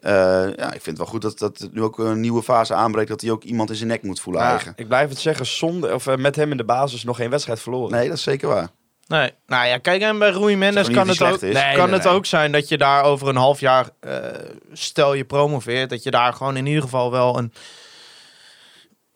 Eh, 0.01 0.13
ja, 0.57 0.67
ik 0.67 0.83
vind 0.83 0.87
het 0.87 0.97
wel 0.97 1.07
goed 1.07 1.23
dat, 1.23 1.39
dat 1.39 1.69
nu 1.73 1.83
ook 1.83 1.99
een 1.99 2.21
nieuwe 2.21 2.43
fase 2.43 2.75
aanbreekt 2.75 3.09
dat 3.09 3.21
hij 3.21 3.31
ook 3.31 3.43
iemand 3.43 3.71
in 3.71 3.77
zijn 3.77 3.89
nek 3.89 4.03
moet 4.03 4.21
voelen 4.21 4.43
Ja, 4.43 4.49
eigen. 4.49 4.73
ik 4.77 4.89
blijf 4.89 5.09
het 5.09 5.19
zeggen, 5.19 5.47
zonder, 5.47 5.95
of, 5.95 6.07
eh, 6.07 6.17
met 6.17 6.37
hem 6.37 6.51
in 6.51 6.57
de 6.57 6.65
basis 6.65 7.05
nog 7.05 7.17
geen 7.17 7.31
wedstrijd 7.31 7.61
verloren. 7.61 7.91
Nee, 7.91 8.09
dat 8.09 8.17
is 8.17 8.23
zeker 8.23 8.49
waar. 8.49 8.69
Nee, 9.07 9.33
nou 9.47 9.67
ja, 9.67 9.79
kijk, 9.79 10.03
en 10.03 10.19
bij 10.19 10.31
Rui 10.31 10.57
Mendes 10.57 10.87
niet 10.87 10.97
kan 10.97 11.09
het, 11.09 11.23
ook, 11.23 11.29
slecht 11.29 11.43
is. 11.43 11.55
Nee, 11.55 11.75
kan 11.75 11.85
nee, 11.85 11.95
het 11.95 12.05
nee. 12.05 12.15
ook 12.15 12.27
zijn 12.27 12.53
dat 12.53 12.69
je 12.69 12.79
daar 12.79 13.05
over 13.05 13.29
een 13.29 13.37
half 13.37 13.61
jaar, 13.61 13.89
eh, 14.01 14.19
stel 14.73 15.15
je 15.15 15.25
promoveert, 15.25 15.91
dat 15.91 16.03
je 16.03 16.11
daar 16.11 16.33
gewoon 16.33 16.57
in 16.57 16.67
ieder 16.67 16.83
geval 16.83 17.11
wel 17.11 17.39
een 17.39 17.53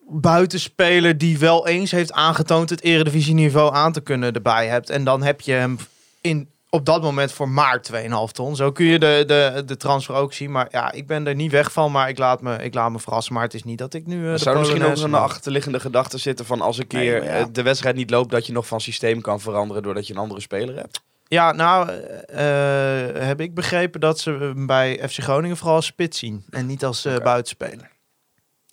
buitenspeler 0.09 1.19
die 1.19 1.39
wel 1.39 1.67
eens 1.67 1.91
heeft 1.91 2.13
aangetoond 2.13 2.71
het 2.71 2.83
eredivisieniveau 2.83 3.75
aan 3.75 3.93
te 3.93 4.01
kunnen 4.01 4.33
erbij 4.33 4.67
hebt. 4.67 4.91
En 4.91 5.05
dan 5.05 5.23
heb 5.23 5.41
je 5.41 5.53
hem 5.53 5.79
in, 6.21 6.49
op 6.71 6.85
dat 6.85 7.03
moment 7.03 7.33
voor 7.33 7.49
maar 7.49 7.81
2,5 7.93 8.33
ton. 8.33 8.57
Zo 8.57 8.73
kun 8.73 8.87
je 8.87 8.99
de, 8.99 9.25
de, 9.27 9.63
de 9.67 9.77
transfer 9.77 10.15
ook 10.15 10.33
zien. 10.33 10.51
Maar 10.51 10.69
ja, 10.71 10.93
ik 10.93 11.07
ben 11.07 11.27
er 11.27 11.35
niet 11.35 11.51
weg 11.51 11.73
van, 11.73 11.93
maar 11.93 12.09
ik 12.09 12.19
laat 12.19 12.43
me, 12.43 12.57
ik 12.57 12.75
laat 12.75 12.91
me 12.91 12.99
verrassen. 12.99 13.35
Maar 13.35 13.43
het 13.43 13.55
is 13.55 13.65
niet 13.65 13.79
dat 13.79 13.95
ik 13.95 14.07
nu... 14.07 14.27
eh, 14.27 14.33
de 14.33 14.39
zou 14.39 14.55
er 14.55 14.61
misschien 14.61 14.85
ook 14.85 15.09
maak. 15.09 15.23
achterliggende 15.23 15.81
gedachte 15.81 16.19
zitten 16.19 16.47
van 16.47 16.61
als 16.61 16.79
een 16.79 16.87
keer 16.87 17.25
ja. 17.25 17.31
eh, 17.31 17.45
de 17.53 17.63
wedstrijd 17.63 17.97
niet 17.97 18.11
loopt, 18.11 18.31
dat 18.31 18.47
je 18.47 18.53
nog 18.53 18.67
van 18.67 18.81
systeem 18.81 19.21
kan 19.21 19.41
veranderen 19.41 19.83
doordat 19.83 20.07
je 20.07 20.13
een 20.13 20.21
andere 20.21 20.41
speler 20.41 20.77
hebt? 20.77 21.01
Ja, 21.29 21.53
nou 21.53 21.89
eh, 22.27 23.27
heb 23.27 23.41
ik 23.41 23.55
begrepen 23.55 24.01
dat 24.01 24.21
ze 24.21 24.31
hem 24.31 24.67
bij 24.67 25.09
FC 25.09 25.19
Groningen 25.19 25.57
vooral 25.57 25.77
als 25.77 25.87
spits 25.87 26.19
zien. 26.19 26.45
En 26.51 26.67
niet 26.67 26.85
als 26.85 27.05
eh, 27.05 27.17
buitenspeler. 27.17 27.91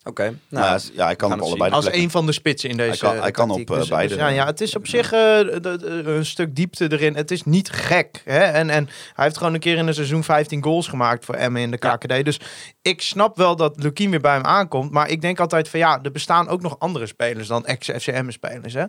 Oké. 0.06 0.24
Nou, 0.24 0.38
Nou, 0.50 0.66
ja, 0.66 0.80
ja, 0.94 1.06
hij 1.06 1.16
kan 1.16 1.34
op 1.34 1.40
allebei 1.40 1.72
Als 1.72 1.92
een 1.92 2.10
van 2.12 2.26
de 2.26 2.32
spitsen 2.32 2.70
in 2.70 2.78
deze 2.78 3.06
Hij 3.06 3.14
kan- 3.14 3.22
hij 3.24 3.32
kan 3.32 3.52
op, 3.52 3.72
eh, 3.72 3.78
Dus- 3.78 3.88
beide. 3.88 4.08
dus 4.08 4.18
ja, 4.18 4.28
ja, 4.28 4.46
het 4.46 4.62
is 4.62 4.76
op 4.76 4.88
zich 4.88 5.06
eh, 5.12 5.20
de- 5.40 5.60
de- 5.62 6.02
een 6.06 6.26
stuk 6.26 6.56
diepte 6.56 6.92
erin. 6.92 7.16
Het 7.16 7.32
is 7.32 7.44
niet 7.44 7.70
gek. 7.70 8.22
Hè? 8.26 8.40
En, 8.40 8.70
en 8.70 8.90
hij 9.14 9.24
heeft 9.26 9.38
gewoon 9.38 9.54
een 9.54 9.60
keer 9.60 9.78
in 9.78 9.88
een 9.88 9.94
seizoen 9.94 10.24
15 10.24 10.64
goals 10.64 10.88
gemaakt 10.88 11.26
voor 11.26 11.36
Emmen 11.36 11.62
in 11.62 11.72
de 11.72 11.78
Ja. 11.80 11.96
KKD. 11.96 12.26
Dus 12.26 12.40
ik 12.82 13.02
snap 13.02 13.38
wel 13.38 13.56
dat 13.56 13.84
Lukien 13.84 14.10
weer 14.10 14.22
bij 14.22 14.34
hem 14.34 14.46
aankomt. 14.46 14.92
Maar 14.92 15.10
ik 15.10 15.22
denk 15.22 15.40
altijd 15.40 15.70
van 15.70 15.80
ja, 15.80 16.00
er 16.04 16.12
bestaan 16.12 16.48
ook 16.48 16.62
nog 16.62 16.80
andere 16.80 17.06
spelers 17.08 17.48
dan 17.48 17.66
ex-FCM-spelers. 17.66 18.74
Hè? 18.74 18.84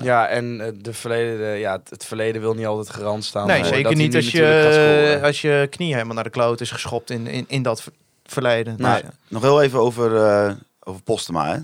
Ja, 0.00 0.26
en 0.26 0.60
eh, 0.60 0.72
de 0.76 0.92
verleden, 0.92 1.58
ja, 1.58 1.72
het- 1.72 1.90
het 1.90 2.04
verleden 2.04 2.40
wil 2.40 2.54
niet 2.54 2.66
altijd 2.66 2.96
garant 2.96 3.24
staan. 3.24 3.46
Nee, 3.46 3.64
zeker 3.64 3.96
niet 3.96 4.14
als 4.16 4.30
je, 4.30 5.20
als 5.22 5.40
je 5.40 5.66
knie 5.70 5.92
helemaal 5.94 6.14
naar 6.14 6.24
de 6.24 6.30
kloot 6.30 6.60
is 6.60 6.70
geschopt 6.70 7.10
in, 7.10 7.26
in, 7.26 7.44
in 7.48 7.62
dat 7.62 7.84
ver- 8.32 8.42
verleden. 8.42 8.74
Nee. 8.78 8.92
Dus, 8.92 9.00
ja. 9.00 9.10
Nog 9.28 9.42
heel 9.42 9.62
even 9.62 9.78
over, 9.78 10.16
eh 10.24 10.54
over 10.80 11.02
Postema. 11.02 11.46
Hè? 11.46 11.58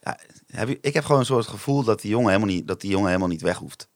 Ja, 0.00 0.18
heb 0.46 0.68
je, 0.68 0.78
ik 0.80 0.94
heb 0.94 1.04
gewoon 1.04 1.20
een 1.20 1.26
soort 1.26 1.46
gevoel 1.46 1.82
dat 1.84 2.00
die 2.00 2.10
jongen 2.10 2.28
helemaal 2.28 2.54
niet, 2.54 2.66
dat 2.68 2.80
die 2.80 2.90
jongen 2.90 3.06
helemaal 3.06 3.28
niet 3.28 3.42
weg 3.42 3.56
hoeft. 3.56 3.88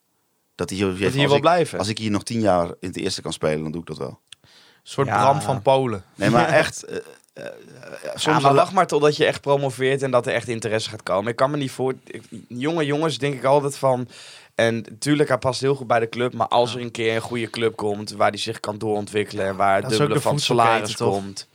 Dat 0.54 0.68
hij 0.70 0.78
hier, 0.78 0.98
Dat 1.00 1.12
wil 1.12 1.34
ik, 1.34 1.40
blijven. 1.40 1.78
als 1.78 1.88
ik 1.88 1.98
hier 1.98 2.10
nog 2.10 2.22
tien 2.22 2.40
jaar 2.40 2.66
in 2.80 2.88
het 2.88 2.96
eerste 2.96 3.22
kan 3.22 3.32
spelen, 3.32 3.62
dan 3.62 3.72
doe 3.72 3.80
ik 3.80 3.86
dat 3.86 3.98
wel. 3.98 4.20
Een 4.40 4.48
soort 4.82 5.06
Ja. 5.06 5.22
Bram 5.22 5.40
van 5.40 5.62
Polen. 5.62 6.04
Nee, 6.14 6.30
maar 6.30 6.48
echt. 6.62 6.82
eh, 6.84 6.96
eh, 6.96 7.02
eh, 7.46 7.52
Ja, 8.04 8.12
soms 8.14 8.42
maar 8.42 8.54
wacht 8.54 8.72
maar 8.72 8.86
totdat 8.86 9.16
je 9.16 9.24
echt 9.26 9.40
promoveert 9.40 10.02
en 10.02 10.10
dat 10.10 10.26
er 10.26 10.32
echt 10.32 10.48
interesse 10.48 10.90
gaat 10.90 11.02
komen. 11.02 11.30
Ik 11.30 11.36
kan 11.36 11.50
me 11.50 11.56
niet 11.56 11.70
voor... 11.70 11.94
ik- 12.04 12.24
jonge 12.48 12.84
jongens 12.84 13.18
denk 13.18 13.34
ik 13.34 13.44
altijd 13.44 13.76
van... 13.76 14.08
En 14.54 14.74
natuurlijk, 14.76 15.28
hij 15.28 15.38
past 15.38 15.60
heel 15.60 15.74
goed 15.74 15.86
bij 15.86 16.00
de 16.00 16.08
club. 16.08 16.32
Maar 16.34 16.48
als 16.48 16.74
er 16.74 16.80
een 16.80 16.90
keer 16.90 17.14
een 17.14 17.20
goede 17.20 17.50
club 17.50 17.76
komt 17.76 18.10
waar 18.10 18.28
hij 18.28 18.38
zich 18.38 18.60
kan 18.60 18.78
doorontwikkelen... 18.78 19.46
en 19.46 19.56
waar 19.56 19.80
het 19.80 19.88
dubbele 19.88 20.14
de 20.14 20.20
van 20.20 20.34
het 20.34 20.42
salaris 20.42 20.96
toch? 20.96 21.12
komt. 21.12 21.48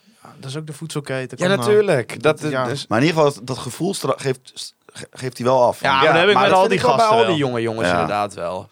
Dat 0.44 0.52
is 0.52 0.58
ook 0.58 0.68
de 0.68 0.74
voedselketen. 0.74 1.38
Ja, 1.38 1.48
nou. 1.48 1.60
natuurlijk. 1.60 2.24
Dat, 2.24 2.42
Ja. 2.42 2.66
dus, 2.66 2.88
Maar 2.88 3.00
in 3.02 3.06
ieder 3.06 3.22
geval, 3.22 3.36
dat, 3.38 3.48
dat 3.48 3.58
gevoel 3.58 3.94
geeft, 4.00 4.74
ge- 4.94 5.08
geeft 5.12 5.38
hij 5.38 5.46
wel 5.48 5.64
af. 5.64 5.82
Ja, 5.82 5.96
maar 5.96 6.06
dat 6.06 6.16
heb 6.16 6.30
ik 6.30 6.38
met 6.40 6.52
al 6.52 6.68
die 6.68 6.80
gasten 6.80 7.10
bij 7.10 7.18
al 7.20 7.26
die 7.26 7.36
jonge 7.36 7.62
jongens 7.62 7.88
Ja. 7.88 7.94
inderdaad 7.94 8.34
wel. 8.34 8.70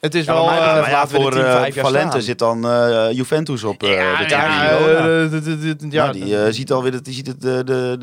Het 0.00 0.14
is 0.14 0.24
Ja, 0.24 0.32
wel... 0.34 0.44
ja, 0.44 1.04
de 1.04 1.14
voor 1.14 1.32
eh, 1.32 1.42
jaar 1.42 1.72
Valente 1.72 2.08
staan. 2.08 2.22
zit 2.22 2.38
dan 2.38 2.68
eh, 2.68 3.08
Juventus 3.12 3.64
op 3.64 3.82
eh 3.82 3.92
ja, 3.92 4.18
de 5.28 5.76
d- 5.76 5.92
ja, 5.92 6.12
die 6.12 6.52
ziet 6.52 6.72
alweer 6.72 6.92
dat 6.92 7.04
die 7.04 7.14
ziet 7.14 7.26
het, 7.26 7.40
de, 7.40 7.62
de, 7.64 7.96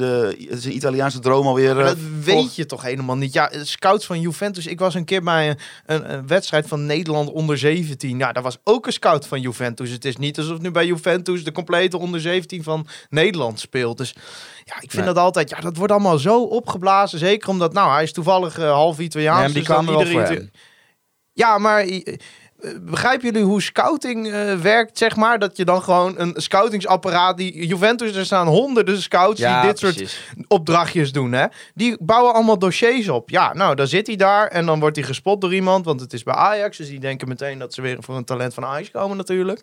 de, 0.62 0.72
Italiaanse 0.72 1.20
droom 1.20 1.48
alweer. 1.48 1.76
Maar 1.76 1.84
dat 1.84 1.98
weet 2.24 2.56
je 2.56 2.66
toch 2.66 2.82
helemaal 2.82 3.16
niet. 3.16 3.34
Ja, 3.34 3.50
scouts 3.62 4.06
van 4.06 4.20
Juventus. 4.22 4.68
Ik 4.68 4.80
was 4.80 4.94
een 4.94 5.06
keer 5.06 5.24
bij 5.24 5.50
een, 5.50 5.58
een, 5.86 6.14
een 6.14 6.28
wedstrijd 6.28 6.68
van 6.68 6.86
Nederland 6.86 7.30
onder 7.32 7.58
17. 7.58 8.18
Ja, 8.18 8.32
daar 8.32 8.44
was 8.44 8.58
ook 8.64 8.86
een 8.86 8.94
scout 8.94 9.28
van 9.28 9.42
Juventus. 9.42 9.90
Het 9.92 10.06
is 10.06 10.18
niet 10.18 10.38
alsof 10.38 10.60
nu 10.60 10.72
bij 10.72 10.86
Juventus 10.86 11.44
de 11.44 11.52
complete 11.52 11.98
onder 11.98 12.22
17 12.22 12.64
van 12.64 12.88
Nederland 13.10 13.60
speelt. 13.60 13.98
Dus 13.98 14.14
ja, 14.66 14.76
ik 14.76 14.92
vind 14.92 15.06
Nee. 15.06 15.14
dat 15.14 15.24
altijd... 15.24 15.50
Ja, 15.50 15.60
dat 15.60 15.78
wordt 15.78 15.92
allemaal 15.92 16.18
zo 16.18 16.42
opgeblazen. 16.44 17.20
Zeker 17.20 17.50
omdat, 17.50 17.74
nou, 17.74 17.92
hij 17.94 18.04
is 18.04 18.12
toevallig 18.14 18.56
half 18.56 19.00
Italiaans. 19.00 19.54
Ja, 19.54 19.82
maar 19.82 20.06
die 20.06 20.26
dus 20.28 20.40
Ja, 21.38 21.58
maar... 21.58 21.82
eh, 21.82 22.16
Begrijpen 22.82 23.26
jullie 23.26 23.44
hoe 23.48 23.62
scouting 23.62 24.32
eh, 24.32 24.56
werkt, 24.56 24.98
zeg 24.98 25.16
maar? 25.16 25.40
Dat 25.40 25.58
je 25.58 25.66
dan 25.66 25.82
gewoon 25.84 26.14
een 26.18 26.34
scoutingsapparaat... 26.38 27.38
Die 27.38 27.68
Juventus, 27.68 28.16
er 28.16 28.26
staan 28.26 28.48
honderden 28.48 29.02
scouts 29.02 29.40
Ja, 29.40 29.62
die 29.62 29.70
dit 29.70 29.80
soort 29.80 30.18
opdrachtjes 30.48 31.12
doen, 31.12 31.32
hè? 31.32 31.46
Die 31.74 31.98
bouwen 32.00 32.34
allemaal 32.34 32.60
dossiers 32.60 33.10
op. 33.10 33.30
Ja, 33.30 33.54
nou, 33.54 33.76
dan 33.76 33.88
zit 33.88 34.08
hij 34.08 34.16
daar 34.16 34.48
en 34.48 34.66
dan 34.66 34.80
wordt 34.80 34.96
hij 34.96 35.06
gespot 35.06 35.42
door 35.42 35.54
iemand, 35.54 35.86
want 35.86 36.00
het 36.02 36.14
is 36.14 36.24
bij 36.24 36.34
Ajax. 36.34 36.78
Dus 36.78 36.88
die 36.90 37.00
denken 37.00 37.28
meteen 37.28 37.60
dat 37.60 37.74
ze 37.74 37.82
weer 37.82 37.98
voor 38.00 38.16
een 38.16 38.26
talent 38.26 38.54
van 38.54 38.66
Ajax 38.66 38.92
komen 38.92 39.18
natuurlijk. 39.18 39.62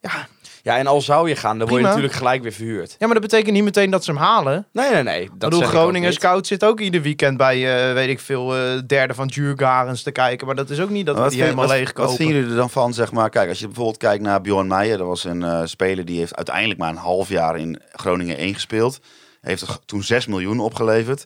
Ja, 0.00 0.28
Ja, 0.62 0.76
en 0.78 0.86
al 0.86 1.00
zou 1.00 1.28
je 1.28 1.36
gaan, 1.36 1.58
dan 1.58 1.68
word 1.68 1.80
je 1.80 1.86
natuurlijk 1.86 2.14
gelijk 2.14 2.42
weer 2.42 2.52
verhuurd. 2.52 2.90
ja 2.98 3.06
maar 3.06 3.14
dat 3.20 3.22
betekent 3.30 3.52
niet 3.54 3.64
meteen 3.64 3.90
dat 3.90 4.04
ze 4.04 4.10
hem 4.10 4.20
halen. 4.20 4.66
Nee, 4.72 4.90
nee, 4.90 5.02
nee. 5.02 5.28
Dat 5.34 5.50
bedoel, 5.50 5.66
Groningen. 5.68 6.12
Scout 6.12 6.46
zit 6.46 6.64
ook 6.64 6.80
ieder 6.80 7.02
weekend 7.02 7.36
bij, 7.36 7.88
eh, 7.88 7.94
weet 7.94 8.08
ik 8.08 8.20
veel, 8.20 8.56
eh, 8.56 8.78
derde 8.86 9.14
van 9.14 9.26
Djurgarens 9.26 10.02
te 10.02 10.10
kijken. 10.10 10.46
Maar 10.46 10.56
dat 10.56 10.70
is 10.70 10.80
ook 10.80 10.90
niet 10.90 11.06
dat 11.06 11.14
we 11.14 11.20
wat 11.20 11.30
die 11.30 11.38
vind- 11.40 11.50
helemaal 11.50 11.70
wat- 11.70 11.78
leeg 11.84 11.92
Wat 11.92 11.96
kopen. 12.06 12.16
vinden 12.16 12.34
jullie 12.36 12.50
er 12.50 12.56
dan 12.56 12.70
van, 12.70 12.94
zeg 12.94 13.12
maar? 13.12 13.30
Kijk, 13.30 13.48
als 13.48 13.58
je 13.58 13.66
bijvoorbeeld 13.66 13.96
kijkt 13.96 14.22
naar 14.22 14.40
Bjorn 14.40 14.66
Meijer. 14.66 14.98
Dat 14.98 15.06
was 15.06 15.24
een 15.24 15.42
eh, 15.42 15.60
speler 15.64 16.04
die 16.04 16.18
heeft 16.18 16.36
uiteindelijk 16.36 16.78
maar 16.80 16.90
een 16.90 16.96
half 16.96 17.28
jaar 17.28 17.58
in 17.58 17.82
Groningen 17.92 18.38
1 18.38 18.54
gespeeld. 18.54 19.00
Heeft 19.40 19.62
er 19.62 19.78
toen 19.84 20.02
6 20.02 20.26
miljoen 20.26 20.60
opgeleverd. 20.60 21.24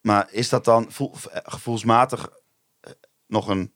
Maar 0.00 0.26
is 0.30 0.48
dat 0.48 0.64
dan 0.64 0.86
voel- 0.88 1.14
gevoelsmatig 1.44 2.28
nog 3.26 3.48
een 3.48 3.72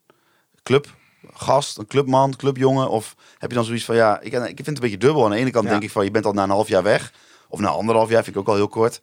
clubgast, 1.27 1.77
een 1.77 1.87
clubman, 1.87 2.35
clubjongen? 2.35 2.89
Of 2.89 3.15
heb 3.37 3.49
je 3.49 3.55
dan 3.55 3.65
zoiets 3.65 3.85
van, 3.85 3.95
ja, 3.95 4.19
ik, 4.19 4.33
ik 4.33 4.39
vind 4.41 4.57
het 4.57 4.67
een 4.67 4.73
beetje 4.79 4.97
dubbel. 4.97 5.23
Aan 5.25 5.31
de 5.31 5.37
ene 5.37 5.51
kant 5.51 5.65
Ja. 5.65 5.71
denk 5.71 5.83
ik 5.83 5.91
van, 5.91 6.03
je 6.05 6.11
bent 6.11 6.25
al 6.25 6.33
na 6.33 6.43
een 6.43 6.49
half 6.49 6.67
jaar 6.67 6.83
weg. 6.83 7.13
Of 7.47 7.59
na 7.59 7.67
anderhalf 7.67 8.09
jaar, 8.09 8.23
vind 8.23 8.35
ik 8.35 8.41
ook 8.41 8.47
al 8.47 8.55
heel 8.55 8.67
kort. 8.67 9.01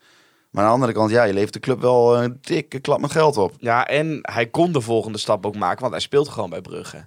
Maar 0.51 0.63
aan 0.63 0.69
de 0.69 0.75
andere 0.75 0.93
kant, 0.93 1.11
ja, 1.11 1.23
je 1.25 1.33
levert 1.33 1.53
de 1.53 1.61
club 1.61 1.81
wel 1.81 2.23
een 2.23 2.39
dikke 2.41 2.79
klap 2.81 3.01
met 3.01 3.11
geld 3.11 3.37
op. 3.37 3.55
Ja, 3.59 3.87
en 3.87 4.19
hij 4.23 4.47
kon 4.47 4.73
de 4.73 4.81
volgende 4.81 5.19
stap 5.19 5.47
ook 5.47 5.57
maken, 5.57 5.81
want 5.81 5.93
hij 5.93 6.01
speelt 6.03 6.29
gewoon 6.29 6.51
bij 6.51 6.61
Brugge. 6.61 7.07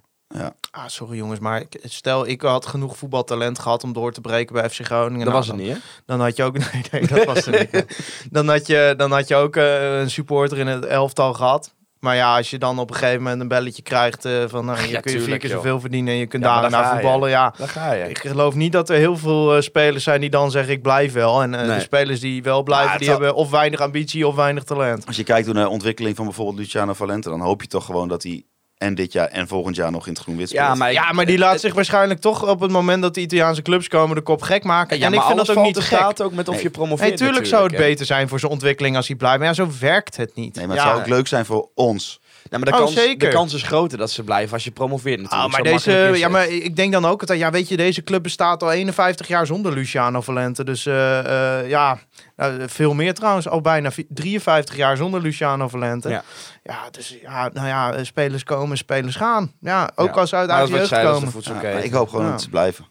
Ah, 0.71 0.83
sorry 0.87 1.17
jongens, 1.17 1.39
maar 1.39 1.63
stel 1.83 2.27
ik 2.27 2.41
had 2.41 2.65
genoeg 2.65 2.97
voetbaltalent 2.97 3.59
gehad 3.59 3.83
om 3.83 3.93
door 3.93 4.11
te 4.11 4.21
breken 4.21 4.53
bij 4.55 4.69
FC 4.69 4.85
Groningen. 4.85 5.25
Dat 5.25 5.33
Nou, 5.33 5.37
was 5.37 5.47
het 5.47 5.57
dan- 5.57 5.65
niet, 5.65 5.75
hè? 5.75 5.81
Dan 6.05 6.19
had 6.21 6.35
je 6.35 6.43
ook. 6.43 6.57
Nee, 6.73 6.83
nee 6.91 7.07
dat 7.07 7.25
was 7.25 7.45
niet. 7.45 7.85
Dan 8.31 8.47
had 8.49 8.67
je, 8.67 8.93
dan 8.97 9.11
had 9.11 9.27
je 9.27 9.35
ook 9.35 9.55
eh, 9.55 9.99
een 9.99 10.09
supporter 10.11 10.57
in 10.57 10.67
het 10.67 10.85
elftal 10.85 11.33
gehad. 11.33 11.73
Maar 12.03 12.15
ja, 12.15 12.37
als 12.37 12.49
je 12.49 12.57
dan 12.57 12.79
op 12.79 12.89
een 12.89 12.95
gegeven 12.95 13.21
moment 13.21 13.41
een 13.41 13.47
belletje 13.47 13.81
krijgt 13.81 14.25
eh, 14.25 14.33
van 14.47 14.65
nou, 14.65 14.81
je 14.81 14.87
Ja, 14.89 14.99
kun 14.99 15.11
je 15.13 15.19
vier 15.21 15.37
keer 15.37 15.49
joh. 15.49 15.57
zoveel 15.57 15.79
verdienen 15.79 16.13
en 16.13 16.19
je 16.19 16.25
kunt 16.25 16.43
Ja, 16.43 16.69
daar 16.69 16.85
je. 16.85 16.91
voetballen. 16.91 17.29
Ja, 17.29 17.53
Daar 17.57 17.67
ga 17.67 17.91
je. 17.93 18.09
ik 18.09 18.17
geloof 18.17 18.53
niet 18.55 18.71
dat 18.71 18.89
er 18.89 18.95
heel 18.97 19.17
veel 19.17 19.55
eh, 19.55 19.61
spelers 19.61 20.03
zijn 20.03 20.21
die 20.21 20.29
dan 20.29 20.51
zeggen 20.51 20.73
ik 20.73 20.81
blijf 20.81 21.13
wel. 21.13 21.41
En 21.41 21.53
eh, 21.55 21.67
Nee. 21.67 21.75
de 21.77 21.81
spelers 21.81 22.19
die 22.19 22.43
wel 22.43 22.63
blijven, 22.63 22.97
die 22.97 23.07
zal- 23.07 23.15
hebben 23.19 23.35
of 23.35 23.49
weinig 23.49 23.79
ambitie 23.79 24.27
of 24.27 24.35
weinig 24.35 24.63
talent. 24.63 25.07
Als 25.07 25.15
je 25.15 25.23
kijkt 25.23 25.53
naar 25.53 25.63
de 25.63 25.69
ontwikkeling 25.69 26.15
van 26.15 26.25
bijvoorbeeld 26.25 26.57
Luciano 26.57 26.93
Valente, 26.93 27.29
dan 27.29 27.41
hoop 27.41 27.61
je 27.61 27.67
toch 27.67 27.85
gewoon 27.85 28.07
dat 28.07 28.23
hij 28.23 28.43
en 28.83 28.95
dit 28.95 29.11
jaar 29.13 29.27
en 29.27 29.47
volgend 29.47 29.75
jaar 29.75 29.91
nog 29.91 30.05
in 30.07 30.13
het 30.13 30.21
groen-wit. 30.21 30.49
Ja, 30.49 30.75
maar, 30.75 30.91
Ja, 30.93 31.11
maar 31.11 31.25
die 31.25 31.37
laat 31.37 31.59
zich 31.59 31.73
waarschijnlijk 31.73 32.19
toch 32.19 32.47
op 32.49 32.59
het 32.59 32.71
moment 32.71 33.01
dat 33.01 33.13
de 33.13 33.21
Italiaanse 33.21 33.61
clubs 33.61 33.87
komen 33.87 34.15
de 34.15 34.21
kop 34.21 34.41
gek 34.41 34.63
maken. 34.63 34.97
Ja, 34.99 35.05
en 35.05 35.13
ik 35.13 35.21
vind 35.21 35.37
dat 35.37 35.49
ook 35.57 35.63
niet 35.63 35.73
te 35.73 35.81
gek. 35.81 35.97
staat 35.97 36.21
ook 36.21 36.33
met 36.33 36.47
of 36.47 36.53
Nee. 36.53 36.63
je 36.63 36.69
promoveert 36.69 37.09
Nee, 37.09 37.17
tuurlijk 37.17 37.45
zou 37.45 37.63
het 37.63 37.71
natuurlijk, 37.71 37.83
hè. 37.83 37.89
beter 37.89 38.05
zijn 38.05 38.27
voor 38.27 38.39
zijn 38.39 38.51
ontwikkeling 38.51 38.95
als 38.95 39.07
hij 39.07 39.15
blijft. 39.15 39.37
Maar 39.37 39.47
ja, 39.47 39.53
zo 39.53 39.67
werkt 39.79 40.17
het 40.17 40.35
niet. 40.35 40.55
Nee, 40.55 40.67
maar 40.67 40.75
het 40.75 40.85
ja. 40.85 40.91
zou 40.91 41.01
ook 41.01 41.09
leuk 41.09 41.27
zijn 41.27 41.45
voor 41.45 41.69
ons. 41.75 42.19
Nee, 42.49 42.59
maar 42.61 42.69
de, 42.71 42.77
Oh, 42.77 42.83
kans, 42.83 42.93
zeker. 42.93 43.29
de 43.29 43.35
kans 43.35 43.53
is 43.53 43.63
groter 43.63 43.97
dat 43.97 44.11
ze 44.11 44.23
blijven 44.23 44.53
als 44.53 44.63
je 44.63 44.71
promoveert 44.71 45.21
natuurlijk. 45.21 45.53
Ah, 45.53 45.63
maar 45.63 45.79
Zo 45.79 45.91
deze, 45.91 46.17
ja, 46.19 46.27
maar 46.27 46.47
ik 46.47 46.75
denk 46.75 46.91
dan 46.91 47.05
ook 47.05 47.27
dat, 47.27 47.37
ja, 47.37 47.51
weet 47.51 47.67
je, 47.67 47.77
deze 47.77 48.03
club 48.03 48.23
bestaat 48.23 48.63
al 48.63 48.71
51 48.71 49.27
jaar 49.27 49.45
zonder 49.45 49.73
Luciano 49.73 50.21
Valente. 50.21 50.63
Dus 50.63 50.85
eh, 50.85 51.59
eh, 51.59 51.69
ja, 51.69 51.99
nou, 52.35 52.61
veel 52.69 52.93
meer 52.93 53.13
trouwens, 53.13 53.47
al 53.47 53.61
bijna 53.61 53.91
vi- 53.91 54.05
53 54.09 54.75
jaar 54.75 54.97
zonder 54.97 55.21
Luciano 55.21 55.67
Valente. 55.67 56.09
Ja. 56.09 56.23
Ja, 56.63 56.79
dus 56.91 57.17
ja, 57.21 57.49
nou 57.53 57.67
ja, 57.67 57.93
eh, 57.93 58.03
spelers 58.03 58.43
komen, 58.43 58.77
spelers 58.77 59.15
gaan. 59.15 59.51
Ja, 59.59 59.91
ook 59.95 60.13
Ja. 60.15 60.19
als 60.21 60.29
ze 60.29 60.35
uit 60.35 60.49
wat 60.49 60.67
jeugd 60.67 60.81
je 60.81 60.87
zei, 60.87 61.07
komen. 61.07 61.31
de 61.31 61.53
Ja, 61.53 61.73
maar 61.73 61.83
ik 61.83 61.91
hoop 61.93 62.09
gewoon 62.09 62.25
Ja. 62.25 62.31
dat 62.31 62.41
ze 62.41 62.49
blijven. 62.49 62.85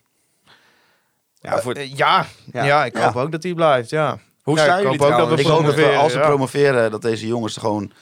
Ja, 1.40 1.61
voor- 1.61 1.78
ja, 1.78 2.26
ja. 2.53 2.64
Ja. 2.64 2.84
ik 2.84 2.96
Ja. 2.96 3.05
hoop 3.05 3.16
ook 3.16 3.32
dat 3.32 3.42
hij 3.42 3.55
blijft, 3.55 3.90
ja. 3.90 4.18
Hoe 4.42 4.57
Ja, 4.57 4.62
staan 4.62 4.76
ik 4.78 4.82
jullie 4.82 4.98
hoop 4.98 5.11
ook 5.12 5.18
dat 5.18 5.28
we 5.28 5.34
trouwens? 5.34 5.40
Ik 5.42 5.46
hoop 5.46 5.64
dat 5.64 5.74
we, 5.74 5.80
promoveren, 5.80 6.03
als 6.03 6.12
we 6.12 6.18
ja. 6.18 6.26
promoveren, 6.26 6.90
dat 6.90 7.03
deze 7.03 7.26
jongens 7.26 7.57
gewoon, 7.57 7.92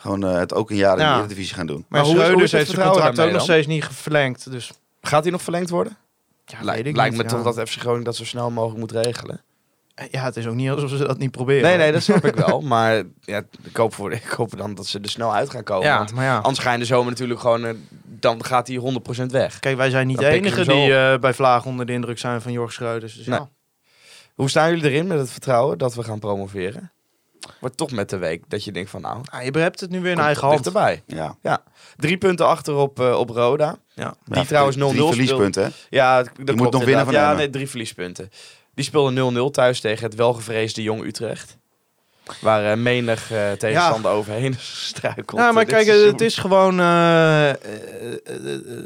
gewoon 0.00 0.24
eh, 0.24 0.34
het 0.38 0.54
ook 0.54 0.70
een 0.70 0.76
jaar 0.76 0.96
in 0.98 1.02
Ja. 1.04 1.12
de 1.12 1.18
Eredivisie 1.18 1.54
gaan 1.54 1.66
doen. 1.66 1.84
Maar, 1.88 2.02
hoe 2.04 2.10
Schreuders 2.14 2.40
heeft 2.40 2.50
zijn 2.50 2.64
vertrouwen 2.66 3.02
contract 3.02 3.28
ook 3.28 3.32
nog 3.34 3.42
steeds 3.42 3.66
niet 3.66 3.84
verlengd. 3.84 4.50
Dus 4.50 4.70
Gaat 5.02 5.22
hij 5.22 5.32
nog 5.32 5.42
verlengd 5.42 5.70
worden? 5.70 5.96
ja, 6.44 6.56
Lijkt- 6.60 6.76
weet 6.82 6.86
ik 6.90 6.96
Lijkt 6.96 7.14
niet, 7.16 7.22
me 7.24 7.28
ja. 7.36 7.42
toch 7.42 7.54
dat 7.54 7.68
FC 7.68 7.78
Groningen 7.80 8.04
dat 8.04 8.16
zo 8.16 8.24
snel 8.24 8.50
mogelijk 8.50 8.78
moet 8.80 8.92
regelen. 9.06 9.40
Ja, 10.10 10.24
het 10.24 10.36
is 10.36 10.46
ook 10.46 10.54
niet 10.54 10.70
alsof 10.70 10.90
ze 10.90 10.96
dat 11.06 11.18
niet 11.18 11.30
proberen. 11.30 11.62
Nee, 11.62 11.76
nee, 11.76 11.92
dat 11.92 12.02
snap 12.02 12.24
ik 12.24 12.34
wel. 12.46 12.60
Maar 12.60 13.02
ja, 13.20 13.42
ik, 13.62 13.76
hoop 13.76 13.94
voor, 13.94 14.12
ik 14.12 14.24
hoop 14.24 14.56
dan 14.56 14.74
dat 14.74 14.86
ze 14.86 14.98
er 15.02 15.08
snel 15.08 15.34
uit 15.34 15.50
gaan 15.50 15.62
komen. 15.62 15.86
Ja, 15.86 15.98
Want 15.98 16.14
maar 16.14 16.24
ja. 16.24 16.36
anders 16.38 16.58
ga 16.58 16.68
je 16.68 16.74
in 16.74 16.80
de 16.80 16.86
zomer 16.86 17.10
natuurlijk 17.10 17.40
gewoon... 17.40 17.64
eh, 17.64 17.74
dan 18.04 18.44
gaat 18.44 18.66
hij 18.68 18.76
100% 18.76 19.26
weg. 19.26 19.58
Kijk, 19.60 19.76
wij 19.76 19.90
zijn 19.90 20.06
niet 20.06 20.16
Dan 20.20 20.24
de 20.30 20.30
enige 20.36 20.64
die 20.64 20.94
eh, 20.96 21.18
bij 21.18 21.34
Vlaag 21.34 21.64
onder 21.66 21.86
de 21.86 21.92
indruk 21.92 22.18
zijn 22.18 22.40
van 22.40 22.52
Jorg 22.52 22.72
Schreuders. 22.72 23.14
Dus 23.16 23.26
Nee. 23.26 23.38
ja. 23.38 23.48
Hoe 24.34 24.48
staan 24.50 24.70
jullie 24.70 24.90
erin 24.90 25.06
met 25.06 25.18
het 25.18 25.30
vertrouwen 25.30 25.78
dat 25.78 25.94
we 25.94 26.02
gaan 26.02 26.18
promoveren? 26.18 26.92
Wordt 27.60 27.76
toch 27.76 27.90
met 27.90 28.10
de 28.10 28.16
week 28.18 28.42
dat 28.48 28.64
je 28.64 28.72
denkt 28.72 28.90
van 28.90 29.00
nou... 29.00 29.20
Ah, 29.30 29.44
je 29.44 29.50
hebt 29.58 29.80
het 29.80 29.90
nu 29.90 30.00
weer 30.00 30.12
in 30.12 30.18
eigen 30.18 30.42
hand. 30.42 30.54
dichterbij. 30.64 31.02
Ja. 31.06 31.62
Drie 31.96 32.18
punten 32.18 32.46
achter 32.46 32.74
op, 32.74 33.00
eh, 33.00 33.18
op 33.18 33.30
Roda. 33.30 33.76
Ja. 33.94 34.14
Die 34.24 34.36
Ja, 34.36 34.44
trouwens 34.44 34.76
0-0 34.76 34.80
drie 34.80 35.06
verliespunten. 35.06 35.62
hè? 35.62 35.68
Ja, 35.90 36.22
dat, 36.22 36.32
dat 36.44 36.56
moet 36.56 36.72
nog 36.72 36.84
winnen 36.84 37.04
van 37.04 37.14
Ja, 37.14 37.32
nee, 37.32 37.50
drie 37.50 37.68
verliespunten. 37.68 38.30
Die 38.74 38.84
speelde 38.84 39.48
0-0 39.48 39.50
thuis 39.50 39.80
tegen 39.80 40.04
het 40.04 40.14
welgevreesde 40.14 40.82
Jong 40.82 41.04
Utrecht. 41.04 41.56
Waar 42.40 42.70
eh, 42.70 42.76
menig 42.76 43.30
eh, 43.32 43.52
tegenstander 43.52 44.10
overheen 44.10 44.54
struikelt. 44.88 45.40
Ja, 45.40 45.52
maar 45.52 45.64
kijk, 45.64 45.84
seizoen. 45.86 46.08
het 46.08 46.20
is 46.20 46.36
gewoon 46.36 46.78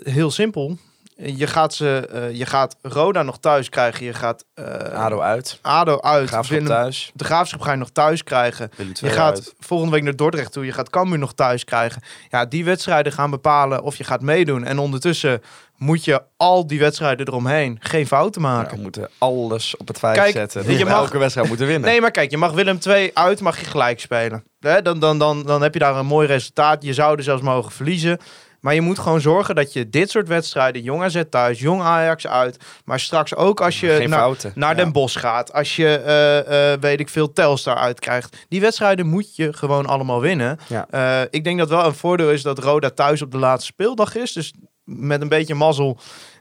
heel 0.05 0.31
simpel. 0.31 0.79
Je 1.17 1.47
gaat, 1.47 1.75
ze, 1.75 2.09
eh, 2.13 2.31
je 2.39 2.47
gaat 2.47 2.77
Roda 2.83 3.23
nog 3.23 3.39
thuis 3.39 3.69
krijgen. 3.69 4.05
Je 4.05 4.15
gaat 4.15 4.45
eh, 4.55 4.65
ADO 5.05 5.21
uit. 5.21 5.59
ADO 5.63 6.01
uit. 6.01 6.29
Graafschap 6.29 6.59
Willem- 6.59 6.77
thuis. 6.77 7.11
De 7.15 7.25
Graafschap 7.25 7.61
ga 7.61 7.71
je 7.71 7.77
nog 7.79 7.91
thuis 7.91 8.23
krijgen. 8.25 8.71
Je 8.93 9.11
gaat 9.11 9.35
uit. 9.35 9.55
volgende 9.61 9.93
week 9.93 10.03
naar 10.03 10.17
Dordrecht 10.17 10.53
toe. 10.53 10.65
Je 10.65 10.73
gaat 10.73 10.91
Cambuur 10.91 11.19
nog 11.19 11.33
thuis 11.35 11.65
krijgen. 11.65 12.03
Ja, 12.31 12.45
die 12.45 12.65
wedstrijden 12.65 13.13
gaan 13.13 13.31
bepalen 13.31 13.83
of 13.83 13.97
je 13.97 14.05
gaat 14.05 14.21
meedoen. 14.21 14.65
En 14.65 14.79
ondertussen 14.79 15.43
moet 15.77 16.05
je 16.05 16.23
al 16.37 16.67
die 16.67 16.79
wedstrijden 16.79 17.27
eromheen 17.29 17.77
geen 17.81 18.07
fouten 18.07 18.43
Ja, 18.43 18.49
maken. 18.49 18.77
we 18.77 18.83
moeten 18.83 19.09
alles 19.19 19.77
op 19.77 19.89
het 19.89 19.99
feit 19.99 20.17
Kijk, 20.17 20.33
zetten. 20.33 20.63
je 20.63 20.69
Dat 20.69 20.79
we 20.79 20.85
mag- 20.85 20.95
elke 21.03 21.19
wedstrijd 21.19 21.49
moeten 21.49 21.67
winnen. 21.67 21.89
Nee, 21.91 22.01
maar 22.01 22.11
kijk, 22.11 22.31
je 22.31 22.37
mag 22.39 22.53
Willem 22.53 22.79
2 22.79 23.11
uit, 23.15 23.41
mag 23.41 23.59
je 23.61 23.67
gelijk 23.67 24.01
spelen. 24.01 24.45
Dan, 24.83 24.99
dan, 24.99 25.19
dan, 25.19 25.43
dan 25.43 25.63
heb 25.63 25.73
je 25.73 25.79
daar 25.81 25.97
een 25.97 26.07
mooi 26.07 26.27
resultaat. 26.27 26.83
Je 26.83 26.93
zou 26.95 27.17
er 27.17 27.23
zelfs 27.23 27.43
mogen 27.43 27.73
verliezen. 27.73 28.19
Maar 28.65 28.75
je 28.75 28.81
moet 28.81 28.99
gewoon 28.99 29.21
zorgen 29.21 29.55
dat 29.55 29.73
je 29.73 29.89
dit 29.89 30.11
soort 30.11 30.29
wedstrijden, 30.29 30.83
Jong 30.83 31.03
AZ 31.03 31.23
thuis, 31.31 31.61
Jong 31.61 31.83
Ajax 31.83 32.27
uit, 32.27 32.57
maar 32.85 33.01
straks 33.01 33.35
ook 33.35 33.61
als 33.61 33.81
je 33.81 33.89
Geen 33.89 34.11
naar, 34.55 34.77
Den 34.77 34.93
Bosch 34.93 35.21
gaat, 35.21 35.53
als 35.53 35.77
je, 35.77 35.97
eh, 35.97 36.73
eh, 36.73 36.81
weet 36.81 37.01
ik 37.01 37.09
veel, 37.09 37.33
Telstar 37.33 37.77
uitkrijgt. 37.77 38.37
Die 38.49 38.61
wedstrijden 38.61 39.07
moet 39.07 39.37
je 39.37 39.53
gewoon 39.53 39.87
allemaal 39.87 40.21
winnen. 40.21 40.59
Ja. 40.69 40.87
Eh, 40.91 41.21
ik 41.31 41.45
denk 41.45 41.59
dat 41.59 41.69
wel 41.69 41.85
een 41.85 41.95
voordeel 41.95 42.31
is 42.31 42.43
dat 42.43 42.59
Roda 42.59 42.91
thuis 42.91 43.23
op 43.23 43.31
de 43.31 43.39
laatste 43.39 43.73
speeldag 43.73 44.17
is. 44.17 44.33
Dus 44.33 44.55
met 44.85 45.21
een 45.21 45.29
beetje 45.29 45.55
mazzel 45.55 45.99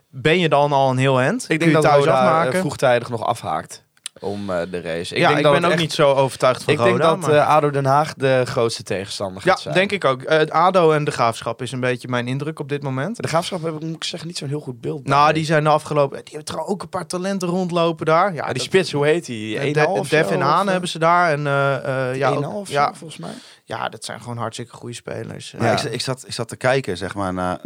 ben 0.08 0.38
je 0.38 0.48
dan 0.48 0.72
al 0.72 0.90
een 0.90 0.98
heel 0.98 1.20
end. 1.20 1.44
Ik 1.48 1.60
denk 1.60 1.72
dat 1.72 1.82
thuis 1.82 2.04
Roda 2.04 2.18
afmaken. 2.18 2.60
vroegtijdig 2.60 3.08
nog 3.08 3.24
afhaakt 3.24 3.83
om 4.24 4.50
eh, 4.50 4.60
de 4.70 4.80
race. 4.80 5.16
ja, 5.18 5.26
denk 5.26 5.38
ik 5.38 5.44
dat 5.44 5.52
ben 5.52 5.64
ook 5.64 5.70
echt- 5.70 5.80
niet 5.80 5.92
zo 5.92 6.12
overtuigd 6.12 6.62
van 6.62 6.72
Ik 6.72 6.78
Roda. 6.78 6.90
denk 6.90 7.02
dat 7.02 7.18
maar- 7.20 7.30
eh, 7.30 7.48
ADO 7.48 7.70
Den 7.70 7.84
Haag 7.84 8.14
de 8.14 8.42
grootste 8.44 8.82
tegenstander 8.82 9.42
Ja, 9.44 9.50
gaat 9.50 9.60
zijn. 9.60 9.74
denk 9.74 9.92
ik 9.92 10.04
ook. 10.04 10.22
Eh, 10.22 10.38
Het 10.38 10.50
ADO 10.50 10.92
en 10.92 11.04
de 11.04 11.10
Graafschap 11.10 11.62
is 11.62 11.72
een 11.72 11.80
beetje 11.80 12.08
mijn 12.08 12.26
indruk 12.28 12.58
op 12.60 12.68
dit 12.68 12.82
moment. 12.82 13.16
De 13.22 13.28
Graafschap 13.28 13.62
heb 13.62 13.74
ik, 13.74 13.80
moet 13.80 13.94
ik 13.96 14.04
zeggen, 14.04 14.28
niet 14.28 14.38
zo'n 14.38 14.48
heel 14.48 14.60
goed 14.60 14.80
beeld 14.80 15.06
Nou, 15.06 15.32
die 15.32 15.44
zijn 15.44 15.64
de 15.64 15.70
afgelopen... 15.70 16.16
Die 16.16 16.24
hebben 16.26 16.44
trouwens 16.44 16.72
ook 16.74 16.82
een 16.82 16.88
paar 16.88 17.06
talenten 17.06 17.48
rondlopen 17.48 18.06
daar. 18.06 18.28
Ja, 18.28 18.34
Ja, 18.34 18.44
die 18.44 18.54
dat- 18.54 18.62
spits, 18.62 18.92
hoe 18.92 19.06
heet 19.06 19.26
die? 19.26 19.58
1,5 19.58 19.72
De, 20.08 20.16
zo, 20.16 20.30
en 20.30 20.36
of, 20.36 20.42
Haan 20.42 20.68
hebben 20.68 20.88
ze 20.88 20.98
daar. 20.98 21.30
En, 21.32 21.46
eh, 21.46 22.10
eh, 22.10 22.16
ja, 22.16 22.30
1,5 22.32 22.54
ook- 22.58 22.66
zo, 22.66 22.72
ja, 22.72 22.94
volgens 22.94 23.18
mij. 23.20 23.32
ja, 23.64 23.88
dat 23.88 24.04
zijn 24.04 24.20
gewoon 24.20 24.38
hartstikke 24.38 24.72
goede 24.72 24.94
spelers. 24.94 25.54
Ja. 25.58 25.72
ik, 25.72 25.78
zat- 25.78 25.92
ik, 25.92 26.00
zat, 26.00 26.24
ik 26.26 26.32
zat 26.32 26.48
te 26.48 26.56
kijken, 26.56 26.96
zeg 26.96 27.14
maar, 27.14 27.32
naar 27.34 27.60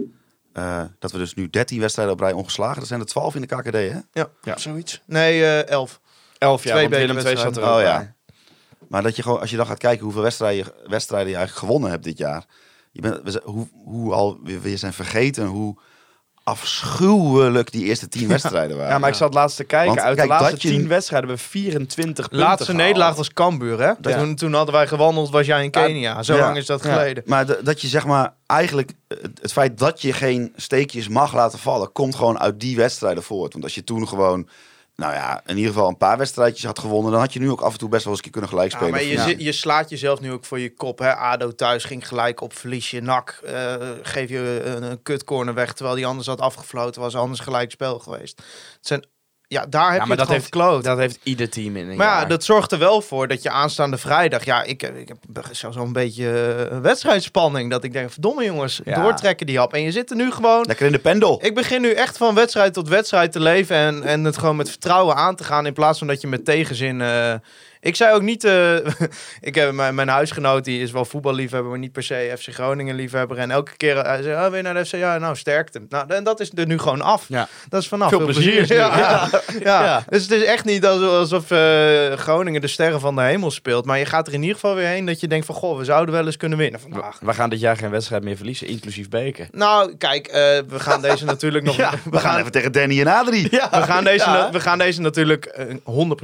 eh, 0.53 0.83
dat 0.99 1.13
we 1.13 1.19
dus 1.19 1.35
nu 1.35 1.51
13 1.51 1.81
wedstrijden 1.81 2.15
op 2.15 2.21
rij 2.21 2.33
ongeslagen. 2.33 2.79
Dat 2.79 2.87
zijn 2.89 3.01
er 3.01 3.07
12 3.07 3.35
in 3.35 3.41
de 3.41 3.47
KKD, 3.47 3.73
hè? 3.73 3.99
Ja, 4.13 4.29
Ja. 4.43 4.57
zoiets. 4.57 5.03
Nee, 5.07 5.45
eh 5.45 5.69
11. 5.71 6.01
Elf 6.39 6.65
jaar, 6.65 6.77
Twee 6.77 6.89
want 6.89 7.01
Willem 7.03 7.27
II 7.27 7.37
zat 7.37 7.57
er 7.57 7.63
ook 7.63 7.75
Oh, 7.77 7.81
ja. 7.83 7.97
bij. 7.99 8.13
Maar 8.89 9.03
dat 9.03 9.17
je 9.17 9.23
gewoon, 9.23 9.41
als 9.41 9.51
je 9.51 9.57
dan 9.57 9.67
gaat 9.67 9.79
kijken 9.79 10.05
hoeveel 10.05 10.23
wedstrijden, 10.23 10.73
wedstrijden 10.87 11.29
je 11.31 11.37
eigenlijk 11.37 11.67
gewonnen 11.67 11.91
hebt 11.91 12.05
dit 12.05 12.19
jaar. 12.19 12.45
Je 12.93 13.01
bent, 13.01 13.21
we 13.25 13.31
zijn- 13.31 13.43
hoe, 13.47 13.69
hoe 13.85 14.13
al, 14.13 14.39
we, 14.45 14.61
we 14.61 14.77
zijn 14.77 14.93
vergeten 14.93 15.47
hoe 15.47 15.77
afschuwelijk 16.45 17.73
die 17.73 17.85
eerste 17.85 18.09
tien 18.09 18.29
wedstrijden 18.37 18.77
waren. 18.77 18.93
Ja, 18.93 18.99
maar 18.99 19.09
ik 19.09 19.15
zat 19.15 19.35
laatst 19.35 19.57
te 19.57 19.65
kijken. 19.65 19.89
Want 19.95 20.01
Uit 20.07 20.17
kijk, 20.17 20.29
de 20.29 20.35
laatste 20.35 20.51
dat 20.53 20.63
je- 20.63 20.69
10 20.69 20.89
wedstrijden 20.89 21.29
hebben 21.29 21.47
we 21.47 21.51
24 21.51 22.29
punten 22.29 22.47
Laatste 22.49 22.65
gehaald. 22.65 22.83
nederlaag 22.87 23.15
was 23.17 23.33
Cambuur, 23.33 23.81
hè? 23.81 23.93
Dat 23.99 24.13
Ja. 24.13 24.19
toen, 24.19 24.35
toen 24.35 24.53
hadden 24.55 24.75
wij 24.75 24.87
gewandeld, 24.87 25.31
was 25.31 25.47
jij 25.47 25.65
in 25.65 25.71
Kenia. 25.71 26.23
Zo 26.23 26.35
Ja. 26.35 26.41
lang 26.41 26.57
is 26.57 26.67
dat 26.67 26.83
Ja. 26.85 26.93
geleden. 26.93 27.23
Maar 27.27 27.63
dat 27.65 27.81
je 27.81 27.89
zeg 27.89 28.07
maar 28.07 28.35
eigenlijk 28.47 28.93
het, 29.09 29.39
het 29.41 29.53
feit 29.53 29.79
dat 29.79 30.03
je 30.03 30.13
geen 30.13 30.53
steekjes 30.57 31.09
mag 31.09 31.35
laten 31.35 31.59
vallen, 31.59 31.93
komt 31.93 32.15
gewoon 32.15 32.39
uit 32.39 32.61
die 32.61 32.77
wedstrijden 32.77 33.23
voort. 33.23 33.53
Want 33.53 33.65
als 33.65 33.75
je 33.75 33.85
toen 33.85 34.09
gewoon, 34.09 34.49
nou 34.99 35.13
ja, 35.13 35.41
in 35.47 35.57
ieder 35.57 35.73
geval 35.73 35.89
een 35.89 35.97
paar 35.97 36.19
wedstrijdjes 36.19 36.65
had 36.65 36.79
gewonnen, 36.79 37.11
dan 37.13 37.21
had 37.21 37.33
je 37.33 37.39
nu 37.39 37.51
ook 37.51 37.61
af 37.61 37.73
en 37.73 37.79
toe 37.79 37.89
best 37.89 38.05
wel 38.05 38.13
eens 38.13 38.23
een 38.25 38.31
keer 38.31 38.41
kunnen 38.41 38.51
gelijk 38.51 38.71
Ja, 38.73 38.77
spelen. 38.77 38.95
maar 39.17 39.29
je, 39.29 39.45
je 39.45 39.53
slaat 39.53 39.91
jezelf 39.91 40.21
nu 40.21 40.33
ook 40.33 40.45
voor 40.45 40.59
je 40.59 40.75
kop. 40.75 40.99
Hè? 40.99 41.15
ADO 41.15 41.55
thuis 41.55 41.85
ging 41.85 42.09
gelijk 42.09 42.41
op, 42.41 42.53
verlies 42.53 42.91
je 42.91 43.01
nak. 43.01 43.41
eh, 43.45 43.75
geef 44.03 44.29
je 44.29 44.63
een, 44.65 44.83
een 44.83 45.03
kutcorner 45.03 45.55
weg, 45.55 45.73
terwijl 45.73 45.97
die 45.97 46.07
anders 46.07 46.27
had 46.27 46.41
afgefloten. 46.41 47.01
Was 47.01 47.15
anders 47.17 47.41
gelijk 47.41 47.71
spel 47.71 47.99
geweest. 47.99 48.39
Het 48.77 48.87
zijn, 48.87 49.07
ja, 49.49 49.67
daar 49.67 49.83
heb 49.83 49.93
Ja, 49.93 49.93
je 49.93 49.99
maar 49.99 50.09
het 50.09 50.19
dat 50.19 50.29
heeft, 50.29 50.43
verkloot. 50.43 50.85
dat 50.85 50.99
heeft 50.99 51.19
ieder 51.23 51.51
team 51.51 51.77
in 51.77 51.89
een 51.91 51.97
Maar 51.97 52.07
ja, 52.07 52.19
jaar. 52.19 52.29
dat 52.29 52.45
zorgt 52.45 52.73
er 52.73 52.79
wel 52.79 53.01
voor 53.01 53.29
dat 53.29 53.43
je 53.43 53.51
aanstaande 53.51 53.97
vrijdag... 53.99 54.45
Ja, 54.45 54.63
ik, 54.63 54.81
heb- 54.81 54.97
ik 54.97 55.09
heb 55.09 55.19
zelfs 55.51 55.77
een 55.77 55.93
beetje 55.93 56.57
eh, 56.71 56.79
wedstrijdspanning. 56.79 57.71
Dat 57.71 57.85
ik 57.85 57.93
denk, 57.93 58.11
verdomme 58.13 58.45
jongens, 58.45 58.81
Ja. 58.85 59.03
doortrekken 59.03 59.47
die 59.47 59.59
hap. 59.59 59.73
En 59.75 59.83
je 59.83 59.93
zit 59.93 60.11
er 60.11 60.17
nu 60.17 60.31
gewoon... 60.33 60.65
Lekker 60.67 60.87
in 60.87 60.93
de 60.93 60.99
pendel. 60.99 61.45
Ik 61.45 61.55
begin 61.55 61.81
nu 61.81 61.91
echt 61.91 62.17
van 62.17 62.35
wedstrijd 62.35 62.73
tot 62.75 62.89
wedstrijd 62.89 63.33
te 63.33 63.41
leven 63.41 63.77
en, 63.77 64.03
en 64.03 64.25
het 64.25 64.39
gewoon 64.39 64.57
met 64.57 64.69
vertrouwen 64.71 65.15
aan 65.17 65.37
te 65.37 65.45
gaan 65.45 65.67
in 65.67 65.73
plaats 65.73 65.99
van 65.99 66.07
dat 66.07 66.21
je 66.21 66.27
met 66.27 66.45
tegenzin. 66.45 67.01
eh, 67.01 67.35
ik 67.81 67.97
zei 67.97 68.15
ook 68.15 68.23
niet, 68.23 68.45
eh, 68.45 68.77
ik 69.41 69.55
heb 69.55 69.73
mijn, 69.73 69.95
mijn 69.95 70.09
huisgenoot 70.09 70.65
die 70.65 70.83
is 70.83 70.91
wel 70.91 71.05
voetballiefhebber, 71.05 71.71
maar 71.71 71.79
niet 71.79 71.93
per 71.93 72.03
se 72.03 72.35
FC 72.39 72.55
Groningen 72.55 72.95
liefhebber. 72.95 73.39
En 73.39 73.51
elke 73.51 73.77
keer 73.77 73.97
eh, 73.97 74.05
hij 74.05 74.23
zei, 74.23 74.47
oh, 74.47 74.51
weer 74.51 74.63
naar 74.63 74.75
de 74.75 74.85
FC, 74.85 74.93
ja, 74.93 75.19
nou 75.19 75.37
sterkte. 75.37 75.81
Nou, 75.89 76.15
en 76.15 76.25
dat 76.25 76.41
is 76.41 76.51
er 76.55 76.67
nu 76.67 76.79
gewoon 76.79 77.01
af. 77.01 77.25
Ja. 77.29 77.49
Dat 77.69 77.81
is 77.81 77.89
vanaf. 77.89 78.09
Veel 78.09 78.25
plezier 78.25 78.67
Ja, 78.79 78.99
ja, 78.99 79.29
ja. 79.63 79.85
Ja. 79.85 80.05
Dus 80.09 80.23
het 80.23 80.31
is 80.31 80.45
echt 80.45 80.65
niet 80.65 80.87
alsof, 80.87 81.51
eh, 81.51 82.13
Groningen 82.13 82.61
de 82.61 82.67
sterren 82.67 83.01
van 83.01 83.15
de 83.15 83.23
hemel 83.23 83.51
speelt, 83.51 83.85
maar 83.85 83.99
je 83.99 84.07
gaat 84.07 84.27
er 84.27 84.33
in 84.33 84.41
ieder 84.41 84.55
geval 84.55 84.75
weer 84.75 84.87
heen 84.87 85.07
dat 85.07 85.21
je 85.21 85.29
denkt 85.29 85.47
van, 85.47 85.55
goh, 85.55 85.79
we 85.79 85.85
zouden 85.85 86.15
wel 86.15 86.27
eens 86.27 86.37
kunnen 86.37 86.59
winnen 86.59 86.81
vandaag. 86.81 87.19
We 87.21 87.35
gaan 87.35 87.51
dit 87.51 87.61
jaar 87.61 87.77
geen 87.77 87.91
wedstrijd 87.91 88.25
meer 88.25 88.37
verliezen, 88.37 88.67
inclusief 88.67 89.09
beker. 89.09 89.49
Nou, 89.51 89.97
kijk, 89.97 90.27
we 90.69 90.79
gaan 90.79 91.03
deze 91.03 91.25
natuurlijk 91.35 91.65
nog. 91.65 91.77
We 92.11 92.19
gaan 92.19 92.39
even 92.39 92.53
tegen 92.53 92.73
Danny 92.73 93.01
en 93.01 93.07
Adrie. 93.07 93.49
We 93.51 93.83
gaan, 93.83 94.05
deze, 94.05 94.49
we 94.53 94.61
gaan 94.61 94.79
deze 94.79 95.01
natuurlijk 95.01 95.45
eh, 95.45 95.67
100% 95.67 95.77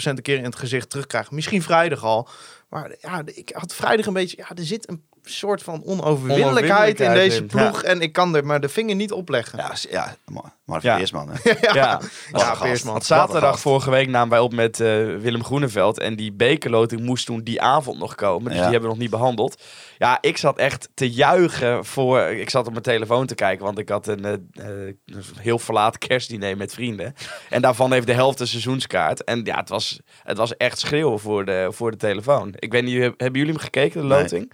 een 0.05 0.23
keer 0.23 0.39
in 0.39 0.45
het 0.45 0.57
gezicht 0.57 0.91
terugkrijgen. 0.91 1.35
Misschien 1.35 1.54
vrijdag 1.63 2.05
al. 2.05 2.29
Maar 2.69 2.97
ja, 3.01 3.23
ik 3.25 3.51
had 3.55 3.75
vrijdag 3.75 4.07
een 4.07 4.13
beetje... 4.13 4.37
Ja, 4.37 4.49
er 4.55 4.65
zit 4.65 4.89
een 4.89 5.05
soort 5.25 5.63
van 5.63 5.83
onoverwinnelijkheid 5.85 7.01
in 7.01 7.13
deze 7.13 7.45
ploeg. 7.45 7.83
En 7.83 8.01
ik 8.01 8.13
kan 8.13 8.37
er 8.37 8.47
maar 8.47 8.61
de 8.61 8.69
vinger 8.69 8.95
niet 8.97 9.13
opleggen. 9.13 9.59
Ja, 9.59 9.73
ja 9.91 10.17
maar, 10.27 10.53
maar 10.65 10.79
Ja. 10.83 10.97
Peersman, 10.97 11.29
hè. 11.33 11.51
Ja, 11.61 12.01
ja. 12.33 12.55
Peersman. 12.61 12.93
Want 12.93 13.05
zaterdag 13.05 13.61
vorige 13.61 13.91
week 13.91 14.09
namen 14.09 14.29
wij 14.31 14.39
op 14.39 14.53
met 14.53 14.81
eh, 14.81 14.87
Willem 15.17 15.45
Groeneveld. 15.45 15.99
En 15.99 16.17
die 16.17 16.33
bekerloting 16.33 17.01
moest 17.01 17.27
toen 17.27 17.41
die 17.43 17.61
avond 17.63 17.99
nog 17.99 18.15
komen. 18.15 18.45
Dus 18.45 18.53
Ja. 18.55 18.63
die 18.63 18.71
hebben 18.73 18.83
we 18.91 18.95
nog 18.95 18.99
niet 18.99 19.11
behandeld. 19.11 19.63
Ja, 19.99 20.19
ik 20.21 20.37
zat 20.37 20.59
echt 20.59 20.89
te 20.95 21.11
juichen 21.11 21.85
voor... 21.85 22.21
Ik 22.21 22.51
zat 22.51 22.65
op 22.67 22.71
mijn 22.71 22.83
telefoon 22.83 23.27
te 23.27 23.35
kijken, 23.35 23.65
want 23.65 23.79
ik 23.79 23.89
had 23.89 24.07
een 24.07 24.25
eh, 24.25 24.33
eh, 24.33 24.95
een 25.07 25.25
heel 25.41 25.59
verlaat 25.59 25.99
kerstdiner 25.99 26.57
met 26.57 26.75
vrienden. 26.75 27.15
En 27.51 27.63
daarvan 27.63 27.93
heeft 27.93 28.07
de 28.07 28.13
helft 28.13 28.41
een 28.41 28.47
seizoenskaart. 28.47 29.25
En 29.25 29.41
ja, 29.45 29.57
het 29.57 29.69
was, 29.69 30.01
het 30.23 30.37
was 30.37 30.57
echt 30.57 30.79
schreeuwen 30.79 31.21
voor 31.21 31.45
de, 31.45 31.69
voor 31.71 31.91
de 31.91 31.97
telefoon. 31.97 32.53
Ik 32.59 32.73
weet 32.73 32.83
niet, 32.85 33.01
heb- 33.03 33.21
hebben 33.21 33.39
jullie 33.41 33.55
hem 33.55 33.63
gekeken, 33.65 34.01
de 34.01 34.07
loting? 34.07 34.53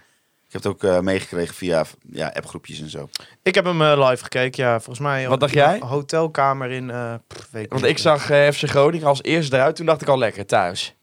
Heb 0.51 0.63
het 0.63 0.71
ook 0.71 0.83
eh, 0.83 0.99
meegekregen 0.99 1.55
via 1.55 1.85
ja, 2.11 2.27
appgroepjes 2.35 2.81
en 2.81 2.89
zo. 2.89 3.09
Ik 3.43 3.55
heb 3.55 3.65
hem 3.65 3.81
eh, 3.81 4.09
live 4.09 4.23
gekeken. 4.23 4.63
Ja, 4.63 4.75
volgens 4.79 4.99
mij. 4.99 5.23
Wat 5.23 5.33
op 5.33 5.39
dacht 5.39 5.53
jij? 5.53 5.79
Hotelkamer 5.79 6.71
in... 6.71 6.89
eh, 6.89 7.13
pff, 7.27 7.47
weet 7.51 7.69
Want 7.69 7.81
niet. 7.81 7.91
ik 7.91 7.97
zag 7.97 8.21
FC 8.25 8.69
Groningen 8.69 9.07
als 9.07 9.23
eerste 9.23 9.55
eruit. 9.55 9.75
Toen 9.75 9.85
dacht 9.85 10.01
ik 10.01 10.07
al 10.07 10.17
lekker 10.17 10.45
thuis. 10.45 10.95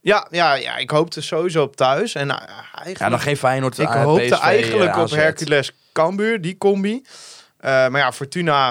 Ja, 0.00 0.26
ja, 0.30 0.54
ja, 0.54 0.76
ik 0.76 0.90
hoopte 0.90 1.20
sowieso 1.20 1.62
op 1.62 1.76
thuis. 1.76 2.14
En 2.14 2.28
uh, 2.28 2.34
eigenlijk... 2.64 2.98
Ja, 2.98 3.08
nog 3.08 3.22
geen 3.22 3.36
Feyenoord. 3.36 3.78
Ik 3.78 3.88
hoopte 3.88 4.24
PSV, 4.34 4.40
eigenlijk 4.42 4.96
op. 4.96 5.10
Hercules 5.10 5.72
Cambuur, 5.92 6.40
die 6.40 6.58
combi. 6.58 7.02
Eh, 7.58 7.70
maar 7.70 8.00
ja, 8.00 8.12
Fortuna, 8.12 8.66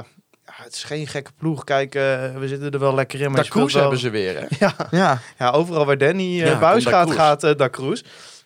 ja, 0.45 0.53
het 0.63 0.73
is 0.73 0.83
geen 0.83 1.07
gekke 1.07 1.31
ploeg. 1.37 1.63
Kijk, 1.63 1.93
we 1.93 2.43
zitten 2.45 2.71
er 2.71 2.79
wel 2.79 2.95
lekker 2.95 3.21
in. 3.21 3.31
Maar 3.31 3.47
Cruz 3.47 3.73
wel- 3.73 3.81
hebben 3.81 3.99
ze 3.99 4.09
weer, 4.09 4.39
hè? 4.39 4.45
Ja, 4.65 4.75
Ja. 4.91 5.19
ja, 5.37 5.49
overal 5.49 5.85
waar 5.85 5.97
Danny 5.97 6.23
Ja, 6.23 6.59
Buis 6.59 6.85
gaat, 6.85 7.11
gaat 7.11 7.41
Da 7.57 7.69
Cruz. 7.69 8.01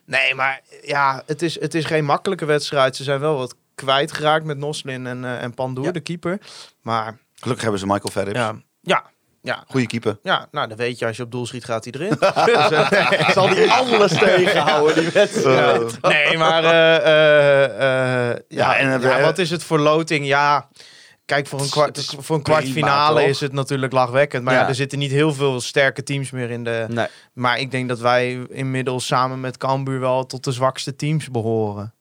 Nee, 0.07 0.35
maar 0.35 0.61
ja, 0.81 1.23
het 1.25 1.41
is, 1.41 1.59
het 1.59 1.73
is 1.75 1.85
geen 1.85 2.05
makkelijke 2.05 2.45
wedstrijd. 2.45 2.95
Ze 2.95 3.03
zijn 3.03 3.19
wel 3.19 3.37
wat 3.37 3.55
kwijtgeraakt 3.75 4.45
met 4.45 4.57
Noslin 4.57 5.07
en, 5.07 5.25
eh 5.25 5.43
en 5.43 5.53
Pandoer, 5.53 5.85
Ja. 5.85 5.91
de 5.91 5.99
keeper. 5.99 6.39
Maar 6.81 7.17
Gelukkig 7.35 7.61
hebben 7.63 7.79
ze 7.79 7.85
Michael 7.87 8.11
Verrips. 8.11 8.37
ja, 8.39 8.55
ja, 8.81 9.03
ja, 9.41 9.63
Goeie 9.67 9.87
keeper. 9.87 10.19
ja, 10.23 10.47
nou 10.51 10.67
dan 10.67 10.77
weet 10.77 10.99
je, 10.99 11.05
als 11.05 11.17
je 11.17 11.23
op 11.23 11.31
doel 11.31 11.45
schiet, 11.45 11.65
gaat 11.65 11.83
hij 11.83 11.93
erin. 11.93 12.17
Zal 13.33 13.49
die 13.49 13.71
alles 13.71 14.11
tegenhouden, 14.19 14.95
die 15.03 15.09
wedstrijd? 15.11 16.01
Nee, 16.01 16.37
maar 16.37 16.63
eh, 16.63 16.95
eh, 16.95 18.29
eh, 18.31 18.37
ja, 18.47 18.73
Ja, 18.73 18.77
en, 18.77 19.03
eh, 19.03 19.23
wat 19.23 19.37
is 19.37 19.49
het 19.49 19.63
voor 19.63 19.79
loting? 19.79 20.25
Ja, 20.25 20.67
kijk, 21.27 21.47
voor 21.47 21.61
een, 21.61 21.69
kwart, 21.69 22.15
voor 22.19 22.35
een 22.35 22.41
kwartfinale 22.41 23.23
is 23.23 23.39
het 23.39 23.53
natuurlijk 23.53 23.93
lachwekkend. 23.93 24.43
Maar 24.43 24.53
ja. 24.53 24.59
Ja. 24.59 24.67
er 24.67 24.75
zitten 24.75 24.99
niet 24.99 25.11
heel 25.11 25.33
veel 25.33 25.61
sterke 25.61 26.03
teams 26.03 26.31
meer 26.31 26.49
in 26.49 26.63
de... 26.63 26.85
Nee. 26.89 27.07
Maar 27.33 27.59
ik 27.59 27.71
denk 27.71 27.87
dat 27.87 27.99
wij 27.99 28.45
inmiddels 28.49 29.05
samen 29.05 29.39
met 29.39 29.57
Cambuur 29.57 29.99
wel 29.99 30.25
tot 30.25 30.43
de 30.43 30.51
zwakste 30.51 30.95
teams 30.95 31.31
behoren. 31.31 31.93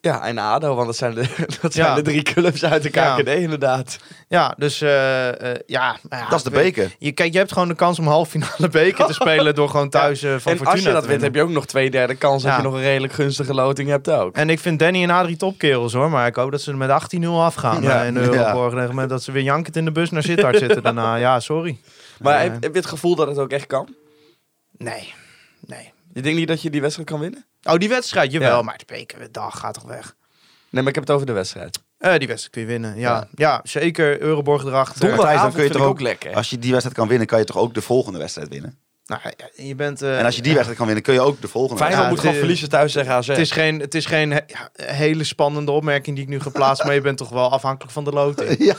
Ja, 0.00 0.26
en 0.26 0.38
ADO, 0.38 0.74
want 0.74 0.86
dat 0.86 0.96
zijn 0.96 1.14
de, 1.14 1.28
dat 1.60 1.72
zijn 1.72 1.86
Ja. 1.86 1.94
de 1.94 2.02
drie 2.02 2.22
clubs 2.22 2.64
uit 2.64 2.82
de 2.82 2.88
Ja. 2.92 3.16
KKD 3.16 3.28
inderdaad. 3.28 3.98
Ja, 4.28 4.54
dus 4.56 4.80
eh, 4.80 5.28
eh, 5.52 5.60
ja, 5.66 5.96
ja. 6.10 6.28
Dat 6.28 6.38
is 6.38 6.42
de 6.44 6.50
beker. 6.50 6.94
Je, 6.98 7.12
kijk, 7.12 7.32
je 7.32 7.38
hebt 7.38 7.52
gewoon 7.52 7.68
de 7.68 7.74
kans 7.74 7.98
om 7.98 8.06
halve 8.06 8.30
finale 8.30 8.68
beker 8.82 9.06
te 9.06 9.12
spelen 9.12 9.54
door 9.54 9.68
gewoon 9.68 9.88
thuis 9.98 10.22
eh, 10.22 10.30
van 10.30 10.52
en 10.52 10.58
Fortuna 10.58 10.70
als 10.70 10.82
je 10.82 10.92
dat 10.92 11.06
wint, 11.06 11.22
heb 11.22 11.34
je 11.34 11.42
ook 11.42 11.48
nog 11.50 11.66
twee 11.66 11.90
derde 11.90 12.14
kans 12.14 12.42
dat 12.42 12.56
je 12.56 12.62
nog 12.62 12.74
een 12.74 12.80
redelijk 12.80 13.12
gunstige 13.12 13.54
loting 13.54 13.88
hebt 13.88 14.10
ook. 14.10 14.34
En 14.36 14.50
ik 14.50 14.58
vind 14.60 14.78
Danny 14.78 15.02
en 15.02 15.10
Adrie 15.10 15.36
topkerels 15.36 15.92
hoor. 15.92 16.10
Maar 16.10 16.26
ik 16.26 16.34
hoop 16.36 16.50
dat 16.50 16.60
ze 16.60 16.70
er 16.70 16.76
met 16.76 16.90
18-0 16.90 17.26
afgaan 17.28 17.82
Ja. 17.82 18.02
in 18.02 18.14
de 18.14 18.20
Euroborg. 18.20 18.74
En 18.74 18.94
met 18.94 19.08
dat 19.08 19.22
ze 19.22 19.32
weer 19.32 19.42
jankend 19.42 19.76
in 19.76 19.84
de 19.84 19.92
bus 19.92 20.10
naar 20.10 20.22
Sittard 20.22 20.58
zitten 20.58 20.82
daarna. 20.82 21.14
Ja, 21.14 21.40
sorry. 21.40 21.78
Maar 22.20 22.40
heb, 22.42 22.52
heb 22.52 22.72
je 22.72 22.78
het 22.80 22.88
gevoel 22.88 23.14
dat 23.14 23.26
het 23.28 23.38
ook 23.38 23.50
echt 23.50 23.66
kan? 23.66 23.94
Nee, 24.76 25.12
nee. 25.66 25.92
Je 26.14 26.22
denkt 26.22 26.38
niet 26.38 26.48
dat 26.48 26.62
je 26.62 26.70
die 26.70 26.80
wedstrijd 26.80 27.08
kan 27.10 27.20
winnen? 27.20 27.44
Oh, 27.62 27.74
die 27.76 27.88
wedstrijd, 27.88 28.32
jawel. 28.32 28.56
Ja. 28.56 28.62
Maar 28.62 28.78
de 28.78 28.84
bekerdag 28.86 29.58
gaat 29.58 29.74
toch 29.74 29.82
weg. 29.82 30.14
Nee, 30.70 30.82
maar 30.82 30.88
ik 30.88 30.94
heb 30.94 31.04
het 31.06 31.14
over 31.14 31.26
de 31.26 31.32
wedstrijd. 31.32 31.78
Eh, 31.98 32.18
die 32.18 32.26
wedstrijd 32.28 32.50
kun 32.50 32.60
je 32.62 32.66
winnen, 32.68 32.96
ja. 32.96 33.10
Ja, 33.10 33.28
Ja. 33.34 33.60
zeker. 33.62 34.20
Euroborg 34.20 34.64
erachter. 34.64 35.00
Dan 35.16 35.52
kun 35.52 35.62
je 35.64 35.70
toch 35.70 35.82
ook 35.82 36.00
lekker. 36.00 36.34
Als 36.34 36.50
je 36.50 36.58
die 36.58 36.70
wedstrijd 36.70 36.96
kan 36.98 37.08
winnen, 37.08 37.26
kan 37.26 37.38
je 37.38 37.44
toch 37.44 37.56
ook 37.56 37.74
de 37.74 37.82
volgende 37.82 38.18
wedstrijd 38.18 38.48
winnen. 38.48 38.78
Nou, 39.08 39.20
ja, 39.24 39.64
je 39.64 39.74
bent... 39.74 40.02
eh, 40.02 40.18
En 40.18 40.24
als 40.24 40.34
je 40.36 40.40
die 40.42 40.50
ja. 40.50 40.54
wedstrijd 40.54 40.76
kan 40.78 40.86
winnen, 40.86 41.04
kun 41.04 41.14
je 41.14 41.20
ook 41.20 41.40
de 41.40 41.48
volgende 41.48 41.76
Feyenoord 41.82 42.02
Ja, 42.02 42.08
moet 42.08 42.16
het 42.18 42.20
gewoon 42.20 42.34
is- 42.34 42.40
verliezen 42.40 42.68
thuis 42.68 42.92
tegen 42.92 43.12
AZ. 43.12 43.26
Het 43.26 43.38
is 43.38 43.50
geen, 43.50 43.80
het 43.80 43.94
is 43.94 44.06
geen 44.06 44.30
he- 44.32 44.40
ja, 44.46 44.68
hele 44.94 45.24
spannende 45.24 45.70
opmerking 45.70 46.16
die 46.16 46.24
ik 46.24 46.30
nu 46.30 46.40
ga 46.40 46.50
plaatsen, 46.50 46.86
maar 46.86 46.94
je 46.94 47.00
bent 47.00 47.18
toch 47.18 47.28
wel 47.28 47.50
afhankelijk 47.52 47.92
van 47.92 48.04
de 48.04 48.10
loting. 48.10 48.58
nee, 48.58 48.74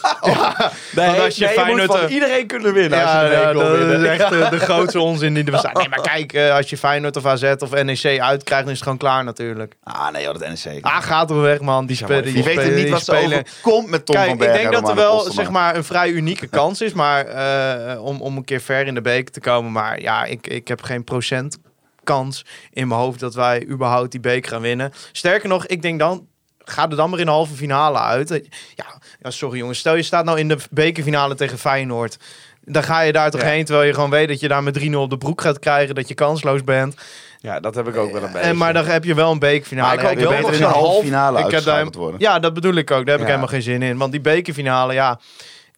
want 1.06 1.20
als 1.20 1.36
je 1.36 1.46
nee, 1.46 1.66
moet 1.76 1.82
van 1.86 2.00
eh, 2.00 2.14
iedereen 2.14 2.48
kunnen 2.48 2.74
winnen 2.74 3.02
als 3.02 3.12
Ja, 3.12 3.24
je 3.24 3.30
de 3.30 3.36
ja, 3.36 3.54
dat 3.54 3.78
winnen. 3.78 4.02
is 4.02 4.20
echt 4.20 4.32
eh, 4.32 4.50
de 4.50 4.60
grootste 4.60 5.00
onzin 5.00 5.34
die 5.34 5.44
er 5.46 5.52
bestaat. 5.52 5.74
Nee, 5.74 5.90
maar 5.90 6.02
kijk, 6.02 6.34
eh, 6.34 6.56
als 6.56 6.70
je 6.70 6.78
Feyenoord 6.78 7.18
of 7.18 7.26
AZ 7.26 7.44
of 7.58 7.72
NEC 7.84 8.20
uitkrijgt, 8.20 8.48
dan 8.50 8.60
is 8.64 8.70
het 8.72 8.82
gewoon 8.84 8.98
klaar 8.98 9.24
natuurlijk. 9.24 9.76
Ah, 9.84 10.12
nee, 10.12 10.24
joh, 10.24 10.34
dat 10.40 10.48
NEC. 10.66 10.86
Ah, 10.86 11.02
gaat 11.02 11.30
er 11.30 11.42
weg, 11.42 11.60
man. 11.60 11.86
Die, 11.86 11.98
Ja, 12.00 12.06
spelen 12.06 12.34
die 12.34 12.44
weten 12.44 12.76
niet 12.76 12.90
wat 12.90 13.04
ze 13.04 13.12
overkomt 13.16 13.90
met 13.90 14.06
Tom 14.06 14.16
Kijk, 14.16 14.28
van 14.30 14.42
ik 14.42 14.54
denk 14.54 14.72
dat 14.72 14.90
er 14.90 14.96
wel 14.96 15.20
zeg 15.32 15.50
maar, 15.50 15.76
een 15.76 15.84
vrij 15.84 16.10
unieke 16.10 16.48
kans 16.48 16.82
is 16.82 16.94
maar, 16.94 17.26
eh, 17.26 18.04
om, 18.04 18.22
om 18.22 18.38
een 18.38 18.46
keer 18.46 18.62
ver 18.62 18.88
in 18.88 18.94
de 18.94 19.02
beker 19.02 19.32
te 19.32 19.40
komen. 19.40 19.72
Maar 19.72 20.02
ja, 20.02 20.19
ik, 20.26 20.48
ik 20.48 20.68
heb 20.68 20.82
geen 20.82 21.04
procent 21.04 21.58
kans 22.04 22.46
in 22.74 22.88
mijn 22.88 23.00
hoofd 23.00 23.20
dat 23.20 23.34
wij 23.34 23.68
überhaupt 23.68 24.12
die 24.12 24.20
beker 24.20 24.52
gaan 24.52 24.62
winnen. 24.62 24.92
Sterker 25.12 25.50
nog, 25.50 25.66
ik 25.66 25.82
denk 25.82 26.00
dan, 26.00 26.28
ga 26.58 26.90
er 26.90 26.96
dan 26.96 27.10
maar 27.10 27.20
in 27.20 27.26
de 27.26 27.32
halve 27.32 27.56
finale 27.56 28.00
uit. 28.00 28.30
Ja, 28.76 28.86
ja 29.22 29.32
sorry 29.32 29.58
jongens, 29.58 29.80
stel 29.80 29.96
je 29.96 30.04
staat 30.04 30.26
nou 30.26 30.40
in 30.40 30.48
de 30.48 30.58
bekerfinale 30.72 31.36
tegen 31.36 31.58
Feyenoord. 31.58 32.18
Dan 32.64 32.84
ga 32.84 33.02
je 33.02 33.12
daar 33.12 33.32
toch 33.32 33.42
Ja. 33.42 33.48
heen, 33.48 33.66
terwijl 33.66 33.88
je 33.88 33.94
gewoon 33.94 34.10
weet 34.10 34.28
dat 34.28 34.40
je 34.40 34.48
daar 34.48 34.64
met 34.64 34.74
3-0 34.74 35.02
op 35.02 35.10
de 35.10 35.18
broek 35.18 35.42
gaat 35.42 35.60
krijgen, 35.60 35.96
dat 35.96 36.08
je 36.08 36.14
kansloos 36.14 36.64
bent. 36.64 36.96
Ja, 37.42 37.60
dat 37.60 37.76
heb 37.76 37.88
ik 37.88 37.96
ook 37.96 38.12
wel 38.12 38.24
een 38.24 38.32
beetje. 38.32 38.48
En, 38.48 38.58
maar 38.58 38.74
dan 38.74 38.86
heb 38.86 39.04
je 39.04 39.14
wel 39.14 39.32
een 39.32 39.40
bekerfinale. 39.40 39.88
Maar 39.88 39.98
ik 39.98 40.10
hoop 40.10 40.20
Je 40.20 40.42
wel 40.42 40.52
in 40.54 40.58
de 40.60 40.66
halve 40.66 41.04
finale 41.04 41.38
ik 41.38 41.44
heb 41.44 41.54
uitgeschakeld 41.54 41.94
daar- 41.94 42.02
worden. 42.02 42.20
Ja, 42.20 42.40
dat 42.40 42.54
bedoel 42.54 42.74
ik 42.74 42.92
ook. 42.92 43.06
Daar 43.06 43.12
heb 43.14 43.20
ik 43.20 43.26
helemaal 43.26 43.48
geen 43.48 43.62
zin 43.62 43.82
in. 43.82 43.98
Want 43.98 44.12
die 44.12 44.22
bekerfinale, 44.22 44.94
ja... 44.94 45.20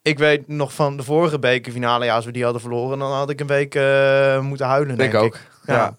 Ik 0.02 0.20
weet 0.20 0.48
nog 0.48 0.74
van 0.74 0.98
de 0.98 1.04
vorige 1.04 1.40
bekerfinale, 1.40 2.06
ja, 2.06 2.16
als 2.16 2.26
we 2.26 2.32
die 2.32 2.44
hadden 2.44 2.62
verloren, 2.62 3.00
dan 3.00 3.12
had 3.12 3.30
ik 3.30 3.40
een 3.40 3.48
week 3.48 3.76
eh, 3.76 4.40
moeten 4.40 4.66
huilen. 4.66 4.98
denk 4.98 5.12
denk 5.12 5.24
ook. 5.24 5.36
ik. 5.36 5.48
Ja. 5.66 5.74
Ja. 5.74 5.98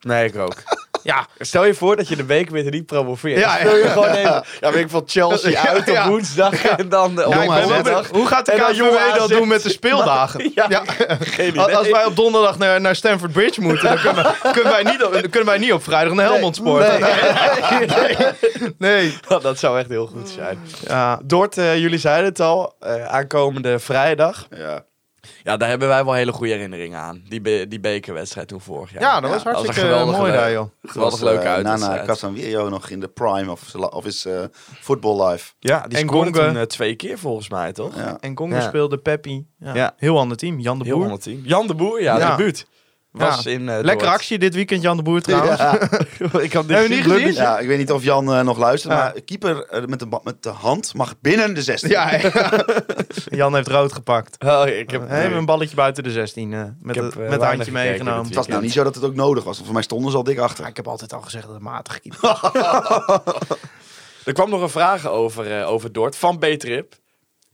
Nee, 0.00 0.26
ik 0.28 0.36
ook. 0.36 0.62
Ja, 1.06 1.26
Stel 1.38 1.64
je 1.64 1.74
voor 1.74 1.96
dat 1.96 2.08
je 2.08 2.16
de 2.16 2.24
bekerwinter 2.24 2.72
niet 2.72 2.86
promoveert. 2.86 3.38
Ja, 3.38 3.52
Ja, 3.52 3.58
Speel 3.58 3.76
je 3.76 3.82
ja. 3.82 3.90
gewoon 3.90 4.08
even. 4.08 4.44
Ja, 4.60 4.72
weet 4.72 4.82
ik 4.82 4.90
van 4.90 5.02
Chelsea 5.06 5.66
uit 5.66 5.78
op 5.78 5.94
ja. 5.94 6.08
woensdag 6.08 6.64
en 6.64 6.88
dan 6.88 7.20
eh, 7.20 7.26
op 7.26 7.34
donderdag. 7.34 8.08
Hoe 8.08 8.26
gaat 8.26 8.46
de 8.46 8.52
En 8.52 8.58
dan 8.58 8.72
KVB 8.72 9.16
dat 9.18 9.28
doen 9.28 9.48
met 9.48 9.62
de 9.62 9.70
speeldagen? 9.70 10.50
Ja, 10.54 10.66
Ja. 10.68 10.82
geen 11.20 11.58
Als, 11.58 11.66
idee. 11.66 11.76
als 11.76 11.90
wij 11.90 12.04
op 12.04 12.16
donderdag 12.16 12.58
naar, 12.58 12.80
naar 12.80 12.96
Stamford 12.96 13.32
Bridge 13.32 13.60
moeten, 13.60 13.84
dan 13.88 14.00
kunnen, 14.00 14.22
wij, 14.24 14.52
kunnen, 14.52 14.72
wij 14.72 14.82
niet 14.82 15.04
op, 15.04 15.12
dan 15.12 15.30
kunnen 15.30 15.48
wij 15.48 15.58
niet 15.58 15.72
op 15.72 15.82
vrijdag 15.82 16.12
naar 16.14 16.26
Helmond 16.26 16.56
sporten. 16.56 17.00
Nee. 17.00 18.68
nee. 18.78 19.18
dat 19.42 19.58
zou 19.58 19.78
echt 19.78 19.88
heel 19.88 20.06
goed 20.06 20.28
zijn. 20.28 20.58
Ja. 20.86 21.20
Dort, 21.24 21.58
eh, 21.58 21.76
jullie 21.78 21.98
zeiden 21.98 22.24
het 22.24 22.40
al, 22.40 22.74
eh, 22.80 23.06
aankomende 23.06 23.78
vrijdag. 23.78 24.46
Ja. 24.56 24.84
Ja, 25.42 25.56
daar 25.56 25.68
hebben 25.68 25.88
wij 25.88 26.04
wel 26.04 26.14
hele 26.14 26.32
goede 26.32 26.52
herinneringen 26.52 26.98
aan. 26.98 27.22
Die, 27.28 27.40
be- 27.40 27.64
die 27.68 27.80
bekerwedstrijd 27.80 28.48
toen 28.48 28.60
vorig 28.60 28.92
jaar. 28.92 29.02
ja, 29.02 29.20
dat 29.20 29.30
was 29.30 29.44
een 29.44 29.50
hartstikke 29.52 29.80
geweldige 29.80 30.18
mooi 30.18 30.30
le- 30.30 30.36
daar, 30.36 30.52
joh. 30.52 30.68
Geweldig 30.82 31.20
Was, 31.20 31.28
leuke 31.30 31.48
eh. 31.48 31.62
Nana 31.64 32.02
Casanvillo 32.06 32.68
nog 32.68 32.90
in 32.90 33.00
de 33.00 33.08
prime 33.08 33.50
of, 33.50 33.74
of 33.74 34.04
his 34.04 34.24
eh, 34.24 34.40
football 34.80 35.28
life. 35.30 35.52
Ja, 35.58 35.86
die 35.88 35.98
En 35.98 36.06
scoorde 36.08 36.32
Gonga. 36.32 36.46
toen 36.48 36.56
eh, 36.56 36.62
twee 36.62 36.94
keer 36.94 37.18
volgens 37.18 37.48
mij, 37.48 37.72
toch? 37.72 37.96
Ja. 37.96 38.16
En 38.20 38.34
Congo 38.34 38.54
Ja. 38.54 38.60
speelde 38.60 38.98
Peppi. 38.98 39.46
Ja. 39.58 39.74
Ja. 39.74 39.94
Heel 39.96 40.18
ander 40.18 40.36
team. 40.36 40.60
Jan 40.60 40.78
de 40.78 40.84
Heel 40.84 40.94
Boer. 40.94 41.04
ander 41.04 41.20
team. 41.20 41.40
Jan 41.44 41.66
de 41.66 41.74
Boer, 41.74 42.02
ja, 42.02 42.18
Ja. 42.18 42.36
debuut. 42.36 42.66
Was 43.16 43.42
Ja. 43.42 43.50
in 43.50 43.60
eh, 43.60 43.74
Lekkere 43.74 43.96
Dort. 43.98 44.04
actie 44.06 44.38
dit 44.38 44.54
weekend, 44.54 44.82
Jan 44.82 44.96
de 44.96 45.02
Boer 45.02 45.20
trouwens. 45.20 45.60
ik 46.46 46.52
had 46.52 46.66
we 46.66 46.86
niet 46.88 47.02
gezien? 47.04 47.32
Ja, 47.32 47.58
ik 47.58 47.66
weet 47.66 47.78
niet 47.78 47.92
of 47.92 48.02
Jan 48.02 48.32
eh, 48.34 48.40
nog 48.44 48.58
luistert, 48.58 48.92
Ja. 48.92 48.98
maar 48.98 49.20
keeper 49.20 49.64
eh, 49.66 49.84
met, 49.84 49.98
de, 49.98 50.06
met 50.22 50.42
de 50.42 50.48
hand 50.48 50.94
mag 50.94 51.14
binnen 51.20 51.54
de 51.54 51.62
16. 51.62 51.90
Ja, 51.90 52.14
ja. 52.16 52.30
Jan 53.40 53.54
heeft 53.54 53.68
rood 53.68 53.92
gepakt. 53.92 54.44
Oh, 54.44 54.66
ik 54.66 54.90
heb, 54.90 55.10
een 55.10 55.44
balletje 55.44 55.76
buiten 55.76 56.02
de 56.02 56.10
16 56.10 56.52
eh, 56.52 56.62
met, 56.80 56.96
heb, 56.96 57.04
met 57.04 57.14
weinig 57.14 57.40
handje 57.40 57.72
meegenomen. 57.72 58.16
dit 58.18 58.26
Het 58.26 58.34
was 58.34 58.46
nou 58.46 58.62
niet 58.62 58.72
zo 58.72 58.84
dat 58.84 58.94
het 58.94 59.04
ook 59.04 59.14
nodig 59.14 59.44
was. 59.44 59.60
Voor 59.64 59.72
mij 59.72 59.82
stonden 59.82 60.10
ze 60.10 60.16
al 60.16 60.24
dik 60.24 60.38
achter. 60.38 60.62
Ja, 60.64 60.70
ik 60.70 60.76
heb 60.76 60.88
altijd 60.88 61.12
al 61.12 61.20
gezegd 61.20 61.44
dat 61.44 61.54
het 61.54 61.62
matig 61.62 62.00
keeper 62.00 62.40
Er 64.24 64.32
kwam 64.32 64.50
nog 64.50 64.60
een 64.62 64.68
vraag 64.68 65.06
over, 65.06 65.58
eh, 65.60 65.70
over 65.70 65.92
Dort 65.92 66.16
van 66.16 66.38
B-Trip. 66.38 66.94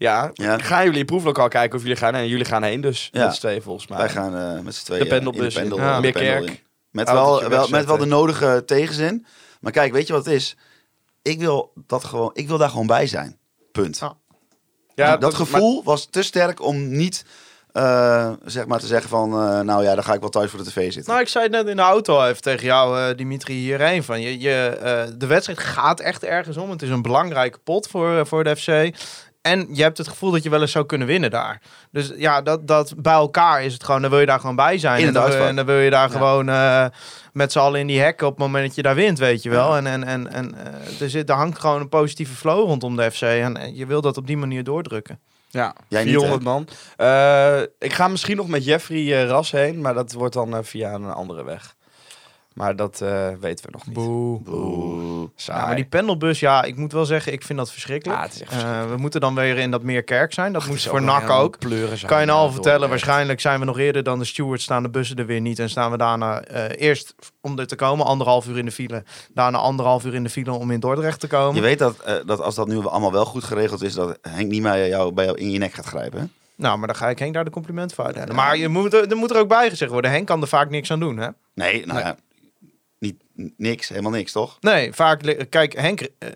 Ja, 0.02 0.30
Ja. 0.32 0.58
gaan 0.58 0.84
jullie 0.84 1.04
proeflokaal 1.04 1.48
kijken 1.48 1.76
of 1.76 1.82
jullie 1.82 1.96
gaan? 1.96 2.14
En 2.14 2.28
jullie 2.28 2.44
gaan 2.44 2.62
heen 2.62 2.80
dus, 2.80 3.08
Ja. 3.12 3.24
met 3.24 3.34
z'n 3.34 3.40
tweeën 3.40 3.62
volgens 3.62 3.86
mij. 3.86 3.98
Wij 3.98 4.08
gaan 4.08 4.36
eh, 4.36 4.62
met 4.62 4.74
z'n 4.74 4.84
tweeën 4.84 5.08
De 5.08 5.14
in 5.16 5.26
in. 5.44 5.52
pendel, 5.52 5.78
Ja. 5.78 6.00
Meerkerk. 6.00 6.24
pendel 6.24 6.46
in. 6.46 6.58
Met 6.90 7.10
wel, 7.10 7.48
wel, 7.48 7.68
met 7.68 7.84
wel 7.84 7.96
de 7.98 8.04
nodige 8.04 8.62
tegenzin. 8.66 9.26
Maar 9.60 9.72
kijk, 9.72 9.92
weet 9.92 10.06
je 10.06 10.12
wat 10.12 10.24
het 10.24 10.34
is? 10.34 10.56
Ik 11.22 11.38
wil, 11.38 11.72
dat 11.86 12.04
gewoon, 12.04 12.30
ik 12.34 12.48
wil 12.48 12.58
daar 12.58 12.68
gewoon 12.68 12.86
bij 12.86 13.06
zijn. 13.06 13.38
Punt. 13.72 13.98
Ja. 13.98 14.14
Ja, 14.94 15.16
dat, 15.16 15.34
gevoel 15.34 15.82
was 15.84 16.06
te 16.10 16.22
sterk 16.22 16.62
om 16.62 16.96
niet 16.96 17.24
eh, 17.72 18.32
zeg 18.44 18.66
maar 18.66 18.78
te 18.78 18.86
zeggen 18.86 19.08
van... 19.10 19.32
eh, 19.32 19.60
nou 19.60 19.82
ja, 19.84 19.94
dan 19.94 20.04
ga 20.04 20.14
ik 20.14 20.20
wel 20.20 20.28
thuis 20.28 20.50
voor 20.50 20.58
de 20.64 20.70
tv 20.70 20.92
zitten. 20.92 21.10
Nou, 21.12 21.20
ik 21.20 21.28
zei 21.28 21.44
het 21.44 21.52
net 21.52 21.66
in 21.66 21.76
de 21.76 21.82
auto 21.82 22.24
even 22.24 22.42
tegen 22.42 22.66
jou, 22.66 23.14
Dimitri, 23.14 23.54
hierheen. 23.54 24.02
Van 24.02 24.20
je, 24.20 24.40
je, 24.40 24.66
eh, 24.82 25.02
de 25.16 25.26
wedstrijd 25.26 25.58
gaat 25.58 26.00
echt 26.00 26.24
ergens 26.24 26.56
om. 26.56 26.70
Het 26.70 26.82
is 26.82 26.88
een 26.88 27.02
belangrijke 27.02 27.58
pot 27.58 27.86
voor, 27.86 28.26
voor 28.26 28.44
de 28.44 28.56
FC. 28.56 28.96
En 29.42 29.68
je 29.72 29.82
hebt 29.82 29.98
het 29.98 30.08
gevoel 30.08 30.30
dat 30.30 30.42
je 30.42 30.50
wel 30.50 30.60
eens 30.60 30.72
zou 30.72 30.86
kunnen 30.86 31.06
winnen 31.06 31.30
daar. 31.30 31.60
Dus 31.90 32.12
ja, 32.16 32.42
dat, 32.42 32.66
dat 32.66 32.94
bij 32.96 33.12
elkaar 33.12 33.64
is 33.64 33.72
het 33.72 33.84
gewoon, 33.84 34.00
dan 34.00 34.10
wil 34.10 34.20
je 34.20 34.26
daar 34.26 34.40
gewoon 34.40 34.56
bij 34.56 34.78
zijn. 34.78 35.00
In 35.00 35.06
en, 35.06 35.14
het 35.14 35.32
dan, 35.32 35.46
en 35.46 35.56
dan 35.56 35.66
wil 35.66 35.78
je 35.78 35.90
daar 35.90 36.10
gewoon 36.10 36.48
eh, 36.48 36.86
met 37.32 37.52
z'n 37.52 37.58
allen 37.58 37.80
in 37.80 37.86
die 37.86 38.00
hekken 38.00 38.26
op 38.26 38.32
het 38.32 38.42
moment 38.42 38.66
dat 38.66 38.74
je 38.74 38.82
daar 38.82 38.94
wint, 38.94 39.18
weet 39.18 39.42
je 39.42 39.50
wel. 39.50 39.76
En, 39.76 39.86
en, 39.86 40.04
en, 40.04 40.32
en 40.32 40.54
eh, 40.54 41.00
er, 41.00 41.10
zit, 41.10 41.28
er 41.28 41.34
hangt 41.34 41.58
gewoon 41.58 41.80
een 41.80 41.88
positieve 41.88 42.34
flow 42.34 42.66
rondom 42.66 42.96
de 42.96 43.10
FC. 43.10 43.22
En 43.22 43.56
eh, 43.56 43.76
je 43.76 43.86
wil 43.86 44.00
dat 44.00 44.16
op 44.16 44.26
die 44.26 44.36
manier 44.36 44.64
doordrukken. 44.64 45.20
Ja, 45.48 45.74
Jij 45.88 46.04
niet, 46.04 46.12
400 46.12 46.42
man. 46.42 46.68
Eh, 46.96 47.60
ik 47.78 47.92
ga 47.92 48.08
misschien 48.08 48.36
nog 48.36 48.48
met 48.48 48.64
Jeffrey 48.64 49.24
Ras 49.26 49.50
heen, 49.50 49.80
maar 49.80 49.94
dat 49.94 50.12
wordt 50.12 50.34
dan 50.34 50.64
via 50.64 50.94
een 50.94 51.04
andere 51.04 51.44
weg. 51.44 51.74
Maar 52.54 52.76
dat 52.76 53.00
eh, 53.00 53.28
weten 53.40 53.64
we 53.64 53.70
nog 53.72 53.86
niet. 53.86 53.94
Boe. 53.94 55.30
Saai. 55.36 55.60
Ja, 55.60 55.66
maar 55.66 55.76
die 55.76 55.84
pendelbus, 55.84 56.40
ja, 56.40 56.62
ik 56.62 56.76
moet 56.76 56.92
wel 56.92 57.04
zeggen, 57.04 57.32
ik 57.32 57.42
vind 57.42 57.58
dat 57.58 57.70
verschrikkelijk. 57.72 58.18
Ja, 58.18 58.24
het 58.26 58.34
is 58.34 58.42
echt 58.42 58.52
Eh, 58.52 58.88
we 58.88 58.96
moeten 58.96 59.20
dan 59.20 59.34
weer 59.34 59.58
in 59.58 59.70
dat 59.70 59.82
meer 59.82 60.02
kerk 60.02 60.32
zijn. 60.32 60.52
Dat 60.52 60.66
moest 60.66 60.88
voor 60.88 61.02
NAC 61.02 61.30
ook. 61.30 61.58
Pleuren 61.58 61.98
zijn, 61.98 62.10
Kan 62.10 62.20
je 62.20 62.26
nou 62.26 62.38
al 62.38 62.52
vertellen, 62.52 62.88
waarschijnlijk 62.88 63.40
zijn 63.40 63.58
we 63.60 63.64
nog 63.64 63.78
eerder 63.78 64.02
dan 64.02 64.18
de 64.18 64.24
stewards, 64.24 64.64
staan 64.64 64.82
de 64.82 64.90
bussen 64.90 65.16
er 65.16 65.26
weer 65.26 65.40
niet. 65.40 65.58
En 65.58 65.70
staan 65.70 65.90
we 65.90 65.96
daarna 65.96 66.40
eh, 66.42 66.64
eerst 66.86 67.14
om 67.40 67.58
er 67.58 67.66
te 67.66 67.76
komen, 67.76 68.06
anderhalf 68.06 68.46
uur 68.46 68.58
in 68.58 68.64
de 68.64 68.70
file. 68.72 69.04
Daarna 69.34 69.58
anderhalf 69.58 70.04
uur 70.04 70.14
in 70.14 70.22
de 70.22 70.30
file 70.30 70.52
om 70.52 70.70
in 70.70 70.80
Dordrecht 70.80 71.20
te 71.20 71.26
komen. 71.26 71.54
Je 71.54 71.60
weet 71.60 71.78
dat, 71.78 71.98
eh, 71.98 72.14
dat 72.26 72.40
als 72.40 72.54
dat 72.54 72.68
nu 72.68 72.86
allemaal 72.86 73.12
wel 73.12 73.24
goed 73.24 73.44
geregeld 73.44 73.82
is... 73.82 73.94
dat 73.94 74.18
Henk 74.22 74.48
Niemeyer 74.50 74.88
jou 74.88 75.12
bij 75.12 75.24
jou 75.24 75.38
in 75.38 75.50
je 75.50 75.58
nek 75.58 75.72
gaat 75.74 75.86
grijpen. 75.86 76.20
hè? 76.20 76.26
Nou, 76.56 76.78
maar 76.78 76.86
dan 76.86 76.96
ga 76.96 77.08
ik 77.08 77.18
Henk 77.18 77.34
daar 77.34 77.44
de 77.44 77.50
complimenten 77.50 77.96
voor 77.96 78.04
uitdelen. 78.04 78.34
Maar 78.34 78.56
je 78.56 78.68
moet, 78.68 78.94
er 78.94 79.10
er 79.10 79.16
moet 79.16 79.30
er 79.30 79.36
ook 79.38 79.48
bij 79.48 79.68
gezegd 79.70 79.90
worden, 79.90 80.10
Henk 80.10 80.26
kan 80.26 80.40
er 80.42 80.48
vaak 80.48 80.70
niks 80.70 80.90
aan 80.90 81.00
doen, 81.00 81.16
hè? 81.16 81.28
Nee, 81.54 81.86
nou 81.86 81.98
ja. 81.98 82.16
Niet, 83.02 83.22
niks, 83.56 83.88
helemaal 83.88 84.10
niks, 84.10 84.32
toch? 84.32 84.56
Nee, 84.60 84.92
vaak... 84.92 85.46
Kijk, 85.50 85.72
Henk, 85.72 86.00
eh, 86.00 86.28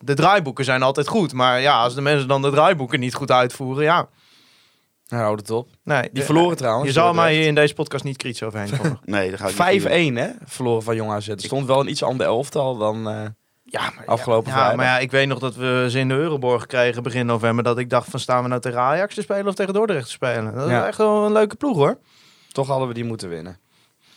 de 0.00 0.14
draaiboeken 0.14 0.64
zijn 0.64 0.82
altijd 0.82 1.08
goed. 1.08 1.32
Maar 1.32 1.60
ja, 1.60 1.82
als 1.82 1.94
de 1.94 2.00
mensen 2.00 2.28
dan 2.28 2.42
de 2.42 2.50
draaiboeken 2.50 3.00
niet 3.00 3.14
goed 3.14 3.30
uitvoeren, 3.30 3.84
ja... 3.84 4.08
Nou, 5.08 5.22
houd 5.22 5.38
het 5.40 5.50
op. 5.50 5.68
Nee, 5.84 6.02
Die 6.02 6.10
de- 6.12 6.22
verloren 6.22 6.56
trouwens. 6.56 6.86
Je 6.86 6.92
zal 6.92 7.14
mij 7.14 7.34
hier 7.34 7.46
in 7.46 7.54
deze 7.54 7.74
podcast 7.74 8.04
niet 8.04 8.16
kritisch 8.16 8.42
over 8.42 8.58
Henk 8.58 8.76
komen. 8.76 9.00
Nee, 9.04 9.30
dat 9.30 9.40
ga 9.40 9.66
ik 9.66 9.72
niet 9.72 9.82
5-1 9.82 9.86
doen. 9.88 10.14
hè, 10.16 10.28
verloren 10.44 10.82
van 10.82 10.96
Jong 10.96 11.10
AZ. 11.10 11.28
Er 11.28 11.40
stond 11.40 11.66
wel 11.66 11.80
een 11.80 11.90
iets 11.90 12.02
ander 12.02 12.26
elftal 12.26 12.76
dan... 12.76 13.08
eh, 13.08 13.24
Ja, 13.64 13.92
maar, 13.96 14.06
Afgelopen 14.06 14.52
ja, 14.52 14.74
maar 14.74 14.86
ja, 14.86 14.98
ik 14.98 15.10
weet 15.10 15.26
nog 15.28 15.38
dat 15.38 15.54
we 15.54 15.86
ze 15.90 15.98
in 15.98 16.08
de 16.08 16.14
Euroborg 16.14 16.66
kregen 16.66 17.02
begin 17.02 17.26
november. 17.26 17.64
Dat 17.64 17.78
ik 17.78 17.90
dacht 17.90 18.10
van 18.10 18.20
staan 18.20 18.42
we 18.42 18.48
nou 18.48 18.60
tegen 18.60 18.80
Ajax 18.80 19.14
te 19.14 19.22
spelen 19.22 19.46
of 19.46 19.54
tegen 19.54 19.72
Dordrecht 19.74 20.04
te 20.06 20.10
spelen? 20.10 20.54
Dat 20.54 20.64
is 20.64 20.70
Ja. 20.70 20.86
echt 20.86 20.98
wel 20.98 21.24
een 21.26 21.32
leuke 21.32 21.56
ploeg 21.56 21.76
hoor. 21.76 21.98
toch 22.52 22.66
hadden 22.66 22.88
we 22.88 22.94
die 22.94 23.04
moeten 23.04 23.28
winnen. 23.28 23.58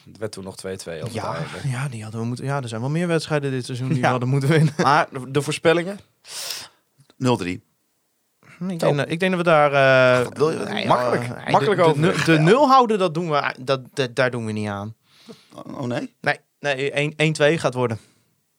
Het 0.06 0.18
werd 0.18 0.32
toen 0.32 0.44
nog 0.44 0.56
2-2 0.56 0.60
op 0.66 0.84
het 0.86 1.14
Ja, 1.14 1.36
ja, 1.64 1.88
die 1.88 2.04
hadden 2.04 2.22
we 2.22 2.26
moeten, 2.28 2.46
ja, 2.46 2.62
er 2.62 2.68
zijn 2.68 2.82
wel 2.82 2.90
meer 2.90 3.08
wedstrijden 3.08 3.52
dit 3.52 3.66
seizoen 3.66 3.90
die 3.90 4.02
we 4.02 4.08
hadden 4.08 4.30
moeten 4.30 4.50
winnen. 4.50 4.74
Maar 4.84 5.08
de, 5.12 5.32
de 5.32 5.42
voorspellingen? 5.42 6.00
0-3. 6.00 7.60
Ik 8.68 8.80
denk, 8.80 8.80
dat- 8.98 9.10
ik 9.12 9.20
denk 9.20 9.32
dat 9.32 9.40
we 9.42 9.44
daar... 9.44 9.74
eh, 10.20 10.24
wat 10.24 10.38
wil 10.38 10.52
je? 10.52 10.58
nee, 10.58 10.88
Makkelijk. 10.88 11.28
nee, 11.28 11.52
Makkelijk 11.52 11.80
de, 11.80 11.84
de, 11.84 11.90
overweg. 11.90 12.24
de, 12.26 12.40
nul 12.40 12.68
houden, 12.68 13.00
dat 13.00 13.14
doen 13.14 13.30
we, 13.30 13.56
dat, 13.60 13.82
dat, 13.94 14.16
daar 14.16 14.32
doen 14.32 14.46
we 14.46 14.52
niet 14.52 14.68
aan. 14.68 14.96
Oh 15.54 15.82
nee? 15.84 16.16
Nee, 16.22 16.38
nee 16.60 16.92
1 17.16 17.56
1-2 17.58 17.60
gaat 17.60 17.74
worden. 17.74 18.00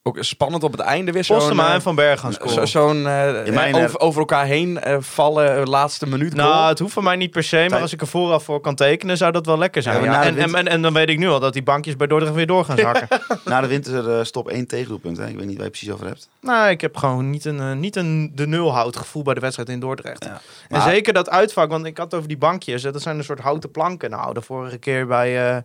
Ook 0.04 0.16
spannend 0.20 0.62
op 0.64 0.72
het 0.72 0.80
einde 0.80 1.12
weer 1.12 1.24
zo'n... 1.24 1.36
Postema 1.36 1.68
eh, 1.68 1.74
en 1.74 1.82
Van 1.82 1.94
Berg 1.94 2.20
gaan 2.20 2.32
zo- 2.32 2.38
scoren. 2.46 2.68
Zo'n 2.68 3.06
eh, 3.06 3.46
In 3.46 3.54
mijn, 3.54 3.74
over, 3.74 3.98
over 4.00 4.20
elkaar 4.20 4.44
heen 4.46 4.80
eh, 4.80 4.96
vallen, 5.00 5.56
eh, 5.56 5.62
laatste 5.64 6.06
minuut 6.08 6.34
Nou, 6.34 6.68
het 6.68 6.78
hoeft 6.78 6.92
van 6.92 7.04
mij 7.04 7.16
niet 7.16 7.30
per 7.30 7.42
se, 7.44 7.56
maar 7.56 7.68
Tijd. 7.68 7.82
als 7.82 7.92
ik 7.92 8.00
er 8.00 8.06
vooraf 8.06 8.44
voor 8.44 8.60
kan 8.60 8.74
tekenen, 8.74 9.16
zou 9.16 9.32
dat 9.32 9.46
wel 9.46 9.58
lekker 9.58 9.82
zijn. 9.82 10.04
Ja, 10.04 10.12
Ja, 10.12 10.22
En, 10.24 10.38
en, 10.38 10.54
en, 10.54 10.68
en 10.68 10.82
dan 10.82 10.92
weet 10.92 11.08
ik 11.08 11.18
nu 11.18 11.28
al 11.28 11.40
dat 11.40 11.52
die 11.52 11.62
bankjes 11.62 11.96
bij 11.96 12.06
Dordrecht 12.06 12.34
weer 12.34 12.46
door 12.46 12.64
gaan 12.64 12.76
zakken. 12.92 13.08
Na 13.44 13.60
de 13.60 13.66
winter 13.66 14.18
eh, 14.18 14.24
stop 14.24 14.48
één 14.48 14.66
tegendoelpunt. 14.66 15.16
Hè? 15.16 15.26
Ik 15.28 15.36
weet 15.36 15.46
niet 15.46 15.56
waar 15.56 15.64
je 15.64 15.70
precies 15.70 15.90
over 15.90 16.06
hebt. 16.06 16.28
nou, 16.40 16.70
ik 16.70 16.80
heb 16.80 16.96
gewoon 16.96 17.30
niet 17.30 17.44
een, 17.44 17.60
eh, 17.60 17.72
niet 17.72 17.96
een 17.96 18.32
de 18.34 18.46
nul 18.46 18.72
hout 18.74 18.96
gevoel 18.96 19.22
bij 19.22 19.34
de 19.34 19.40
wedstrijd 19.40 19.68
in 19.68 19.80
Dordrecht. 19.80 20.24
Ja. 20.24 20.40
En 20.68 20.82
zeker 20.82 21.12
dat 21.12 21.30
uitvak, 21.30 21.70
want 21.70 21.86
ik 21.86 21.96
had 21.96 22.06
het 22.06 22.14
over 22.14 22.28
die 22.28 22.38
bankjes. 22.38 22.82
Dat 22.82 23.02
zijn 23.02 23.18
een 23.18 23.24
soort 23.24 23.40
houten 23.40 23.70
planken. 23.70 24.10
Nou, 24.10 24.34
de 24.34 24.40
vorige 24.42 24.78
keer 24.78 25.06
bij, 25.06 25.50
eh, 25.50 25.56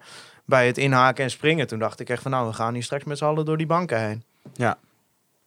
bij 0.47 0.67
het 0.67 0.77
inhaken 0.77 1.23
en 1.23 1.29
springen, 1.31 1.67
toen 1.67 1.79
dacht 1.79 1.99
ik 1.99 2.09
echt 2.09 2.21
van 2.21 2.31
nou, 2.31 2.47
we 2.47 2.53
gaan 2.53 2.73
hier 2.73 2.83
straks 2.83 3.03
met 3.03 3.17
z'n 3.17 3.25
allen 3.25 3.45
door 3.45 3.57
die 3.57 3.65
banken 3.67 3.99
heen. 4.01 4.23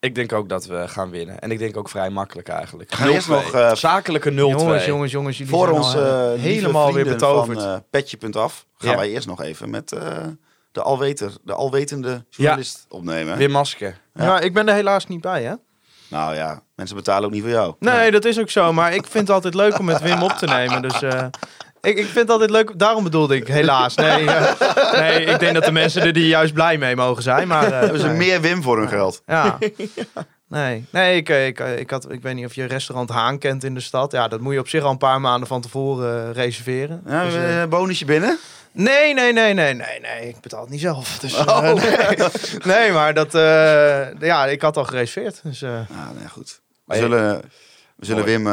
Ik 0.00 0.14
denk 0.14 0.32
ook 0.32 0.48
dat 0.48 0.66
we 0.66 0.88
gaan 0.88 1.10
winnen. 1.10 1.40
En 1.40 1.50
ik 1.50 1.58
denk 1.58 1.76
ook 1.76 1.88
vrij 1.88 2.10
makkelijk 2.10 2.48
eigenlijk. 2.48 2.94
gaan 2.94 3.08
eerst 3.08 3.26
0-2. 3.26 3.30
nog, 3.30 3.52
eh, 3.54 3.74
Zakelijke 3.74 4.30
0-2. 4.30 4.34
Jongens, 4.34 4.84
jongens, 4.84 5.12
jongens, 5.12 5.38
jullie 5.38 5.52
Voor 5.52 5.68
ons 5.68 5.94
eh, 5.94 6.32
eh, 6.34 6.40
helemaal 6.40 6.92
weer 6.92 7.04
betoverd. 7.04 7.62
van 7.62 7.68
eh, 7.72 7.78
Petje.af 7.90 8.66
gaan 8.78 8.90
Ja. 8.90 8.96
wij 8.96 9.10
eerst 9.10 9.26
nog 9.26 9.42
even 9.42 9.70
met 9.70 9.92
eh, 9.92 10.02
de, 10.72 10.82
alweter, 10.82 11.32
de 11.44 11.52
alwetende 11.54 12.24
journalist 12.30 12.86
opnemen. 12.88 13.36
Wim 13.36 13.50
Maske. 13.50 13.94
ja. 14.14 14.40
ik 14.40 14.54
ben 14.54 14.68
er 14.68 14.74
helaas 14.74 15.06
niet 15.06 15.20
bij, 15.20 15.42
hè? 15.42 15.54
Nou 16.08 16.34
ja, 16.34 16.62
mensen 16.74 16.96
betalen 16.96 17.24
ook 17.24 17.32
niet 17.32 17.42
voor 17.42 17.50
jou. 17.50 17.74
Nee, 17.78 18.10
dat 18.10 18.24
is 18.24 18.38
ook 18.38 18.50
zo. 18.50 18.72
Maar 18.72 18.94
ik 18.94 19.06
vind 19.06 19.26
het 19.26 19.30
altijd 19.36 19.54
leuk 19.54 19.78
om 19.78 19.84
met 19.84 20.00
Wim 20.00 20.22
op 20.22 20.32
te 20.32 20.46
nemen. 20.46 20.82
Dus 20.82 21.02
eh, 21.02 21.26
ik, 21.80 21.98
ik 21.98 22.06
vind 22.06 22.30
altijd 22.30 22.50
leuk. 22.50 22.78
Daarom 22.78 23.04
bedoelde 23.04 23.36
ik 23.36 23.46
helaas. 23.48 23.94
Nee, 23.94 24.26
eh, 24.30 24.92
nee, 25.00 25.24
ik 25.24 25.38
denk 25.38 25.54
dat 25.54 25.64
de 25.64 25.72
mensen 25.72 26.02
er 26.02 26.12
die 26.12 26.26
juist 26.26 26.52
blij 26.52 26.78
mee 26.78 26.96
mogen 26.96 27.22
zijn. 27.22 27.48
Maar, 27.48 27.64
eh, 27.72 27.80
Hebben 27.80 28.00
ze 28.00 28.06
nee. 28.06 28.16
meer 28.16 28.40
Wim 28.40 28.62
voor 28.62 28.78
hun 28.78 28.88
geld? 28.88 29.22
Ja. 29.26 29.58
Nee, 30.48 30.84
nee 30.90 31.16
ik, 31.16 31.28
eh, 31.28 31.46
ik, 31.46 31.60
eh, 31.60 31.78
ik, 31.78 31.90
had, 31.90 32.12
ik 32.12 32.22
weet 32.22 32.34
niet 32.34 32.44
of 32.46 32.54
je 32.54 32.64
restaurant 32.64 33.10
Haan 33.10 33.38
kent 33.38 33.64
in 33.64 33.74
de 33.74 33.80
stad. 33.80 34.12
Ja, 34.12 34.28
dat 34.28 34.40
moet 34.40 34.52
je 34.52 34.58
op 34.58 34.68
zich 34.68 34.82
al 34.82 34.90
een 34.90 34.98
paar 34.98 35.20
maanden 35.20 35.48
van 35.48 35.60
tevoren 35.60 36.32
reserveren. 36.32 37.02
Ja, 37.06 37.24
Dus, 37.24 37.34
eh, 37.34 37.60
een 37.60 37.68
bonusje 37.68 38.04
binnen? 38.04 38.38
nee, 38.72 39.14
nee, 39.14 39.32
nee, 39.32 39.54
nee, 39.54 39.74
nee, 39.74 40.00
nee. 40.00 40.28
Ik 40.28 40.40
betaal 40.40 40.60
het 40.60 40.70
niet 40.70 40.80
zelf. 40.80 41.18
Dus, 41.20 41.34
eh, 41.36 41.46
Oh. 41.46 41.62
nee. 41.74 42.16
nee, 42.64 42.92
maar 42.92 43.14
dat, 43.14 43.34
eh, 43.34 44.20
ja, 44.20 44.46
ik 44.46 44.62
had 44.62 44.76
al 44.76 44.84
gereserveerd. 44.84 45.40
Dus, 45.42 45.62
eh, 45.62 45.70
Ah, 45.70 46.10
nee, 46.18 46.28
goed. 46.28 46.60
We 46.84 46.96
zullen, 46.96 47.40
we 47.96 48.06
zullen. 48.06 48.24
Wim 48.24 48.44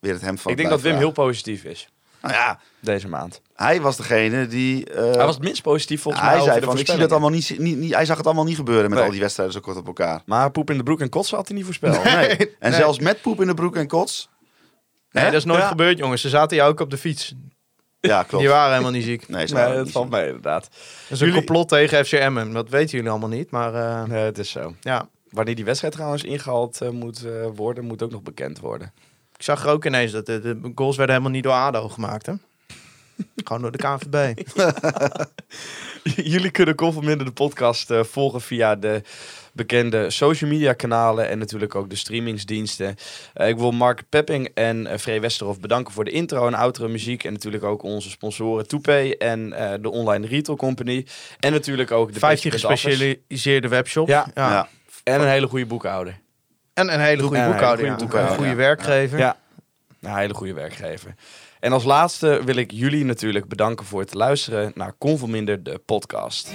weer 0.00 0.12
het 0.12 0.22
hem 0.22 0.38
van 0.38 0.50
Ik 0.50 0.56
denk 0.56 0.68
dat 0.68 0.80
Wim 0.80 0.96
heel 0.96 1.10
positief 1.12 1.64
is. 1.64 1.88
Nou 2.24 2.36
ja, 2.36 2.58
Deze 2.80 3.08
maand. 3.08 3.40
hij 3.54 3.80
was 3.80 3.96
degene 3.96 4.46
die... 4.46 4.90
eh, 4.90 5.02
Hij 5.02 5.24
was 5.24 5.34
het 5.34 5.44
minst 5.44 5.62
positief 5.62 6.02
volgens 6.02 6.22
hij 6.24 6.32
mij 6.32 6.40
over 6.42 6.52
zei 6.54 6.64
van, 6.64 6.78
ik 6.78 6.86
zie 6.88 6.98
dat 6.98 7.10
allemaal 7.10 7.30
niet, 7.30 7.58
niet, 7.58 7.76
niet... 7.76 7.94
Hij 7.94 8.04
zag 8.04 8.16
het 8.16 8.26
allemaal 8.26 8.44
niet 8.44 8.56
gebeuren 8.56 8.84
met 8.84 8.94
Nee. 8.94 9.04
al 9.04 9.10
die 9.12 9.20
wedstrijden 9.20 9.54
zo 9.54 9.60
kort 9.60 9.76
op 9.76 9.86
elkaar. 9.86 10.22
Maar 10.26 10.50
poep 10.50 10.70
in 10.70 10.76
de 10.76 10.82
broek 10.82 11.00
en 11.00 11.08
kotsen 11.08 11.36
had 11.36 11.46
hij 11.48 11.56
niet 11.56 11.64
voorspeld. 11.66 12.04
Nee. 12.04 12.36
En 12.58 12.70
Nee. 12.70 12.72
zelfs 12.72 12.98
met 12.98 13.20
poep 13.22 13.40
in 13.40 13.46
de 13.46 13.54
broek 13.54 13.76
en 13.76 13.86
kots. 13.86 14.28
nee, 15.10 15.24
Hè? 15.24 15.30
dat 15.30 15.38
is 15.40 15.44
nooit 15.46 15.60
Ja. 15.60 15.68
gebeurd, 15.68 15.98
jongens. 15.98 16.20
Ze 16.20 16.28
zaten 16.28 16.56
hier 16.56 16.66
ook 16.66 16.80
op 16.80 16.90
de 16.90 16.96
fiets. 16.98 17.34
Ja, 18.00 18.22
klopt. 18.22 18.42
Die 18.44 18.52
waren 18.52 18.70
helemaal 18.70 18.92
niet 18.92 19.04
ziek. 19.04 19.28
Nee, 19.28 19.46
ze 19.46 19.54
Nee, 19.54 19.74
dat 19.74 19.90
valt 19.90 20.10
mee 20.10 20.26
inderdaad. 20.26 20.62
Dat 21.08 21.10
is 21.10 21.20
een 21.20 21.32
complot 21.32 21.68
tegen 21.68 22.04
FCM. 22.06 22.52
Dat 22.52 22.68
weten 22.68 22.96
jullie 22.96 23.10
allemaal 23.10 23.28
niet. 23.28 23.50
Maar 23.50 23.74
eh, 23.74 24.02
Nee, 24.04 24.24
het 24.24 24.38
is 24.38 24.50
zo. 24.50 24.74
ja, 24.80 25.08
Wanneer 25.30 25.54
die 25.54 25.64
wedstrijd 25.64 25.94
trouwens 25.94 26.22
ingehaald 26.22 26.80
eh, 26.80 26.88
moet 26.88 27.24
eh, 27.24 27.32
worden, 27.54 27.84
moet 27.84 28.02
ook 28.02 28.10
nog 28.10 28.22
bekend 28.22 28.58
worden. 28.58 28.92
Ik 29.36 29.42
zag 29.42 29.64
er 29.64 29.70
ook 29.70 29.84
ineens 29.84 30.12
dat 30.12 30.26
de, 30.26 30.40
de 30.40 30.72
goals 30.74 30.96
werden 30.96 31.14
helemaal 31.14 31.34
niet 31.34 31.44
door 31.44 31.52
ADO 31.52 31.88
gemaakt. 31.88 32.26
Hè? 32.26 32.32
Gewoon 33.44 33.62
door 33.62 33.70
de 33.70 33.78
KNVB. 33.78 34.40
Jullie 36.32 36.50
kunnen 36.50 36.74
Conforminder 36.74 37.26
de 37.26 37.32
podcast 37.32 37.90
eh, 37.90 38.04
volgen 38.04 38.40
via 38.40 38.76
de 38.76 39.02
bekende 39.52 40.10
social 40.10 40.50
media 40.50 40.72
kanalen 40.72 41.28
en 41.28 41.38
natuurlijk 41.38 41.74
ook 41.74 41.90
de 41.90 41.96
streamingsdiensten. 41.96 42.96
Eh, 43.34 43.48
ik 43.48 43.56
wil 43.56 43.70
Mark 43.70 44.02
Pepping 44.08 44.50
en 44.54 45.00
Free 45.00 45.20
Westerhof 45.20 45.60
bedanken 45.60 45.92
voor 45.92 46.04
de 46.04 46.10
intro 46.10 46.46
en 46.46 46.54
outro 46.54 46.88
muziek. 46.88 47.24
En 47.24 47.32
natuurlijk 47.32 47.64
ook 47.64 47.82
onze 47.82 48.10
sponsoren 48.10 48.68
Toepay 48.68 49.10
en 49.10 49.50
de 49.80 49.90
Online 49.90 50.26
Retail 50.26 50.58
Company. 50.58 51.06
En 51.40 51.52
natuurlijk 51.52 51.90
ook 51.90 52.12
de 52.12 52.18
15 52.18 52.50
Petje 52.50 52.50
Punt 52.50 52.64
Appers. 52.64 52.96
gespecialiseerde 52.96 53.68
webshop. 53.68 54.08
Ja. 54.08 54.26
Ja. 54.34 54.68
En 55.04 55.20
een 55.20 55.28
hele 55.28 55.46
goede 55.46 55.66
boekhouder. 55.66 56.22
En 56.74 56.92
een 56.92 57.00
hele 57.00 57.22
goede 57.22 57.38
een 57.38 57.50
boekhouder. 57.50 57.90
goede 57.90 58.18
Een 58.18 58.28
goede 58.28 58.50
ja. 58.50 58.54
werkgever. 58.54 59.18
Ja. 59.18 59.36
Een 60.00 60.16
hele 60.16 60.34
goede 60.34 60.54
werkgever. 60.54 61.14
En 61.60 61.72
als 61.72 61.84
laatste 61.84 62.40
wil 62.44 62.56
ik 62.56 62.70
jullie 62.70 63.04
natuurlijk 63.04 63.48
bedanken 63.48 63.86
voor 63.86 64.00
het 64.00 64.14
luisteren 64.14 64.72
naar 64.74 64.92
Conforminder 64.98 65.62
de 65.62 65.78
podcast. 65.78 66.50